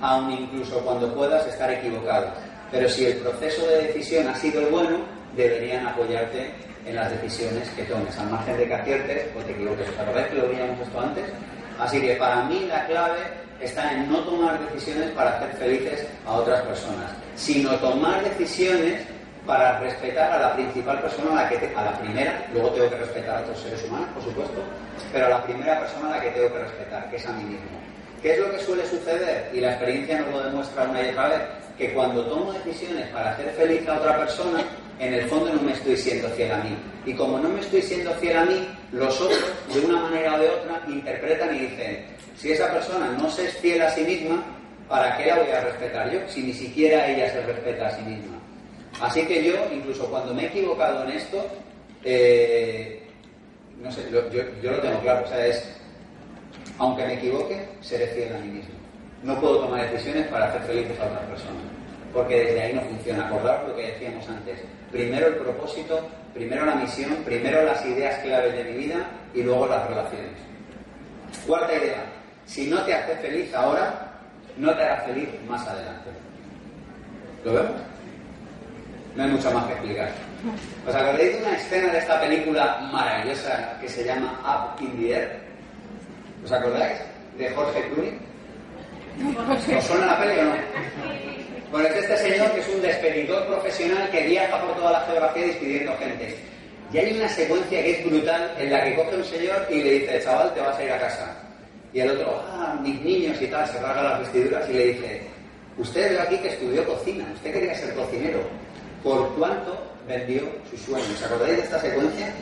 aun 0.00 0.32
incluso 0.32 0.80
cuando 0.80 1.12
puedas 1.14 1.46
estar 1.46 1.70
equivocado. 1.70 2.32
Pero 2.70 2.88
si 2.88 3.06
el 3.06 3.18
proceso 3.18 3.66
de 3.66 3.88
decisión 3.88 4.26
ha 4.28 4.34
sido 4.36 4.62
el 4.62 4.68
bueno, 4.68 4.98
deberían 5.36 5.86
apoyarte 5.86 6.50
en 6.86 6.96
las 6.96 7.10
decisiones 7.10 7.68
que 7.70 7.84
tomes, 7.84 8.16
al 8.18 8.30
margen 8.30 8.56
de 8.56 8.66
que 8.66 8.74
aciertes 8.74 9.28
o 9.36 9.40
te 9.40 9.52
equivoques. 9.52 9.88
¿Os 9.88 9.98
acordáis 9.98 10.26
que 10.28 10.34
lo 10.36 10.48
veíamos 10.48 10.80
esto 10.80 11.00
antes? 11.00 11.24
Así 11.78 12.00
que 12.00 12.14
para 12.16 12.44
mí 12.44 12.66
la 12.68 12.86
clave 12.86 13.20
está 13.60 13.92
en 13.92 14.10
no 14.10 14.18
tomar 14.20 14.58
decisiones 14.70 15.10
para 15.10 15.36
hacer 15.36 15.50
felices 15.56 16.06
a 16.26 16.32
otras 16.32 16.60
personas, 16.62 17.10
sino 17.36 17.74
tomar 17.76 18.22
decisiones 18.24 19.02
para 19.46 19.78
respetar 19.80 20.30
a 20.32 20.38
la 20.38 20.54
principal 20.54 21.00
persona 21.00 21.32
a 21.32 21.42
la 21.42 21.48
que 21.48 21.72
a 21.74 21.82
la 21.82 21.98
primera, 21.98 22.46
luego 22.52 22.70
tengo 22.70 22.90
que 22.90 22.96
respetar 22.96 23.36
a 23.36 23.40
otros 23.40 23.58
seres 23.60 23.82
humanos, 23.84 24.08
por 24.14 24.22
supuesto, 24.22 24.62
pero 25.12 25.26
a 25.26 25.30
la 25.30 25.44
primera 25.44 25.80
persona 25.80 26.08
a 26.08 26.16
la 26.16 26.22
que 26.22 26.30
tengo 26.30 26.52
que 26.52 26.58
respetar, 26.60 27.10
que 27.10 27.16
es 27.16 27.26
a 27.26 27.32
mí 27.32 27.44
mismo. 27.44 27.80
¿Qué 28.22 28.34
es 28.34 28.38
lo 28.38 28.52
que 28.52 28.60
suele 28.60 28.86
suceder? 28.86 29.50
Y 29.52 29.60
la 29.60 29.72
experiencia 29.72 30.20
nos 30.20 30.30
lo 30.30 30.42
demuestra 30.44 30.84
una 30.84 31.02
y 31.02 31.10
otra 31.10 31.28
vez, 31.28 31.40
que 31.76 31.92
cuando 31.92 32.24
tomo 32.26 32.52
decisiones 32.52 33.08
para 33.08 33.32
hacer 33.32 33.50
feliz 33.54 33.88
a 33.88 33.96
otra 33.96 34.18
persona, 34.18 34.62
en 35.02 35.14
el 35.14 35.28
fondo 35.28 35.52
no 35.52 35.62
me 35.62 35.72
estoy 35.72 35.96
siendo 35.96 36.28
fiel 36.30 36.52
a 36.52 36.58
mí. 36.58 36.76
Y 37.04 37.14
como 37.14 37.38
no 37.38 37.48
me 37.48 37.60
estoy 37.60 37.82
siendo 37.82 38.12
fiel 38.14 38.36
a 38.36 38.44
mí, 38.44 38.68
los 38.92 39.20
otros, 39.20 39.52
de 39.74 39.80
una 39.80 40.02
manera 40.02 40.36
o 40.36 40.38
de 40.38 40.48
otra, 40.48 40.80
interpretan 40.86 41.56
y 41.56 41.60
dicen, 41.60 42.04
si 42.36 42.52
esa 42.52 42.70
persona 42.70 43.10
no 43.18 43.28
se 43.28 43.46
es 43.46 43.56
fiel 43.58 43.82
a 43.82 43.90
sí 43.90 44.02
misma, 44.02 44.44
¿para 44.88 45.16
qué 45.16 45.26
la 45.26 45.40
voy 45.40 45.50
a 45.50 45.60
respetar 45.64 46.12
yo? 46.12 46.20
Si 46.28 46.42
ni 46.42 46.52
siquiera 46.52 47.08
ella 47.08 47.32
se 47.32 47.42
respeta 47.42 47.88
a 47.88 47.96
sí 47.96 48.02
misma. 48.02 48.38
Así 49.00 49.26
que 49.26 49.42
yo, 49.42 49.54
incluso 49.72 50.06
cuando 50.06 50.32
me 50.34 50.44
he 50.44 50.46
equivocado 50.46 51.02
en 51.02 51.10
esto, 51.16 51.44
eh, 52.04 53.02
no 53.82 53.90
sé, 53.90 54.02
yo, 54.12 54.30
yo, 54.30 54.70
lo 54.70 54.78
tengo 54.78 55.00
claro, 55.00 55.24
o 55.24 55.28
sea, 55.28 55.44
es, 55.44 55.68
aunque 56.78 57.04
me 57.04 57.14
equivoque, 57.14 57.66
seré 57.80 58.06
fiel 58.08 58.36
a 58.36 58.38
mí 58.38 58.48
mismo. 58.48 58.74
No 59.24 59.40
puedo 59.40 59.64
tomar 59.64 59.90
decisiones 59.90 60.28
para 60.28 60.46
hacer 60.46 60.62
felices 60.62 61.00
a 61.00 61.06
otras 61.06 61.26
personas, 61.26 61.62
porque 62.12 62.44
desde 62.44 62.62
ahí 62.62 62.72
no 62.74 62.82
funciona. 62.82 63.26
Acordar 63.26 63.64
lo 63.66 63.76
que 63.76 63.92
decíamos 63.92 64.28
antes. 64.28 64.60
Primero 64.90 65.28
el 65.28 65.36
propósito, 65.36 66.06
primero 66.34 66.66
la 66.66 66.74
misión, 66.74 67.16
primero 67.24 67.62
las 67.64 67.84
ideas 67.86 68.18
claves 68.20 68.54
de 68.54 68.64
mi 68.64 68.78
vida 68.78 69.06
y 69.34 69.42
luego 69.42 69.66
las 69.66 69.88
relaciones. 69.88 70.32
Cuarta 71.46 71.74
idea, 71.74 72.04
si 72.44 72.68
no 72.68 72.82
te 72.82 72.94
hace 72.94 73.16
feliz 73.16 73.54
ahora, 73.54 74.12
no 74.56 74.74
te 74.74 74.82
hará 74.82 75.00
feliz 75.02 75.28
más 75.48 75.66
adelante. 75.66 76.10
¿Lo 77.44 77.54
vemos? 77.54 77.72
No 79.16 79.24
hay 79.24 79.30
mucho 79.30 79.50
más 79.50 79.66
que 79.66 79.72
explicar. 79.72 80.10
¿Os 80.86 80.94
acordáis 80.94 81.32
de 81.34 81.42
una 81.44 81.56
escena 81.56 81.92
de 81.92 81.98
esta 81.98 82.20
película 82.20 82.88
maravillosa 82.92 83.78
que 83.80 83.88
se 83.88 84.04
llama 84.04 84.38
Up 84.42 84.82
in 84.82 84.96
the 84.98 85.14
Air? 85.14 85.40
¿Os 86.44 86.52
acordáis? 86.52 86.98
De 87.38 87.50
Jorge 87.50 87.88
Clooney. 87.88 88.18
¿Os 89.76 89.84
suena 89.84 90.06
la 90.06 90.18
peli 90.18 90.40
o 90.40 90.44
no? 90.44 91.41
Bueno, 91.72 91.88
es 91.88 92.04
este 92.04 92.18
señor 92.18 92.52
que 92.52 92.60
es 92.60 92.68
un 92.68 92.82
despedidor 92.82 93.46
profesional 93.46 94.10
que 94.10 94.26
viaja 94.26 94.60
por 94.60 94.76
toda 94.76 94.92
la 94.92 95.00
geografía 95.06 95.46
despidiendo 95.46 95.96
gente. 95.96 96.36
Y 96.92 96.98
hay 96.98 97.16
una 97.16 97.28
secuencia 97.30 97.82
que 97.82 97.90
es 97.92 98.04
brutal 98.04 98.54
en 98.58 98.70
la 98.70 98.84
que 98.84 98.94
coge 98.94 99.16
un 99.16 99.24
señor 99.24 99.66
y 99.70 99.82
le 99.82 99.90
dice, 99.92 100.20
chaval, 100.22 100.52
te 100.52 100.60
vas 100.60 100.76
a 100.76 100.84
ir 100.84 100.92
a 100.92 101.00
casa. 101.00 101.34
Y 101.94 102.00
el 102.00 102.10
otro, 102.10 102.44
ah, 102.46 102.78
mis 102.82 103.00
niños 103.00 103.40
y 103.40 103.46
tal, 103.46 103.66
se 103.66 103.80
rasga 103.80 104.02
las 104.02 104.20
vestiduras 104.20 104.68
y 104.68 104.72
le 104.74 104.86
dice, 104.88 105.22
usted 105.78 106.10
ve 106.10 106.20
aquí 106.20 106.36
que 106.36 106.48
estudió 106.48 106.86
cocina, 106.86 107.24
usted 107.32 107.52
quería 107.54 107.74
ser 107.74 107.94
cocinero 107.94 108.40
por 109.02 109.34
cuánto 109.36 109.82
vendió 110.06 110.42
su 110.70 110.76
sueño. 110.76 111.06
¿Os 111.14 111.22
acordáis 111.22 111.56
de 111.56 111.62
esta 111.62 111.80
secuencia? 111.80 112.34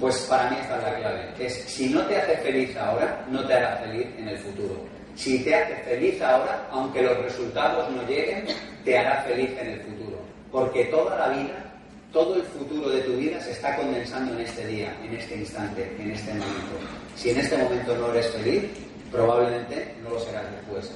Pues 0.00 0.16
para 0.30 0.48
mí 0.48 0.56
esta 0.62 0.78
es 0.78 0.82
la 0.82 0.94
clave. 0.96 1.28
Es 1.38 1.54
si 1.64 1.90
no 1.90 2.00
te 2.06 2.16
hace 2.16 2.38
feliz 2.38 2.74
ahora, 2.74 3.22
no 3.28 3.46
te 3.46 3.52
hará 3.52 3.76
feliz 3.76 4.06
en 4.16 4.28
el 4.28 4.38
futuro. 4.38 4.97
Si 5.18 5.40
te 5.40 5.52
hace 5.52 5.74
feliz 5.82 6.22
ahora, 6.22 6.68
aunque 6.70 7.02
los 7.02 7.18
resultados 7.18 7.90
no 7.90 8.06
lleguen, 8.06 8.44
te 8.84 8.96
hará 8.96 9.20
feliz 9.22 9.50
en 9.60 9.70
el 9.70 9.80
futuro. 9.80 10.16
Porque 10.52 10.84
toda 10.84 11.18
la 11.18 11.36
vida, 11.36 11.74
todo 12.12 12.36
el 12.36 12.42
futuro 12.42 12.88
de 12.88 13.00
tu 13.00 13.16
vida 13.16 13.40
se 13.40 13.50
está 13.50 13.74
condensando 13.74 14.32
en 14.34 14.46
este 14.46 14.64
día, 14.68 14.96
en 15.02 15.16
este 15.16 15.34
instante, 15.34 15.92
en 15.98 16.12
este 16.12 16.30
momento. 16.30 16.78
Si 17.16 17.30
en 17.30 17.40
este 17.40 17.58
momento 17.58 17.96
no 17.96 18.12
eres 18.12 18.28
feliz, 18.28 18.62
probablemente 19.10 19.92
no 20.04 20.10
lo 20.10 20.20
serás 20.20 20.44
después. 20.52 20.92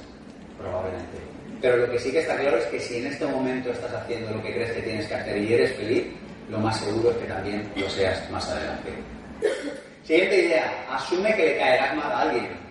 Probablemente. 0.57 1.17
Pero 1.61 1.75
lo 1.75 1.91
que 1.91 1.99
sí 1.99 2.09
que 2.09 2.19
está 2.19 2.37
claro 2.37 2.57
es 2.59 2.65
que 2.67 2.79
si 2.79 2.99
en 2.99 3.07
este 3.07 3.25
momento 3.25 3.71
estás 3.71 3.93
haciendo 3.93 4.31
lo 4.31 4.41
que 4.41 4.53
crees 4.53 4.71
que 4.71 4.81
tienes 4.83 5.05
que 5.05 5.15
hacer 5.15 5.37
y 5.37 5.53
eres 5.53 5.75
feliz, 5.75 6.05
lo 6.49 6.59
más 6.59 6.79
seguro 6.79 7.11
es 7.11 7.17
que 7.17 7.25
también 7.25 7.69
lo 7.75 7.89
seas 7.89 8.29
más 8.31 8.47
adelante. 8.49 8.89
Siguiente 10.05 10.45
idea, 10.45 10.85
asume 10.89 11.35
que 11.35 11.45
le 11.45 11.57
caerás 11.57 11.93
mal 11.97 12.09
a 12.09 12.21
alguien. 12.21 12.62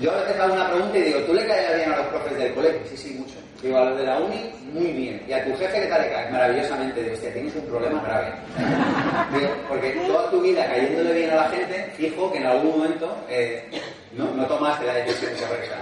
Yo 0.00 0.10
a 0.10 0.16
veces 0.22 0.40
hago 0.40 0.54
una 0.54 0.70
pregunta 0.70 0.98
y 0.98 1.02
digo, 1.02 1.20
¿tú 1.20 1.34
le 1.34 1.46
caerás 1.46 1.76
bien 1.76 1.92
a 1.92 1.96
los 1.98 2.06
profes 2.06 2.38
del 2.38 2.54
colegio? 2.54 2.80
Sí, 2.88 2.96
sí, 2.96 3.14
mucho. 3.18 3.34
Digo, 3.62 3.76
a 3.76 3.84
los 3.84 3.98
de 3.98 4.04
la 4.06 4.18
uni, 4.18 4.50
muy 4.72 4.92
bien. 4.92 5.22
¿Y 5.28 5.32
a 5.32 5.44
tu 5.44 5.54
jefe 5.56 5.82
qué 5.82 5.86
tal 5.88 6.00
le 6.00 6.10
caes? 6.10 6.32
Maravillosamente. 6.32 7.02
Digo, 7.02 7.14
hostia, 7.14 7.32
tienes 7.34 7.54
un 7.54 7.66
problema 7.66 8.02
grave. 8.02 8.32
Digo, 9.38 9.50
porque 9.68 9.90
toda 10.06 10.30
tu 10.30 10.40
vida 10.40 10.66
cayéndole 10.66 11.12
bien 11.12 11.30
a 11.30 11.36
la 11.36 11.48
gente, 11.50 11.92
fijo 11.96 12.32
que 12.32 12.38
en 12.38 12.46
algún 12.46 12.78
momento 12.78 13.14
eh, 13.28 13.68
no, 14.12 14.32
no 14.34 14.46
tomaste 14.46 14.86
la 14.86 14.94
decisión 14.94 15.32
correcta. 15.34 15.76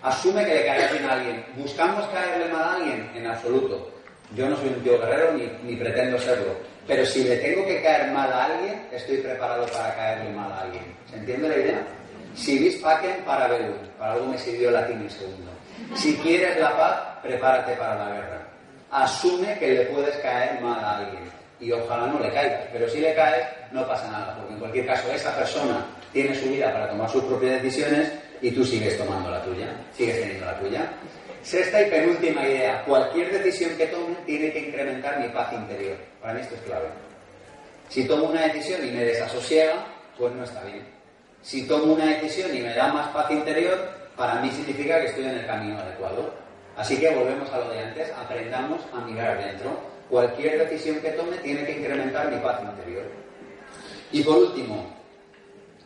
Asume 0.00 0.46
que 0.46 0.54
le 0.54 0.64
caerás 0.64 0.92
bien 0.92 1.04
a 1.04 1.12
alguien. 1.12 1.44
¿Buscamos 1.56 2.06
caerle 2.06 2.50
mal 2.50 2.62
a 2.62 2.74
alguien? 2.76 3.10
En 3.14 3.26
absoluto. 3.26 3.90
Yo 4.34 4.48
no 4.48 4.56
soy 4.56 4.68
un 4.68 4.82
tío 4.82 4.98
guerrero 4.98 5.32
ni, 5.62 5.76
pretendo 5.76 6.18
serlo. 6.18 6.52
Pero 6.86 7.04
si 7.04 7.24
le 7.24 7.36
tengo 7.36 7.66
que 7.66 7.82
caer 7.82 8.10
mal 8.12 8.32
a 8.32 8.46
alguien, 8.46 8.86
estoy 8.92 9.18
preparado 9.18 9.66
para 9.66 9.94
caerle 9.94 10.30
mal 10.30 10.50
a 10.52 10.60
alguien. 10.62 10.84
¿Se 11.10 11.16
entiende 11.16 11.48
la 11.48 11.56
idea? 11.56 11.97
Si 12.34 12.58
vis 12.58 12.76
pacem 12.76 13.22
para 13.24 13.48
velum. 13.48 13.76
Para 13.98 14.12
algo 14.12 14.26
me 14.26 14.38
sirvió 14.38 14.70
latín 14.70 15.02
en 15.02 15.10
segundo. 15.10 15.50
Si 15.94 16.16
quieres 16.16 16.58
la 16.58 16.76
paz, 16.76 16.98
prepárate 17.22 17.72
para 17.74 17.94
la 17.96 18.14
guerra. 18.14 18.42
Asume 18.90 19.58
que 19.58 19.68
le 19.68 19.84
puedes 19.86 20.16
caer 20.16 20.60
mal 20.60 20.78
a 20.82 20.98
alguien. 20.98 21.24
Y 21.60 21.72
ojalá 21.72 22.06
no 22.06 22.20
le 22.20 22.32
caigas. 22.32 22.62
Pero 22.72 22.88
si 22.88 23.00
le 23.00 23.14
caes, 23.14 23.46
no 23.72 23.86
pasa 23.86 24.10
nada. 24.10 24.36
Porque 24.36 24.54
en 24.54 24.60
cualquier 24.60 24.86
caso, 24.86 25.10
esa 25.12 25.34
persona 25.34 25.84
tiene 26.12 26.34
su 26.34 26.48
vida 26.48 26.72
para 26.72 26.88
tomar 26.88 27.08
sus 27.10 27.24
propias 27.24 27.62
decisiones 27.62 28.12
y 28.40 28.50
tú 28.50 28.64
sigues 28.64 28.96
tomando 28.96 29.30
la 29.30 29.42
tuya, 29.42 29.68
sigues 29.96 30.20
teniendo 30.20 30.46
la 30.46 30.58
tuya. 30.58 30.90
Sexta 31.42 31.82
y 31.82 31.90
penúltima 31.90 32.46
idea, 32.46 32.82
cualquier 32.84 33.32
decisión 33.32 33.76
que 33.76 33.86
tome 33.86 34.14
tiene 34.26 34.52
que 34.52 34.68
incrementar 34.68 35.18
mi 35.20 35.28
paz 35.28 35.52
interior. 35.52 35.96
Para 36.20 36.34
mí 36.34 36.40
esto 36.40 36.54
es 36.54 36.60
clave. 36.62 36.88
Si 37.88 38.06
tomo 38.06 38.28
una 38.28 38.42
decisión 38.42 38.86
y 38.86 38.90
me 38.90 39.04
desasosiega, 39.04 39.86
pues 40.16 40.34
no 40.34 40.44
está 40.44 40.62
bien. 40.64 40.97
Si 41.42 41.66
tomo 41.66 41.94
una 41.94 42.06
decisión 42.06 42.54
y 42.54 42.60
me 42.60 42.74
da 42.74 42.92
más 42.92 43.08
paz 43.08 43.30
interior, 43.30 43.78
para 44.16 44.40
mí 44.40 44.50
significa 44.50 45.00
que 45.00 45.06
estoy 45.06 45.24
en 45.24 45.38
el 45.38 45.46
camino 45.46 45.78
adecuado. 45.78 46.34
Así 46.76 46.98
que 46.98 47.14
volvemos 47.14 47.50
a 47.52 47.58
lo 47.58 47.70
de 47.70 47.80
antes, 47.80 48.12
aprendamos 48.12 48.80
a 48.92 49.00
mirar 49.00 49.38
dentro. 49.38 49.70
Cualquier 50.10 50.58
decisión 50.68 51.00
que 51.00 51.10
tome 51.10 51.36
tiene 51.38 51.64
que 51.64 51.78
incrementar 51.78 52.30
mi 52.30 52.38
paz 52.38 52.60
interior. 52.62 53.04
Y 54.10 54.22
por 54.22 54.38
último, 54.38 54.86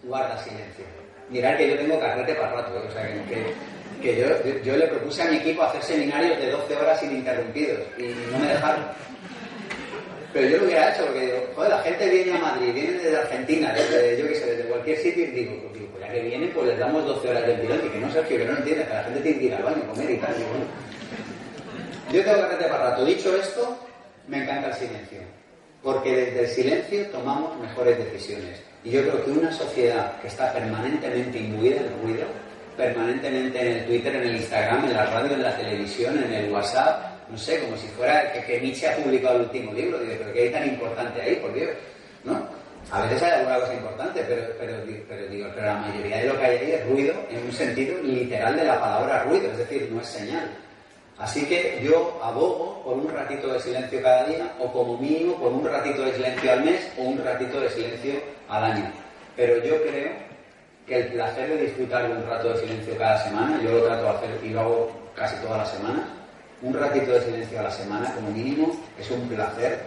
guarda 0.03 0.39
silencio. 0.39 0.85
Mirar 1.29 1.57
que 1.57 1.71
yo 1.71 1.77
tengo 1.77 1.99
carrete 1.99 2.35
para 2.35 2.53
rato, 2.53 2.77
¿eh? 2.77 2.87
o 2.89 2.93
sea, 2.93 3.03
que, 3.03 3.55
que 4.03 4.21
yo, 4.21 4.63
yo, 4.63 4.77
le 4.77 4.87
propuse 4.87 5.23
a 5.23 5.31
mi 5.31 5.37
equipo 5.37 5.63
hacer 5.63 5.83
seminarios 5.83 6.39
de 6.39 6.51
12 6.51 6.77
horas 6.77 7.03
ininterrumpidos 7.03 7.81
y 7.99 8.15
no 8.31 8.39
me 8.39 8.49
dejaron. 8.49 8.85
Pero 10.33 10.49
yo 10.49 10.59
lo 10.59 10.65
hubiera 10.65 10.93
hecho 10.93 11.05
porque 11.05 11.47
joder, 11.55 11.71
la 11.71 11.79
gente 11.83 12.09
viene 12.09 12.33
a 12.33 12.39
Madrid, 12.39 12.73
viene 12.73 12.93
desde 12.93 13.17
Argentina, 13.17 13.73
desde, 13.75 14.19
yo 14.19 14.29
qué 14.29 14.35
sé, 14.35 14.47
desde 14.47 14.65
cualquier 14.65 14.99
sitio 14.99 15.25
y 15.25 15.27
digo, 15.27 15.55
pues, 15.61 15.75
digo, 15.75 15.87
pues 15.93 16.05
ya 16.05 16.13
que 16.13 16.21
vienen, 16.23 16.51
pues 16.55 16.67
les 16.69 16.79
damos 16.79 17.05
12 17.05 17.29
horas 17.29 17.47
de 17.47 17.55
tirón 17.55 17.81
y 17.85 17.89
que 17.89 17.99
no, 17.99 18.11
Sergio, 18.11 18.39
que 18.39 18.45
no 18.47 18.57
entiendes, 18.57 18.89
que 18.89 18.95
la 18.95 19.05
gente 19.05 19.21
tiene 19.21 19.39
que 19.39 19.45
ir 19.45 19.55
al 19.55 19.63
baño, 19.63 19.87
comer 19.89 20.11
y 20.11 20.17
tal. 20.17 20.35
Yo 22.13 22.25
tengo 22.25 22.41
carrete 22.41 22.65
para 22.65 22.91
rato. 22.91 23.05
Dicho 23.05 23.37
esto, 23.37 23.79
me 24.29 24.43
encanta 24.43 24.69
el 24.69 24.75
silencio. 24.75 25.19
Porque 25.83 26.15
desde 26.15 26.41
el 26.41 26.49
silencio 26.49 27.07
tomamos 27.07 27.59
mejores 27.61 27.99
decisiones. 27.99 28.63
Y 28.85 28.91
yo 28.91 29.03
creo 29.03 29.25
que 29.25 29.31
una 29.31 29.53
sociedad 29.53 30.21
que 30.21 30.29
está 30.29 30.53
permanentemente 30.53 31.39
imbuida 31.39 31.77
en 31.77 32.03
ruido, 32.03 32.25
permanentemente 32.77 33.61
en 33.61 33.67
el 33.67 33.87
Twitter, 33.87 34.17
en 34.17 34.23
el 34.23 34.37
Instagram, 34.37 34.85
en 34.85 34.95
la 34.95 35.07
radio, 35.07 35.35
en 35.35 35.43
la 35.43 35.57
televisión, 35.57 36.23
en 36.23 36.33
el 36.33 36.53
WhatsApp, 36.53 37.12
no 37.33 37.39
sé, 37.39 37.59
como 37.61 37.77
si 37.79 37.87
fuera 37.89 38.31
que, 38.31 38.61
Nietzsche 38.61 38.87
ha 38.87 38.97
publicado 38.97 39.37
el 39.37 39.43
último 39.43 39.73
libro, 39.73 39.99
digo, 39.99 40.13
pero 40.19 40.33
¿qué 40.35 40.43
hay 40.43 40.51
tan 40.51 40.69
importante 40.69 41.23
ahí, 41.23 41.37
por 41.37 41.55
Dios? 41.55 41.71
¿No? 42.25 42.47
A 42.91 43.01
veces 43.03 43.23
hay 43.23 43.31
alguna 43.31 43.61
cosa 43.61 43.75
importante, 43.75 44.23
pero, 44.29 44.43
pero, 44.61 44.75
pero, 45.09 45.27
digo, 45.29 45.49
pero 45.55 45.67
la 45.67 45.75
mayoría 45.77 46.19
de 46.19 46.25
lo 46.27 46.39
que 46.39 46.45
hay 46.45 46.59
ahí 46.59 46.73
es 46.73 46.87
ruido 46.87 47.15
en 47.31 47.47
un 47.47 47.53
sentido 47.53 48.03
literal 48.03 48.55
de 48.55 48.65
la 48.65 48.79
palabra 48.79 49.25
ruido, 49.25 49.51
es 49.51 49.59
decir, 49.59 49.89
no 49.91 50.03
es 50.03 50.09
señal. 50.09 50.51
Así 51.19 51.47
que 51.47 51.81
yo 51.83 52.21
abogo 52.23 52.83
por 52.85 52.99
un 52.99 53.09
ratito 53.09 53.51
de 53.51 53.61
silencio 53.61 54.03
cada 54.03 54.27
día, 54.27 54.53
o 54.59 54.71
como 54.71 54.99
mínimo 54.99 55.39
por 55.39 55.53
un 55.53 55.65
ratito 55.67 56.03
de 56.03 56.13
silencio 56.13 56.53
al 56.53 56.65
mes, 56.65 56.87
o 56.99 57.03
un 57.03 57.25
ratito 57.25 57.61
de 57.61 57.71
silencio 57.71 58.15
al 58.49 58.65
año. 58.65 58.93
Pero 59.37 59.57
yo 59.65 59.81
creo 59.85 60.11
que 60.87 61.01
el 61.01 61.07
placer 61.13 61.49
de 61.49 61.63
disfrutar 61.63 62.09
de 62.09 62.15
un 62.15 62.29
rato 62.29 62.53
de 62.53 62.61
silencio 62.61 62.99
cada 62.99 63.25
semana, 63.25 63.59
yo 63.63 63.71
lo 63.73 63.85
trato 63.85 64.03
de 64.03 64.11
hacer 64.11 64.31
y 64.45 64.49
lo 64.51 64.61
hago 64.61 64.93
casi 65.15 65.37
todas 65.37 65.59
las 65.59 65.71
semanas, 65.71 66.05
un 66.63 66.75
ratito 66.75 67.13
de 67.13 67.21
silencio 67.21 67.59
a 67.61 67.65
la 67.65 67.71
semana 67.71 68.15
como 68.15 68.31
mínimo 68.31 68.77
es 68.99 69.11
un 69.11 69.29
placer 69.29 69.81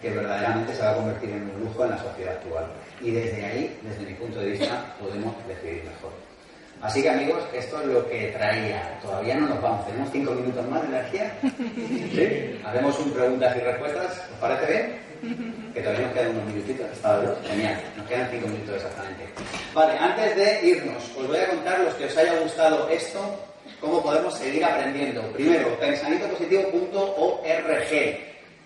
que 0.00 0.10
verdaderamente 0.10 0.74
se 0.74 0.82
va 0.82 0.92
a 0.92 0.94
convertir 0.96 1.30
en 1.30 1.42
un 1.42 1.64
lujo 1.64 1.84
en 1.84 1.90
la 1.90 1.98
sociedad 1.98 2.34
actual. 2.34 2.66
Y 3.00 3.10
desde 3.12 3.44
ahí, 3.44 3.78
desde 3.82 4.04
mi 4.04 4.14
punto 4.14 4.40
de 4.40 4.50
vista, 4.50 4.94
podemos 5.00 5.34
decidir 5.46 5.84
mejor. 5.84 6.10
Así 6.82 7.00
que 7.00 7.10
amigos, 7.10 7.40
esto 7.54 7.80
es 7.80 7.86
lo 7.86 8.08
que 8.08 8.32
traía. 8.36 8.98
Todavía 9.00 9.36
no 9.36 9.48
nos 9.48 9.62
vamos. 9.62 9.86
¿Tenemos 9.86 10.10
cinco 10.10 10.32
minutos 10.32 10.68
más 10.68 10.82
de 10.82 10.88
energía? 10.88 11.32
¿Sí? 12.12 12.60
Hacemos 12.64 12.98
un 12.98 13.12
preguntas 13.12 13.56
y 13.56 13.60
respuestas. 13.60 14.22
¿Os 14.32 14.38
parece 14.40 14.72
bien? 14.72 15.72
Que 15.72 15.80
todavía 15.80 16.06
nos 16.06 16.14
quedan 16.14 16.30
unos 16.30 16.46
minutitos. 16.46 16.86
Está 16.90 17.36
Genial. 17.46 17.80
Nos 17.96 18.06
quedan 18.08 18.28
cinco 18.32 18.48
minutos 18.48 18.74
exactamente. 18.74 19.24
Vale, 19.72 19.96
antes 19.96 20.36
de 20.36 20.66
irnos, 20.66 21.04
os 21.16 21.28
voy 21.28 21.36
a 21.36 21.50
contar 21.50 21.78
los 21.80 21.94
que 21.94 22.06
os 22.06 22.16
haya 22.16 22.40
gustado 22.40 22.88
esto, 22.88 23.44
cómo 23.82 24.02
podemos 24.02 24.34
seguir 24.34 24.64
aprendiendo. 24.64 25.20
Primero, 25.32 25.78
pensamientopositivo.org. 25.78 28.18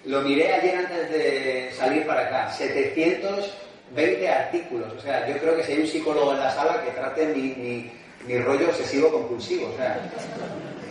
Lo 0.05 0.23
miré 0.23 0.55
ayer 0.55 0.77
antes 0.77 1.11
de 1.11 1.73
salir 1.77 2.07
para 2.07 2.27
acá. 2.27 2.53
720 2.53 4.29
artículos. 4.29 4.93
O 4.93 5.01
sea, 5.01 5.27
yo 5.27 5.37
creo 5.39 5.57
que 5.57 5.65
si 5.65 5.73
hay 5.73 5.81
un 5.81 5.89
psicólogo 5.89 6.35
en 6.35 6.39
la 6.39 6.55
sala 6.55 6.85
que 6.85 6.93
trate 6.93 7.27
mi 7.35 7.91
mi 8.27 8.39
rollo 8.39 8.69
obsesivo 8.69 9.11
compulsivo. 9.11 9.69
O 9.73 9.77
sea, 9.77 9.99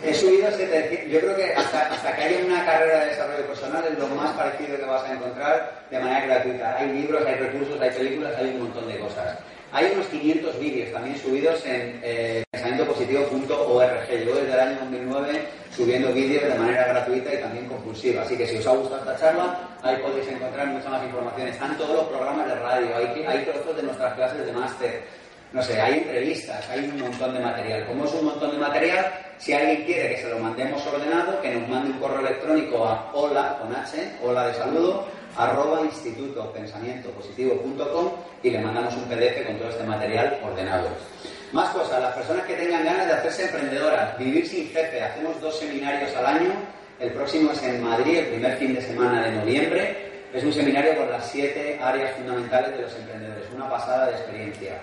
he 0.02 0.14
subido 0.14 0.50
700. 0.50 1.12
Yo 1.12 1.20
creo 1.20 1.36
que 1.36 1.54
hasta, 1.54 1.92
hasta 1.92 2.16
que 2.16 2.22
haya 2.22 2.44
una 2.44 2.64
carrera 2.64 3.00
de 3.00 3.10
desarrollo 3.10 3.46
personal 3.46 3.84
es 3.90 3.98
lo 3.98 4.08
más 4.08 4.32
parecido 4.32 4.78
que 4.78 4.84
vas 4.84 5.04
a 5.04 5.12
encontrar 5.12 5.82
de 5.90 5.98
manera 5.98 6.26
gratuita. 6.26 6.76
Hay 6.78 6.92
libros, 6.92 7.24
hay 7.26 7.34
recursos, 7.34 7.80
hay 7.80 7.90
películas, 7.90 8.34
hay 8.36 8.50
un 8.50 8.62
montón 8.62 8.88
de 8.88 8.98
cosas. 8.98 9.38
Hay 9.72 9.92
unos 9.92 10.06
500 10.06 10.58
vídeos 10.58 10.92
también 10.92 11.18
subidos 11.18 11.64
en 11.66 12.00
eh, 12.02 12.44
pensamientopositivo.org. 12.50 14.24
Yo 14.24 14.34
desde 14.34 14.52
el 14.52 14.60
año 14.60 14.78
2009 14.80 15.48
subiendo 15.74 16.12
vídeos 16.12 16.44
de 16.44 16.58
manera 16.58 16.86
gratuita 16.88 17.34
y 17.34 17.38
también 17.38 17.66
compulsiva. 17.66 18.22
Así 18.22 18.36
que 18.36 18.46
si 18.46 18.56
os 18.56 18.66
ha 18.66 18.70
gustado 18.70 19.00
esta 19.00 19.16
charla, 19.18 19.58
ahí 19.82 19.96
podéis 19.96 20.28
encontrar 20.28 20.68
mucha 20.68 20.88
más 20.88 21.04
información. 21.04 21.48
Están 21.48 21.76
todos 21.76 21.96
los 21.96 22.04
programas 22.06 22.46
de 22.46 22.54
radio, 22.54 22.96
hay, 22.96 23.24
hay 23.26 23.44
trozos 23.44 23.76
de 23.76 23.82
nuestras 23.82 24.14
clases 24.14 24.46
de 24.46 24.52
máster 24.52 25.02
no 25.52 25.62
sé, 25.62 25.80
hay 25.80 25.98
entrevistas, 25.98 26.68
hay 26.68 26.80
un 26.80 27.00
montón 27.00 27.32
de 27.32 27.40
material. 27.40 27.86
Como 27.86 28.04
es 28.04 28.12
un 28.12 28.26
montón 28.26 28.50
de 28.50 28.58
material, 28.58 29.06
si 29.38 29.52
alguien 29.52 29.84
quiere 29.84 30.14
que 30.14 30.22
se 30.22 30.28
lo 30.28 30.38
mandemos 30.38 30.84
ordenado, 30.86 31.40
que 31.40 31.54
nos 31.54 31.68
mande 31.68 31.92
un 31.92 31.98
correo 31.98 32.20
electrónico 32.20 32.84
a 32.84 33.10
hola 33.14 33.56
con 33.60 33.74
h, 33.74 34.18
hola 34.22 34.48
de 34.48 34.54
saludo, 34.54 35.06
arroba 35.36 35.82
instituto 35.82 36.52
y 38.42 38.50
le 38.50 38.60
mandamos 38.60 38.94
un 38.94 39.04
PDF 39.04 39.46
con 39.46 39.58
todo 39.58 39.68
este 39.68 39.84
material 39.84 40.38
ordenado. 40.42 40.88
Más 41.52 41.70
cosas, 41.70 42.00
las 42.00 42.14
personas 42.14 42.44
que 42.44 42.54
tengan 42.54 42.84
ganas 42.84 43.06
de 43.06 43.12
hacerse 43.12 43.44
emprendedoras, 43.44 44.18
vivir 44.18 44.46
sin 44.46 44.68
jefe, 44.68 45.02
hacemos 45.02 45.40
dos 45.40 45.58
seminarios 45.58 46.14
al 46.16 46.26
año. 46.26 46.52
El 46.98 47.12
próximo 47.12 47.52
es 47.52 47.62
en 47.62 47.82
Madrid, 47.82 48.18
el 48.18 48.26
primer 48.26 48.56
fin 48.56 48.74
de 48.74 48.82
semana 48.82 49.24
de 49.24 49.32
noviembre. 49.32 49.96
Es 50.32 50.42
un 50.44 50.52
seminario 50.52 50.96
con 50.96 51.10
las 51.10 51.30
siete 51.30 51.78
áreas 51.82 52.12
fundamentales 52.16 52.76
de 52.76 52.82
los 52.82 52.94
emprendedores, 52.94 53.46
una 53.54 53.70
pasada 53.70 54.06
de 54.06 54.12
experiencia. 54.12 54.78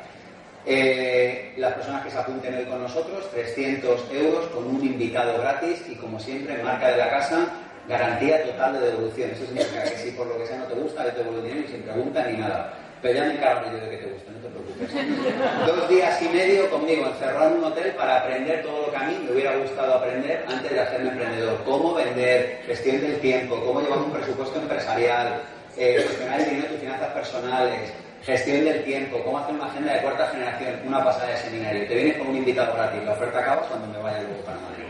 Eh, 0.65 1.53
las 1.57 1.73
personas 1.73 2.03
que 2.03 2.11
se 2.11 2.17
apunten 2.17 2.55
hoy 2.55 2.65
con 2.65 2.81
nosotros, 2.81 3.29
300 3.31 4.11
euros 4.13 4.45
con 4.47 4.65
un 4.65 4.83
invitado 4.85 5.37
gratis 5.39 5.83
y 5.89 5.95
como 5.95 6.19
siempre, 6.19 6.63
marca 6.63 6.89
de 6.89 6.97
la 6.97 7.09
casa, 7.09 7.47
garantía 7.87 8.43
total 8.43 8.73
de 8.73 8.79
devolución. 8.91 9.31
Eso 9.31 9.45
significa 9.45 9.83
que 9.83 9.97
si 9.97 10.11
por 10.11 10.27
lo 10.27 10.37
que 10.37 10.47
sea 10.47 10.57
no 10.57 10.65
te 10.65 10.75
gusta, 10.75 11.05
yo 11.05 11.11
te 11.11 11.17
devuelvo 11.17 11.41
dinero 11.41 11.61
y 11.67 11.71
sin 11.71 11.81
pregunta 11.83 12.25
ni 12.25 12.37
nada. 12.37 12.73
Pero 13.01 13.15
ya 13.15 13.25
me 13.25 13.33
encargo 13.33 13.65
yo 13.69 13.77
de 13.77 13.89
que 13.89 13.97
te 13.97 14.05
guste, 14.11 14.31
no 14.31 14.39
te 14.39 14.49
preocupes. 14.49 15.67
Dos 15.67 15.89
días 15.89 16.21
y 16.21 16.29
medio 16.29 16.69
conmigo, 16.69 17.05
encerrado 17.07 17.47
en 17.51 17.57
un 17.57 17.63
hotel 17.65 17.91
para 17.91 18.19
aprender 18.21 18.63
todo 18.63 18.85
lo 18.85 18.91
que 18.91 18.97
a 18.97 19.03
mí 19.03 19.19
me 19.25 19.31
hubiera 19.31 19.57
gustado 19.57 19.95
aprender 19.95 20.45
antes 20.47 20.71
de 20.71 20.79
hacerme 20.79 21.09
emprendedor. 21.09 21.61
Cómo 21.65 21.93
vender, 21.95 22.61
gestión 22.65 23.01
del 23.01 23.19
tiempo, 23.19 23.59
cómo 23.65 23.81
llevar 23.81 23.99
un 23.99 24.11
presupuesto 24.11 24.57
empresarial, 24.57 25.41
eh, 25.75 26.05
gestionar 26.07 26.39
el 26.39 26.49
dinero 26.49 26.67
tus 26.67 26.79
finanzas 26.79 27.09
personales, 27.09 27.91
Gestión 28.25 28.63
del 28.63 28.85
tiempo, 28.85 29.21
cómo 29.25 29.37
hacer 29.37 29.53
una 29.53 29.65
agenda 29.65 29.95
de 29.95 30.01
cuarta 30.01 30.27
generación, 30.29 30.79
una 30.87 31.03
pasada 31.03 31.31
de 31.31 31.37
seminario. 31.39 31.85
Te 31.85 31.93
vienes 31.93 32.17
con 32.17 32.27
un 32.27 32.37
invitado 32.37 32.73
gratis, 32.73 33.03
la 33.03 33.11
oferta 33.11 33.39
acaba 33.39 33.61
cuando 33.63 33.87
me 33.87 34.01
vaya 34.01 34.21
luego 34.21 34.41
para 34.45 34.59
Madrid. 34.59 34.85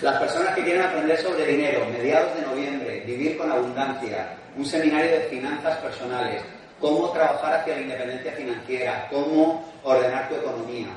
Las 0.00 0.18
personas 0.18 0.54
que 0.54 0.64
quieren 0.64 0.82
aprender 0.82 1.18
sobre 1.18 1.46
dinero, 1.46 1.86
mediados 1.90 2.34
de 2.36 2.42
noviembre, 2.42 3.02
vivir 3.06 3.36
con 3.36 3.52
abundancia, 3.52 4.28
un 4.56 4.64
seminario 4.64 5.10
de 5.10 5.20
finanzas 5.22 5.76
personales, 5.78 6.42
cómo 6.80 7.10
trabajar 7.10 7.60
hacia 7.60 7.76
la 7.76 7.82
independencia 7.82 8.32
financiera, 8.32 9.06
cómo 9.10 9.64
ordenar 9.82 10.28
tu 10.28 10.36
economía. 10.36 10.88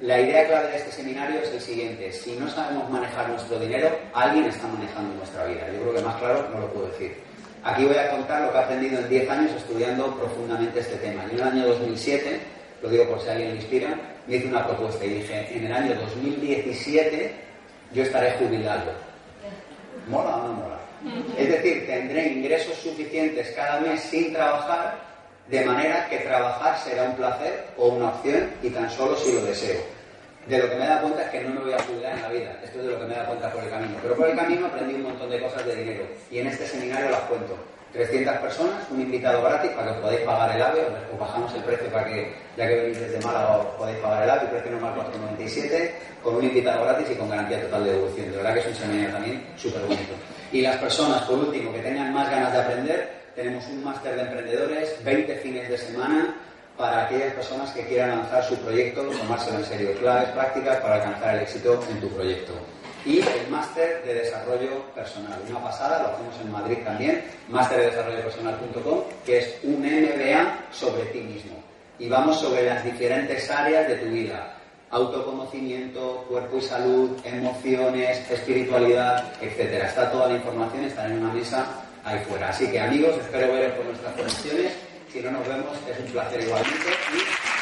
La 0.00 0.20
idea 0.20 0.46
clave 0.46 0.68
de 0.68 0.76
este 0.76 0.92
seminario 0.92 1.40
es 1.40 1.52
el 1.52 1.60
siguiente, 1.60 2.12
si 2.12 2.36
no 2.36 2.48
sabemos 2.50 2.90
manejar 2.90 3.28
nuestro 3.30 3.58
dinero, 3.58 3.96
alguien 4.12 4.44
está 4.44 4.66
manejando 4.68 5.14
nuestra 5.14 5.46
vida. 5.46 5.66
Yo 5.72 5.80
creo 5.80 5.94
que 5.94 6.02
más 6.02 6.16
claro 6.16 6.46
no 6.52 6.60
lo 6.60 6.72
puedo 6.72 6.86
decir. 6.88 7.16
Aquí 7.62 7.84
voy 7.86 7.96
a 7.96 8.10
contar 8.10 8.42
lo 8.42 8.52
que 8.52 8.58
he 8.58 8.60
aprendido 8.60 8.98
en 8.98 9.08
10 9.08 9.30
años 9.30 9.52
estudiando 9.52 10.14
profundamente 10.16 10.80
este 10.80 10.96
tema. 10.96 11.24
En 11.24 11.30
el 11.30 11.42
año 11.42 11.66
2007, 11.68 12.40
lo 12.82 12.90
digo 12.90 13.08
por 13.08 13.20
si 13.22 13.30
alguien 13.30 13.50
le 13.50 13.56
inspira, 13.56 13.94
me 14.26 14.36
hice 14.36 14.48
una 14.48 14.66
propuesta 14.66 15.02
y 15.06 15.14
dije, 15.14 15.48
en 15.50 15.64
el 15.64 15.72
año 15.72 15.94
2017 15.94 17.53
yo 17.94 18.02
estaré 18.02 18.32
jubilado. 18.32 18.92
¿Mola 20.08 20.36
o 20.36 20.48
no 20.48 20.52
mola? 20.54 20.78
Es 21.38 21.48
decir, 21.48 21.86
tendré 21.86 22.28
ingresos 22.28 22.76
suficientes 22.76 23.50
cada 23.50 23.80
mes 23.80 24.00
sin 24.00 24.32
trabajar, 24.32 24.98
de 25.48 25.64
manera 25.64 26.08
que 26.08 26.18
trabajar 26.18 26.78
será 26.78 27.04
un 27.04 27.16
placer 27.16 27.66
o 27.76 27.88
una 27.88 28.08
opción 28.08 28.50
y 28.62 28.70
tan 28.70 28.90
solo 28.90 29.16
si 29.16 29.32
lo 29.32 29.42
deseo 29.42 29.94
de 30.46 30.58
lo 30.58 30.68
que 30.68 30.76
me 30.76 30.86
dado 30.86 31.02
cuenta 31.02 31.22
es 31.22 31.30
que 31.30 31.40
no 31.42 31.54
me 31.54 31.60
voy 31.60 31.72
a 31.72 31.82
jubilar 31.82 32.16
en 32.16 32.22
la 32.22 32.28
vida. 32.28 32.60
Esto 32.62 32.78
es 32.78 32.84
de 32.84 32.92
lo 32.92 33.00
que 33.00 33.06
me 33.06 33.14
dado 33.14 33.28
cuenta 33.28 33.50
por 33.50 33.64
el 33.64 33.70
camino. 33.70 33.96
Pero 34.02 34.16
por 34.16 34.28
el 34.28 34.36
camino 34.36 34.66
aprendí 34.66 34.94
un 34.94 35.02
montón 35.02 35.30
de 35.30 35.40
cosas 35.40 35.64
de 35.64 35.76
dinero. 35.76 36.06
Y 36.30 36.38
en 36.38 36.46
este 36.48 36.66
seminario 36.66 37.10
las 37.10 37.20
cuento. 37.20 37.56
300 37.94 38.38
personas, 38.38 38.90
un 38.90 39.00
invitado 39.00 39.40
gratis 39.40 39.70
para 39.70 39.94
que 39.94 40.00
podáis 40.00 40.20
pagar 40.20 40.56
el 40.56 40.62
AVE, 40.62 40.82
os 41.12 41.18
bajamos 41.18 41.54
el 41.54 41.62
precio 41.62 41.86
para 41.90 42.04
que, 42.06 42.34
ya 42.56 42.66
que 42.66 42.74
venís 42.74 42.98
desde 42.98 43.20
Málaga, 43.20 43.58
os 43.58 43.66
podéis 43.78 43.98
pagar 43.98 44.24
el 44.24 44.30
AVE, 44.30 44.46
precio 44.48 44.70
normal 44.72 44.94
4,97, 45.38 45.90
con 46.20 46.34
un 46.34 46.44
invitado 46.44 46.84
gratis 46.84 47.10
y 47.12 47.14
con 47.14 47.30
garantía 47.30 47.62
total 47.62 47.84
de 47.84 47.92
devolución. 47.92 48.30
De 48.32 48.36
verdad 48.36 48.54
que 48.54 48.60
es 48.60 48.66
un 48.66 48.74
seminario 48.74 49.12
también 49.14 49.46
súper 49.56 49.82
bonito. 49.82 50.12
Y 50.50 50.60
las 50.60 50.76
personas, 50.76 51.22
por 51.22 51.38
último, 51.38 51.72
que 51.72 51.78
tengan 51.78 52.12
más 52.12 52.28
ganas 52.28 52.52
de 52.52 52.58
aprender, 52.58 53.10
tenemos 53.36 53.64
un 53.68 53.84
máster 53.84 54.16
de 54.16 54.22
emprendedores, 54.22 55.04
20 55.04 55.36
fines 55.36 55.68
de 55.68 55.78
semana, 55.78 56.34
para 56.76 57.06
aquellas 57.06 57.32
personas 57.34 57.70
que 57.70 57.86
quieran 57.86 58.18
lanzar 58.18 58.42
su 58.42 58.56
proyecto, 58.56 59.02
tomárselo 59.02 59.58
en 59.58 59.64
serio. 59.64 59.92
Claves 60.00 60.30
prácticas 60.30 60.78
para 60.78 60.96
alcanzar 60.96 61.36
el 61.36 61.42
éxito 61.42 61.80
en 61.88 62.00
tu 62.00 62.08
proyecto. 62.08 62.52
Y 63.04 63.18
el 63.18 63.48
máster 63.50 64.02
de 64.04 64.14
desarrollo 64.14 64.82
personal. 64.94 65.38
Una 65.48 65.62
pasada, 65.62 66.02
lo 66.02 66.08
hacemos 66.08 66.40
en 66.40 66.52
Madrid 66.52 66.78
también, 66.84 67.24
másterdedesarrollopersonal.com, 67.48 69.00
que 69.24 69.38
es 69.38 69.58
un 69.62 69.80
MBA 69.80 70.58
sobre 70.72 71.04
ti 71.06 71.20
mismo. 71.20 71.62
Y 71.98 72.08
vamos 72.08 72.40
sobre 72.40 72.64
las 72.64 72.84
diferentes 72.84 73.50
áreas 73.50 73.86
de 73.88 73.96
tu 73.96 74.06
vida. 74.06 74.56
Autoconocimiento, 74.90 76.24
cuerpo 76.28 76.58
y 76.58 76.62
salud, 76.62 77.10
emociones, 77.24 78.30
espiritualidad, 78.30 79.32
etcétera. 79.40 79.88
Está 79.88 80.10
toda 80.10 80.28
la 80.28 80.36
información, 80.36 80.84
está 80.84 81.06
en 81.06 81.18
una 81.18 81.32
mesa 81.32 81.66
ahí 82.04 82.18
fuera. 82.28 82.48
Así 82.48 82.70
que 82.70 82.80
amigos, 82.80 83.16
espero 83.18 83.52
veros 83.52 83.72
por 83.72 83.86
nuestras 83.86 84.14
conexiones. 84.14 84.72
Si 85.12 85.20
no 85.20 85.30
nos 85.30 85.46
vemos, 85.46 85.76
es 85.88 85.98
un 86.00 86.06
placer 86.06 86.40
igualmente. 86.42 87.53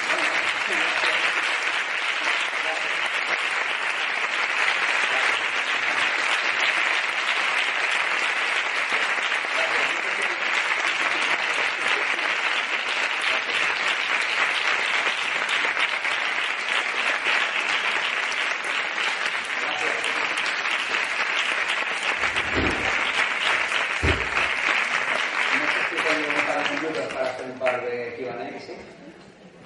preguntas 26.93 27.15
para 27.15 27.31
hacer 27.31 27.47
un 27.47 27.59
par 27.59 27.83
de 27.83 28.17
Q&A, 28.17 28.61
¿sí? 28.61 28.73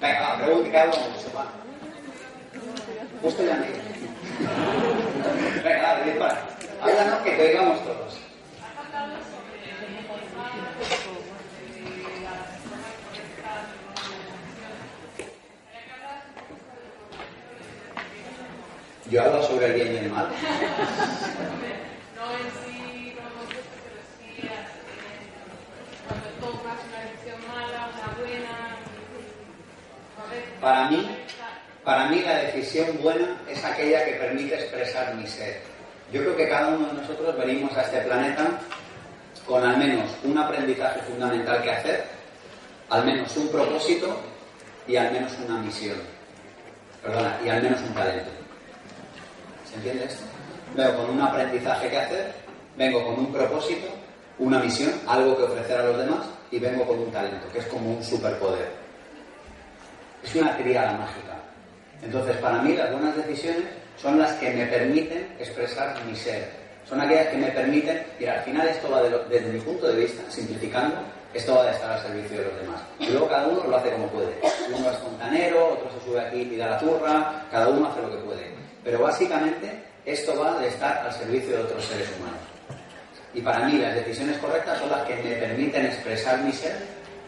Venga, 0.01 0.19
la 0.21 0.71
cada 0.71 0.85
uno. 0.85 0.95
Justo 3.21 3.43
ya 3.43 3.55
me 3.55 3.67
Venga, 5.63 5.81
dale, 5.81 6.11
dispara. 6.11 6.45
Háblanos 6.81 7.19
que 7.21 7.31
te 7.31 7.53
todos. 7.83 8.19
Yo 19.09 19.23
hablo 19.23 19.41
sobre 19.41 19.67
el 19.67 19.73
bien 19.73 19.93
y 19.93 19.97
el 19.97 20.11
mal. 20.11 20.27
Para 30.61 30.89
mí, 30.89 31.07
para 31.83 32.07
mí 32.07 32.21
la 32.21 32.37
decisión 32.39 32.99
buena 33.01 33.37
es 33.47 33.63
aquella 33.63 34.05
que 34.05 34.11
permite 34.13 34.55
expresar 34.55 35.13
mi 35.15 35.27
ser. 35.27 35.61
Yo 36.11 36.21
creo 36.21 36.35
que 36.35 36.49
cada 36.49 36.69
uno 36.69 36.87
de 36.87 36.93
nosotros 36.93 37.37
venimos 37.37 37.75
a 37.77 37.81
este 37.81 37.99
planeta 38.01 38.47
con 39.45 39.63
al 39.63 39.77
menos 39.77 40.09
un 40.23 40.37
aprendizaje 40.37 40.99
fundamental 41.01 41.61
que 41.61 41.71
hacer, 41.71 42.05
al 42.89 43.05
menos 43.05 43.35
un 43.37 43.49
propósito 43.49 44.17
y 44.87 44.95
al 44.95 45.11
menos 45.11 45.31
una 45.45 45.59
misión. 45.59 45.97
Perdona, 47.01 47.37
y 47.45 47.49
al 47.49 47.61
menos 47.61 47.79
un 47.81 47.93
talento. 47.93 48.31
¿Se 49.69 49.75
entiende 49.75 50.05
esto? 50.05 50.23
Vengo 50.75 50.97
con 50.97 51.09
un 51.11 51.21
aprendizaje 51.21 51.89
que 51.89 51.97
hacer, 51.97 52.33
vengo 52.75 53.03
con 53.05 53.19
un 53.19 53.31
propósito, 53.31 53.87
una 54.39 54.59
misión, 54.59 54.93
algo 55.07 55.37
que 55.37 55.43
ofrecer 55.43 55.79
a 55.79 55.83
los 55.85 55.97
demás 55.97 56.25
y 56.51 56.59
vengo 56.59 56.85
con 56.85 56.99
un 56.99 57.11
talento, 57.11 57.47
que 57.51 57.59
es 57.59 57.65
como 57.67 57.91
un 57.91 58.03
superpoder. 58.03 58.86
Son 66.87 67.01
aquellas 67.01 67.27
que 67.27 67.37
me 67.37 67.47
permiten, 67.47 68.05
y 68.19 68.25
al 68.25 68.41
final 68.43 68.67
esto 68.67 68.89
va 68.89 69.01
desde 69.03 69.51
mi 69.51 69.59
punto 69.59 69.87
de 69.87 69.95
vista, 69.95 70.23
simplificando, 70.29 70.95
esto 71.33 71.55
va 71.55 71.63
a 71.63 71.71
estar 71.71 71.91
al 71.91 72.01
servicio 72.01 72.37
de 72.37 72.45
los 72.45 72.61
demás. 72.61 72.81
Y 72.99 73.07
luego 73.07 73.27
cada 73.27 73.47
uno 73.47 73.63
lo 73.67 73.75
hace 73.75 73.91
como 73.91 74.07
puede. 74.07 74.33
Uno 74.73 74.89
es 74.89 74.97
fontanero, 74.97 75.73
otro 75.73 75.91
se 75.91 76.05
sube 76.05 76.21
aquí 76.21 76.41
y 76.41 76.55
da 76.55 76.67
la 76.67 76.79
turra, 76.79 77.45
cada 77.51 77.67
uno 77.67 77.87
hace 77.87 78.01
lo 78.01 78.11
que 78.11 78.17
puede. 78.17 78.51
Pero 78.83 78.99
básicamente 78.99 79.83
esto 80.05 80.39
va 80.39 80.57
de 80.59 80.69
estar 80.69 80.99
al 80.99 81.11
servicio 81.11 81.57
de 81.57 81.63
otros 81.63 81.83
seres 81.83 82.07
humanos. 82.17 82.39
Y 83.33 83.41
para 83.41 83.67
mí 83.67 83.77
las 83.77 83.93
decisiones 83.93 84.37
correctas 84.37 84.79
son 84.79 84.89
las 84.89 85.05
que 85.05 85.15
me 85.17 85.35
permiten 85.35 85.85
expresar 85.85 86.39
mi 86.39 86.53
ser, 86.53 86.77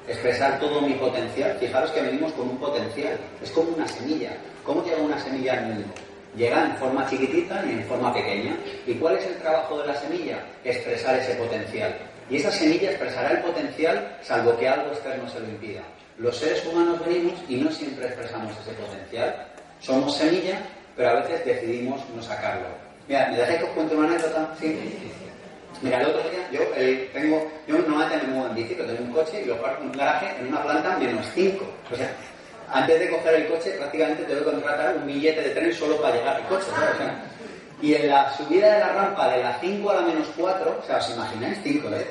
expresar 0.10 0.60
todo 0.60 0.82
mi 0.82 0.94
potencial. 0.94 1.56
Fijaros 1.60 1.92
que 1.92 2.02
venimos 2.02 2.32
con 2.34 2.50
un 2.50 2.58
potencial, 2.58 3.18
es 3.42 3.52
como 3.52 3.70
una 3.72 3.88
semilla. 3.88 4.32
¿Cómo 4.64 4.84
llega 4.84 4.98
una 4.98 5.20
semilla 5.20 5.54
al 5.54 5.68
mundo? 5.68 5.88
Llega 6.36 6.66
en 6.66 6.76
forma 6.78 7.08
chiquitita 7.10 7.64
y 7.66 7.72
en 7.72 7.84
forma 7.86 8.14
pequeña. 8.14 8.56
¿Y 8.86 8.96
cuál 8.96 9.18
es 9.18 9.26
el 9.26 9.36
trabajo 9.38 9.80
de 9.80 9.88
la 9.88 9.96
semilla? 9.96 10.40
Expresar 10.64 11.16
ese 11.16 11.36
potencial. 11.36 11.96
Y 12.30 12.38
esa 12.38 12.52
semilla 12.52 12.92
expresará 12.92 13.32
el 13.32 13.40
potencial 13.40 14.18
salvo 14.22 14.58
que 14.58 14.68
algo 14.68 14.92
externo 14.92 15.28
se 15.30 15.40
lo 15.40 15.48
impida. 15.48 15.82
Los 16.18 16.38
seres 16.38 16.66
humanos 16.66 17.04
venimos 17.06 17.34
y 17.48 17.56
no 17.58 17.72
siempre 17.72 18.06
expresamos 18.06 18.52
ese 18.60 18.74
potencial. 18.74 19.48
Somos 19.80 20.16
semilla, 20.16 20.60
pero 20.96 21.10
a 21.10 21.22
veces 21.22 21.46
decidimos 21.46 22.02
no 22.16 22.22
sacarlo. 22.22 22.68
Mira, 23.08 23.30
¿me 23.32 23.38
dejáis 23.38 23.60
que 23.60 23.66
os 23.66 23.72
cuente 23.72 23.96
una 23.96 24.10
anécdota? 24.10 24.54
Sí. 24.60 24.78
Mira, 25.82 26.02
el 26.02 26.08
otro 26.08 26.30
día 26.30 26.50
yo 26.52 26.60
eh, 26.76 27.10
tengo, 27.14 27.50
yo 27.66 27.78
normalmente 27.80 28.28
me 28.28 28.34
muevo 28.34 28.48
en 28.50 28.56
bici, 28.56 28.76
tengo 28.76 28.92
un 29.00 29.14
coche 29.14 29.42
y 29.42 29.46
lo 29.46 29.62
parco 29.62 29.82
en 29.82 29.90
un 29.90 29.98
garaje 29.98 30.36
en 30.40 30.48
una 30.48 30.62
planta 30.62 30.98
menos 30.98 31.26
5. 31.34 31.66
O 31.92 31.96
sea, 31.96 32.12
antes 32.72 33.00
de 33.00 33.10
coger 33.10 33.36
el 33.36 33.48
coche 33.48 33.72
prácticamente 33.72 34.24
tengo 34.24 34.40
que 34.40 34.52
contratar 34.52 34.96
un 34.98 35.08
billete 35.08 35.42
de 35.42 35.50
tren 35.52 35.74
solo 35.74 36.02
para 36.02 36.16
llegar 36.16 36.36
al 36.36 36.48
coche. 36.48 36.68
y 37.82 37.94
en 37.94 38.10
la 38.10 38.30
subida 38.36 38.74
de 38.74 38.80
la 38.80 38.94
rampa 38.94 39.30
de 39.30 39.44
las 39.44 39.62
5 39.62 39.90
a 39.90 39.96
la 39.96 40.02
menos 40.02 40.28
4, 40.38 40.80
o 40.84 40.86
sea, 40.86 40.98
os 40.98 41.10
imagináis 41.12 41.58
5, 41.64 41.88
¿eh? 41.90 42.08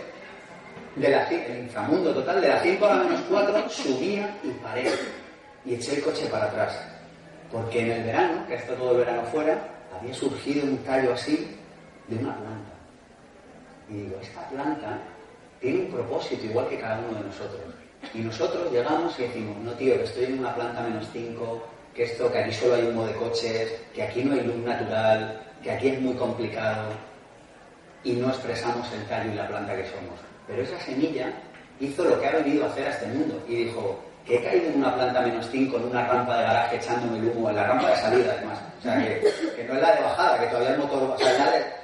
De 0.96 1.08
la, 1.10 1.28
el 1.28 1.58
inframundo 1.58 2.14
total, 2.14 2.40
de 2.40 2.48
las 2.48 2.62
5 2.62 2.86
a 2.86 2.94
la 2.94 3.04
menos 3.04 3.20
4, 3.28 3.68
subía 3.68 4.34
y 4.42 4.48
paré. 4.62 4.90
Y 5.66 5.74
eché 5.74 5.96
el 5.96 6.02
coche 6.02 6.26
para 6.26 6.46
atrás. 6.46 6.80
Porque 7.52 7.80
en 7.82 7.92
el 7.92 8.02
verano, 8.04 8.46
que 8.46 8.54
ha 8.54 8.56
estado 8.56 8.78
todo 8.78 8.92
el 8.92 8.98
verano 8.98 9.22
fuera, 9.30 9.58
había 9.94 10.14
surgido 10.14 10.64
un 10.64 10.78
tallo 10.78 11.12
así 11.12 11.54
de 12.08 12.16
una 12.16 12.34
planta. 12.34 12.67
Y 13.90 13.94
digo, 13.94 14.18
esta 14.20 14.48
planta 14.48 14.98
tiene 15.60 15.80
un 15.80 15.90
propósito 15.90 16.44
igual 16.44 16.68
que 16.68 16.78
cada 16.78 16.98
uno 16.98 17.18
de 17.18 17.24
nosotros. 17.24 17.60
Y 18.14 18.18
nosotros 18.18 18.70
llegamos 18.70 19.18
y 19.18 19.22
decimos, 19.22 19.56
no 19.58 19.72
tío, 19.72 19.96
que 19.96 20.04
estoy 20.04 20.24
en 20.26 20.38
una 20.38 20.54
planta 20.54 20.82
menos 20.82 21.06
5, 21.12 21.66
que 21.94 22.04
esto, 22.04 22.30
que 22.30 22.38
aquí 22.38 22.52
solo 22.52 22.74
hay 22.74 22.84
humo 22.84 23.06
de 23.06 23.14
coches, 23.14 23.74
que 23.94 24.02
aquí 24.02 24.22
no 24.22 24.34
hay 24.34 24.42
luz 24.42 24.56
natural, 24.56 25.42
que 25.62 25.70
aquí 25.72 25.88
es 25.88 26.00
muy 26.00 26.14
complicado. 26.14 26.90
Y 28.04 28.12
no 28.12 28.28
expresamos 28.28 28.86
el 28.92 29.04
tallo 29.06 29.32
y 29.32 29.34
la 29.34 29.48
planta 29.48 29.74
que 29.74 29.84
somos. 29.84 30.20
Pero 30.46 30.62
esa 30.62 30.78
semilla 30.80 31.32
hizo 31.80 32.04
lo 32.04 32.20
que 32.20 32.26
ha 32.26 32.32
venido 32.32 32.64
a 32.64 32.68
hacer 32.68 32.86
a 32.86 32.90
este 32.90 33.06
mundo 33.06 33.42
y 33.48 33.64
dijo, 33.64 33.98
que 34.24 34.36
he 34.36 34.44
caído 34.44 34.68
en 34.68 34.76
una 34.76 34.94
planta 34.94 35.22
menos 35.22 35.48
5, 35.50 35.76
en 35.76 35.84
una 35.84 36.06
rampa 36.06 36.36
de 36.36 36.42
garaje 36.44 36.76
echándome 36.76 37.18
el 37.18 37.28
humo, 37.28 37.50
en 37.50 37.56
la 37.56 37.66
rampa 37.66 37.88
de 37.88 37.96
salida 37.96 38.34
además. 38.36 38.58
O 38.78 38.82
sea, 38.82 38.98
que, 38.98 39.64
no 39.66 39.74
es 39.74 39.80
la 39.80 39.94
de 39.94 40.02
bajada, 40.02 40.40
que 40.40 40.46
todavía 40.46 40.70
el 40.74 40.78
motor... 40.78 41.02
O 41.02 41.18
sea, 41.18 41.77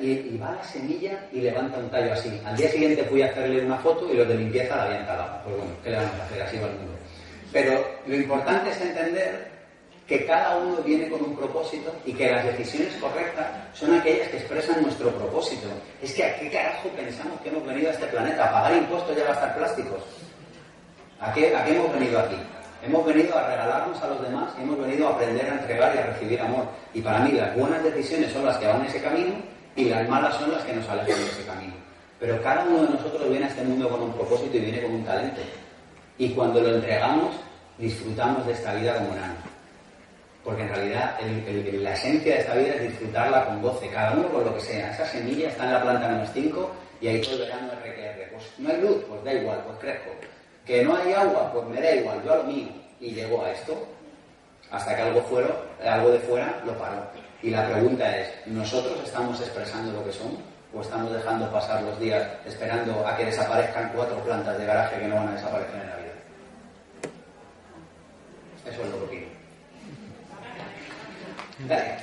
y, 0.00 0.36
va 0.36 0.52
la 0.52 0.64
semilla 0.64 1.18
y 1.32 1.40
levanta 1.40 1.78
un 1.78 1.88
tallo 1.90 2.12
así. 2.12 2.40
Al 2.44 2.56
día 2.56 2.68
siguiente 2.70 3.04
fui 3.04 3.22
a 3.22 3.26
hacerle 3.26 3.64
una 3.64 3.78
foto 3.78 4.12
y 4.12 4.16
los 4.16 4.28
de 4.28 4.34
limpieza 4.34 4.76
la 4.76 4.84
habían 4.84 5.06
talado. 5.06 5.40
Pues 5.44 5.56
bueno, 5.56 5.72
¿qué 5.82 5.90
le 5.90 5.96
vamos 5.96 6.20
a 6.20 6.24
hacer? 6.24 6.42
Así 6.42 6.56
va 6.58 6.66
el 6.66 6.74
mundo. 6.74 6.92
Pero 7.52 7.84
lo 8.06 8.16
importante 8.16 8.70
es 8.70 8.80
entender 8.80 9.50
que 10.06 10.26
cada 10.26 10.56
uno 10.58 10.76
viene 10.82 11.08
con 11.08 11.22
un 11.22 11.36
propósito 11.36 11.94
y 12.04 12.12
que 12.12 12.30
las 12.30 12.44
decisiones 12.44 12.94
correctas 12.96 13.46
son 13.72 13.94
aquellas 13.94 14.28
que 14.28 14.36
expresan 14.38 14.82
nuestro 14.82 15.10
propósito. 15.10 15.68
Es 16.02 16.12
que 16.12 16.24
¿a 16.24 16.38
qué 16.38 16.50
carajo 16.50 16.88
pensamos 16.90 17.40
que 17.40 17.48
hemos 17.48 17.66
venido 17.66 17.88
a 17.88 17.92
este 17.92 18.06
planeta? 18.06 18.44
¿A 18.44 18.52
pagar 18.52 18.76
impuestos 18.76 19.16
y 19.16 19.20
a 19.20 19.24
gastar 19.24 19.56
plásticos? 19.56 20.02
¿A 21.20 21.32
qué, 21.32 21.54
¿A 21.56 21.64
qué 21.64 21.76
hemos 21.76 21.92
venido 21.94 22.18
aquí? 22.18 22.36
Hemos 22.84 23.06
venido 23.06 23.38
a 23.38 23.46
regalarnos 23.46 24.02
a 24.02 24.08
los 24.08 24.22
demás, 24.22 24.52
hemos 24.60 24.76
venido 24.76 25.06
a 25.06 25.12
aprender 25.12 25.48
a 25.48 25.54
entregar 25.54 25.94
y 25.94 25.98
a 25.98 26.06
recibir 26.06 26.40
amor. 26.40 26.66
Y 26.92 27.00
para 27.00 27.20
mí 27.20 27.30
las 27.30 27.56
buenas 27.56 27.82
decisiones 27.84 28.32
son 28.32 28.44
las 28.44 28.58
que 28.58 28.66
van 28.66 28.84
ese 28.84 29.00
camino 29.00 29.34
y 29.76 29.84
las 29.86 30.08
malas 30.08 30.36
son 30.36 30.50
las 30.50 30.62
que 30.64 30.74
nos 30.74 30.88
alejan 30.88 31.18
de 31.18 31.30
ese 31.30 31.44
camino. 31.44 31.74
Pero 32.20 32.40
cada 32.42 32.64
uno 32.64 32.82
de 32.82 32.90
nosotros 32.90 33.28
viene 33.28 33.46
a 33.46 33.48
este 33.48 33.64
mundo 33.64 33.88
con 33.88 34.02
un 34.02 34.12
propósito 34.12 34.56
y 34.56 34.60
viene 34.60 34.82
con 34.82 34.94
un 34.94 35.04
talento. 35.04 35.40
Y 36.18 36.30
cuando 36.30 36.60
lo 36.60 36.76
entregamos, 36.76 37.34
disfrutamos 37.78 38.46
de 38.46 38.52
esta 38.52 38.74
vida 38.74 38.94
como 38.94 39.14
nada. 39.14 39.34
Porque 40.44 40.62
en 40.62 40.68
realidad 40.68 41.18
la 41.20 41.94
esencia 41.94 42.34
de 42.34 42.40
esta 42.40 42.54
vida 42.54 42.74
es 42.74 42.82
disfrutarla 42.82 43.46
con 43.46 43.62
goce, 43.62 43.88
cada 43.88 44.12
uno 44.12 44.28
con 44.28 44.44
lo 44.44 44.54
que 44.54 44.60
sea. 44.60 44.92
Esa 44.92 45.06
semilla 45.06 45.48
está 45.48 45.64
en 45.64 45.72
la 45.72 45.82
planta 45.82 46.08
menos 46.08 46.28
5 46.32 46.70
y 47.00 47.08
ahí 47.08 47.20
todo 47.20 47.34
el 47.34 47.40
verano 47.40 47.72
RQR. 47.72 48.32
Pues 48.32 48.44
no 48.58 48.68
hay 48.70 48.80
luz, 48.80 49.04
pues 49.08 49.24
da 49.24 49.32
igual, 49.34 49.62
pues 49.66 49.78
crezco. 49.78 50.10
Que 50.66 50.84
no 50.84 50.96
hay 50.96 51.12
agua, 51.12 51.52
pues 51.52 51.66
me 51.66 51.80
da 51.80 51.92
igual, 51.92 52.22
yo 52.24 52.32
a 52.32 52.36
lo 52.36 52.44
mío. 52.44 52.68
Y 53.00 53.10
llegó 53.12 53.44
a 53.44 53.50
esto 53.50 53.86
hasta 54.70 54.96
que 54.96 55.02
algo, 55.02 55.22
fuera, 55.22 55.48
algo 55.84 56.10
de 56.10 56.18
fuera 56.20 56.62
lo 56.64 56.72
paró. 56.78 57.02
Y 57.42 57.50
la 57.50 57.68
pregunta 57.68 58.16
es, 58.16 58.46
¿nosotros 58.46 59.00
estamos 59.04 59.40
expresando 59.40 59.92
lo 59.92 60.04
que 60.04 60.12
somos? 60.12 60.38
¿O 60.72 60.80
estamos 60.80 61.12
dejando 61.12 61.50
pasar 61.50 61.82
los 61.82 61.98
días 61.98 62.24
esperando 62.46 63.04
a 63.06 63.16
que 63.16 63.24
desaparezcan 63.24 63.90
cuatro 63.92 64.22
plantas 64.22 64.56
de 64.56 64.64
garaje 64.64 65.00
que 65.00 65.08
no 65.08 65.16
van 65.16 65.28
a 65.28 65.32
desaparecer 65.32 65.74
en 65.74 65.90
la 65.90 65.96
vida? 65.96 66.12
Eso 68.64 68.82
es 68.82 68.90
lo 68.90 68.98
que 68.98 69.04
opino. 69.04 69.26
Dale. 71.66 71.96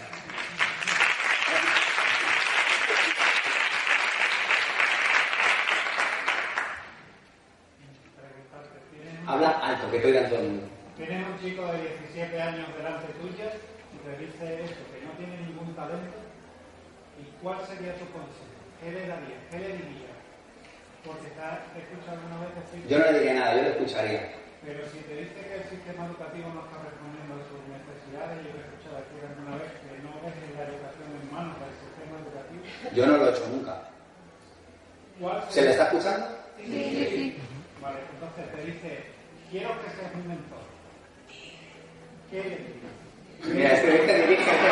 Habla 9.26 9.50
alto, 9.64 9.92
que 9.92 10.00
te 10.00 10.08
oigan 10.08 10.30
todo 10.30 10.40
el 10.40 10.48
mundo. 10.48 10.68
Tienes 10.98 11.26
un 11.26 11.40
chico 11.40 11.66
de 11.68 11.78
17 12.14 12.42
años 12.42 12.68
delante 12.76 13.08
tuya 13.14 13.54
y 13.94 13.98
te 14.04 14.26
dice 14.26 14.64
esto, 14.66 14.80
que 14.92 14.99
tiene 15.20 15.36
ningún 15.44 15.76
talento. 15.76 16.16
¿Y 17.20 17.28
cuál 17.44 17.60
sería 17.68 18.00
tu 18.00 18.08
consejo? 18.16 18.56
¿Qué 18.80 18.88
le 18.96 19.04
darías? 19.12 19.44
¿Qué 19.52 19.60
le 19.60 19.72
dirías? 19.76 20.16
Porque 21.04 21.28
te 21.36 21.42
has 21.44 21.68
escuchado 21.76 22.16
alguna 22.16 22.48
vez 22.48 22.52
decir... 22.56 22.80
Yo 22.88 22.96
no 23.00 23.06
le 23.12 23.20
diría 23.20 23.34
nada, 23.36 23.56
yo 23.56 23.62
le 23.68 23.72
escucharía. 23.76 24.24
Pero 24.64 24.80
si 24.88 25.00
te 25.04 25.14
dice 25.20 25.36
que 25.36 25.56
el 25.60 25.68
sistema 25.68 26.08
educativo 26.08 26.48
no 26.56 26.64
está 26.64 26.80
respondiendo 26.84 27.32
a 27.36 27.44
sus 27.48 27.60
necesidades, 27.68 28.40
yo 28.44 28.52
he 28.56 28.64
escuchado 28.64 28.96
decir 29.04 29.20
alguna 29.28 29.54
vez 29.60 29.72
que 29.84 29.92
no 30.04 30.12
ves 30.24 30.36
la 30.56 30.64
educación 30.68 31.08
en 31.12 31.26
manos 31.32 31.56
del 31.60 31.76
sistema 31.80 32.16
educativo, 32.24 32.62
Yo 32.96 33.04
no 33.08 33.14
lo 33.20 33.24
he 33.28 33.32
hecho 33.36 33.48
nunca. 33.52 33.76
¿cuál 35.20 35.44
¿Se 35.52 35.62
le 35.64 35.72
está 35.72 35.84
escuchando? 35.92 36.28
Sí, 36.60 36.68
sí, 36.68 37.04
sí. 37.08 37.24
Vale, 37.84 38.00
entonces 38.16 38.44
te 38.52 38.60
dice, 38.64 38.92
quiero 39.52 39.72
que 39.80 39.88
seas 39.96 40.16
mi 40.16 40.24
mentor. 40.28 40.64
¿Qué 42.32 42.40
le 42.44 42.56
dices? 42.64 43.09
Mira, 43.46 43.74
este 43.74 43.92
dice 43.92 44.14
dirígete. 44.20 44.70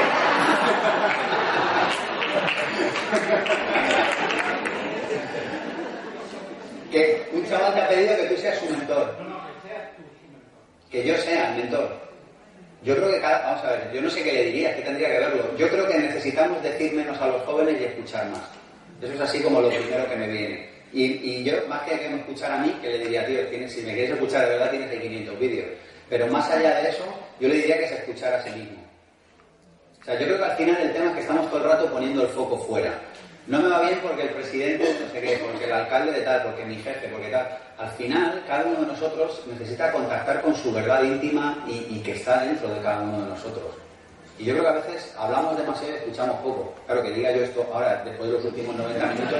que 6.91 7.27
un 7.34 7.45
chaval 7.48 7.73
te 7.73 7.81
ha 7.81 7.88
pedido 7.88 8.15
que 8.18 8.23
tú 8.23 8.38
seas 8.41 8.57
su 8.60 8.65
mentor. 8.69 9.15
Que 10.89 11.06
yo 11.06 11.18
sea 11.18 11.52
el 11.52 11.64
mentor. 11.64 12.07
Yo 12.84 12.95
creo 12.95 13.11
que 13.11 13.19
cada... 13.19 13.39
Vamos 13.44 13.65
a 13.65 13.72
ver, 13.72 13.91
yo 13.94 14.02
no 14.02 14.10
sé 14.10 14.23
qué 14.23 14.31
le 14.31 14.44
diría, 14.45 14.76
que 14.76 14.81
tendría 14.81 15.10
que 15.10 15.19
verlo. 15.19 15.57
Yo 15.57 15.68
creo 15.69 15.88
que 15.88 15.98
necesitamos 15.98 16.61
decir 16.64 16.94
menos 16.94 17.19
a 17.19 17.27
los 17.27 17.41
jóvenes 17.44 17.81
y 17.81 17.85
escuchar 17.85 18.30
más. 18.30 18.44
Eso 19.02 19.14
es 19.14 19.22
así 19.22 19.41
como 19.41 19.61
lo 19.61 19.69
primero 19.69 20.07
que 20.10 20.15
me 20.15 20.27
viene. 20.27 20.69
Y, 20.94 21.03
y 21.03 21.44
yo, 21.44 21.53
más 21.68 21.81
que 21.81 21.99
que 21.99 22.10
me 22.10 22.18
escuchara 22.18 22.56
a 22.56 22.65
mí, 22.65 22.73
que 22.81 22.88
le 22.88 22.99
diría, 22.99 23.26
tío, 23.26 23.45
tienes, 23.48 23.73
si 23.73 23.81
me 23.81 23.94
quieres 23.94 24.11
escuchar 24.11 24.45
de 24.45 24.52
verdad, 24.52 24.69
tienes 24.69 24.89
ahí 24.89 24.99
500 24.99 25.39
vídeos. 25.39 25.68
Pero 26.10 26.27
más 26.27 26.49
allá 26.49 26.80
de 26.81 26.89
eso, 26.89 27.03
yo 27.39 27.47
le 27.47 27.55
diría 27.55 27.80
que 27.80 27.88
se 27.88 27.95
escuchara 27.95 28.38
a 28.38 28.43
sí 28.43 28.49
mismo. 28.51 28.84
O 30.01 30.05
sea, 30.05 30.19
yo 30.19 30.26
creo 30.26 30.38
que 30.38 30.45
al 30.45 30.57
final 30.57 30.81
el 30.81 30.93
tema 30.93 31.07
es 31.07 31.14
que 31.14 31.22
estamos 31.22 31.49
todo 31.49 31.57
el 31.57 31.69
rato 31.69 31.91
poniendo 31.91 32.22
el 32.22 32.30
foco 32.30 32.57
fuera. 32.59 32.93
No 33.47 33.59
me 33.59 33.69
va 33.69 33.81
bien 33.81 33.99
porque 34.01 34.23
el 34.23 34.30
presidente, 34.30 34.97
no 35.01 35.11
sé 35.11 35.22
qué, 35.22 35.38
porque 35.38 35.65
el 35.65 35.72
alcalde 35.72 36.11
de 36.11 36.22
tal, 36.22 36.43
porque 36.43 36.65
mi 36.65 36.76
jefe, 36.76 37.07
porque 37.07 37.30
tal. 37.30 37.47
Al 37.77 37.89
final, 37.91 38.43
cada 38.47 38.65
uno 38.65 38.81
de 38.81 38.88
nosotros 38.88 39.41
necesita 39.47 39.91
contactar 39.91 40.41
con 40.41 40.55
su 40.55 40.73
verdad 40.73 41.03
íntima 41.03 41.64
y, 41.68 41.95
y 41.95 42.01
que 42.03 42.14
está 42.14 42.43
dentro 42.43 42.68
de 42.69 42.81
cada 42.81 43.01
uno 43.01 43.22
de 43.23 43.30
nosotros. 43.30 43.88
Y 44.39 44.45
yo 44.45 44.53
creo 44.53 44.65
que 44.65 44.69
a 44.69 44.84
veces 44.84 45.15
hablamos 45.18 45.57
demasiado 45.57 45.93
y 45.93 45.97
escuchamos 45.97 46.35
poco. 46.41 46.73
Claro 46.85 47.01
que 47.01 47.11
diga 47.11 47.31
yo 47.31 47.43
esto 47.43 47.68
ahora, 47.73 48.03
después 48.05 48.30
de 48.30 48.35
los 48.35 48.45
últimos 48.45 48.76
90 48.76 49.05
minutos. 49.07 49.39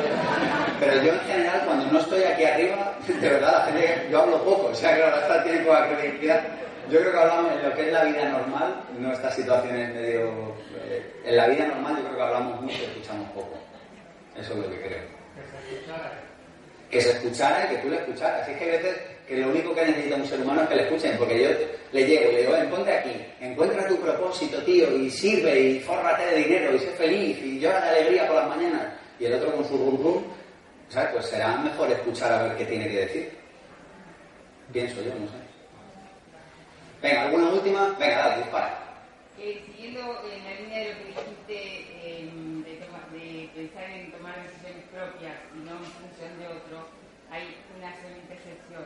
Pero 0.80 1.04
yo 1.04 1.14
en 1.14 1.20
general, 1.20 1.62
cuando 1.66 1.86
no 1.92 2.00
estoy 2.00 2.24
aquí 2.24 2.44
arriba, 2.46 2.94
de 3.08 3.30
verdad, 3.30 3.52
la 3.60 3.66
gente, 3.66 4.08
yo 4.10 4.22
hablo 4.22 4.44
poco. 4.44 4.68
O 4.72 4.76
sea, 4.76 4.96
que 4.96 5.04
ahora 5.04 5.22
está 5.22 5.44
tiene 5.44 5.60
poca 5.60 5.88
credibilidad. 5.88 6.42
Yo 6.90 7.00
creo 7.00 7.12
que 7.12 7.18
hablamos 7.20 7.52
en 7.54 7.70
lo 7.70 7.76
que 7.76 7.88
es 7.88 7.94
la 7.94 8.04
vida 8.06 8.30
normal, 8.30 8.82
no 9.00 9.12
estas 9.12 9.36
situaciones 9.36 9.94
medio... 9.94 10.56
eh, 10.86 11.14
en 11.26 11.36
la 11.36 11.48
vida 11.48 11.68
normal 11.68 11.98
yo 11.98 12.04
creo 12.04 12.16
que 12.16 12.22
hablamos 12.24 12.62
mucho 12.62 12.78
y 12.82 12.86
escuchamos 12.86 13.30
poco. 13.32 13.58
Eso 14.38 14.54
es 14.54 14.60
lo 14.60 14.70
que 14.70 14.82
creo. 14.82 15.04
Que 15.36 15.42
se 15.42 15.76
escuchara. 15.76 16.12
Que 16.90 17.02
se 17.02 17.12
escuchara 17.12 17.66
y 17.66 17.76
que 17.76 17.82
tú 17.82 17.90
le 17.90 17.98
escucharas. 17.98 18.42
Así 18.44 18.54
que 18.56 18.64
hay 18.64 18.72
veces 18.72 18.98
que 19.28 19.36
lo 19.38 19.50
único 19.50 19.76
que 19.76 19.86
necesita 19.86 20.16
un 20.16 20.26
ser 20.26 20.40
humano 20.42 20.62
es 20.62 20.70
que 20.70 20.76
le 20.76 20.84
escuchen, 20.84 21.18
porque 21.18 21.44
yo 21.44 21.50
le 21.92 22.06
llego 22.08 22.30
y 22.30 22.34
le 22.34 22.40
digo, 22.42 22.54
"Ven, 22.54 22.70
ponte 22.70 22.94
aquí, 22.94 23.26
encuentra 23.42 23.88
tu 23.88 23.98
propósito, 24.00 24.64
tío, 24.64 24.90
y 24.96 25.10
sirve, 25.10 25.60
y 25.60 25.80
fórrate 25.82 26.26
de 26.28 26.36
dinero, 26.44 26.74
y 26.76 26.80
sé 26.80 26.88
feliz, 26.92 27.38
y 27.44 27.60
llora 27.60 27.82
de 27.82 27.90
alegría 28.00 28.28
por 28.28 28.38
las 28.38 28.48
mañanas. 28.48 28.94
Y 29.20 29.26
el 29.26 29.34
otro 29.34 29.54
con 29.54 29.66
su 29.68 29.78
rum 29.78 30.02
rum, 30.02 30.24
¿sabes? 30.88 31.10
Pues 31.12 31.26
será 31.26 31.58
mejor 31.58 31.92
escuchar 31.92 32.32
a 32.32 32.44
ver 32.44 32.56
qué 32.58 32.66
tiene 32.66 32.88
que 32.88 33.00
decir. 33.00 33.38
Pienso 34.72 35.02
yo, 35.02 35.10
no 35.16 35.28
sé. 35.28 35.47
Venga, 37.02 37.22
¿alguna 37.24 37.50
última? 37.50 37.96
Venga, 38.00 38.18
dale, 38.18 38.38
dispara. 38.44 38.80
Eh, 39.40 39.64
siguiendo 39.68 40.00
en 40.26 40.44
la 40.44 40.54
línea 40.62 40.80
de 40.80 40.94
lo 40.94 40.98
que 41.00 41.06
dijiste 41.06 41.58
eh, 42.02 42.30
de, 42.66 42.74
toma- 42.86 43.06
de 43.12 43.50
pensar 43.54 43.84
en 43.90 44.12
tomar 44.12 44.36
decisiones 44.44 44.84
propias 44.92 45.36
y 45.54 45.60
no 45.60 45.72
en 45.78 45.86
función 45.86 46.40
de 46.40 46.48
otro, 46.48 46.88
hay 47.30 47.56
una 47.78 47.90
excelente 47.92 48.34
excepción, 48.34 48.86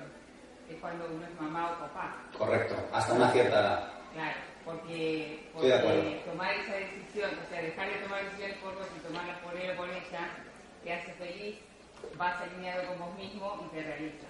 que 0.68 0.76
es 0.76 0.82
cuando 0.82 1.06
uno 1.08 1.24
es 1.26 1.40
mamá 1.42 1.72
o 1.72 1.80
papá. 1.88 2.16
Correcto, 2.38 2.76
hasta 2.92 3.14
una 3.14 3.32
cierta 3.32 3.60
edad. 3.62 3.88
Claro, 4.14 4.38
porque, 4.66 5.48
porque 5.54 6.22
tomar 6.26 6.54
esa 6.56 6.74
decisión, 6.76 7.32
o 7.32 7.50
sea, 7.50 7.62
dejar 7.62 7.88
de 7.88 7.96
tomar 8.04 8.24
decisiones 8.26 8.58
por 8.58 8.76
vos 8.76 8.88
y 8.92 9.00
tomarlas 9.08 9.38
por 9.40 9.56
él 9.56 9.72
o 9.72 9.76
por 9.78 9.88
ella, 9.90 10.28
te 10.84 10.94
hace 10.94 11.14
feliz, 11.14 11.56
vas 12.18 12.42
alineado 12.42 12.88
con 12.88 13.00
vos 13.00 13.16
mismo 13.18 13.56
y 13.72 13.76
te 13.76 13.84
realiza. 13.84 14.28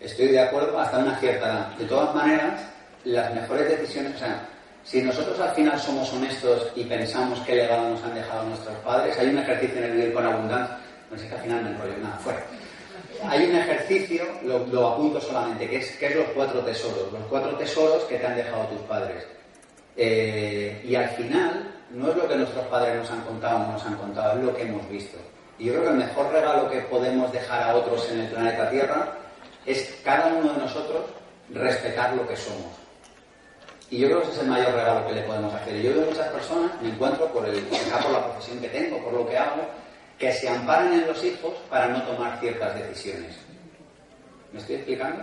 Estoy 0.00 0.28
de 0.28 0.40
acuerdo 0.40 0.80
hasta 0.80 0.98
una 0.98 1.14
cierta 1.20 1.46
edad. 1.46 1.66
De 1.76 1.84
todas 1.84 2.12
maneras, 2.14 2.60
las 3.04 3.34
mejores 3.34 3.68
decisiones, 3.68 4.14
o 4.16 4.18
sea, 4.18 4.48
si 4.84 5.02
nosotros 5.02 5.38
al 5.40 5.54
final 5.54 5.78
somos 5.78 6.12
honestos 6.12 6.72
y 6.74 6.84
pensamos 6.84 7.38
qué 7.40 7.54
legado 7.54 7.90
nos 7.90 8.02
han 8.02 8.14
dejado 8.14 8.44
nuestros 8.44 8.76
padres, 8.78 9.18
hay 9.18 9.28
un 9.28 9.38
ejercicio 9.38 9.78
en 9.78 9.84
el 9.84 9.92
vivir 9.92 10.12
con 10.12 10.26
abundancia, 10.26 10.78
no 11.10 11.18
sé 11.18 11.28
que 11.28 11.34
al 11.34 11.40
final 11.40 11.64
me 11.64 11.70
enrollo, 11.70 11.98
nada, 12.02 12.16
fuera. 12.16 12.42
Hay 13.28 13.44
un 13.44 13.56
ejercicio, 13.56 14.24
lo, 14.42 14.88
apunto 14.88 15.20
solamente, 15.20 15.68
que 15.68 15.76
es, 15.76 15.90
que 15.96 16.06
es 16.06 16.16
los 16.16 16.26
cuatro 16.34 16.60
tesoros, 16.60 17.12
los 17.12 17.22
cuatro 17.28 17.54
tesoros 17.56 18.04
que 18.04 18.16
te 18.16 18.26
han 18.26 18.36
dejado 18.36 18.64
tus 18.64 18.80
padres. 18.82 19.26
Eh, 19.96 20.82
y 20.84 20.94
al 20.94 21.08
final, 21.10 21.74
no 21.90 22.10
es 22.10 22.16
lo 22.16 22.26
que 22.26 22.36
nuestros 22.36 22.64
padres 22.66 22.96
nos 22.96 23.10
han 23.10 23.20
contado 23.22 23.56
o 23.56 23.58
no 23.60 23.72
nos 23.72 23.84
han 23.84 23.96
contado, 23.96 24.38
es 24.38 24.44
lo 24.44 24.54
que 24.54 24.62
hemos 24.62 24.88
visto. 24.88 25.18
Y 25.58 25.66
yo 25.66 25.72
creo 25.74 25.84
que 25.84 25.90
el 25.90 25.96
mejor 25.96 26.32
regalo 26.32 26.70
que 26.70 26.80
podemos 26.80 27.30
dejar 27.32 27.62
a 27.62 27.74
otros 27.74 28.10
en 28.10 28.20
el 28.20 28.28
planeta 28.28 28.70
Tierra 28.70 29.12
es 29.66 30.00
cada 30.02 30.28
uno 30.28 30.52
de 30.54 30.58
nosotros 30.58 31.04
respetar 31.52 32.14
lo 32.14 32.26
que 32.26 32.36
somos. 32.36 32.79
Y 33.90 33.98
yo 33.98 34.06
creo 34.06 34.20
que 34.20 34.28
ese 34.28 34.36
es 34.36 34.42
el 34.42 34.50
mayor 34.50 34.72
regalo 34.72 35.06
que 35.08 35.14
le 35.14 35.22
podemos 35.22 35.52
hacer. 35.52 35.76
Y 35.76 35.82
yo 35.82 35.94
veo 35.94 36.06
muchas 36.06 36.28
personas, 36.28 36.70
me 36.80 36.90
encuentro 36.90 37.26
por, 37.32 37.48
el, 37.48 37.60
por 37.64 38.12
la 38.12 38.24
profesión 38.24 38.60
que 38.60 38.68
tengo, 38.68 38.98
por 39.02 39.12
lo 39.12 39.28
que 39.28 39.36
hago, 39.36 39.62
que 40.16 40.32
se 40.32 40.48
amparan 40.48 40.92
en 40.92 41.06
los 41.08 41.24
hijos 41.24 41.52
para 41.68 41.88
no 41.88 42.00
tomar 42.02 42.38
ciertas 42.38 42.74
decisiones. 42.76 43.36
¿Me 44.52 44.60
estoy 44.60 44.76
explicando? 44.76 45.22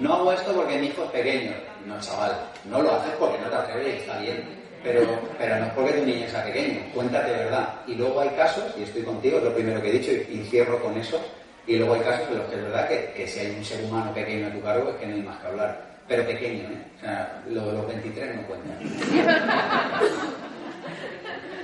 No 0.00 0.14
hago 0.14 0.32
esto 0.32 0.52
porque 0.54 0.78
mi 0.78 0.86
hijo 0.86 1.04
es 1.04 1.10
pequeño. 1.10 1.52
No, 1.86 2.00
chaval, 2.00 2.32
no 2.64 2.82
lo 2.82 2.94
haces 2.94 3.12
porque 3.18 3.38
no 3.38 3.48
te 3.48 3.56
atreves 3.56 3.94
y 3.94 3.98
está 3.98 4.18
bien. 4.18 4.64
Pero, 4.82 5.00
pero 5.38 5.56
no 5.58 5.66
es 5.66 5.72
porque 5.72 5.92
tu 5.92 6.04
niño 6.04 6.28
sea 6.28 6.44
pequeño. 6.44 6.80
Cuéntate 6.94 7.32
verdad. 7.32 7.68
Y 7.86 7.94
luego 7.94 8.20
hay 8.20 8.30
casos, 8.30 8.64
y 8.78 8.82
estoy 8.82 9.02
contigo, 9.02 9.38
es 9.38 9.44
lo 9.44 9.54
primero 9.54 9.80
que 9.80 9.88
he 9.88 9.98
dicho, 9.98 10.10
y 10.10 10.44
cierro 10.50 10.80
con 10.82 10.96
eso. 10.96 11.20
Y 11.66 11.76
luego 11.76 11.94
hay 11.94 12.00
casos 12.00 12.28
en 12.28 12.38
los 12.38 12.46
que 12.48 12.56
es 12.56 12.62
verdad 12.62 12.88
que, 12.88 13.12
que 13.16 13.26
si 13.26 13.40
hay 13.40 13.50
un 13.56 13.64
ser 13.64 13.84
humano 13.84 14.12
pequeño 14.12 14.46
a 14.46 14.52
tu 14.52 14.60
cargo 14.62 14.90
es 14.90 14.96
que 14.96 15.06
no 15.06 15.14
hay 15.14 15.22
más 15.22 15.40
que 15.40 15.46
hablar. 15.46 15.93
Pero 16.08 16.26
pequeño, 16.26 16.68
¿eh? 16.68 16.82
O 16.98 17.00
sea, 17.00 17.42
lo 17.48 17.72
los 17.72 17.86
23 17.88 18.36
no 18.36 18.42
cuentan. 18.46 18.78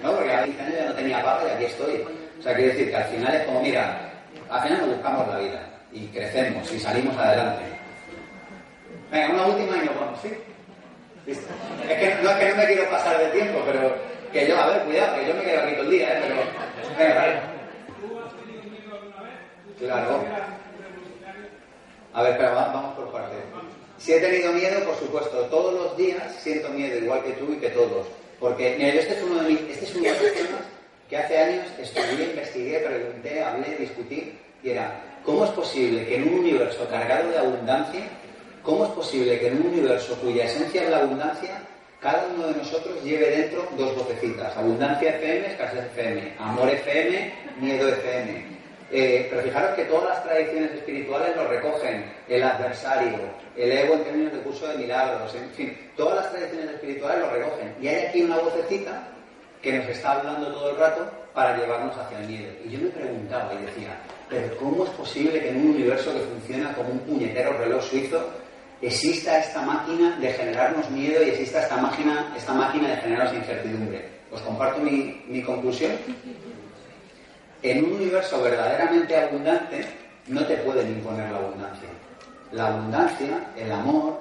No, 0.03 0.13
porque 0.15 0.33
a 0.33 0.41
20 0.41 0.63
años 0.63 0.75
ya 0.79 0.85
no 0.87 0.95
tenía 0.95 1.23
paga 1.23 1.47
y 1.47 1.51
aquí 1.57 1.65
estoy. 1.67 2.03
O 2.39 2.43
sea, 2.43 2.55
quiero 2.55 2.73
decir 2.73 2.89
que 2.89 2.97
al 2.97 3.05
final 3.05 3.35
es 3.35 3.43
como, 3.45 3.61
mira, 3.61 4.01
al 4.49 4.63
final 4.63 4.79
nos 4.81 4.89
buscamos 4.97 5.29
la 5.29 5.39
vida 5.39 5.61
y 5.93 6.07
crecemos 6.07 6.73
y 6.73 6.81
salimos 6.81 7.15
adelante. 7.19 7.63
Venga, 9.13 9.35
una 9.35 9.47
última 9.47 9.77
y 9.77 9.85
nos 9.87 10.01
vamos, 10.01 10.21
¿sí? 10.23 10.33
¿Listo? 11.27 11.53
Es 11.87 11.99
que 11.99 12.15
no 12.23 12.31
es 12.31 12.37
que 12.37 12.49
no 12.49 12.57
me 12.57 12.65
quiero 12.67 12.91
pasar 12.91 13.19
de 13.19 13.27
tiempo, 13.29 13.61
pero 13.67 13.95
que 14.33 14.49
yo, 14.49 14.59
a 14.59 14.67
ver, 14.69 14.83
cuidado, 14.85 15.17
que 15.21 15.27
yo 15.27 15.35
me 15.35 15.43
quedo 15.43 15.61
aquí 15.65 15.73
todo 15.75 15.85
el 15.85 15.91
día, 15.91 16.19
¿eh? 16.19 16.23
Pero, 16.23 16.99
venga, 16.99 17.15
vale. 17.21 17.41
Claro. 19.79 20.25
A 22.15 22.23
ver, 22.23 22.37
pero 22.39 22.55
va- 22.55 22.73
vamos 22.73 22.95
por 22.97 23.13
partes. 23.13 23.39
Si 24.01 24.15
he 24.15 24.21
tenido 24.21 24.53
miedo, 24.53 24.83
por 24.85 24.99
supuesto, 24.99 25.37
todos 25.51 25.75
los 25.75 25.97
días 25.97 26.23
siento 26.43 26.71
miedo, 26.71 26.99
igual 26.99 27.23
que 27.23 27.33
tú 27.33 27.53
y 27.53 27.57
que 27.57 27.69
todos. 27.69 28.07
Porque, 28.41 28.75
mira, 28.79 28.95
este 28.95 29.13
es 29.13 29.23
uno 29.23 29.43
de, 29.43 29.51
mis, 29.51 29.61
este 29.61 29.85
es 29.85 29.95
uno 29.95 30.05
de 30.05 30.11
los 30.11 30.33
temas 30.33 30.63
que 31.11 31.17
hace 31.19 31.37
años 31.37 31.67
estudié, 31.79 32.31
investigué, 32.31 32.79
pregunté, 32.79 33.43
hablé, 33.43 33.77
discutí, 33.77 34.39
y 34.63 34.71
era, 34.71 35.03
¿cómo 35.23 35.45
es 35.45 35.51
posible 35.51 36.07
que 36.07 36.17
en 36.17 36.29
un 36.29 36.39
universo 36.41 36.89
cargado 36.89 37.31
de 37.31 37.39
abundancia, 37.39 38.01
cómo 38.63 38.87
es 38.87 38.91
posible 38.93 39.39
que 39.39 39.49
en 39.49 39.57
un 39.59 39.67
universo 39.67 40.17
cuya 40.17 40.45
esencia 40.45 40.85
es 40.85 40.91
la 40.91 40.99
abundancia, 40.99 41.61
cada 42.01 42.27
uno 42.35 42.47
de 42.47 42.55
nosotros 42.55 43.05
lleve 43.05 43.31
dentro 43.31 43.69
dos 43.77 43.95
vocecitas, 43.95 44.57
abundancia 44.57 45.11
FM, 45.17 45.47
escasez 45.47 45.85
FM, 45.93 46.33
amor 46.39 46.71
FM, 46.71 47.35
miedo 47.61 47.89
FM. 47.89 48.60
Eh, 48.93 49.29
pero 49.31 49.43
fijaros 49.43 49.75
que 49.77 49.85
todas 49.85 50.09
las 50.11 50.25
tradiciones 50.25 50.73
espirituales 50.73 51.37
lo 51.37 51.47
recogen, 51.47 52.13
el 52.29 52.43
adversario, 52.43 53.19
el 53.57 53.71
ego 53.71 53.95
en 53.95 54.05
términos 54.05 54.33
de 54.33 54.41
curso 54.41 54.67
de 54.67 54.79
milagros, 54.79 55.33
en 55.35 55.51
fin, 55.51 55.79
todas 55.97 56.17
las 56.17 56.33
tradiciones 56.33 56.71
espirituales 56.71 57.21
lo 57.21 57.31
recogen. 57.31 57.75
Y 57.81 57.87
hay 57.87 58.07
aquí 58.07 58.23
una 58.23 58.39
vocecita 58.39 59.09
que 59.63 59.73
nos 59.75 59.87
está 59.89 60.13
hablando 60.13 60.53
todo 60.53 60.71
el 60.71 60.77
rato 60.77 61.09
para 61.35 61.57
llevarnos 61.57 61.97
hacia 61.97 62.19
el 62.19 62.27
miedo. 62.27 62.53
Y 62.65 62.71
yo 62.71 62.79
me 62.81 62.89
preguntaba 62.89 63.55
y 63.55 63.65
decía, 63.65 63.97
pero 64.29 64.57
¿cómo 64.57 64.85
es 64.85 64.91
posible 64.91 65.41
que 65.41 65.51
en 65.51 65.57
un 65.59 65.71
universo 65.77 66.13
que 66.13 66.21
funciona 66.21 66.73
como 66.75 66.91
un 66.91 66.99
puñetero 67.01 67.53
reloj 67.59 67.85
suizo 67.85 68.29
exista 68.83 69.39
esta 69.39 69.63
máquina 69.63 70.17
de 70.19 70.33
generarnos 70.33 70.91
miedo 70.91 71.23
y 71.23 71.31
exista 71.31 71.61
esta 71.63 71.77
máquina, 71.77 72.33
esta 72.37 72.55
máquina 72.55 72.89
de 72.89 72.97
generarnos 72.97 73.35
incertidumbre? 73.37 74.09
Os 74.33 74.41
comparto 74.41 74.81
mi, 74.81 75.23
mi 75.29 75.43
conclusión. 75.43 75.93
En 77.63 77.85
un 77.85 77.93
universo 77.93 78.43
verdaderamente 78.43 79.15
abundante 79.17 79.85
no 80.29 80.47
te 80.47 80.57
pueden 80.59 80.89
imponer 80.89 81.31
la 81.31 81.39
abundancia. 81.39 81.89
La 82.53 82.69
abundancia, 82.69 83.51
el 83.57 83.71
amor, 83.71 84.19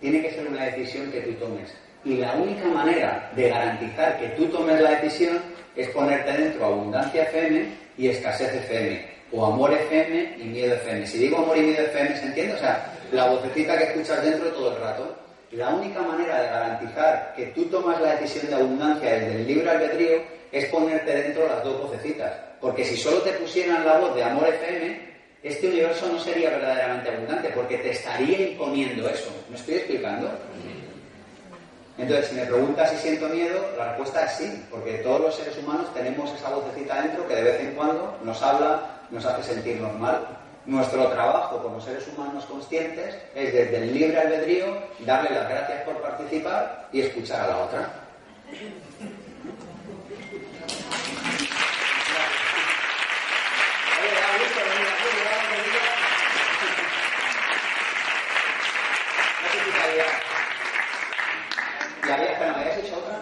tiene 0.00 0.22
que 0.22 0.30
ser 0.30 0.48
una 0.48 0.64
decisión 0.64 1.12
que 1.12 1.20
tú 1.20 1.32
tomes. 1.34 1.70
Y 2.06 2.16
la 2.16 2.32
única 2.32 2.66
manera 2.68 3.30
de 3.36 3.50
garantizar 3.50 4.18
que 4.18 4.28
tú 4.28 4.46
tomes 4.46 4.80
la 4.80 4.92
decisión 4.92 5.38
es 5.76 5.88
ponerte 5.90 6.32
dentro 6.32 6.64
abundancia 6.64 7.24
FM 7.24 7.68
y 7.98 8.08
escasez 8.08 8.54
FM, 8.54 9.06
o 9.32 9.44
amor 9.44 9.74
FM 9.74 10.36
y 10.38 10.44
miedo 10.44 10.74
FM. 10.76 11.06
Si 11.06 11.18
digo 11.18 11.36
amor 11.36 11.58
y 11.58 11.62
miedo 11.62 11.82
FM, 11.82 12.16
¿se 12.16 12.26
entiende? 12.26 12.54
O 12.54 12.58
sea, 12.58 12.94
la 13.12 13.28
vocecita 13.28 13.76
que 13.76 13.84
escuchas 13.84 14.24
dentro 14.24 14.48
todo 14.52 14.74
el 14.74 14.80
rato. 14.80 15.16
La 15.52 15.68
única 15.68 16.00
manera 16.00 16.42
de 16.42 16.48
garantizar 16.48 17.34
que 17.36 17.46
tú 17.46 17.64
tomas 17.64 18.00
la 18.00 18.14
decisión 18.14 18.46
de 18.46 18.54
abundancia 18.54 19.12
desde 19.12 19.34
el 19.34 19.46
libre 19.46 19.68
albedrío 19.68 20.22
es 20.50 20.64
ponerte 20.66 21.12
dentro 21.12 21.46
las 21.46 21.62
dos 21.62 21.82
vocecitas. 21.82 22.49
Porque 22.60 22.84
si 22.84 22.96
solo 22.96 23.18
te 23.22 23.32
pusieran 23.32 23.86
la 23.86 23.98
voz 23.98 24.14
de 24.14 24.24
amor 24.24 24.46
FM, 24.48 25.10
este 25.42 25.68
universo 25.68 26.06
no 26.12 26.20
sería 26.20 26.50
verdaderamente 26.50 27.08
abundante, 27.10 27.48
porque 27.54 27.78
te 27.78 27.90
estaría 27.90 28.50
imponiendo 28.50 29.08
eso. 29.08 29.30
¿Me 29.48 29.56
estoy 29.56 29.76
explicando? 29.76 30.30
Entonces, 31.96 32.28
si 32.28 32.34
me 32.34 32.46
preguntas 32.46 32.90
si 32.90 32.96
siento 32.96 33.28
miedo, 33.28 33.74
la 33.76 33.88
respuesta 33.88 34.24
es 34.24 34.32
sí, 34.32 34.64
porque 34.70 34.98
todos 34.98 35.20
los 35.20 35.34
seres 35.34 35.56
humanos 35.58 35.92
tenemos 35.94 36.30
esa 36.32 36.50
vocecita 36.50 37.02
dentro 37.02 37.26
que 37.26 37.34
de 37.34 37.42
vez 37.42 37.60
en 37.60 37.74
cuando 37.74 38.18
nos 38.22 38.42
habla, 38.42 39.00
nos 39.10 39.24
hace 39.24 39.54
sentir 39.54 39.80
normal. 39.80 40.26
Nuestro 40.66 41.08
trabajo 41.08 41.62
como 41.62 41.80
seres 41.80 42.06
humanos 42.08 42.44
conscientes 42.44 43.16
es 43.34 43.52
desde 43.52 43.76
el 43.78 43.94
libre 43.94 44.20
albedrío 44.20 44.66
darle 45.00 45.30
las 45.30 45.48
gracias 45.48 45.82
por 45.82 46.00
participar 46.02 46.88
y 46.92 47.00
escuchar 47.00 47.40
a 47.40 47.46
la 47.48 47.58
otra. 47.58 47.90
¿Ya 62.06 62.14
había, 62.14 62.38
me 62.38 62.46
habías 62.60 62.78
hecho 62.78 62.96
otra? 62.96 63.18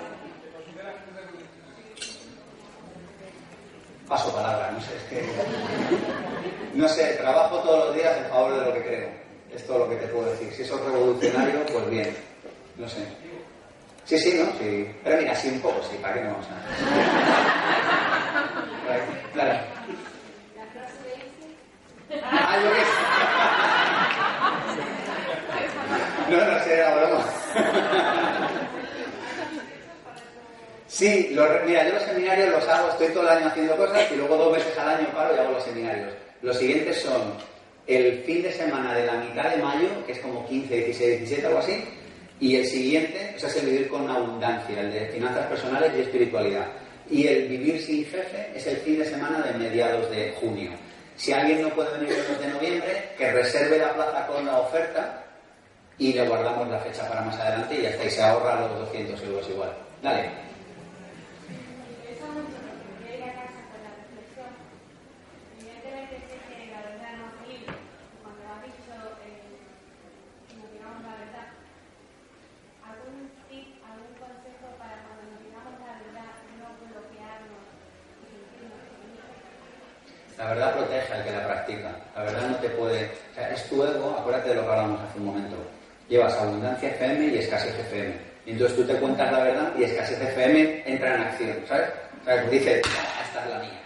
Paso 4.08 4.34
palabra, 4.34 4.70
no 4.72 4.80
sé, 4.80 4.96
es 4.96 5.02
que... 5.04 5.26
No 6.74 6.88
sé, 6.88 7.14
trabajo 7.14 7.58
todos 7.58 7.86
los 7.86 7.94
días 7.96 8.16
en 8.16 8.24
favor 8.30 8.58
de 8.58 8.66
lo 8.66 8.72
que 8.74 8.82
creo. 8.82 9.08
Es 9.54 9.66
todo 9.66 9.78
lo 9.80 9.88
que 9.90 9.96
te 9.96 10.06
puedo 10.08 10.30
decir. 10.30 10.52
Si 10.52 10.62
eso 10.62 10.76
es 10.76 10.84
revolucionario, 10.84 11.66
pues 11.66 11.90
bien. 11.90 12.16
No 12.76 12.88
sé. 12.88 13.06
Sí, 14.04 14.18
sí, 14.18 14.38
¿no? 14.38 14.46
Sí. 14.58 14.90
Pero 15.04 15.16
mira, 15.18 15.34
sí, 15.34 15.48
un 15.48 15.60
poco, 15.60 15.82
sí. 15.82 15.96
¿Para 16.00 16.14
qué 16.14 16.20
no 16.20 16.30
vamos 16.30 16.46
a...? 16.46 16.52
Claro. 19.32 19.58
Ah, 22.10 22.56
yo 22.64 22.70
qué 22.72 22.80
sé. 22.80 22.86
No, 26.30 26.36
no 26.44 26.58
sé, 26.64 26.74
era 26.74 26.94
broma. 26.94 27.24
Sí, 30.98 31.28
los, 31.30 31.48
mira, 31.64 31.86
yo 31.86 31.94
los 31.94 32.02
seminarios 32.02 32.50
los 32.50 32.66
hago, 32.66 32.90
estoy 32.90 33.06
todo 33.10 33.22
el 33.22 33.28
año 33.28 33.46
haciendo 33.46 33.76
cosas 33.76 34.10
y 34.10 34.16
luego 34.16 34.36
dos 34.36 34.52
veces 34.52 34.76
al 34.78 34.96
año 34.96 35.06
paro 35.14 35.32
y 35.32 35.38
hago 35.38 35.52
los 35.52 35.62
seminarios. 35.62 36.12
Los 36.42 36.58
siguientes 36.58 37.00
son 37.00 37.34
el 37.86 38.24
fin 38.24 38.42
de 38.42 38.50
semana 38.50 38.92
de 38.96 39.06
la 39.06 39.12
mitad 39.12 39.48
de 39.48 39.62
mayo, 39.62 39.88
que 40.04 40.10
es 40.10 40.18
como 40.18 40.44
15, 40.48 40.74
16, 40.74 41.18
17, 41.20 41.46
algo 41.46 41.60
así, 41.60 41.84
y 42.40 42.56
el 42.56 42.66
siguiente 42.66 43.34
o 43.36 43.38
sea, 43.38 43.48
es 43.48 43.56
el 43.58 43.66
vivir 43.66 43.88
con 43.88 44.10
abundancia, 44.10 44.80
el 44.80 44.92
de 44.92 45.06
finanzas 45.06 45.46
personales 45.46 45.92
y 45.96 46.00
espiritualidad. 46.00 46.66
Y 47.08 47.28
el 47.28 47.46
vivir 47.46 47.80
sin 47.80 48.04
jefe 48.04 48.50
es 48.56 48.66
el 48.66 48.78
fin 48.78 48.98
de 48.98 49.04
semana 49.04 49.38
de 49.42 49.56
mediados 49.56 50.10
de 50.10 50.34
junio. 50.40 50.72
Si 51.14 51.32
alguien 51.32 51.62
no 51.62 51.68
puede 51.68 51.96
venir 51.96 52.12
el 52.12 52.28
mes 52.28 52.40
de 52.40 52.48
noviembre, 52.48 53.10
que 53.16 53.30
reserve 53.30 53.78
la 53.78 53.94
plaza 53.94 54.26
con 54.26 54.44
la 54.44 54.58
oferta 54.58 55.24
y 55.96 56.12
le 56.12 56.26
guardamos 56.26 56.68
la 56.68 56.80
fecha 56.80 57.08
para 57.08 57.20
más 57.20 57.38
adelante 57.38 57.76
y 57.78 57.82
ya 57.82 57.90
está, 57.90 58.04
y 58.04 58.10
se 58.10 58.20
ahorra 58.20 58.62
los 58.62 58.80
200 58.80 59.22
euros 59.22 59.48
igual. 59.48 59.70
Dale. 60.02 60.48
La 80.38 80.54
verdad 80.54 80.72
protege 80.76 81.12
al 81.12 81.24
que 81.24 81.32
la 81.32 81.46
practica. 81.46 81.90
La 82.14 82.22
verdad 82.22 82.48
no 82.48 82.56
te 82.58 82.68
puede. 82.70 83.10
O 83.32 83.34
sea, 83.34 83.50
es 83.50 83.68
tu 83.68 83.84
ego, 83.84 84.16
acuérdate 84.18 84.50
de 84.50 84.54
lo 84.54 84.62
que 84.62 84.68
hablamos 84.68 85.00
hace 85.00 85.18
un 85.18 85.24
momento. 85.26 85.56
Llevas 86.08 86.32
abundancia 86.34 86.90
FM 86.90 87.26
y 87.26 87.38
escasez 87.38 87.76
FM. 87.76 88.14
Y 88.14 88.28
entonces 88.52 88.76
tú 88.76 88.84
te 88.84 88.94
cuentas 88.94 89.32
la 89.32 89.44
verdad 89.44 89.72
y 89.78 89.84
escasez 89.84 90.20
FM 90.20 90.82
entra 90.86 91.14
en 91.14 91.20
acción, 91.22 91.56
¿sabes? 91.68 91.88
¿Sabes? 92.24 92.50
Dices, 92.50 92.78
esta 92.78 93.44
es 93.44 93.50
la 93.50 93.58
mía. 93.58 93.80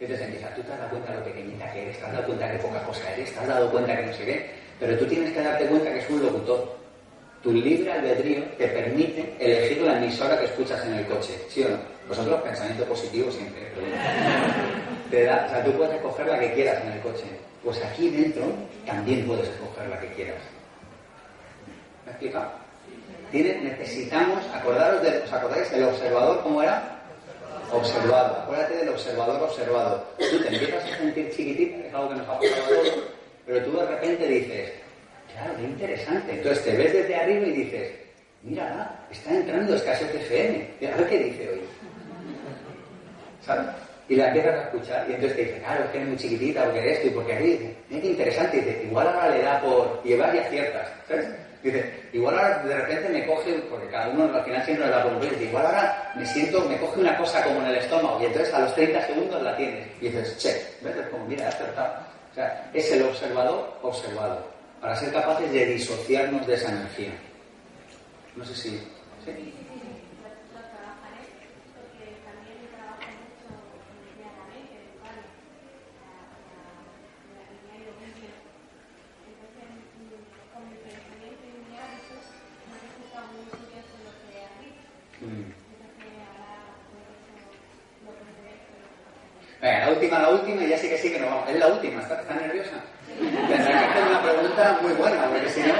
Y 0.00 0.04
entonces 0.04 0.26
empieza, 0.26 0.54
tú 0.54 0.62
te 0.62 0.72
has 0.72 0.78
dado 0.78 0.90
cuenta 0.90 1.12
de 1.12 1.18
lo 1.18 1.24
pequeñita 1.24 1.72
que 1.72 1.82
eres, 1.82 1.98
te 1.98 2.04
has 2.06 2.12
dado 2.12 2.26
cuenta 2.26 2.46
de 2.46 2.52
que 2.52 2.58
poca 2.58 2.82
cosa 2.84 3.12
eres, 3.12 3.32
te 3.32 3.38
has 3.38 3.46
dado 3.46 3.70
cuenta 3.70 3.96
que 3.96 4.06
no 4.06 4.12
sé 4.14 4.24
qué, 4.24 4.50
pero 4.80 4.98
tú 4.98 5.06
tienes 5.06 5.32
que 5.32 5.42
darte 5.42 5.66
cuenta 5.66 5.92
que 5.92 5.98
es 5.98 6.10
un 6.10 6.22
locutor. 6.22 6.80
Tu 7.42 7.52
libre 7.52 7.92
albedrío 7.92 8.42
te 8.58 8.66
permite 8.68 9.34
elegir 9.38 9.82
la 9.82 9.96
emisora 9.96 10.38
que 10.38 10.44
escuchas 10.46 10.84
en 10.86 10.94
el 10.94 11.06
coche, 11.06 11.34
¿sí 11.48 11.62
o 11.64 11.68
no? 11.68 11.78
Vosotros 12.08 12.42
pensamiento 12.42 12.84
positivo 12.84 13.30
siempre. 13.30 13.62
Te 15.10 15.24
da, 15.24 15.46
o 15.46 15.50
sea, 15.50 15.64
tú 15.64 15.72
puedes 15.72 15.94
escoger 15.94 16.26
la 16.26 16.38
que 16.38 16.52
quieras 16.52 16.82
en 16.84 16.92
el 16.92 17.00
coche. 17.00 17.24
Pues 17.62 17.82
aquí 17.84 18.10
dentro 18.10 18.44
también 18.84 19.26
puedes 19.26 19.48
escoger 19.48 19.88
la 19.88 20.00
que 20.00 20.08
quieras. 20.08 20.42
¿Me 22.04 22.10
he 22.10 22.14
explicado? 22.14 22.59
Necesitamos, 23.32 24.44
acordaros 24.54 25.02
de, 25.02 25.18
¿os 25.18 25.32
acordáis 25.32 25.70
del 25.70 25.84
observador 25.84 26.42
cómo 26.42 26.62
era? 26.62 27.00
Observado. 27.72 28.42
Acuérdate 28.42 28.76
del 28.78 28.88
observador 28.88 29.42
observado. 29.42 30.04
Tú 30.18 30.38
te 30.40 30.48
empiezas 30.48 30.84
a 30.84 30.96
sentir 30.98 31.30
chiquitito, 31.30 31.86
es 31.86 31.94
algo 31.94 32.08
que 32.08 32.14
nos 32.16 32.28
ha 32.28 32.38
pasado 32.38 32.64
a 32.64 32.68
todos, 32.68 32.94
pero 33.46 33.64
tú 33.64 33.76
de 33.76 33.86
repente 33.86 34.26
dices, 34.26 34.72
claro, 35.32 35.54
qué 35.56 35.62
interesante. 35.62 36.32
Entonces 36.32 36.64
te 36.64 36.76
ves 36.76 36.92
desde 36.92 37.16
arriba 37.16 37.46
y 37.46 37.52
dices, 37.52 37.92
mira, 38.42 39.06
está 39.10 39.34
entrando 39.34 39.74
escasez 39.74 40.12
FM. 40.14 40.92
A 40.92 40.96
ver 40.96 41.08
qué 41.08 41.18
dice 41.18 41.50
hoy. 41.50 41.60
¿Sabes? 43.46 43.66
Y 44.08 44.16
la 44.16 44.26
empiezas 44.26 44.54
a 44.56 44.62
escuchar 44.64 45.06
y 45.08 45.14
entonces 45.14 45.36
te 45.36 45.44
dice, 45.44 45.58
claro, 45.60 45.84
es 45.84 45.90
que 45.90 46.02
es 46.02 46.08
muy 46.08 46.16
chiquitita, 46.16 46.64
porque 46.64 46.92
esto 46.92 47.06
y 47.06 47.10
porque 47.10 47.32
aquí. 47.32 47.76
Es 47.92 48.04
interesante. 48.04 48.56
Y 48.56 48.60
dice, 48.60 48.82
igual 48.82 49.06
ahora 49.06 49.28
le 49.28 49.42
da 49.42 49.60
por 49.60 50.02
llevar 50.02 50.34
y 50.34 50.38
aciertas. 50.38 50.88
¿Sabes? 51.06 51.28
Dice, 51.62 52.08
igual 52.12 52.38
ahora 52.38 52.62
de 52.62 52.74
repente 52.74 53.08
me 53.10 53.26
coge, 53.26 53.52
porque 53.68 53.88
cada 53.88 54.08
uno 54.08 54.34
al 54.34 54.44
final 54.44 54.64
siempre 54.64 54.86
un 54.86 55.20
dice, 55.20 55.44
igual 55.44 55.66
ahora 55.66 56.12
me 56.16 56.24
siento, 56.24 56.64
me 56.66 56.78
coge 56.78 57.00
una 57.00 57.16
cosa 57.18 57.44
como 57.44 57.60
en 57.60 57.66
el 57.66 57.76
estómago 57.76 58.18
y 58.20 58.26
entonces 58.26 58.54
a 58.54 58.60
los 58.60 58.74
30 58.74 59.06
segundos 59.06 59.42
la 59.42 59.56
tienes. 59.56 59.86
Y 60.00 60.08
dices, 60.08 60.38
che, 60.38 60.48
¿ves? 60.80 60.96
como, 61.10 61.26
mira, 61.26 61.48
acertado. 61.48 61.94
O 62.30 62.34
sea, 62.34 62.70
es 62.72 62.90
el 62.92 63.02
observador 63.02 63.76
observado, 63.82 64.46
para 64.80 64.96
ser 64.96 65.12
capaces 65.12 65.52
de 65.52 65.66
disociarnos 65.66 66.46
de 66.46 66.54
esa 66.54 66.70
energía. 66.70 67.12
No 68.36 68.44
sé 68.44 68.54
si... 68.54 68.70
¿sí? 69.24 69.54
Venga, 85.20 85.52
la 89.60 89.90
última, 89.90 90.18
la 90.18 90.30
última, 90.30 90.64
y 90.64 90.68
ya 90.70 90.78
sí 90.78 90.88
que 90.88 90.96
sí 90.96 91.12
que 91.12 91.20
nos 91.20 91.28
vamos. 91.28 91.50
Es 91.50 91.58
la 91.58 91.66
última, 91.66 92.00
¿está, 92.00 92.20
está 92.22 92.34
nerviosa? 92.34 92.82
Tendrá 93.18 93.78
que 93.78 93.84
hacer 93.84 94.02
una 94.08 94.22
pregunta 94.22 94.78
muy 94.80 94.92
buena, 94.94 95.28
porque 95.28 95.48
si 95.50 95.60
no... 95.60 95.74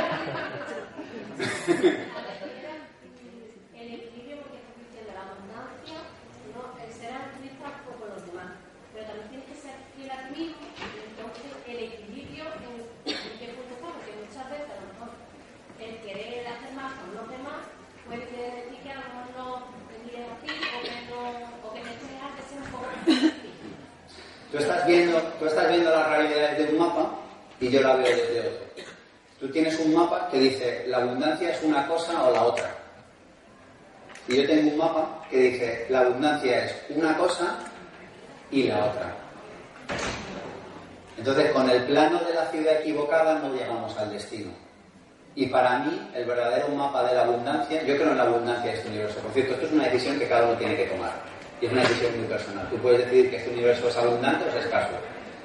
el 3.81 3.95
equilibrio, 3.95 4.37
porque 4.45 4.61
estás 4.61 4.77
diciendo 4.77 5.13
la 5.17 5.25
abundancia, 5.25 5.97
¿no? 6.53 6.77
el 6.85 6.93
ser 6.93 7.17
altruista 7.17 7.81
por 7.89 7.97
los 8.13 8.21
demás, 8.29 8.53
pero 8.93 9.07
también 9.09 9.29
tienes 9.33 9.49
que 9.49 9.57
ser 9.57 9.73
fiel 9.97 10.11
a 10.13 10.29
ti 10.29 10.37
mismo, 10.37 10.61
entonces 10.77 11.49
el 11.65 11.79
equilibrio 11.81 12.45
en, 12.61 12.85
en 13.09 13.33
qué 13.41 13.57
punto 13.57 13.73
está, 13.73 13.89
porque 13.89 14.13
muchas 14.21 14.45
veces 14.53 14.69
a 14.69 14.77
lo 14.77 14.85
mejor 14.93 15.17
el 15.81 15.97
querer 16.05 16.45
hacer 16.45 16.77
más 16.77 16.93
con 17.01 17.09
los 17.17 17.25
demás 17.33 17.65
puede 18.11 18.27
decir 18.27 18.79
que 18.83 18.91
a 18.91 18.95
lo 18.95 19.01
mejor 19.01 19.25
no 19.37 19.47
te 19.87 19.97
mires 20.05 20.27
a 20.27 20.35
ti 20.43 20.51
o 20.51 20.83
que 20.83 20.91
no, 21.09 21.69
o 21.69 21.75
que 21.75 21.81
te 21.81 21.93
creas 21.95 22.33
que 22.37 22.43
sea 22.43 22.59
un 22.59 22.71
poco 22.71 22.89
Tú 24.51 24.59
estás 24.59 24.87
viendo, 24.87 25.19
tú 25.39 25.47
estás 25.47 25.69
viendo 25.69 25.91
la 25.91 26.09
realidad 26.09 26.57
desde 26.57 26.73
un 26.73 26.79
mapa 26.79 27.15
y 27.61 27.71
yo 27.71 27.81
la 27.83 27.95
veo 27.95 28.17
desde 28.17 28.41
otro. 28.41 28.67
Tú 29.39 29.49
tienes 29.53 29.79
un 29.79 29.95
mapa 29.95 30.29
que 30.29 30.39
dice 30.41 30.85
la 30.89 30.99
abundancia 30.99 31.51
es 31.51 31.63
una 31.63 31.87
cosa 31.87 32.25
o 32.25 32.33
la 32.33 32.43
otra. 32.43 32.75
Y 34.27 34.37
yo 34.37 34.47
tengo 34.47 34.73
un 34.73 34.77
mapa 34.77 35.25
que 35.31 35.37
dice 35.37 35.87
la 35.89 36.01
abundancia 36.01 36.65
es 36.65 36.75
una 36.91 37.17
cosa 37.17 37.59
y 38.51 38.65
la 38.65 38.87
otra. 38.87 39.17
Entonces, 41.17 41.53
con 41.53 41.71
el 41.71 41.85
plano 41.85 42.19
de 42.25 42.35
la 42.35 42.47
ciudad 42.47 42.81
equivocada 42.81 43.39
no 43.39 43.55
llegamos 43.55 43.97
al 43.99 44.11
destino. 44.11 44.51
Y 45.41 45.47
para 45.47 45.79
mí, 45.79 45.99
el 46.15 46.27
verdadero 46.27 46.69
mapa 46.69 47.03
de 47.09 47.15
la 47.15 47.23
abundancia, 47.23 47.83
yo 47.85 47.97
creo 47.97 48.11
en 48.11 48.19
la 48.19 48.25
abundancia 48.25 48.73
de 48.73 48.77
este 48.77 48.89
universo. 48.91 49.21
Por 49.21 49.33
cierto, 49.33 49.55
esto 49.55 49.65
es 49.69 49.73
una 49.73 49.85
decisión 49.85 50.19
que 50.19 50.29
cada 50.29 50.45
uno 50.45 50.59
tiene 50.59 50.77
que 50.77 50.85
tomar. 50.85 51.13
Y 51.63 51.65
es 51.65 51.73
una 51.73 51.81
decisión 51.81 52.19
muy 52.19 52.27
personal. 52.27 52.69
Tú 52.69 52.77
puedes 52.77 52.99
decidir 53.07 53.31
que 53.31 53.37
este 53.39 53.49
universo 53.49 53.89
es 53.89 53.97
abundante 53.97 54.45
o 54.45 54.49
es 54.49 54.67
escaso. 54.67 54.91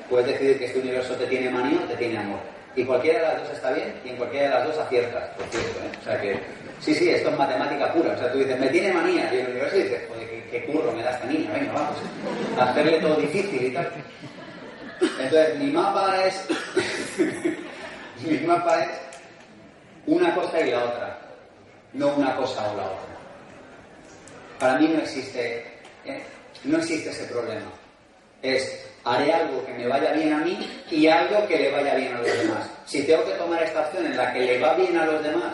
Puedes 0.09 0.27
decidir 0.27 0.59
que 0.59 0.65
este 0.65 0.80
universo 0.80 1.13
te 1.13 1.26
tiene 1.27 1.49
manía 1.49 1.80
o 1.81 1.88
te 1.88 1.95
tiene 1.95 2.17
amor. 2.17 2.39
Y 2.76 2.84
cualquiera 2.84 3.19
de 3.19 3.26
las 3.26 3.43
dos 3.43 3.51
está 3.53 3.72
bien 3.72 3.95
y 4.03 4.09
en 4.09 4.15
cualquiera 4.17 4.49
de 4.49 4.53
las 4.55 4.67
dos 4.67 4.77
aciertas, 4.85 5.30
por 5.30 5.45
cierto. 5.45 5.80
¿eh? 5.80 5.97
O 5.97 6.03
sea 6.03 6.19
que, 6.19 6.39
sí, 6.81 6.93
sí, 6.93 7.09
esto 7.09 7.30
es 7.30 7.38
matemática 7.38 7.93
pura. 7.93 8.11
O 8.11 8.17
sea, 8.17 8.30
tú 8.34 8.39
dices, 8.39 8.59
me 8.59 8.67
tiene 8.67 8.91
manía. 8.91 9.34
Y 9.34 9.38
el 9.38 9.47
universo 9.47 9.77
dice, 9.77 10.09
oye, 10.13 10.43
qué, 10.51 10.65
curro 10.65 10.91
me 10.91 11.03
da 11.03 11.11
esta 11.11 11.26
niña, 11.26 11.53
venga, 11.53 11.72
vamos. 11.72 11.95
Hacerle 12.59 12.99
todo 12.99 13.15
difícil 13.15 13.67
y 13.67 13.72
tal. 13.72 13.89
Entonces, 15.22 15.57
mi 15.57 15.72
mapa 15.72 16.26
es. 16.26 16.47
mi 18.27 18.39
mapa 18.39 18.84
es 18.84 19.05
una 20.07 20.34
cosa 20.36 20.61
y 20.61 20.72
la 20.72 20.84
otra, 20.84 21.19
no 21.94 22.07
una 22.15 22.36
cosa 22.36 22.72
o 22.72 22.77
la 22.77 22.84
otra. 22.84 23.15
Para 24.60 24.80
mí 24.80 24.88
no 24.88 24.99
existe, 24.99 25.64
¿eh? 26.06 26.23
no 26.64 26.77
existe 26.77 27.10
ese 27.10 27.26
problema. 27.26 27.72
Es 28.41 28.86
haré 29.03 29.32
algo 29.32 29.65
que 29.65 29.73
me 29.73 29.88
vaya 29.88 30.11
bien 30.14 30.34
a 30.34 30.38
mí 30.40 30.57
y 30.90 31.07
algo 31.07 31.48
que 31.48 31.57
le 31.57 31.72
vaya 31.72 31.95
bien 31.95 32.14
a 32.15 32.19
los 32.19 32.38
demás. 32.38 32.69
Si 32.86 33.03
tengo 33.03 33.23
que 33.26 33.34
tomar 33.34 33.61
esta 33.64 33.82
opción 33.82 34.06
en 34.06 34.18
la 34.18 34.34
que 34.34 34.41
le 34.41 34.60
va 34.60 34.73
bien 34.73 34.98
a 34.98 35.06
los 35.06 35.23
demás, 35.23 35.53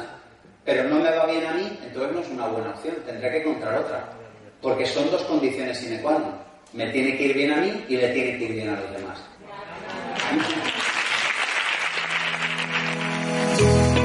pero 0.64 0.84
no 0.86 1.00
me 1.00 1.10
va 1.10 1.26
bien 1.26 1.46
a 1.46 1.54
mí, 1.54 1.80
entonces 1.84 2.14
no 2.14 2.22
es 2.22 2.28
una 2.30 2.48
buena 2.48 2.70
opción. 2.70 2.96
Tendré 3.06 3.30
que 3.32 3.42
encontrar 3.42 3.78
otra. 3.78 4.04
Porque 4.62 4.86
son 4.86 5.10
dos 5.10 5.24
condiciones 5.24 5.78
sine 5.78 6.02
qua 6.02 6.14
non. 6.14 6.40
Me 6.74 6.88
tiene 6.92 7.18
que 7.18 7.24
ir 7.24 7.34
bien 7.34 7.52
a 7.52 7.58
mí 7.58 7.86
y 7.90 7.98
le 7.98 8.10
tiene 8.10 8.38
que 8.38 8.44
ir 8.46 8.52
bien 8.54 8.70
a 8.70 8.80
los 8.80 8.92
demás. 8.92 9.20